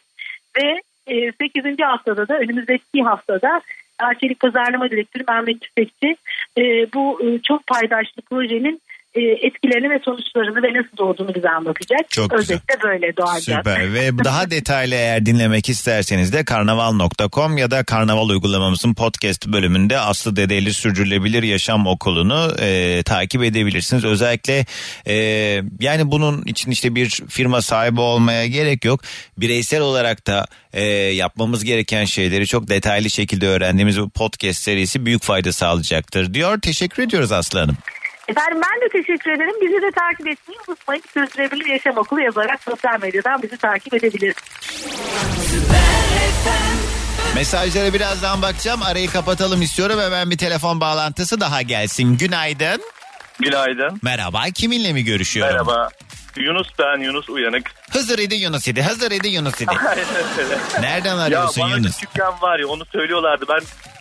Ve 0.56 0.80
e, 1.06 1.32
8. 1.32 1.64
haftada 1.82 2.28
da 2.28 2.38
önümüzdeki 2.38 3.02
haftada 3.02 3.60
Arçelik 3.98 4.40
Pazarlama 4.40 4.90
Direktörü 4.90 5.24
Mehmet 5.28 5.60
Tüfekçi 5.60 6.16
e, 6.58 6.62
bu 6.92 7.20
e, 7.24 7.38
çok 7.42 7.66
paydaşlı 7.66 8.22
projenin 8.22 8.80
e, 9.14 9.20
etkilerini 9.20 9.90
ve 9.90 10.00
sonuçlarını 10.04 10.62
ve 10.62 10.78
nasıl 10.78 10.96
doğduğunu 10.96 11.34
bize 11.34 11.48
anlatacak. 11.48 12.10
Çok 12.10 12.30
güzel. 12.30 12.56
Özetle 12.56 12.82
böyle 12.84 13.16
doğacak. 13.16 13.58
Süper 13.58 13.94
ve 13.94 14.24
daha 14.24 14.50
detaylı 14.50 14.94
eğer 14.94 15.26
dinlemek 15.26 15.68
isterseniz 15.68 16.32
de 16.32 16.44
karnaval.com 16.44 17.58
ya 17.58 17.70
da 17.70 17.84
karnaval 17.84 18.28
uygulamamızın 18.28 18.94
podcast 18.94 19.46
bölümünde 19.46 19.98
Aslı 19.98 20.36
Dedeli 20.36 20.72
Sürdürülebilir 20.72 21.42
Yaşam 21.42 21.86
Okulu'nu 21.86 22.50
e, 22.60 23.02
takip 23.02 23.42
edebilirsiniz. 23.42 24.04
Özellikle 24.04 24.66
e, 25.06 25.14
yani 25.80 26.10
bunun 26.10 26.42
için 26.42 26.70
işte 26.70 26.94
bir 26.94 27.08
firma 27.28 27.62
sahibi 27.62 28.00
olmaya 28.00 28.46
gerek 28.46 28.84
yok. 28.84 29.00
Bireysel 29.38 29.80
olarak 29.80 30.26
da 30.26 30.46
e, 30.72 30.84
yapmamız 30.94 31.64
gereken 31.64 32.04
şeyleri 32.04 32.46
çok 32.46 32.68
detaylı 32.68 33.10
şekilde 33.10 33.48
öğrendiğimiz 33.48 34.00
bu 34.00 34.10
podcast 34.10 34.62
serisi 34.62 35.06
büyük 35.06 35.22
fayda 35.22 35.52
sağlayacaktır 35.52 36.34
diyor. 36.34 36.60
Teşekkür 36.60 37.02
ediyoruz 37.02 37.32
Aslı 37.32 37.58
Hanım. 37.58 37.76
Efendim 38.30 38.60
ben 38.64 38.80
de 38.80 38.88
teşekkür 38.92 39.30
ederim. 39.30 39.54
Bizi 39.62 39.82
de 39.82 39.90
takip 39.90 40.28
etmeyi 40.28 40.58
unutmayın. 40.68 41.02
Sürdürülebilir 41.14 41.66
Yaşam 41.66 41.98
Okulu 41.98 42.20
yazarak 42.20 42.62
sosyal 42.62 43.00
medyadan 43.00 43.42
bizi 43.42 43.56
takip 43.56 43.94
edebilirsiniz. 43.94 44.34
Mesajlara 47.34 47.92
birazdan 47.94 48.42
bakacağım. 48.42 48.82
Arayı 48.82 49.10
kapatalım 49.10 49.62
istiyorum. 49.62 50.00
Hemen 50.00 50.30
bir 50.30 50.38
telefon 50.38 50.80
bağlantısı 50.80 51.40
daha 51.40 51.62
gelsin. 51.62 52.16
Günaydın. 52.18 52.82
Günaydın. 53.40 53.98
Merhaba. 54.02 54.42
Kiminle 54.54 54.92
mi 54.92 55.04
görüşüyorum? 55.04 55.52
Merhaba. 55.54 55.88
Yunus 56.36 56.68
ben 56.78 57.00
Yunus 57.00 57.28
Uyanık. 57.28 57.70
Hızır 57.90 58.18
idi 58.18 58.34
Yunus 58.34 58.68
idi. 58.68 58.82
Hızır 58.82 59.10
idi 59.10 59.28
Yunus 59.28 59.60
idi. 59.60 59.72
Nereden 60.80 61.16
ya 61.16 61.22
arıyorsun 61.22 61.62
bana 61.62 61.76
Yunus? 61.76 61.94
küçükken 61.96 62.32
var 62.42 62.58
ya 62.58 62.66
onu 62.66 62.84
söylüyorlardı. 62.84 63.44
Ben 63.48 63.60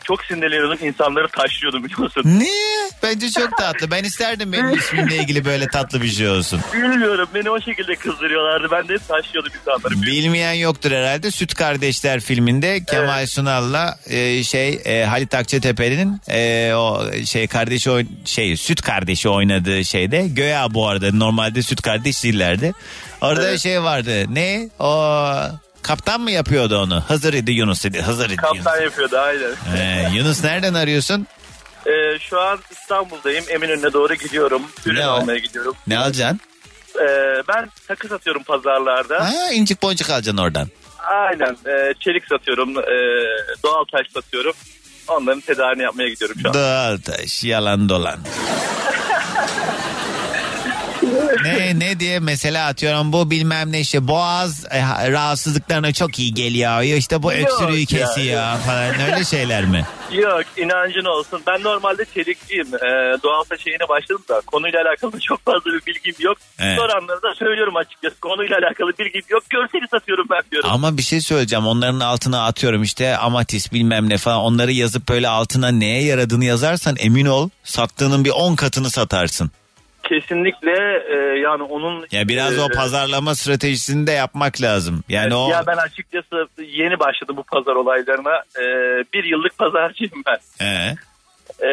çok 0.09 0.25
sinirleniyordum 0.25 0.87
insanları 0.87 1.27
taşlıyordum 1.27 1.83
biliyorsun. 1.83 2.23
Niye? 2.25 2.89
Bence 3.03 3.31
çok 3.31 3.57
tatlı. 3.57 3.91
Ben 3.91 4.03
isterdim 4.03 4.51
benim 4.53 4.69
ismimle 4.77 5.15
ilgili 5.15 5.45
böyle 5.45 5.67
tatlı 5.67 6.01
bir 6.01 6.07
şey 6.07 6.29
olsun. 6.29 6.61
Bilmiyorum 6.73 7.29
beni 7.35 7.49
o 7.49 7.61
şekilde 7.61 7.95
kızdırıyorlardı. 7.95 8.67
Ben 8.71 8.87
de 8.87 8.97
taşlıyordum 9.07 9.51
insanları. 9.59 10.01
Bilmeyen 10.01 10.53
yoktur 10.53 10.91
herhalde. 10.91 11.31
Süt 11.31 11.53
Kardeşler 11.53 12.19
filminde 12.19 12.83
Kemal 12.85 13.25
Sunal'la 13.27 13.99
e, 14.09 14.43
şey 14.43 14.81
e, 14.85 15.03
Halit 15.05 15.33
Akçatepe'nin 15.35 16.21
e, 16.29 16.73
o 16.73 17.11
şey 17.25 17.47
kardeşi 17.47 17.89
oyn- 17.89 18.07
şey 18.25 18.57
süt 18.57 18.81
kardeşi 18.81 19.29
oynadığı 19.29 19.85
şeyde 19.85 20.27
Göya 20.27 20.73
bu 20.73 20.87
arada 20.87 21.11
normalde 21.13 21.63
süt 21.63 21.81
kardeş 21.81 22.23
değillerdi. 22.23 22.73
Orada 23.21 23.49
Evet. 23.49 23.59
şey 23.59 23.83
vardı. 23.83 24.25
Ne? 24.35 24.69
O 24.79 25.13
kaptan 25.81 26.21
mı 26.21 26.31
yapıyordu 26.31 26.77
onu? 26.77 27.01
Hızır 27.07 27.33
idi 27.33 27.51
Yunus 27.51 27.85
idi. 27.85 28.01
Hızır 28.01 28.25
idi 28.29 28.31
Yunus. 28.53 28.63
Kaptan 28.65 28.81
yapıyordu 28.81 29.17
aynen. 29.17 29.51
Ee, 29.77 30.09
Yunus 30.13 30.43
nereden 30.43 30.73
arıyorsun? 30.73 31.27
Ee, 31.87 32.19
şu 32.19 32.39
an 32.41 32.59
İstanbul'dayım. 32.71 33.45
Eminönü'ne 33.49 33.93
doğru 33.93 34.13
gidiyorum. 34.15 34.61
Ürün 34.85 34.95
Ne 34.95 35.07
var? 35.07 35.19
almaya 35.19 35.37
gidiyorum. 35.39 35.75
Ne 35.87 35.97
alacaksın? 35.99 36.39
Ee, 36.95 37.07
ben 37.47 37.69
takı 37.87 38.07
satıyorum 38.07 38.43
pazarlarda. 38.43 39.25
Ha, 39.25 39.51
incik 39.53 39.81
boncuk 39.81 40.09
alacaksın 40.09 40.37
oradan. 40.37 40.67
Aynen. 40.99 41.57
Ee, 41.67 41.93
çelik 41.99 42.23
satıyorum. 42.27 42.69
Ee, 42.69 43.25
doğal 43.63 43.83
taş 43.91 44.07
satıyorum. 44.13 44.53
Onların 45.07 45.39
tedarini 45.41 45.83
yapmaya 45.83 46.09
gidiyorum 46.09 46.35
şu 46.41 46.47
an. 46.49 46.53
Doğal 46.53 46.97
taş 46.97 47.43
yalan 47.43 47.89
dolan. 47.89 48.17
ne 51.43 51.79
ne 51.79 51.99
diye 51.99 52.19
mesela 52.19 52.67
atıyorum 52.67 53.13
bu 53.13 53.31
bilmem 53.31 53.71
ne 53.71 53.79
işte 53.79 54.07
boğaz 54.07 54.65
e, 54.71 55.11
rahatsızlıklarına 55.11 55.93
çok 55.93 56.19
iyi 56.19 56.33
geliyor. 56.33 56.81
İşte 56.81 57.23
bu 57.23 57.33
Yok 57.33 57.41
öksürüğü 57.41 57.79
ya, 57.79 57.85
kesiyor 57.85 58.57
falan 58.57 59.11
öyle 59.11 59.25
şeyler 59.25 59.65
mi? 59.65 59.85
Yok 60.11 60.43
inancın 60.57 61.05
olsun. 61.05 61.41
Ben 61.47 61.63
normalde 61.63 62.05
çelikçiyim. 62.13 62.67
Ee, 62.75 63.17
doğalta 63.23 63.57
şeyine 63.57 63.89
başladım 63.89 64.23
da 64.29 64.41
konuyla 64.47 64.81
alakalı 64.81 65.19
çok 65.19 65.45
fazla 65.45 65.65
bir 65.65 65.85
bilgim 65.85 66.15
yok. 66.19 66.37
Evet. 66.59 66.77
Soranları 66.77 67.21
da 67.21 67.35
söylüyorum 67.35 67.75
açıkçası. 67.75 68.19
Konuyla 68.19 68.57
alakalı 68.57 68.91
bilgim 68.99 69.21
yok. 69.29 69.43
Görseli 69.49 69.87
satıyorum 69.91 70.25
ben 70.31 70.41
diyorum. 70.51 70.69
Ama 70.71 70.97
bir 70.97 71.01
şey 71.01 71.21
söyleyeceğim 71.21 71.67
onların 71.67 71.99
altına 71.99 72.45
atıyorum 72.45 72.83
işte 72.83 73.17
amatis 73.17 73.73
bilmem 73.73 74.09
ne 74.09 74.17
falan 74.17 74.39
onları 74.39 74.71
yazıp 74.71 75.09
böyle 75.09 75.27
altına 75.27 75.67
neye 75.67 76.03
yaradığını 76.03 76.45
yazarsan 76.45 76.95
emin 76.99 77.25
ol 77.25 77.49
sattığının 77.63 78.25
bir 78.25 78.31
10 78.31 78.55
katını 78.55 78.89
satarsın. 78.89 79.51
Kesinlikle 80.09 81.03
e, 81.09 81.39
yani 81.39 81.63
onun... 81.63 82.05
Ya 82.11 82.27
biraz 82.27 82.57
e, 82.57 82.61
o 82.61 82.69
pazarlama 82.69 83.35
stratejisini 83.35 84.07
de 84.07 84.11
yapmak 84.11 84.61
lazım. 84.61 85.03
Yani 85.09 85.35
o 85.35 85.49
Ya 85.49 85.63
ben 85.67 85.77
açıkçası 85.77 86.47
yeni 86.61 86.99
başladım 86.99 87.37
bu 87.37 87.43
pazar 87.43 87.75
olaylarına. 87.75 88.43
Ee, 88.59 88.63
bir 89.13 89.23
yıllık 89.23 89.57
pazarcıyım 89.57 90.23
ben. 90.27 90.65
Ee? 90.65 90.95
Ee, 91.61 91.69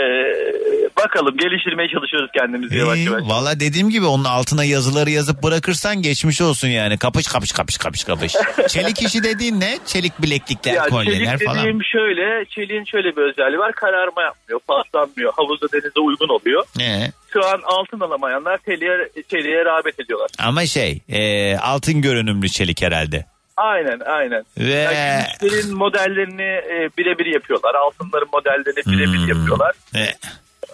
bakalım 1.05 1.37
geliştirmeye 1.37 1.89
çalışıyoruz 1.89 2.31
kendimizi 2.35 2.77
yavaş 2.79 2.99
yavaş. 3.07 3.23
Valla 3.25 3.61
dediğim 3.61 3.91
gibi 3.91 4.07
onun 4.07 4.25
altına 4.25 4.65
yazıları 4.65 5.11
yazıp 5.11 5.43
bırakırsan 5.43 6.03
geçmiş 6.03 6.41
olsun 6.41 6.69
yani. 6.69 6.99
Kapış 6.99 7.27
kapış 7.29 7.53
kapış 7.53 7.79
kapış 7.79 8.05
kapış. 8.05 8.33
Çelik 8.69 9.03
işi 9.03 9.23
dediğin 9.23 9.61
ne? 9.61 9.79
Çelik 9.87 10.23
bileklikler, 10.23 10.75
Ya 10.75 10.83
kolyeler 10.89 11.27
çelik 11.39 11.45
falan. 11.49 11.59
dediğim 11.59 11.85
şöyle, 11.85 12.45
çeliğin 12.45 12.85
şöyle 12.85 13.17
bir 13.17 13.23
özelliği 13.23 13.59
var. 13.59 13.73
Kararma 13.73 14.23
yapmıyor, 14.23 14.61
paslanmıyor. 14.69 15.33
Havuzda 15.37 15.67
denize 15.73 16.01
uygun 16.01 16.29
oluyor. 16.29 16.65
Ee, 16.81 17.13
Şu 17.33 17.47
an 17.47 17.61
altın 17.65 18.01
alamayanlar 18.01 18.59
çeliğe, 18.65 19.09
çeliğe 19.31 19.65
rağbet 19.65 20.01
ediyorlar. 20.01 20.31
ama 20.39 20.67
şey 20.67 21.01
e, 21.09 21.57
altın 21.59 22.03
görünümlü 22.03 22.49
çelik 22.49 22.83
herhalde. 22.83 23.27
Aynen 23.57 24.01
aynen. 24.01 24.45
Ve 24.59 24.73
Yani 24.73 25.23
gümüşlerin 25.41 25.77
modellerini 25.77 26.43
e, 26.43 26.91
birebir 26.99 27.27
yapıyorlar. 27.27 27.75
Altınların 27.75 28.29
modellerini 28.33 28.93
birebir 28.99 29.19
Hmm. 29.19 29.29
yapıyorlar. 29.29 29.75
e, 29.97 30.05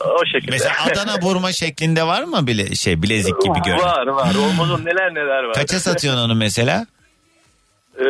O 0.05 0.25
şekilde. 0.33 0.51
mesela 0.51 0.75
Adana 0.87 1.23
burma 1.23 1.53
şeklinde 1.53 2.03
var 2.07 2.23
mı 2.23 2.47
bile 2.47 2.75
şey 2.75 3.03
bilezik 3.03 3.43
gibi 3.43 3.59
görünüm? 3.65 3.85
Var 3.85 4.07
var. 4.07 4.35
Olmaz 4.35 4.85
neler 4.85 5.15
neler 5.15 5.43
var. 5.45 5.55
Kaça 5.55 5.81
satıyorsun 5.81 6.21
onu 6.23 6.35
mesela? 6.35 6.87
Ee, 7.99 8.05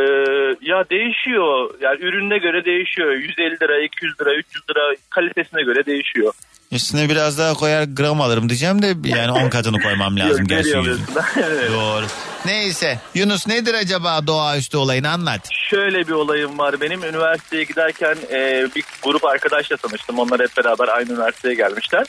ya 0.63 0.85
değişiyor. 0.91 1.71
Yani 1.81 1.99
ürününe 2.01 2.39
göre 2.39 2.65
değişiyor. 2.65 3.13
150 3.13 3.57
lira, 3.63 3.83
200 3.85 4.21
lira, 4.21 4.35
300 4.35 4.63
lira 4.71 4.81
kalitesine 5.11 5.63
göre 5.63 5.87
değişiyor. 5.87 6.33
Üstüne 6.73 7.09
biraz 7.09 7.39
daha 7.39 7.55
koyar 7.55 7.85
gram 7.85 8.21
alırım 8.21 8.49
diyeceğim 8.49 8.83
de 8.83 8.95
yani 9.05 9.33
10 9.33 9.49
katını 9.49 9.83
koymam 9.83 10.19
lazım 10.19 10.47
gerçi 10.47 10.77
yüzün. 10.77 11.01
Doğru. 11.73 12.07
Neyse 12.45 12.99
Yunus 13.15 13.47
nedir 13.47 13.75
acaba 13.75 14.27
doğaüstü 14.27 14.77
olayını 14.77 15.11
anlat. 15.11 15.49
Şöyle 15.71 16.07
bir 16.07 16.13
olayım 16.13 16.59
var 16.59 16.81
benim. 16.81 17.05
Üniversiteye 17.05 17.65
giderken 17.65 18.17
e, 18.31 18.67
bir 18.77 18.85
grup 19.03 19.25
arkadaşla 19.25 19.77
tanıştım. 19.77 20.19
Onlar 20.19 20.41
hep 20.41 20.57
beraber 20.57 20.89
aynı 20.89 21.13
üniversiteye 21.13 21.55
gelmişler. 21.55 22.07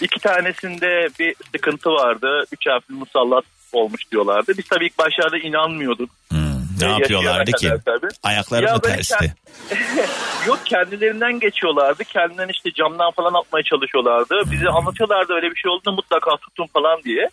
İki 0.00 0.20
tanesinde 0.20 1.08
bir 1.18 1.34
sıkıntı 1.54 1.90
vardı. 1.90 2.44
Üç 2.52 2.66
harfli 2.68 2.94
musallat 2.94 3.44
olmuş 3.72 4.10
diyorlardı. 4.12 4.52
Biz 4.58 4.64
tabii 4.68 4.86
ilk 4.86 4.98
başlarda 4.98 5.38
inanmıyorduk. 5.38 6.10
Hmm, 6.30 6.49
ne 6.80 6.92
yapıyorlardı 6.92 7.52
ki? 7.52 7.70
tabii. 7.84 8.08
Ayakları 8.22 8.64
Ya 8.66 8.74
mı 8.74 8.80
tersti? 8.80 9.34
Yok 10.46 10.58
kendilerinden 10.64 11.40
geçiyorlardı. 11.40 12.04
Kendinden 12.04 12.48
işte 12.48 12.72
camdan 12.72 13.10
falan 13.10 13.40
atmaya 13.40 13.62
çalışıyorlardı. 13.62 14.34
Bize 14.52 14.68
anlatıyorlardı 14.68 15.32
öyle 15.32 15.50
bir 15.50 15.56
şey 15.56 15.70
olduğunda 15.70 15.92
mutlaka 15.92 16.36
tutun 16.36 16.66
falan 16.66 17.02
diye. 17.04 17.28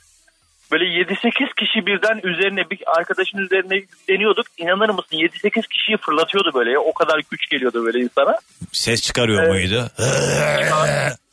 Böyle 0.72 0.84
7-8 0.86 1.32
kişi 1.60 1.86
birden 1.86 2.20
üzerine 2.24 2.70
bir 2.70 2.80
arkadaşın 2.98 3.38
üzerine 3.38 3.76
yükleniyorduk. 3.76 4.46
İnanır 4.58 4.90
mısın 4.90 5.18
7-8 5.18 5.50
kişiyi 5.68 5.98
fırlatıyordu 5.98 6.52
böyle. 6.54 6.72
ya. 6.72 6.80
O 6.80 6.94
kadar 6.94 7.20
güç 7.32 7.50
geliyordu 7.50 7.86
böyle 7.86 8.00
insana. 8.00 8.38
Ses 8.72 9.02
çıkarıyor 9.02 9.44
Evet. 9.44 9.52
muydu? 9.52 9.88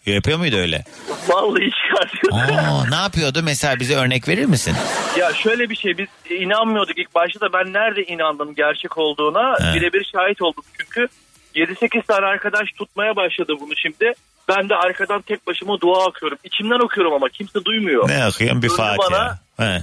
Yapıyor 0.06 0.38
muydu 0.38 0.56
öyle? 0.56 0.84
Vallahi 1.28 1.70
çıkartıyordu. 1.70 2.36
Aa, 2.36 2.88
ne 2.88 2.94
yapıyordu? 2.96 3.40
Mesela 3.44 3.80
bize 3.80 3.94
örnek 3.96 4.28
verir 4.28 4.44
misin? 4.44 4.74
Ya 5.18 5.34
şöyle 5.34 5.70
bir 5.70 5.76
şey 5.76 5.98
biz 5.98 6.06
inanmıyorduk 6.30 6.98
ilk 6.98 7.14
başta 7.14 7.40
da 7.40 7.52
ben 7.52 7.72
nerede 7.72 8.04
inandım 8.04 8.54
gerçek 8.54 8.98
olduğuna 8.98 9.74
birebir 9.74 10.08
şahit 10.12 10.42
oldum 10.42 10.64
çünkü 10.78 11.08
7-8 11.54 12.02
tane 12.06 12.26
arkadaş 12.26 12.72
tutmaya 12.72 13.16
başladı 13.16 13.52
bunu 13.60 13.76
şimdi. 13.76 14.12
Ben 14.48 14.68
de 14.68 14.74
arkadan 14.74 15.22
tek 15.22 15.46
başıma 15.46 15.80
dua 15.80 16.06
okuyorum. 16.06 16.38
İçimden 16.44 16.84
okuyorum 16.84 17.12
ama 17.12 17.28
kimse 17.28 17.64
duymuyor. 17.64 18.08
Ne 18.08 18.24
akıyorsun 18.24 18.62
bir 18.62 18.68
Fatiha. 18.68 18.96
bana. 18.98 19.38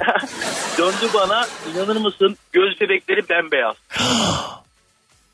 Döndü 0.78 1.10
bana 1.14 1.46
inanır 1.74 1.96
mısın 2.02 2.38
göz 2.52 2.82
bebekleri 2.82 3.30
bembeyaz. 3.30 3.76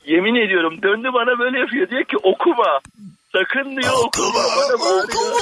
Yemin 0.05 0.35
ediyorum 0.35 0.81
döndü 0.83 1.09
bana 1.13 1.39
böyle 1.39 1.59
yapıyor 1.59 1.89
diyor 1.89 2.03
ki 2.03 2.17
okuma. 2.23 2.79
Sakın 3.37 3.77
diyor 3.77 3.93
okuma. 4.05 4.33
Bağırıyor. 4.79 5.37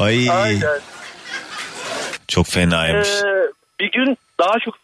Ay 0.00 0.30
Aynen. 0.30 0.80
çok 2.28 2.46
fenaymış. 2.46 3.08
Ee, 3.08 3.52
bir 3.80 3.90
gün 3.92 4.16
daha 4.40 4.58
çok 4.64 4.74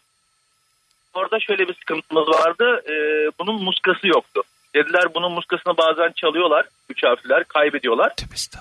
orada 1.13 1.39
şöyle 1.39 1.67
bir 1.67 1.73
sıkıntımız 1.73 2.27
vardı. 2.27 2.81
Ee, 2.89 2.93
bunun 3.39 3.63
muskası 3.63 4.07
yoktu. 4.07 4.41
Dediler 4.75 5.03
bunun 5.15 5.31
muskasını 5.31 5.77
bazen 5.77 6.11
çalıyorlar. 6.15 6.65
Üç 6.89 7.03
harfler 7.03 7.43
kaybediyorlar. 7.43 8.13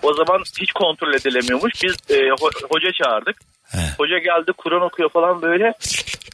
O 0.02 0.14
zaman 0.14 0.42
hiç 0.60 0.72
kontrol 0.72 1.14
edilemiyormuş. 1.14 1.72
Biz 1.82 1.96
e, 2.10 2.14
ho- 2.14 2.66
hoca 2.70 2.92
çağırdık. 2.92 3.36
He. 3.74 3.94
Hoca 3.98 4.18
geldi 4.18 4.52
Kur'an 4.56 4.82
okuyor 4.82 5.08
falan 5.08 5.42
böyle. 5.42 5.74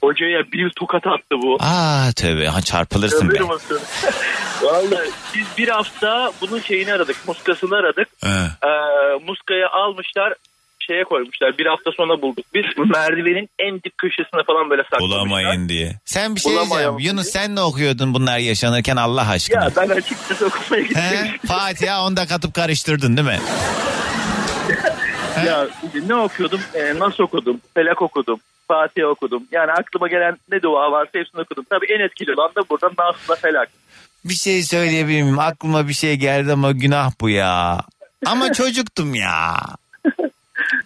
Hocaya 0.02 0.52
bir 0.52 0.70
tokat 0.70 1.06
attı 1.06 1.34
bu. 1.42 1.56
Aa 1.60 2.12
tövbe 2.16 2.46
ha, 2.46 2.62
çarpılırsın 2.62 3.30
be. 3.30 3.32
Görür 3.32 3.48
müsün? 3.48 3.78
Vallahi 4.62 5.10
biz 5.34 5.46
bir 5.58 5.68
hafta 5.68 6.32
bunun 6.40 6.60
şeyini 6.60 6.92
aradık. 6.92 7.16
Muskasını 7.28 7.76
aradık. 7.76 8.08
He. 8.24 8.28
Ee, 8.28 8.70
muskayı 9.26 9.68
almışlar 9.68 10.34
şeye 10.90 11.04
koymuşlar. 11.04 11.58
Bir 11.58 11.66
hafta 11.66 11.90
sonra 11.96 12.22
bulduk. 12.22 12.44
Biz 12.54 12.64
merdivenin 12.90 13.48
en 13.58 13.74
dip 13.82 13.98
köşesine 13.98 14.42
falan 14.46 14.70
böyle 14.70 14.82
saklamışlar. 14.82 15.18
Bulamayın 15.18 15.68
diye. 15.68 15.92
Sen 16.04 16.36
bir 16.36 16.40
şey 16.40 16.52
Bulamayalım 16.52 16.98
diyeceğim. 16.98 17.16
Yunus 17.16 17.34
diye. 17.34 17.44
sen 17.44 17.54
ne 17.56 17.60
okuyordun 17.60 18.14
bunlar 18.14 18.38
yaşanırken 18.38 18.96
Allah 18.96 19.28
aşkına? 19.30 19.64
Ya 19.64 19.70
ben 19.76 19.88
açıkçası 19.88 20.46
okumaya 20.46 20.84
He? 20.84 20.88
gittim. 20.88 21.48
Fatiha 21.48 22.06
onda 22.06 22.26
katıp 22.26 22.54
karıştırdın 22.54 23.16
değil 23.16 23.28
mi? 23.28 23.40
ya 25.46 25.68
ne 26.06 26.14
okuyordum? 26.14 26.60
Ee, 26.74 26.98
nasıl 26.98 27.24
okudum? 27.24 27.60
Felak 27.74 28.02
okudum. 28.02 28.40
Fatiha 28.68 29.06
okudum. 29.06 29.42
Yani 29.52 29.72
aklıma 29.72 30.08
gelen 30.08 30.36
ne 30.52 30.62
dua 30.62 30.92
varsa 30.92 31.10
hepsini 31.12 31.40
okudum. 31.40 31.64
Tabii 31.70 31.86
en 31.86 32.00
etkili 32.00 32.34
olan 32.34 32.50
da 32.56 32.60
burada 32.70 32.90
Nas'la 32.98 33.34
Felak. 33.34 33.68
Bir 34.24 34.34
şey 34.34 34.62
söyleyebilir 34.62 35.22
miyim? 35.22 35.38
Aklıma 35.38 35.88
bir 35.88 35.92
şey 35.92 36.16
geldi 36.16 36.52
ama 36.52 36.72
günah 36.72 37.10
bu 37.20 37.28
ya. 37.28 37.80
Ama 38.26 38.52
çocuktum 38.52 39.14
ya. 39.14 39.56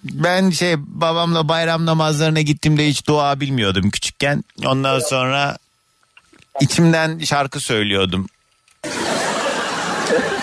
Ben 0.04 0.50
şey 0.50 0.74
babamla 0.78 1.48
bayram 1.48 1.86
namazlarına 1.86 2.40
gittiğimde 2.40 2.88
hiç 2.88 3.06
dua 3.08 3.40
bilmiyordum 3.40 3.90
küçükken. 3.90 4.44
Ondan 4.66 4.98
sonra 4.98 5.56
içimden 6.60 7.18
şarkı 7.18 7.60
söylüyordum. 7.60 8.26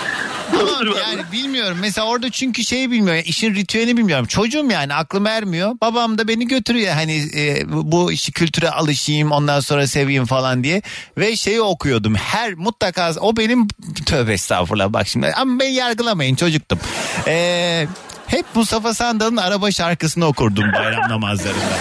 Yani 0.99 1.21
bilmiyorum. 1.31 1.77
Mesela 1.81 2.07
orada 2.07 2.29
çünkü 2.29 2.63
şeyi 2.63 2.91
bilmiyorum. 2.91 3.23
işin 3.25 3.55
ritüelini 3.55 3.97
bilmiyorum. 3.97 4.25
Çocuğum 4.25 4.67
yani 4.71 4.93
aklım 4.93 5.27
ermiyor. 5.27 5.71
Babam 5.81 6.17
da 6.17 6.27
beni 6.27 6.47
götürüyor 6.47 6.93
hani 6.93 7.25
e, 7.35 7.63
bu 7.67 8.11
işi 8.11 8.31
kültüre 8.31 8.69
alışayım 8.69 9.31
ondan 9.31 9.59
sonra 9.59 9.87
seveyim 9.87 10.25
falan 10.25 10.63
diye. 10.63 10.81
Ve 11.17 11.35
şeyi 11.35 11.61
okuyordum. 11.61 12.15
Her 12.15 12.53
mutlaka 12.53 13.13
o 13.19 13.37
benim 13.37 13.67
tövbe 14.05 14.33
estağfurullah 14.33 14.93
bak 14.93 15.07
şimdi. 15.07 15.33
Ama 15.37 15.59
beni 15.59 15.73
yargılamayın 15.73 16.35
çocuktum. 16.35 16.79
Eee 17.27 17.87
hep 18.27 18.45
Mustafa 18.55 18.93
Sandal'ın 18.93 19.37
araba 19.37 19.71
şarkısını 19.71 20.25
okurdum 20.25 20.65
bayram 20.73 21.09
namazlarında. 21.09 21.75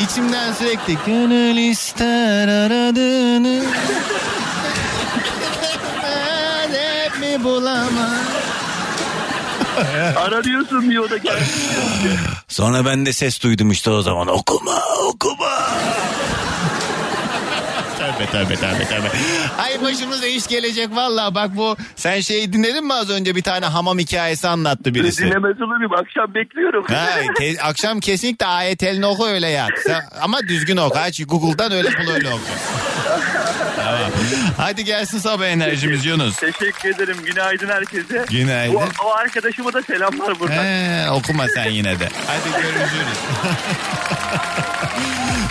İçimden 0.00 0.52
sürekli 0.52 0.98
gönül 1.06 1.56
ister 1.56 2.48
aradığını 2.48 3.64
mi 7.38 7.44
bulamam. 7.44 7.88
Ara 10.16 10.44
diyorsun 10.44 10.90
diyor 10.90 11.04
o 11.04 11.10
da 11.10 11.16
geldi. 11.16 11.42
Sonra 12.48 12.84
ben 12.84 13.06
de 13.06 13.12
ses 13.12 13.42
duydum 13.42 13.70
işte 13.70 13.90
o 13.90 14.02
zaman 14.02 14.28
okuma 14.28 14.82
okuma. 15.08 15.58
Tövbe 17.98 18.26
tövbe 18.30 18.54
tövbe 18.56 18.84
tövbe. 18.84 19.10
Ay 19.58 19.82
başımıza 19.82 20.26
iş 20.26 20.46
gelecek 20.46 20.88
vallahi 20.90 21.34
bak 21.34 21.50
bu 21.56 21.76
sen 21.96 22.20
şeyi 22.20 22.52
dinledin 22.52 22.86
mi 22.86 22.94
az 22.94 23.10
önce 23.10 23.36
bir 23.36 23.42
tane 23.42 23.66
hamam 23.66 23.98
hikayesi 23.98 24.48
anlattı 24.48 24.94
birisi. 24.94 25.24
Dinlemez 25.24 25.60
olayım 25.62 25.92
akşam 25.92 26.34
bekliyorum. 26.34 26.84
Ha, 26.88 27.06
ke- 27.40 27.60
akşam 27.62 28.00
kesinlikle 28.00 28.46
ayetelini 28.46 29.06
oku 29.06 29.26
öyle 29.26 29.48
yat. 29.48 29.70
Sen- 29.86 30.04
ama 30.22 30.38
düzgün 30.48 30.76
oku. 30.76 30.98
Aç 30.98 31.20
Google'dan 31.26 31.72
öyle 31.72 31.88
bul 31.88 32.12
öyle 32.14 32.28
oku. 32.28 32.40
Tamam. 33.96 34.10
Hadi 34.56 34.84
gelsin 34.84 35.18
sabah 35.18 35.46
enerjimiz 35.46 36.04
Yunus. 36.04 36.36
Teşekkür 36.36 36.94
ederim. 36.94 37.16
Günaydın 37.24 37.68
herkese. 37.68 38.24
Günaydın. 38.30 38.74
O, 38.74 38.82
o 39.04 39.14
arkadaşıma 39.14 39.72
da 39.72 39.82
selamlar 39.82 40.40
buradan. 40.40 40.64
He, 40.64 41.10
okuma 41.10 41.44
sen 41.54 41.70
yine 41.70 42.00
de. 42.00 42.08
Hadi 42.26 42.62
görüşürüz. 42.62 43.18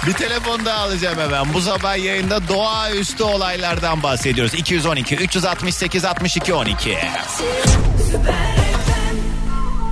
Bir 0.08 0.14
telefon 0.14 0.66
daha 0.66 0.80
alacağım 0.80 1.20
hemen. 1.20 1.54
Bu 1.54 1.62
sabah 1.62 1.98
yayında 1.98 2.48
doğaüstü 2.48 3.24
olaylardan 3.24 4.04
bahsediyoruz. 4.04 4.54
212 4.54 5.16
368 5.16 6.06
62 6.06 6.54
12. 6.54 6.98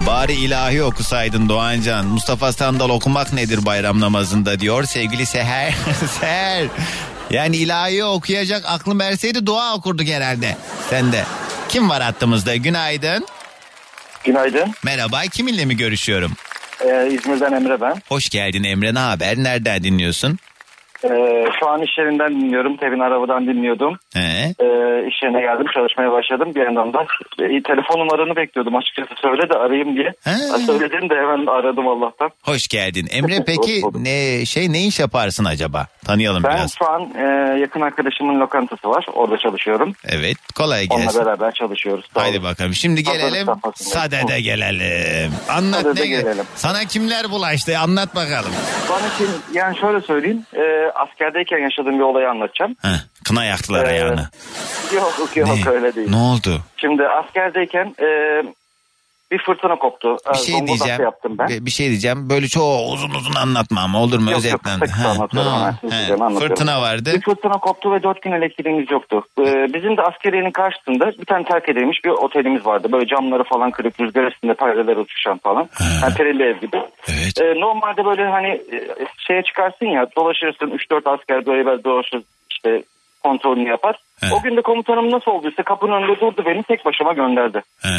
Bari 0.07 0.33
ilahi 0.33 0.83
okusaydın 0.83 1.49
Doğancan. 1.49 2.05
Mustafa 2.05 2.53
Sandal 2.53 2.89
okumak 2.89 3.33
nedir 3.33 3.65
bayram 3.65 3.99
namazında 3.99 4.59
diyor 4.59 4.83
sevgili 4.83 5.25
Seher. 5.25 5.73
Seher. 6.19 6.67
Yani 7.29 7.57
ilahi 7.57 8.03
okuyacak 8.03 8.63
aklım 8.67 8.99
verseydi 8.99 9.45
dua 9.45 9.73
okurduk 9.75 10.07
herhalde. 10.07 10.57
Sen 10.89 11.11
de. 11.11 11.23
Kim 11.69 11.89
var 11.89 12.01
hattımızda? 12.03 12.55
Günaydın. 12.55 13.25
Günaydın. 14.23 14.73
Merhaba. 14.83 15.21
Kiminle 15.21 15.65
mi 15.65 15.77
görüşüyorum? 15.77 16.31
Ee, 16.85 17.09
İzmir'den 17.11 17.51
Emre 17.53 17.81
ben. 17.81 18.01
Hoş 18.09 18.29
geldin 18.29 18.63
Emre. 18.63 18.93
Ne 18.93 18.99
haber? 18.99 19.37
Nereden 19.37 19.83
dinliyorsun? 19.83 20.39
Ee, 21.11 21.45
şu 21.59 21.69
an 21.69 21.81
iş 21.81 21.97
yerinden 21.97 22.41
dinliyorum. 22.41 22.77
Tevin 22.77 22.99
arabadan 22.99 23.47
dinliyordum. 23.47 23.97
He. 24.13 24.19
Ee, 24.59 25.07
iş 25.07 25.23
yerine 25.23 25.41
geldim 25.41 25.65
çalışmaya 25.73 26.11
başladım. 26.11 26.51
Bir 26.55 26.61
yandan 26.65 26.93
da 26.93 27.01
e, 27.39 27.63
telefon 27.63 27.99
numaranı 27.99 28.35
bekliyordum 28.35 28.75
açıkçası 28.75 29.09
söyle 29.21 29.49
de 29.49 29.53
arayayım 29.53 29.95
diye. 29.95 30.13
Ben 30.25 30.57
söyledim 30.57 31.09
de 31.09 31.15
hemen 31.15 31.45
aradım 31.45 31.87
Allah'tan. 31.87 32.29
Hoş 32.43 32.67
geldin. 32.67 33.07
Emre 33.11 33.43
peki 33.45 33.81
ne 33.99 34.45
şey 34.45 34.71
ne 34.73 34.85
iş 34.85 34.99
yaparsın 34.99 35.45
acaba? 35.45 35.87
Tanıyalım 36.05 36.43
Ben 36.43 36.53
biraz. 36.55 36.75
şu 36.79 36.89
an 36.91 37.01
e, 37.17 37.59
yakın 37.59 37.81
arkadaşımın 37.81 38.39
lokantası 38.39 38.89
var. 38.89 39.05
Orada 39.13 39.37
çalışıyorum. 39.37 39.93
Evet. 40.05 40.37
Kolay 40.55 40.87
Onunla 40.89 41.03
gelsin. 41.05 41.25
beraber 41.25 41.51
çalışıyoruz. 41.51 42.05
Sağ 42.13 42.21
Haydi 42.21 42.43
bakalım. 42.43 42.73
Şimdi 42.73 43.03
gelelim. 43.03 43.47
Sadede 43.75 44.41
gelelim. 44.41 45.31
Anlat 45.49 45.81
Sadede 45.81 46.01
ne? 46.01 46.07
gelelim. 46.07 46.45
Sana 46.55 46.79
kimler 46.85 47.29
bulaştı? 47.31 47.79
Anlat 47.79 48.15
bakalım. 48.15 48.51
Bana 48.89 49.09
kim, 49.17 49.27
yani 49.53 49.77
şöyle 49.77 50.01
söyleyeyim. 50.01 50.45
E, 50.55 50.91
askerdeyken 50.95 51.57
yaşadığım 51.57 51.99
bir 51.99 52.03
olayı 52.03 52.29
anlatacağım. 52.29 52.75
Heh, 52.81 53.23
kına 53.27 53.45
yaktılar 53.45 53.85
Ee, 53.85 53.87
ayağını. 53.89 54.29
Yok 54.95 55.13
yok 55.19 55.35
Ne? 55.37 55.71
öyle 55.71 55.95
değil. 55.95 56.09
Ne 56.09 56.15
oldu? 56.15 56.61
Şimdi 56.77 57.07
askerdeyken 57.07 57.95
e, 58.01 58.07
bir 59.31 59.37
fırtına 59.37 59.75
koptu. 59.75 60.17
Bir 60.33 60.37
Ee, 60.39 60.43
şey 60.43 60.67
diyeceğim. 60.67 61.01
yaptım 61.01 61.37
ben. 61.37 61.47
Bir, 61.65 61.71
şey 61.71 61.89
diyeceğim. 61.89 62.29
Böyle 62.29 62.47
çok 62.47 62.63
uzun 62.93 63.09
uzun 63.09 63.33
anlatma 63.35 63.81
ama 63.81 64.01
olur 64.01 64.19
mu? 64.19 64.29
Yok, 64.31 64.37
Özetle. 64.37 64.71
yok, 64.71 64.89
Ha, 65.03 65.09
anlatıyorum 65.09 65.51
ha, 65.51 65.73
hemen, 65.81 65.93
he. 66.07 66.13
anlatıyorum. 66.13 66.37
Fırtına 66.47 66.81
vardı. 66.81 67.11
Bir 67.15 67.21
fırtına 67.21 67.53
koptu 67.57 67.91
ve 67.93 68.03
dört 68.03 68.21
gün 68.21 68.31
elektriğimiz 68.31 68.91
yoktu. 68.91 69.23
Ee, 69.39 69.73
bizim 69.73 69.97
de 69.97 70.01
askeriyenin 70.01 70.51
karşısında 70.51 71.11
bir 71.19 71.25
tane 71.25 71.43
terk 71.45 71.69
edilmiş 71.69 72.05
bir 72.05 72.09
otelimiz 72.09 72.65
vardı. 72.65 72.91
Böyle 72.91 73.07
camları 73.07 73.43
falan 73.43 73.71
kırık, 73.71 73.99
rüzgar 73.99 74.23
üstünde 74.31 74.53
perdeler 74.53 74.97
uçuşan 74.97 75.37
falan. 75.37 75.69
Yani 76.01 76.13
perili 76.13 76.43
ev 76.43 76.57
gibi. 76.59 76.77
Evet. 77.07 77.41
Ee, 77.41 77.59
normalde 77.59 78.05
böyle 78.05 78.25
hani 78.25 78.47
e, 78.47 78.87
şeye 79.27 79.43
çıkarsın 79.43 79.85
ya 79.85 80.07
dolaşırsın 80.17 80.67
3-4 80.91 81.09
asker 81.13 81.45
böyle 81.45 81.65
böyle 81.65 81.83
dolaşır 81.83 82.21
işte 82.51 82.83
kontrolünü 83.23 83.69
yapar. 83.69 83.95
O 84.33 84.41
gün 84.43 84.57
de 84.57 84.61
komutanım 84.61 85.11
nasıl 85.11 85.31
olduysa 85.31 85.63
kapının 85.63 85.91
önünde 85.91 86.19
durdu 86.19 86.43
beni 86.45 86.63
tek 86.63 86.85
başıma 86.85 87.13
gönderdi. 87.13 87.61
He. 87.81 87.89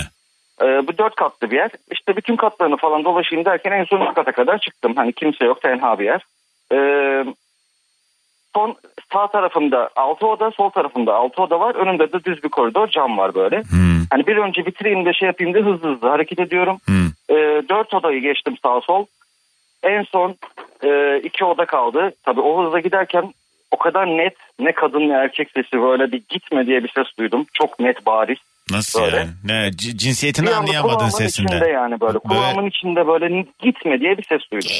Ee, 0.63 0.87
bu 0.87 0.99
dört 0.99 1.15
katlı 1.15 1.51
bir 1.51 1.57
yer. 1.57 1.71
İşte 1.91 2.17
bütün 2.17 2.37
katlarını 2.37 2.77
falan 2.77 3.05
dolaşayım 3.05 3.45
derken 3.45 3.73
en 3.73 3.85
son 3.85 4.01
üst 4.01 4.15
kata 4.15 4.33
kadar 4.33 4.59
çıktım. 4.59 4.93
Hani 4.97 5.13
kimse 5.13 5.45
yok 5.45 5.63
tenha 5.63 5.99
bir 5.99 6.05
yer. 6.05 6.23
Ee, 6.73 7.25
son 8.55 8.77
sağ 9.13 9.27
tarafımda 9.27 9.91
altı 9.97 10.27
oda 10.27 10.51
sol 10.51 10.71
tarafımda 10.71 11.15
altı 11.15 11.43
oda 11.43 11.61
var. 11.61 11.75
Önümde 11.75 12.13
de 12.13 12.25
düz 12.25 12.45
bir 12.45 12.49
koridor 12.49 12.89
cam 12.89 13.19
var 13.19 13.35
böyle. 13.35 13.63
Hani 14.11 14.27
bir 14.27 14.37
önce 14.37 14.67
bitireyim 14.67 15.05
de 15.05 15.13
şey 15.13 15.27
yapayım 15.27 15.55
da 15.55 15.59
hızlı 15.59 15.95
hızlı 15.95 16.09
hareket 16.09 16.41
ediyorum. 16.41 16.79
Ee, 17.31 17.63
dört 17.69 17.95
odayı 17.95 18.21
geçtim 18.21 18.57
sağ 18.63 18.81
sol. 18.81 19.07
En 19.83 20.03
son 20.03 20.37
e, 20.85 21.21
iki 21.25 21.45
oda 21.45 21.65
kaldı. 21.65 22.13
Tabii 22.23 22.41
o 22.41 22.65
hızla 22.65 22.81
giderken 22.81 23.35
o 23.71 23.79
kadar 23.79 24.07
net 24.07 24.37
ne 24.59 24.73
kadın 24.73 25.09
ne 25.09 25.13
erkek 25.13 25.51
sesi 25.51 25.83
böyle 25.83 26.13
bir 26.13 26.23
gitme 26.29 26.67
diye 26.67 26.85
bir 26.85 26.89
ses 26.89 27.07
duydum. 27.19 27.47
Çok 27.53 27.81
net 27.81 28.07
bariz. 28.07 28.39
Nasıl 28.71 29.03
Böyle. 29.03 29.17
yani? 29.17 29.31
Ne, 29.45 29.71
c- 29.77 29.97
cinsiyetini 29.97 30.47
Bir 30.47 30.53
anlayamadın 30.53 31.09
sesinden. 31.09 31.57
içinde 31.57 31.69
yani 31.71 32.01
böyle. 32.01 32.19
Kulağımın 32.19 32.67
içinde 32.67 33.07
böyle 33.07 33.45
gitme 33.63 34.01
diye 34.01 34.19
bir 34.19 34.23
ses 34.29 34.41
duydum. 34.53 34.71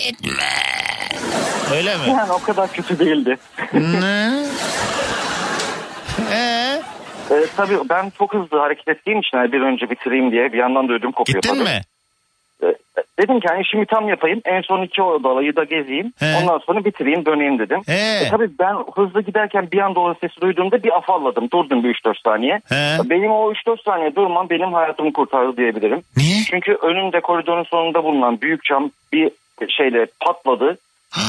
Öyle 1.75 1.97
mi? 1.97 2.03
Yani 2.09 2.33
o 2.33 2.39
kadar 2.43 2.73
kötü 2.73 2.99
değildi. 2.99 3.37
ne? 3.73 4.47
Ee? 6.33 6.83
Ee, 7.31 7.47
tabii 7.57 7.79
ben 7.91 8.13
çok 8.19 8.35
hızlı 8.35 8.59
hareket 8.59 8.89
ettiğim 8.89 9.19
için 9.21 9.39
hani 9.39 9.53
bir 9.53 9.61
önce 9.61 9.91
bitireyim 9.91 10.33
diye 10.33 10.53
bir 10.53 10.59
yandan 10.59 10.89
da 10.89 10.93
ödüm 10.93 11.13
kopuyor. 11.13 11.43
Gittin 11.43 11.55
tabii. 11.55 11.65
mi? 11.69 11.81
Ee, 12.63 12.75
dedim 13.21 13.41
ki 13.41 13.49
hani 13.49 13.63
işimi 13.63 13.87
tam 13.87 14.09
yapayım. 14.09 14.41
En 14.45 14.61
son 14.61 14.83
iki 14.83 15.03
odalayı 15.03 15.57
da 15.57 15.65
gezeyim. 15.65 16.13
He. 16.19 16.35
Ondan 16.43 16.59
sonra 16.59 16.85
bitireyim 16.85 17.27
döneyim 17.27 17.59
dedim. 17.59 17.81
He. 17.87 17.93
E, 18.27 18.29
tabii 18.31 18.51
ben 18.59 18.77
hızlı 18.95 19.23
giderken 19.23 19.69
bir 19.73 19.79
anda 19.79 20.01
o 20.01 20.15
sesi 20.21 20.41
duyduğumda 20.41 20.83
bir 20.83 20.97
afalladım. 20.97 21.49
Durdum 21.53 21.85
bir 21.85 21.95
3-4 21.95 22.23
saniye. 22.25 22.61
He. 22.69 23.11
Benim 23.11 23.31
o 23.31 23.53
3-4 23.53 23.83
saniye 23.85 24.17
durmam 24.17 24.51
benim 24.51 24.73
hayatımı 24.73 25.13
kurtardı 25.13 25.57
diyebilirim. 25.57 26.03
Niye? 26.17 26.39
Çünkü 26.51 26.73
önümde 26.83 27.21
koridorun 27.21 27.65
sonunda 27.65 28.05
bulunan 28.05 28.41
büyük 28.41 28.65
cam 28.65 28.91
bir 29.13 29.31
şeyle 29.69 30.07
patladı. 30.21 30.79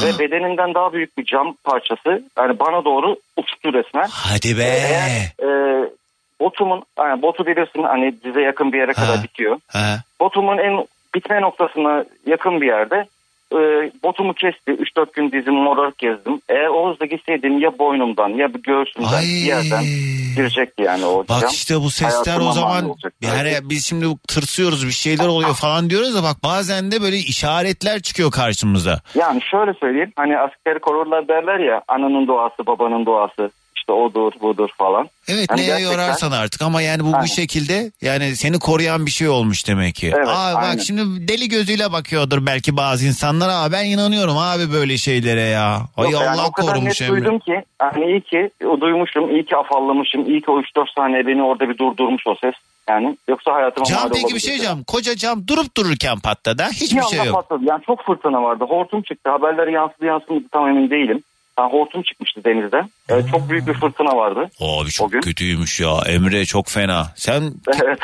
ve 0.03 0.19
bedeninden 0.19 0.73
daha 0.73 0.93
büyük 0.93 1.17
bir 1.17 1.25
cam 1.25 1.55
parçası 1.63 2.23
yani 2.37 2.59
bana 2.59 2.85
doğru 2.85 3.15
uçtu 3.37 3.73
resmen. 3.73 4.07
Hadi 4.11 4.57
be. 4.57 4.63
Eğer, 4.63 5.47
e, 5.49 5.89
botumun 6.41 6.83
yani 6.99 7.21
botu 7.21 7.45
bilirsin 7.45 7.83
hani 7.83 8.13
dize 8.23 8.41
yakın 8.41 8.73
bir 8.73 8.77
yere 8.79 8.93
kadar 8.93 9.23
bitiyor. 9.23 9.59
Ha. 9.67 9.97
Botumun 10.19 10.57
en 10.57 10.87
bitme 11.17 11.41
noktasına 11.41 12.05
yakın 12.25 12.61
bir 12.61 12.67
yerde 12.67 13.07
e, 13.51 13.57
botumu 14.03 14.33
kesti. 14.33 14.71
3-4 14.71 15.13
gün 15.13 15.31
dizim 15.31 15.53
morarak 15.53 15.97
gezdim. 15.97 16.41
Eğer 16.49 16.67
o 16.67 16.91
hızla 16.91 17.05
gitseydim 17.05 17.59
ya 17.59 17.79
boynumdan 17.79 18.29
ya 18.29 18.47
göğsümden 18.63 19.21
bir 19.21 19.45
yerden 19.47 19.83
girecekti 20.35 20.83
yani 20.83 21.05
o 21.05 21.25
Bak 21.29 21.41
cam. 21.41 21.49
işte 21.49 21.75
bu 21.75 21.89
sesler 21.89 22.33
Hayatıma 22.33 22.49
o 22.49 22.53
zaman 22.53 22.95
yani 23.21 23.51
biz 23.63 23.85
şimdi 23.85 24.05
tırsıyoruz 24.27 24.87
bir 24.87 24.91
şeyler 24.91 25.27
oluyor 25.27 25.53
falan 25.53 25.89
diyoruz 25.89 26.15
da 26.15 26.23
bak 26.23 26.37
bazen 26.43 26.91
de 26.91 27.01
böyle 27.01 27.17
işaretler 27.17 27.99
çıkıyor 27.99 28.31
karşımıza. 28.31 29.01
Yani 29.15 29.41
şöyle 29.41 29.73
söyleyeyim 29.73 30.13
hani 30.15 30.37
askeri 30.37 30.79
korurlar 30.79 31.27
derler 31.27 31.59
ya 31.59 31.81
ananın 31.87 32.27
duası 32.27 32.65
babanın 32.67 33.05
duası 33.05 33.51
işte 33.87 33.93
odur 33.93 34.31
budur 34.41 34.69
falan. 34.77 35.09
Evet 35.27 35.45
Hani 35.49 35.61
neye 35.61 35.67
gerçekten- 35.67 35.91
yorarsan 35.91 36.31
artık 36.31 36.61
ama 36.61 36.81
yani 36.81 37.03
bu 37.03 37.07
Aynen. 37.07 37.21
bu 37.23 37.27
şekilde 37.27 37.91
yani 38.01 38.35
seni 38.35 38.59
koruyan 38.59 39.05
bir 39.05 39.11
şey 39.11 39.29
olmuş 39.29 39.67
demek 39.67 39.95
ki. 39.95 40.11
Evet, 40.17 40.27
Aa, 40.27 40.53
bak 40.53 40.63
aynen. 40.63 40.77
şimdi 40.77 41.27
deli 41.27 41.49
gözüyle 41.49 41.91
bakıyordur 41.91 42.45
belki 42.45 42.77
bazı 42.77 43.05
insanlar 43.05 43.49
ama 43.49 43.71
ben 43.71 43.85
inanıyorum 43.85 44.37
abi 44.37 44.73
böyle 44.73 44.97
şeylere 44.97 45.41
ya. 45.41 45.81
Ay 45.97 46.11
Yok, 46.11 46.21
yani 46.21 46.39
Allah 46.41 46.51
kadar 46.51 46.73
korumuş 46.73 47.01
Emre. 47.01 47.11
duydum 47.11 47.39
ki 47.39 47.63
hani 47.79 48.05
iyi 48.05 48.21
ki 48.21 48.49
duymuşum, 48.81 49.35
iyi 49.35 49.45
ki 49.45 49.55
afallamışım, 49.55 50.25
iyi 50.29 50.41
ki 50.41 50.51
o 50.51 50.59
3-4 50.61 50.89
saniye 50.97 51.27
beni 51.27 51.43
orada 51.43 51.69
bir 51.69 51.77
durdurmuş 51.77 52.23
o 52.27 52.35
ses. 52.41 52.53
Yani 52.89 53.17
yoksa 53.29 53.53
hayatıma 53.53 53.85
Cam 53.85 54.09
peki 54.13 54.35
bir 54.35 54.39
şey 54.39 54.49
diyeceğim. 54.53 54.83
Koca 54.87 55.15
cam 55.15 55.47
durup 55.47 55.77
dururken 55.77 56.19
patladı. 56.19 56.63
Hiçbir 56.73 56.97
Bir 57.01 57.03
şey 57.17 57.25
yok. 57.25 57.35
patladı. 57.35 57.63
Yani 57.65 57.81
çok 57.85 58.05
fırtına 58.05 58.43
vardı. 58.43 58.63
Hortum 58.69 59.01
çıktı. 59.01 59.29
Haberleri 59.29 59.73
yansıdı 59.73 60.05
yansımadı 60.05 60.43
tam 60.51 60.67
emin 60.69 60.89
değilim. 60.89 61.23
Yani 61.59 61.71
hortum 61.71 62.01
çıkmıştı 62.01 62.43
Ee, 63.09 63.13
çok 63.31 63.49
büyük 63.49 63.67
bir 63.67 63.73
fırtına 63.73 64.17
vardı. 64.17 64.49
Abi 64.59 64.89
çok 64.89 65.11
kötüymüş 65.11 65.79
ya. 65.79 65.99
Emre 66.07 66.45
çok 66.45 66.69
fena. 66.69 67.11
Sen 67.15 67.41
Evet. 67.85 67.99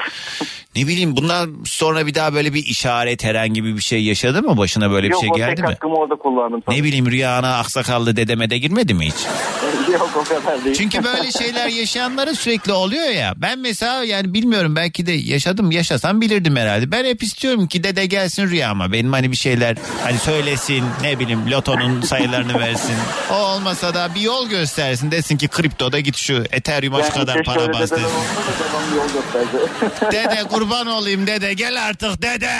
ne 0.76 0.88
bileyim 0.88 1.16
bundan 1.18 1.56
sonra 1.66 2.08
bir 2.08 2.16
daha 2.16 2.34
böyle 2.34 2.54
bir 2.54 2.66
işaret 2.66 3.24
herhangi 3.24 3.64
bir 3.64 3.80
şey 3.82 4.04
yaşadı 4.04 4.42
mı? 4.44 4.58
Başına 4.58 4.92
böyle 4.92 5.08
bir 5.08 5.12
Yok 5.12 5.22
şey 5.22 5.30
o 5.34 5.38
geldi 5.38 5.62
mi? 5.62 5.68
hakkımı 5.68 5.96
orada 5.96 6.16
kullandım. 6.16 6.62
tabii. 6.62 6.78
Ne 6.78 6.84
bileyim 6.84 7.12
rüyana 7.12 7.58
aksakallı 7.60 8.16
dedeme 8.16 8.50
de 8.50 8.58
girmedi 8.58 8.94
mi 8.94 9.06
hiç? 9.06 9.16
Yok 9.94 10.10
o 10.16 10.24
kadar 10.24 10.66
değil. 10.66 10.76
Çünkü 10.76 11.04
böyle 11.04 11.32
şeyler 11.38 11.68
yaşayanlara 11.68 12.34
sürekli 12.36 12.72
oluyor 12.72 13.10
ya. 13.10 13.34
Ben 13.38 13.60
mesela 13.60 14.04
yani 14.04 14.34
bilmiyorum 14.34 14.76
belki 14.76 15.06
de 15.06 15.12
yaşadım 15.12 15.72
yaşasam 15.72 16.22
bilirdim 16.22 16.56
herhalde. 16.56 16.92
Ben 16.92 17.06
hep 17.06 17.24
istiyorum 17.24 17.68
ki 17.68 17.84
dede 17.84 18.06
gelsin 18.06 18.48
rüyama. 18.50 18.92
Benim 18.92 19.14
hani 19.14 19.32
bir 19.32 19.38
şeyler 19.38 19.78
hani 20.04 20.18
söylesin 20.18 20.84
ne 21.02 21.20
bileyim 21.20 21.52
lotonun 21.52 22.02
sayılarını 22.02 22.60
versin. 22.60 22.96
O 23.32 23.36
olmasa 23.36 23.94
da 23.94 24.10
bir 24.16 24.22
yol 24.22 24.50
göstersin 24.94 25.12
desin 25.12 25.38
ki 25.38 25.48
kriptoda 25.48 26.00
git 26.00 26.18
şu 26.18 26.44
Ethereum'a 26.52 26.98
şu 26.98 27.04
Yani 27.04 27.14
kadar 27.14 27.44
para 27.44 27.74
bas 27.74 27.92
desin. 27.92 28.02
Dede 30.12 30.44
kurban 30.44 30.88
olayım 30.88 31.28
dede 31.28 31.54
gel 31.54 31.84
artık 31.88 32.22
dede. 32.22 32.60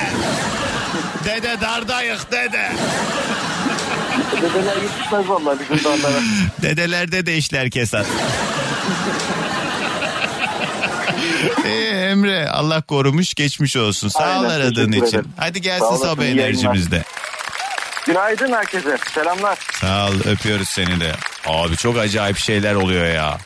Dede 1.26 1.62
dardayık 1.62 2.32
dede. 2.32 2.72
Dedeler 4.42 4.76
yetişmez 4.82 5.30
vallahi 5.30 5.58
bizim 5.60 5.84
dağlara. 5.84 6.20
Dedelerde 6.62 7.26
de 7.26 7.38
işler 7.38 7.70
kesat. 7.70 8.06
Ee, 11.66 11.70
Emre 12.10 12.50
Allah 12.50 12.82
korumuş 12.82 13.34
geçmiş 13.34 13.76
olsun. 13.76 14.08
Sağ 14.08 14.40
ol 14.40 14.44
aradığın 14.44 14.92
için. 14.92 15.06
ederim. 15.06 15.26
Hadi 15.38 15.62
gelsin 15.62 15.96
sabah 15.96 16.26
enerjimizde. 16.26 17.04
Günaydın 18.06 18.52
herkese. 18.54 18.98
Selamlar. 19.14 19.58
Sağ 19.72 20.08
ol 20.08 20.14
öpüyoruz 20.26 20.70
seni 20.70 21.00
de. 21.00 21.12
Abi 21.46 21.78
çok 21.78 21.98
acayip 21.98 22.38
şeyler 22.38 22.76
oluyor 22.76 23.06
ya. 23.06 23.38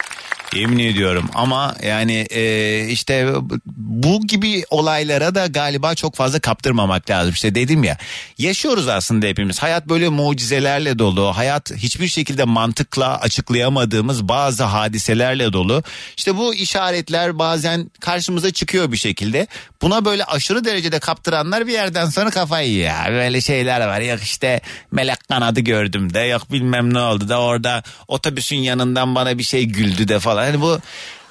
Yemin 0.55 0.79
ediyorum 0.79 1.29
ama 1.33 1.75
yani 1.83 2.25
e, 2.29 2.85
işte 2.89 3.33
bu 3.65 4.27
gibi 4.27 4.63
olaylara 4.69 5.35
da 5.35 5.47
galiba 5.47 5.95
çok 5.95 6.15
fazla 6.15 6.39
kaptırmamak 6.39 7.09
lazım. 7.09 7.33
İşte 7.33 7.55
dedim 7.55 7.83
ya 7.83 7.97
yaşıyoruz 8.37 8.87
aslında 8.87 9.25
hepimiz. 9.25 9.59
Hayat 9.59 9.89
böyle 9.89 10.09
mucizelerle 10.09 10.99
dolu. 10.99 11.37
Hayat 11.37 11.71
hiçbir 11.75 12.07
şekilde 12.07 12.43
mantıkla 12.43 13.19
açıklayamadığımız 13.19 14.27
bazı 14.27 14.63
hadiselerle 14.63 15.53
dolu. 15.53 15.83
İşte 16.17 16.37
bu 16.37 16.53
işaretler 16.53 17.39
bazen 17.39 17.91
karşımıza 17.99 18.51
çıkıyor 18.51 18.91
bir 18.91 18.97
şekilde. 18.97 19.47
Buna 19.81 20.05
böyle 20.05 20.23
aşırı 20.25 20.65
derecede 20.65 20.99
kaptıranlar 20.99 21.67
bir 21.67 21.73
yerden 21.73 22.05
sonra 22.05 22.29
kafayı 22.29 22.69
yiyor. 22.69 23.09
Böyle 23.09 23.41
şeyler 23.41 23.87
var. 23.87 24.01
Yok 24.01 24.23
işte 24.23 24.61
melek 24.91 25.29
kanadı 25.29 25.59
gördüm 25.59 26.13
de 26.13 26.19
yok 26.19 26.51
bilmem 26.51 26.93
ne 26.93 26.99
oldu 26.99 27.29
da 27.29 27.41
orada 27.41 27.83
otobüsün 28.07 28.57
yanından 28.57 29.15
bana 29.15 29.37
bir 29.37 29.43
şey 29.43 29.65
güldü 29.65 30.07
de 30.07 30.19
falan. 30.19 30.36
Hani 30.45 30.61
bu 30.61 30.79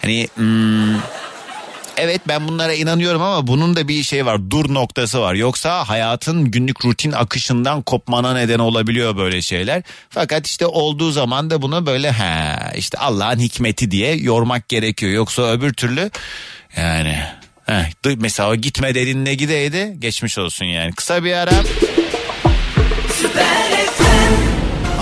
hani 0.03 0.29
hmm, 0.35 1.01
Evet 1.99 2.21
ben 2.29 2.49
bunlara 2.49 2.73
inanıyorum 2.75 3.23
ama 3.23 3.47
bunun 3.47 3.77
da 3.77 3.89
bir 3.89 4.03
şey 4.03 4.27
var 4.27 4.51
dur 4.51 4.75
noktası 4.75 5.21
var. 5.21 5.35
Yoksa 5.35 5.89
hayatın 5.89 6.51
günlük 6.51 6.85
rutin 6.85 7.13
akışından 7.13 7.83
kopmana 7.83 8.35
neden 8.35 8.59
olabiliyor 8.59 9.17
böyle 9.17 9.43
şeyler. 9.43 9.83
Fakat 10.11 10.47
işte 10.47 10.67
olduğu 10.67 11.11
zaman 11.11 11.51
da 11.51 11.63
bunu 11.63 11.87
böyle 11.87 12.11
ha 12.11 12.73
işte 12.77 12.99
Allah'ın 12.99 13.39
hikmeti 13.39 13.91
diye 13.91 14.17
yormak 14.17 14.69
gerekiyor. 14.69 15.13
Yoksa 15.13 15.43
öbür 15.43 15.73
türlü 15.73 16.11
yani 16.77 17.19
heh, 17.67 18.17
mesela 18.17 18.51
o 18.51 18.57
gitme 18.57 18.95
dediğinde 18.95 19.35
gideydi 19.35 19.97
geçmiş 19.99 20.39
olsun 20.39 20.65
yani. 20.65 20.93
Kısa 20.93 21.25
bir 21.25 21.33
ara. 21.33 21.53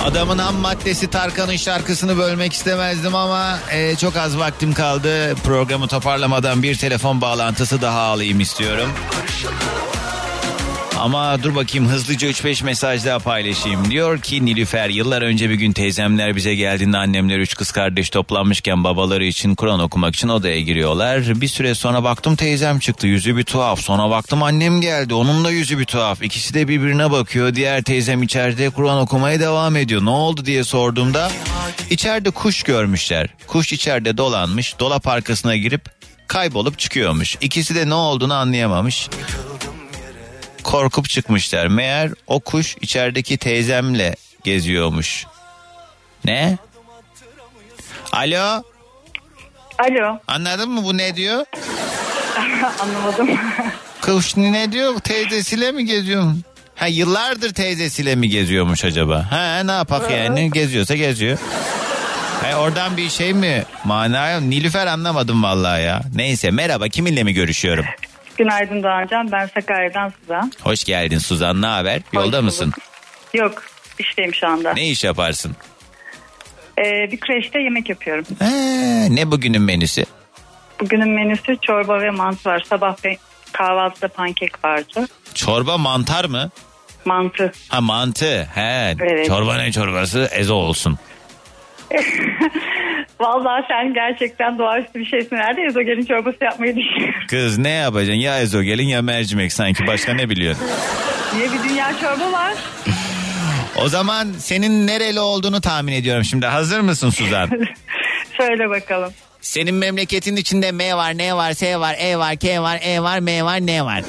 Adamın 0.05 0.39
ham 0.39 0.55
maddesi 0.57 1.11
Tarkan'ın 1.11 1.57
şarkısını 1.57 2.19
bölmek 2.19 2.53
istemezdim 2.53 3.15
ama 3.15 3.59
e, 3.73 3.97
çok 3.97 4.17
az 4.17 4.39
vaktim 4.39 4.75
kaldı. 4.75 5.35
Programı 5.35 5.89
toparlamadan 5.89 6.63
bir 6.63 6.79
telefon 6.79 7.21
bağlantısı 7.21 7.83
daha 7.83 8.01
alayım 8.01 8.41
istiyorum. 8.41 8.89
Ama 10.99 11.43
dur 11.43 11.55
bakayım 11.55 11.89
hızlıca 11.89 12.29
3-5 12.29 12.65
mesaj 12.65 13.05
daha 13.05 13.19
paylaşayım. 13.19 13.91
Diyor 13.91 14.21
ki 14.21 14.45
Nilüfer 14.45 14.89
yıllar 14.89 15.23
önce 15.23 15.51
bir 15.51 15.55
gün 15.55 15.73
teyzemler 15.73 16.37
bize 16.37 16.55
geldiğinde 16.55 16.99
annemler 16.99 17.39
üç 17.39 17.55
kız 17.57 17.73
kardeş 17.73 18.11
toplanmışken 18.11 18.85
babaları 18.85 19.25
için 19.25 19.55
Kur'an 19.55 19.81
okumak 19.81 20.15
için 20.15 20.29
odaya 20.29 20.61
giriyorlar. 20.61 21.41
Bir 21.41 21.49
süre 21.49 21.75
sonra 21.75 22.05
baktım 22.05 22.37
teyzem 22.37 22.79
çıktı 22.79 23.07
yüzü 23.07 23.37
bir 23.37 23.45
tuhaf. 23.45 23.81
Sonra 23.81 24.11
baktım 24.11 24.43
annem 24.43 24.81
geldi 24.81 25.15
onun 25.15 25.45
da 25.45 25.51
yüzü 25.51 25.79
bir 25.79 25.85
tuhaf. 25.85 26.23
İkisi 26.23 26.55
de 26.55 26.69
birbirine 26.69 27.11
bakıyor. 27.11 27.55
Diğer 27.55 27.83
teyzem 27.83 28.23
içeride 28.23 28.71
Kur'an 28.71 28.99
okumaya 28.99 29.41
devam 29.41 29.77
ediyor. 29.77 30.05
Ne 30.05 30.11
oldu 30.11 30.45
diye 30.45 30.65
sorduğumda 30.65 31.31
içeride 31.91 32.31
kuş 32.31 32.63
görmüşler. 32.63 33.29
Kuş 33.47 33.73
içeride 33.73 34.17
dolanmış 34.17 34.79
dolap 34.79 35.09
arkasına 35.09 35.57
girip 35.57 35.83
kaybolup 36.27 36.79
çıkıyormuş. 36.79 37.37
İkisi 37.41 37.75
de 37.75 37.89
ne 37.89 37.95
olduğunu 37.95 38.35
anlayamamış 38.35 39.09
korkup 40.65 41.09
çıkmışlar. 41.09 41.67
Meğer 41.67 42.11
o 42.27 42.41
kuş 42.41 42.77
içerideki 42.81 43.37
teyzemle 43.39 44.17
geziyormuş. 44.45 45.27
Ne? 46.25 46.59
Alo? 48.13 48.63
Alo. 49.79 50.19
Anladın 50.29 50.71
mı 50.71 50.85
bu 50.85 50.97
ne 50.99 51.17
diyor? 51.17 51.45
Anlamadım. 52.81 53.41
Kuş 54.01 54.37
ne 54.37 54.73
diyor? 54.73 54.99
Teyzesiyle 55.01 55.73
mi 55.73 55.85
geziyor? 55.85 56.33
Ha 56.75 56.87
yıllardır 56.87 57.55
teyzesiyle 57.55 58.15
mi 58.15 58.29
geziyormuş 58.29 58.85
acaba? 58.85 59.27
Ha 59.31 59.63
ne 59.65 59.73
yapak 59.73 60.11
yani? 60.11 60.51
Geziyorsa 60.51 60.95
geziyor. 60.95 61.39
Ha, 62.43 62.59
oradan 62.59 62.97
bir 62.97 63.09
şey 63.11 63.35
mi? 63.35 63.65
Mana 63.85 64.41
Nilüfer 64.41 64.87
anlamadım 64.87 65.43
vallahi 65.43 65.83
ya. 65.83 66.03
Neyse 66.15 66.51
merhaba 66.51 66.89
kiminle 66.89 67.23
mi 67.23 67.33
görüşüyorum? 67.33 67.85
Günaydın 68.39 68.83
Doğancan. 68.83 69.33
Ben 69.33 69.47
Sakarya'dan 69.47 70.13
Suzan. 70.21 70.53
Hoş 70.63 70.85
geldin 70.85 71.19
Suzan 71.19 71.63
ne 71.63 71.67
haber? 71.67 72.01
Yolda 72.13 72.43
mısın? 72.43 72.73
Yok. 73.35 73.63
işteyim 73.99 74.35
şu 74.35 74.49
anda. 74.49 74.73
Ne 74.73 74.89
iş 74.89 75.05
yaparsın? 75.05 75.57
Ee, 76.79 76.83
bir 77.13 77.21
kreşte 77.21 77.59
yemek 77.61 77.89
yapıyorum. 77.89 78.25
Ha, 78.39 78.49
ne 79.11 79.31
bugünün 79.31 79.63
menüsü? 79.63 80.05
Bugünün 80.81 81.09
menüsü 81.09 81.57
çorba 81.63 82.01
ve 82.01 82.11
mantı 82.11 82.49
var. 82.49 82.67
Sabah 82.71 82.97
pe- 82.97 83.19
kahvaltıda 83.53 84.09
pankek 84.09 84.65
vardı. 84.65 85.07
Çorba 85.35 85.79
mantar 85.79 86.25
mı? 86.25 86.51
Mantı. 87.05 87.53
Ha 87.69 87.81
mantı. 87.81 88.45
He. 88.55 88.97
Evet. 89.01 89.27
Çorba 89.27 89.57
ne 89.57 89.73
çorbası? 89.73 90.29
Ezo 90.33 90.55
olsun. 90.55 90.99
Vallahi 93.21 93.65
sen 93.69 93.95
gerçekten 93.95 94.59
doğaüstü 94.59 95.01
bir 95.01 95.05
şeysin. 95.05 95.37
Nerede 95.37 95.63
ezogelin 95.63 96.05
çorbası 96.05 96.45
yapmayı 96.45 96.77
düşünüyorum. 96.77 97.21
Kız 97.29 97.59
ne 97.59 97.71
yapacaksın? 97.71 98.21
Ya 98.21 98.41
ezogelin 98.41 98.87
ya 98.87 99.03
mercimek 99.03 99.53
sanki. 99.53 99.87
Başka 99.87 100.15
ne 100.15 100.31
biliyorsun? 100.31 100.67
Niye 101.37 101.47
bir 101.53 101.69
dünya 101.69 101.93
çorba 102.01 102.33
var? 102.33 102.55
O 103.77 103.89
zaman 103.89 104.29
senin 104.39 104.87
nereli 104.87 105.21
olduğunu 105.21 105.61
tahmin 105.61 105.93
ediyorum 105.93 106.25
şimdi. 106.25 106.47
Hazır 106.47 106.81
mısın 106.81 107.11
Suzan? 107.11 107.49
Söyle 108.37 108.71
bakalım. 108.71 109.13
Senin 109.41 109.75
memleketin 109.75 110.37
içinde 110.37 110.73
M 110.73 110.97
var, 110.97 111.19
N 111.19 111.37
var, 111.37 111.53
S 111.53 111.81
var, 111.81 111.97
E 111.99 112.17
var, 112.19 112.37
K 112.37 112.63
var, 112.63 112.79
E 112.83 113.01
var, 113.03 113.19
M 113.19 113.45
var, 113.45 113.67
N 113.67 113.85
var. 113.85 114.03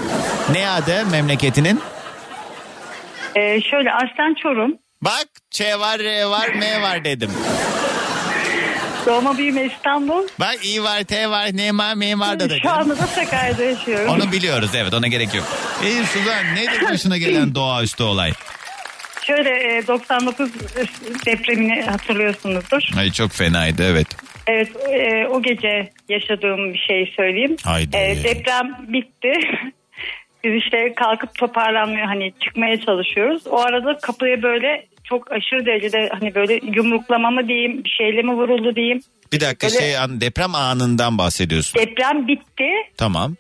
Ne 0.52 0.70
adı 0.70 1.06
memleketinin? 1.12 1.80
Ee, 3.36 3.62
şöyle 3.62 3.94
aslen 3.94 4.34
Çorum. 4.44 4.74
Bak 5.02 5.28
Ç 5.52 5.62
var, 5.62 6.00
R 6.00 6.26
var, 6.26 6.50
M 6.56 6.82
var 6.82 7.06
dedim. 7.06 7.32
Doğma 9.06 9.38
büyüme 9.38 9.64
İstanbul. 9.66 10.28
Bak 10.40 10.56
İ 10.66 10.84
var, 10.84 11.04
T 11.04 11.30
var, 11.30 11.50
N 11.54 11.78
var, 11.78 11.96
M 11.96 12.20
var 12.20 12.40
da 12.40 12.50
dedim. 12.50 12.60
Şu 12.64 12.72
anda 12.72 12.98
da 12.98 13.08
Sakarya'da 13.08 13.64
yaşıyorum. 13.64 14.10
Onu 14.12 14.32
biliyoruz 14.32 14.70
evet 14.76 14.94
ona 14.94 15.08
gerek 15.08 15.36
yok. 15.36 15.46
İyi 15.84 16.06
Suzan 16.06 16.56
nedir 16.56 16.82
başına 16.92 17.18
gelen 17.18 17.56
doğaüstü 17.56 18.04
olay? 18.04 18.32
Şöyle 19.22 19.50
e, 19.78 19.88
99 19.88 20.50
depremini 21.26 21.82
hatırlıyorsunuzdur. 21.82 22.90
Ay 22.98 23.12
çok 23.12 23.32
fenaydı 23.32 23.84
evet. 23.84 24.08
Evet 24.48 24.70
e, 24.90 25.28
o 25.28 25.42
gece 25.42 25.90
yaşadığım 26.10 26.74
bir 26.74 26.80
şey 26.80 27.14
söyleyeyim. 27.18 27.56
Haydi. 27.64 27.98
E, 27.98 28.24
deprem 28.24 28.76
bitti. 28.88 29.34
Biz 30.46 30.54
işte 30.64 30.94
kalkıp 30.96 31.36
toparlanmıyor 31.36 32.06
hani 32.08 32.34
çıkmaya 32.44 32.82
çalışıyoruz. 32.82 33.48
O 33.48 33.58
arada 33.60 33.98
kapıya 33.98 34.44
böyle 34.44 34.86
çok 35.04 35.32
aşırı 35.32 35.66
derecede 35.66 36.10
hani 36.20 36.36
böyle 36.36 36.60
yumruklama 36.76 37.32
mı 37.32 37.48
diyeyim 37.48 37.84
bir 37.84 37.90
şeyle 37.90 38.22
mi 38.22 38.34
vuruldu 38.34 38.76
diyeyim. 38.76 39.02
Bir 39.34 39.40
dakika 39.40 39.68
Böyle- 39.68 39.80
şey 39.80 39.98
an- 39.98 40.22
deprem 40.22 40.56
anından 40.56 41.18
bahsediyorsun. 41.18 41.82
Deprem 41.82 42.28
bitti. 42.28 42.70
Tamam. 42.98 43.36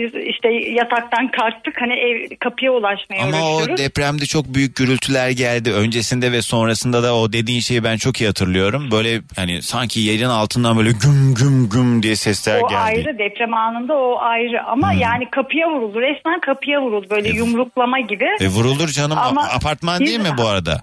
Biz 0.00 0.14
işte 0.26 0.48
yataktan 0.52 1.30
kalktık 1.30 1.80
hani 1.80 1.92
ev 1.92 2.36
kapıya 2.40 2.72
ulaşmaya 2.72 3.24
Ama 3.24 3.50
o 3.56 3.76
depremde 3.76 4.26
çok 4.26 4.54
büyük 4.54 4.76
gürültüler 4.76 5.30
geldi. 5.30 5.72
Öncesinde 5.72 6.32
ve 6.32 6.42
sonrasında 6.42 7.02
da 7.02 7.16
o 7.16 7.32
dediğin 7.32 7.60
şeyi 7.60 7.84
ben 7.84 7.96
çok 7.96 8.20
iyi 8.20 8.26
hatırlıyorum. 8.26 8.90
Böyle 8.90 9.20
hani 9.36 9.62
sanki 9.62 10.00
yerin 10.00 10.24
altından 10.24 10.78
böyle 10.78 10.90
güm 10.90 11.34
güm 11.34 11.68
güm 11.68 12.02
diye 12.02 12.16
sesler 12.16 12.62
o 12.62 12.68
geldi. 12.68 12.80
ayrı 12.80 13.18
deprem 13.18 13.54
anında 13.54 13.94
o 13.94 14.18
ayrı 14.18 14.62
ama 14.64 14.92
yani 14.92 15.30
kapıya 15.30 15.68
vuruldu 15.70 16.00
resmen 16.00 16.40
kapıya 16.40 16.82
vuruldu 16.82 17.06
böyle 17.10 17.28
yumruklama 17.28 18.00
gibi. 18.00 18.26
E 18.40 18.48
vurulur 18.48 18.88
canım. 18.88 19.18
Ama 19.18 19.42
Apartman 19.42 20.00
biz- 20.00 20.08
değil 20.08 20.20
mi 20.20 20.38
bu 20.38 20.46
arada? 20.46 20.82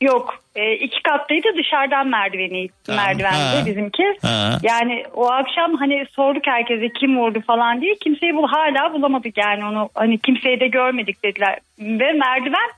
Yok 0.00 0.34
e, 0.56 0.72
iki 0.72 1.02
katlıydı 1.02 1.48
dışarıdan 1.58 2.08
merdiveni 2.08 2.68
Tamam, 2.84 3.04
merdivendi 3.04 3.56
ha. 3.60 3.66
bizimki. 3.66 4.04
Ha. 4.22 4.58
Yani 4.62 5.04
o 5.14 5.30
akşam 5.30 5.74
hani 5.74 6.06
sorduk 6.10 6.46
herkese 6.46 6.88
kim 6.88 7.18
vurdu 7.18 7.40
falan 7.46 7.80
diye 7.80 7.94
kimseyi 7.94 8.36
bul 8.36 8.48
hala 8.48 8.92
bulamadık 8.92 9.38
yani 9.38 9.64
onu 9.64 9.90
hani 9.94 10.18
kimseyi 10.18 10.60
de 10.60 10.68
görmedik 10.68 11.24
dediler 11.24 11.58
ve 11.78 12.12
merdiven 12.12 12.70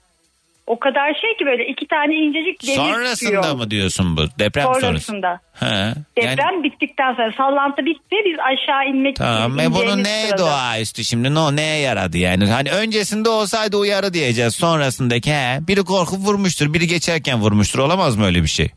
o 0.68 0.78
kadar 0.78 1.14
şey 1.20 1.36
ki 1.38 1.46
böyle 1.46 1.66
iki 1.66 1.86
tane 1.86 2.14
incecik 2.14 2.62
demir 2.66 2.76
Sonrasında 2.76 3.40
tutuyor. 3.40 3.56
mı 3.56 3.70
diyorsun 3.70 4.16
bu? 4.16 4.20
Deprem 4.38 4.64
sonrası. 4.64 4.80
Sonrasında. 4.86 5.40
Ha. 5.54 5.94
Deprem 6.16 6.36
Yani, 6.54 6.62
bittikten 6.64 7.14
sonra 7.14 7.32
sallantı 7.36 7.84
bitti 7.84 8.16
biz 8.26 8.36
aşağı 8.38 8.86
inmek 8.88 9.16
tamam. 9.16 9.60
E 9.60 9.66
bunun 9.66 9.80
ineceğimiz 9.80 10.06
ne 10.06 10.26
sırada. 10.28 10.42
doğaüstü 10.42 11.04
şimdi? 11.04 11.34
Ne, 11.34 11.56
neye 11.56 11.80
yaradı 11.80 12.18
yani? 12.18 12.46
Hani 12.50 12.70
öncesinde 12.70 13.28
olsaydı 13.28 13.76
uyarı 13.76 14.14
diyeceğiz. 14.14 14.54
Sonrasındaki 14.54 15.32
he, 15.32 15.58
biri 15.68 15.84
korkup 15.84 16.18
vurmuştur. 16.18 16.74
Biri 16.74 16.86
geçerken 16.86 17.40
vurmuştur. 17.40 17.78
Olamaz 17.78 18.16
mı 18.16 18.26
öyle 18.26 18.42
bir 18.42 18.48
şey? 18.48 18.70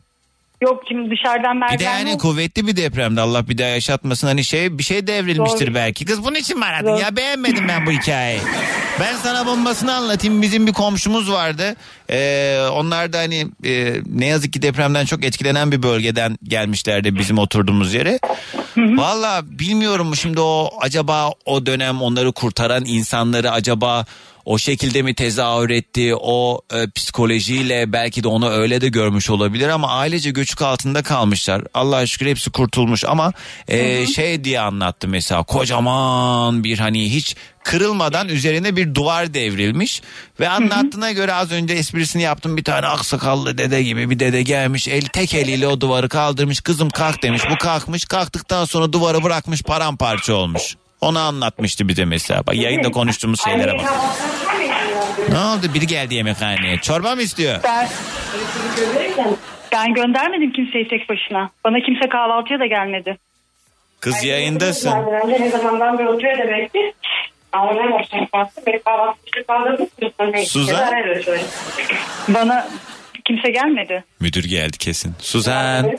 Yok 0.62 0.82
şimdi 0.88 1.10
dışarıdan 1.10 1.56
merdiven 1.56 1.78
Bir 1.78 1.84
de 1.84 1.88
yani 1.88 2.10
yok. 2.10 2.20
kuvvetli 2.20 2.66
bir 2.66 2.76
depremde 2.76 3.20
Allah 3.20 3.48
bir 3.48 3.58
daha 3.58 3.68
yaşatmasın 3.68 4.26
hani 4.26 4.44
şey 4.44 4.78
bir 4.78 4.82
şey 4.82 5.06
devrilmiştir 5.06 5.66
Doğru. 5.66 5.74
belki. 5.74 6.04
Kız 6.04 6.24
bunun 6.24 6.34
için 6.34 6.58
mi 6.58 6.64
aradın 6.64 6.86
Doğru. 6.92 7.00
ya 7.00 7.16
beğenmedim 7.16 7.68
ben 7.68 7.86
bu 7.86 7.90
hikayeyi. 7.90 8.40
ben 9.00 9.14
sana 9.16 9.46
bombasını 9.46 9.94
anlatayım. 9.94 10.42
Bizim 10.42 10.66
bir 10.66 10.72
komşumuz 10.72 11.30
vardı. 11.32 11.76
Ee, 12.10 12.58
onlar 12.72 13.12
da 13.12 13.18
hani 13.18 13.46
e, 13.64 13.94
ne 14.06 14.26
yazık 14.26 14.52
ki 14.52 14.62
depremden 14.62 15.04
çok 15.04 15.24
etkilenen 15.24 15.72
bir 15.72 15.82
bölgeden 15.82 16.38
gelmişlerdi 16.44 17.18
bizim 17.18 17.38
oturduğumuz 17.38 17.94
yere. 17.94 18.18
Valla 18.76 19.42
bilmiyorum 19.44 20.16
şimdi 20.16 20.40
o 20.40 20.70
acaba 20.80 21.30
o 21.44 21.66
dönem 21.66 22.02
onları 22.02 22.32
kurtaran 22.32 22.84
insanları 22.86 23.50
acaba 23.50 24.04
o 24.44 24.58
şekilde 24.58 25.02
mi 25.02 25.14
tezahür 25.14 25.70
etti 25.70 26.14
o 26.20 26.60
e, 26.74 26.90
psikolojiyle 26.90 27.92
belki 27.92 28.22
de 28.22 28.28
onu 28.28 28.50
öyle 28.50 28.80
de 28.80 28.88
görmüş 28.88 29.30
olabilir 29.30 29.68
ama 29.68 29.88
ailece 29.88 30.30
göçük 30.30 30.62
altında 30.62 31.02
kalmışlar. 31.02 31.62
Allah'a 31.74 32.06
şükür 32.06 32.26
hepsi 32.26 32.50
kurtulmuş 32.50 33.04
ama 33.04 33.32
e, 33.68 34.06
şey 34.06 34.44
diye 34.44 34.60
anlattı 34.60 35.08
mesela 35.08 35.42
kocaman 35.42 36.64
bir 36.64 36.78
hani 36.78 37.14
hiç 37.14 37.36
kırılmadan 37.64 38.28
üzerine 38.28 38.76
bir 38.76 38.94
duvar 38.94 39.34
devrilmiş 39.34 40.02
ve 40.40 40.48
anlattığına 40.48 41.12
göre 41.12 41.34
az 41.34 41.52
önce 41.52 41.74
esprisini 41.74 42.22
yaptım 42.22 42.56
bir 42.56 42.64
tane 42.64 42.86
aksakallı 42.86 43.58
dede 43.58 43.82
gibi 43.82 44.10
bir 44.10 44.18
dede 44.18 44.42
gelmiş 44.42 44.88
el 44.88 45.02
tek 45.02 45.34
eliyle 45.34 45.66
o 45.66 45.80
duvarı 45.80 46.08
kaldırmış 46.08 46.60
kızım 46.60 46.90
kalk 46.90 47.22
demiş 47.22 47.42
bu 47.50 47.56
kalkmış 47.56 48.04
kalktıktan 48.04 48.64
sonra 48.64 48.92
duvarı 48.92 49.22
bırakmış 49.22 49.62
paramparça 49.62 50.34
olmuş. 50.34 50.76
Onu 51.02 51.18
anlatmıştı 51.18 51.88
bize 51.88 52.04
mesela. 52.04 52.46
Bak 52.46 52.54
yayında 52.54 52.90
konuştuğumuz 52.90 53.44
şeylere 53.44 53.78
bak. 53.78 53.92
Ne 55.28 55.38
oldu? 55.38 55.74
Biri 55.74 55.86
geldi 55.86 56.14
yemekhaneye. 56.14 56.78
Çorba 56.78 57.14
mı 57.14 57.22
istiyor? 57.22 57.60
Ben, 57.64 57.88
ben 59.72 59.94
göndermedim 59.94 60.52
kimseyi 60.52 60.88
tek 60.88 61.08
başına. 61.08 61.50
Bana 61.64 61.80
kimse 61.80 62.08
kahvaltıya 62.08 62.60
da 62.60 62.66
gelmedi. 62.66 63.18
Kız 64.00 64.24
yayındasın. 64.24 64.92
Ne 65.28 65.50
zamandan 65.50 65.98
beri 65.98 66.08
oturuyor 66.08 66.38
demek 66.38 66.72
ki. 66.72 66.94
Suzan? 70.46 70.94
Bana 72.28 72.68
kimse 73.24 73.50
gelmedi. 73.50 74.04
Müdür 74.20 74.44
geldi 74.44 74.78
kesin. 74.78 75.14
Suzan. 75.18 75.92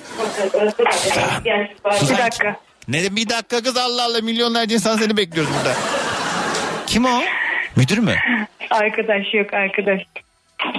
Bir 2.12 2.18
dakika. 2.18 2.56
Ne 2.88 3.16
bir 3.16 3.30
dakika 3.30 3.62
kız 3.64 3.78
Allah 3.78 4.04
Allah 4.06 4.22
milyonlarca 4.22 4.76
insan 4.76 4.98
seni 4.98 5.18
bekliyoruz 5.18 5.54
burada. 5.58 5.76
Kim 6.88 7.06
o? 7.06 7.22
Müdür 7.76 7.98
mü? 7.98 8.16
Arkadaş 8.70 9.34
yok 9.34 9.54
arkadaş. 9.54 10.02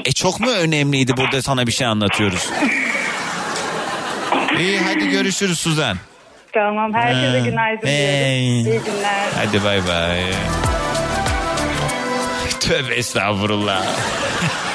E 0.05 0.13
çok 0.13 0.41
mu 0.41 0.51
önemliydi 0.51 1.17
burada 1.17 1.43
sana 1.43 1.67
bir 1.67 1.73
şey 1.73 1.87
anlatıyoruz? 1.87 2.51
İyi 4.59 4.79
hadi 4.81 5.11
görüşürüz 5.11 5.59
Suzan. 5.59 5.97
Tamam 6.53 6.95
herkese 6.95 7.39
Ha. 7.39 7.47
günaydın 7.47 7.87
Hey. 7.87 8.65
diyorum. 8.65 8.83
İyi 8.87 8.95
günler. 8.95 9.27
Hadi 9.37 9.65
bay 9.65 9.81
bay. 9.89 10.21
Tövbe 12.61 12.95
estağfurullah. 12.95 13.83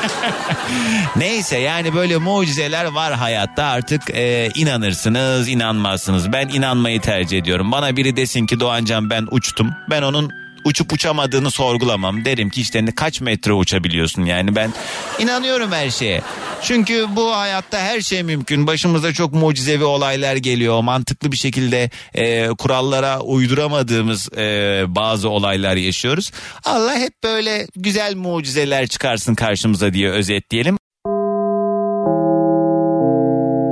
Neyse 1.15 1.57
yani 1.57 1.93
böyle 1.93 2.17
mucizeler 2.17 2.85
var 2.85 3.13
hayatta 3.13 3.63
artık 3.63 4.09
e, 4.09 4.49
inanırsınız 4.55 5.49
inanmazsınız. 5.49 6.31
Ben 6.31 6.47
inanmayı 6.47 7.01
tercih 7.01 7.37
ediyorum. 7.37 7.71
Bana 7.71 7.97
biri 7.97 8.15
desin 8.15 8.45
ki 8.45 8.59
Doğancan 8.59 9.09
ben 9.09 9.27
uçtum. 9.31 9.71
Ben 9.89 10.01
onun 10.01 10.38
uçup 10.65 10.93
uçamadığını 10.93 11.51
sorgulamam. 11.51 12.25
Derim 12.25 12.49
ki 12.49 12.61
işte 12.61 12.85
kaç 12.95 13.21
metre 13.21 13.53
uçabiliyorsun 13.53 14.25
yani 14.25 14.55
ben 14.55 14.73
inanıyorum 15.19 15.71
her 15.71 15.89
şeye. 15.89 16.21
Çünkü 16.61 17.05
bu 17.15 17.35
hayatta 17.35 17.79
her 17.79 18.01
şey 18.01 18.23
mümkün. 18.23 18.67
Başımıza 18.67 19.13
çok 19.13 19.33
mucizevi 19.33 19.83
olaylar 19.83 20.35
geliyor. 20.35 20.81
Mantıklı 20.81 21.31
bir 21.31 21.37
şekilde 21.37 21.89
e, 22.15 22.47
kurallara 22.47 23.19
uyduramadığımız 23.19 24.33
e, 24.37 24.83
bazı 24.87 25.29
olaylar 25.29 25.75
yaşıyoruz. 25.75 26.31
Allah 26.65 26.95
hep 26.95 27.13
böyle 27.23 27.67
güzel 27.75 28.15
mucizeler 28.15 28.87
çıkarsın 28.87 29.35
karşımıza 29.35 29.93
diye 29.93 30.09
özetleyelim. 30.09 30.77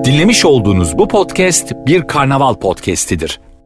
Dinlemiş 0.06 0.46
olduğunuz 0.46 0.98
bu 0.98 1.08
podcast 1.08 1.74
bir 1.86 2.08
karnaval 2.08 2.54
podcastidir. 2.54 3.40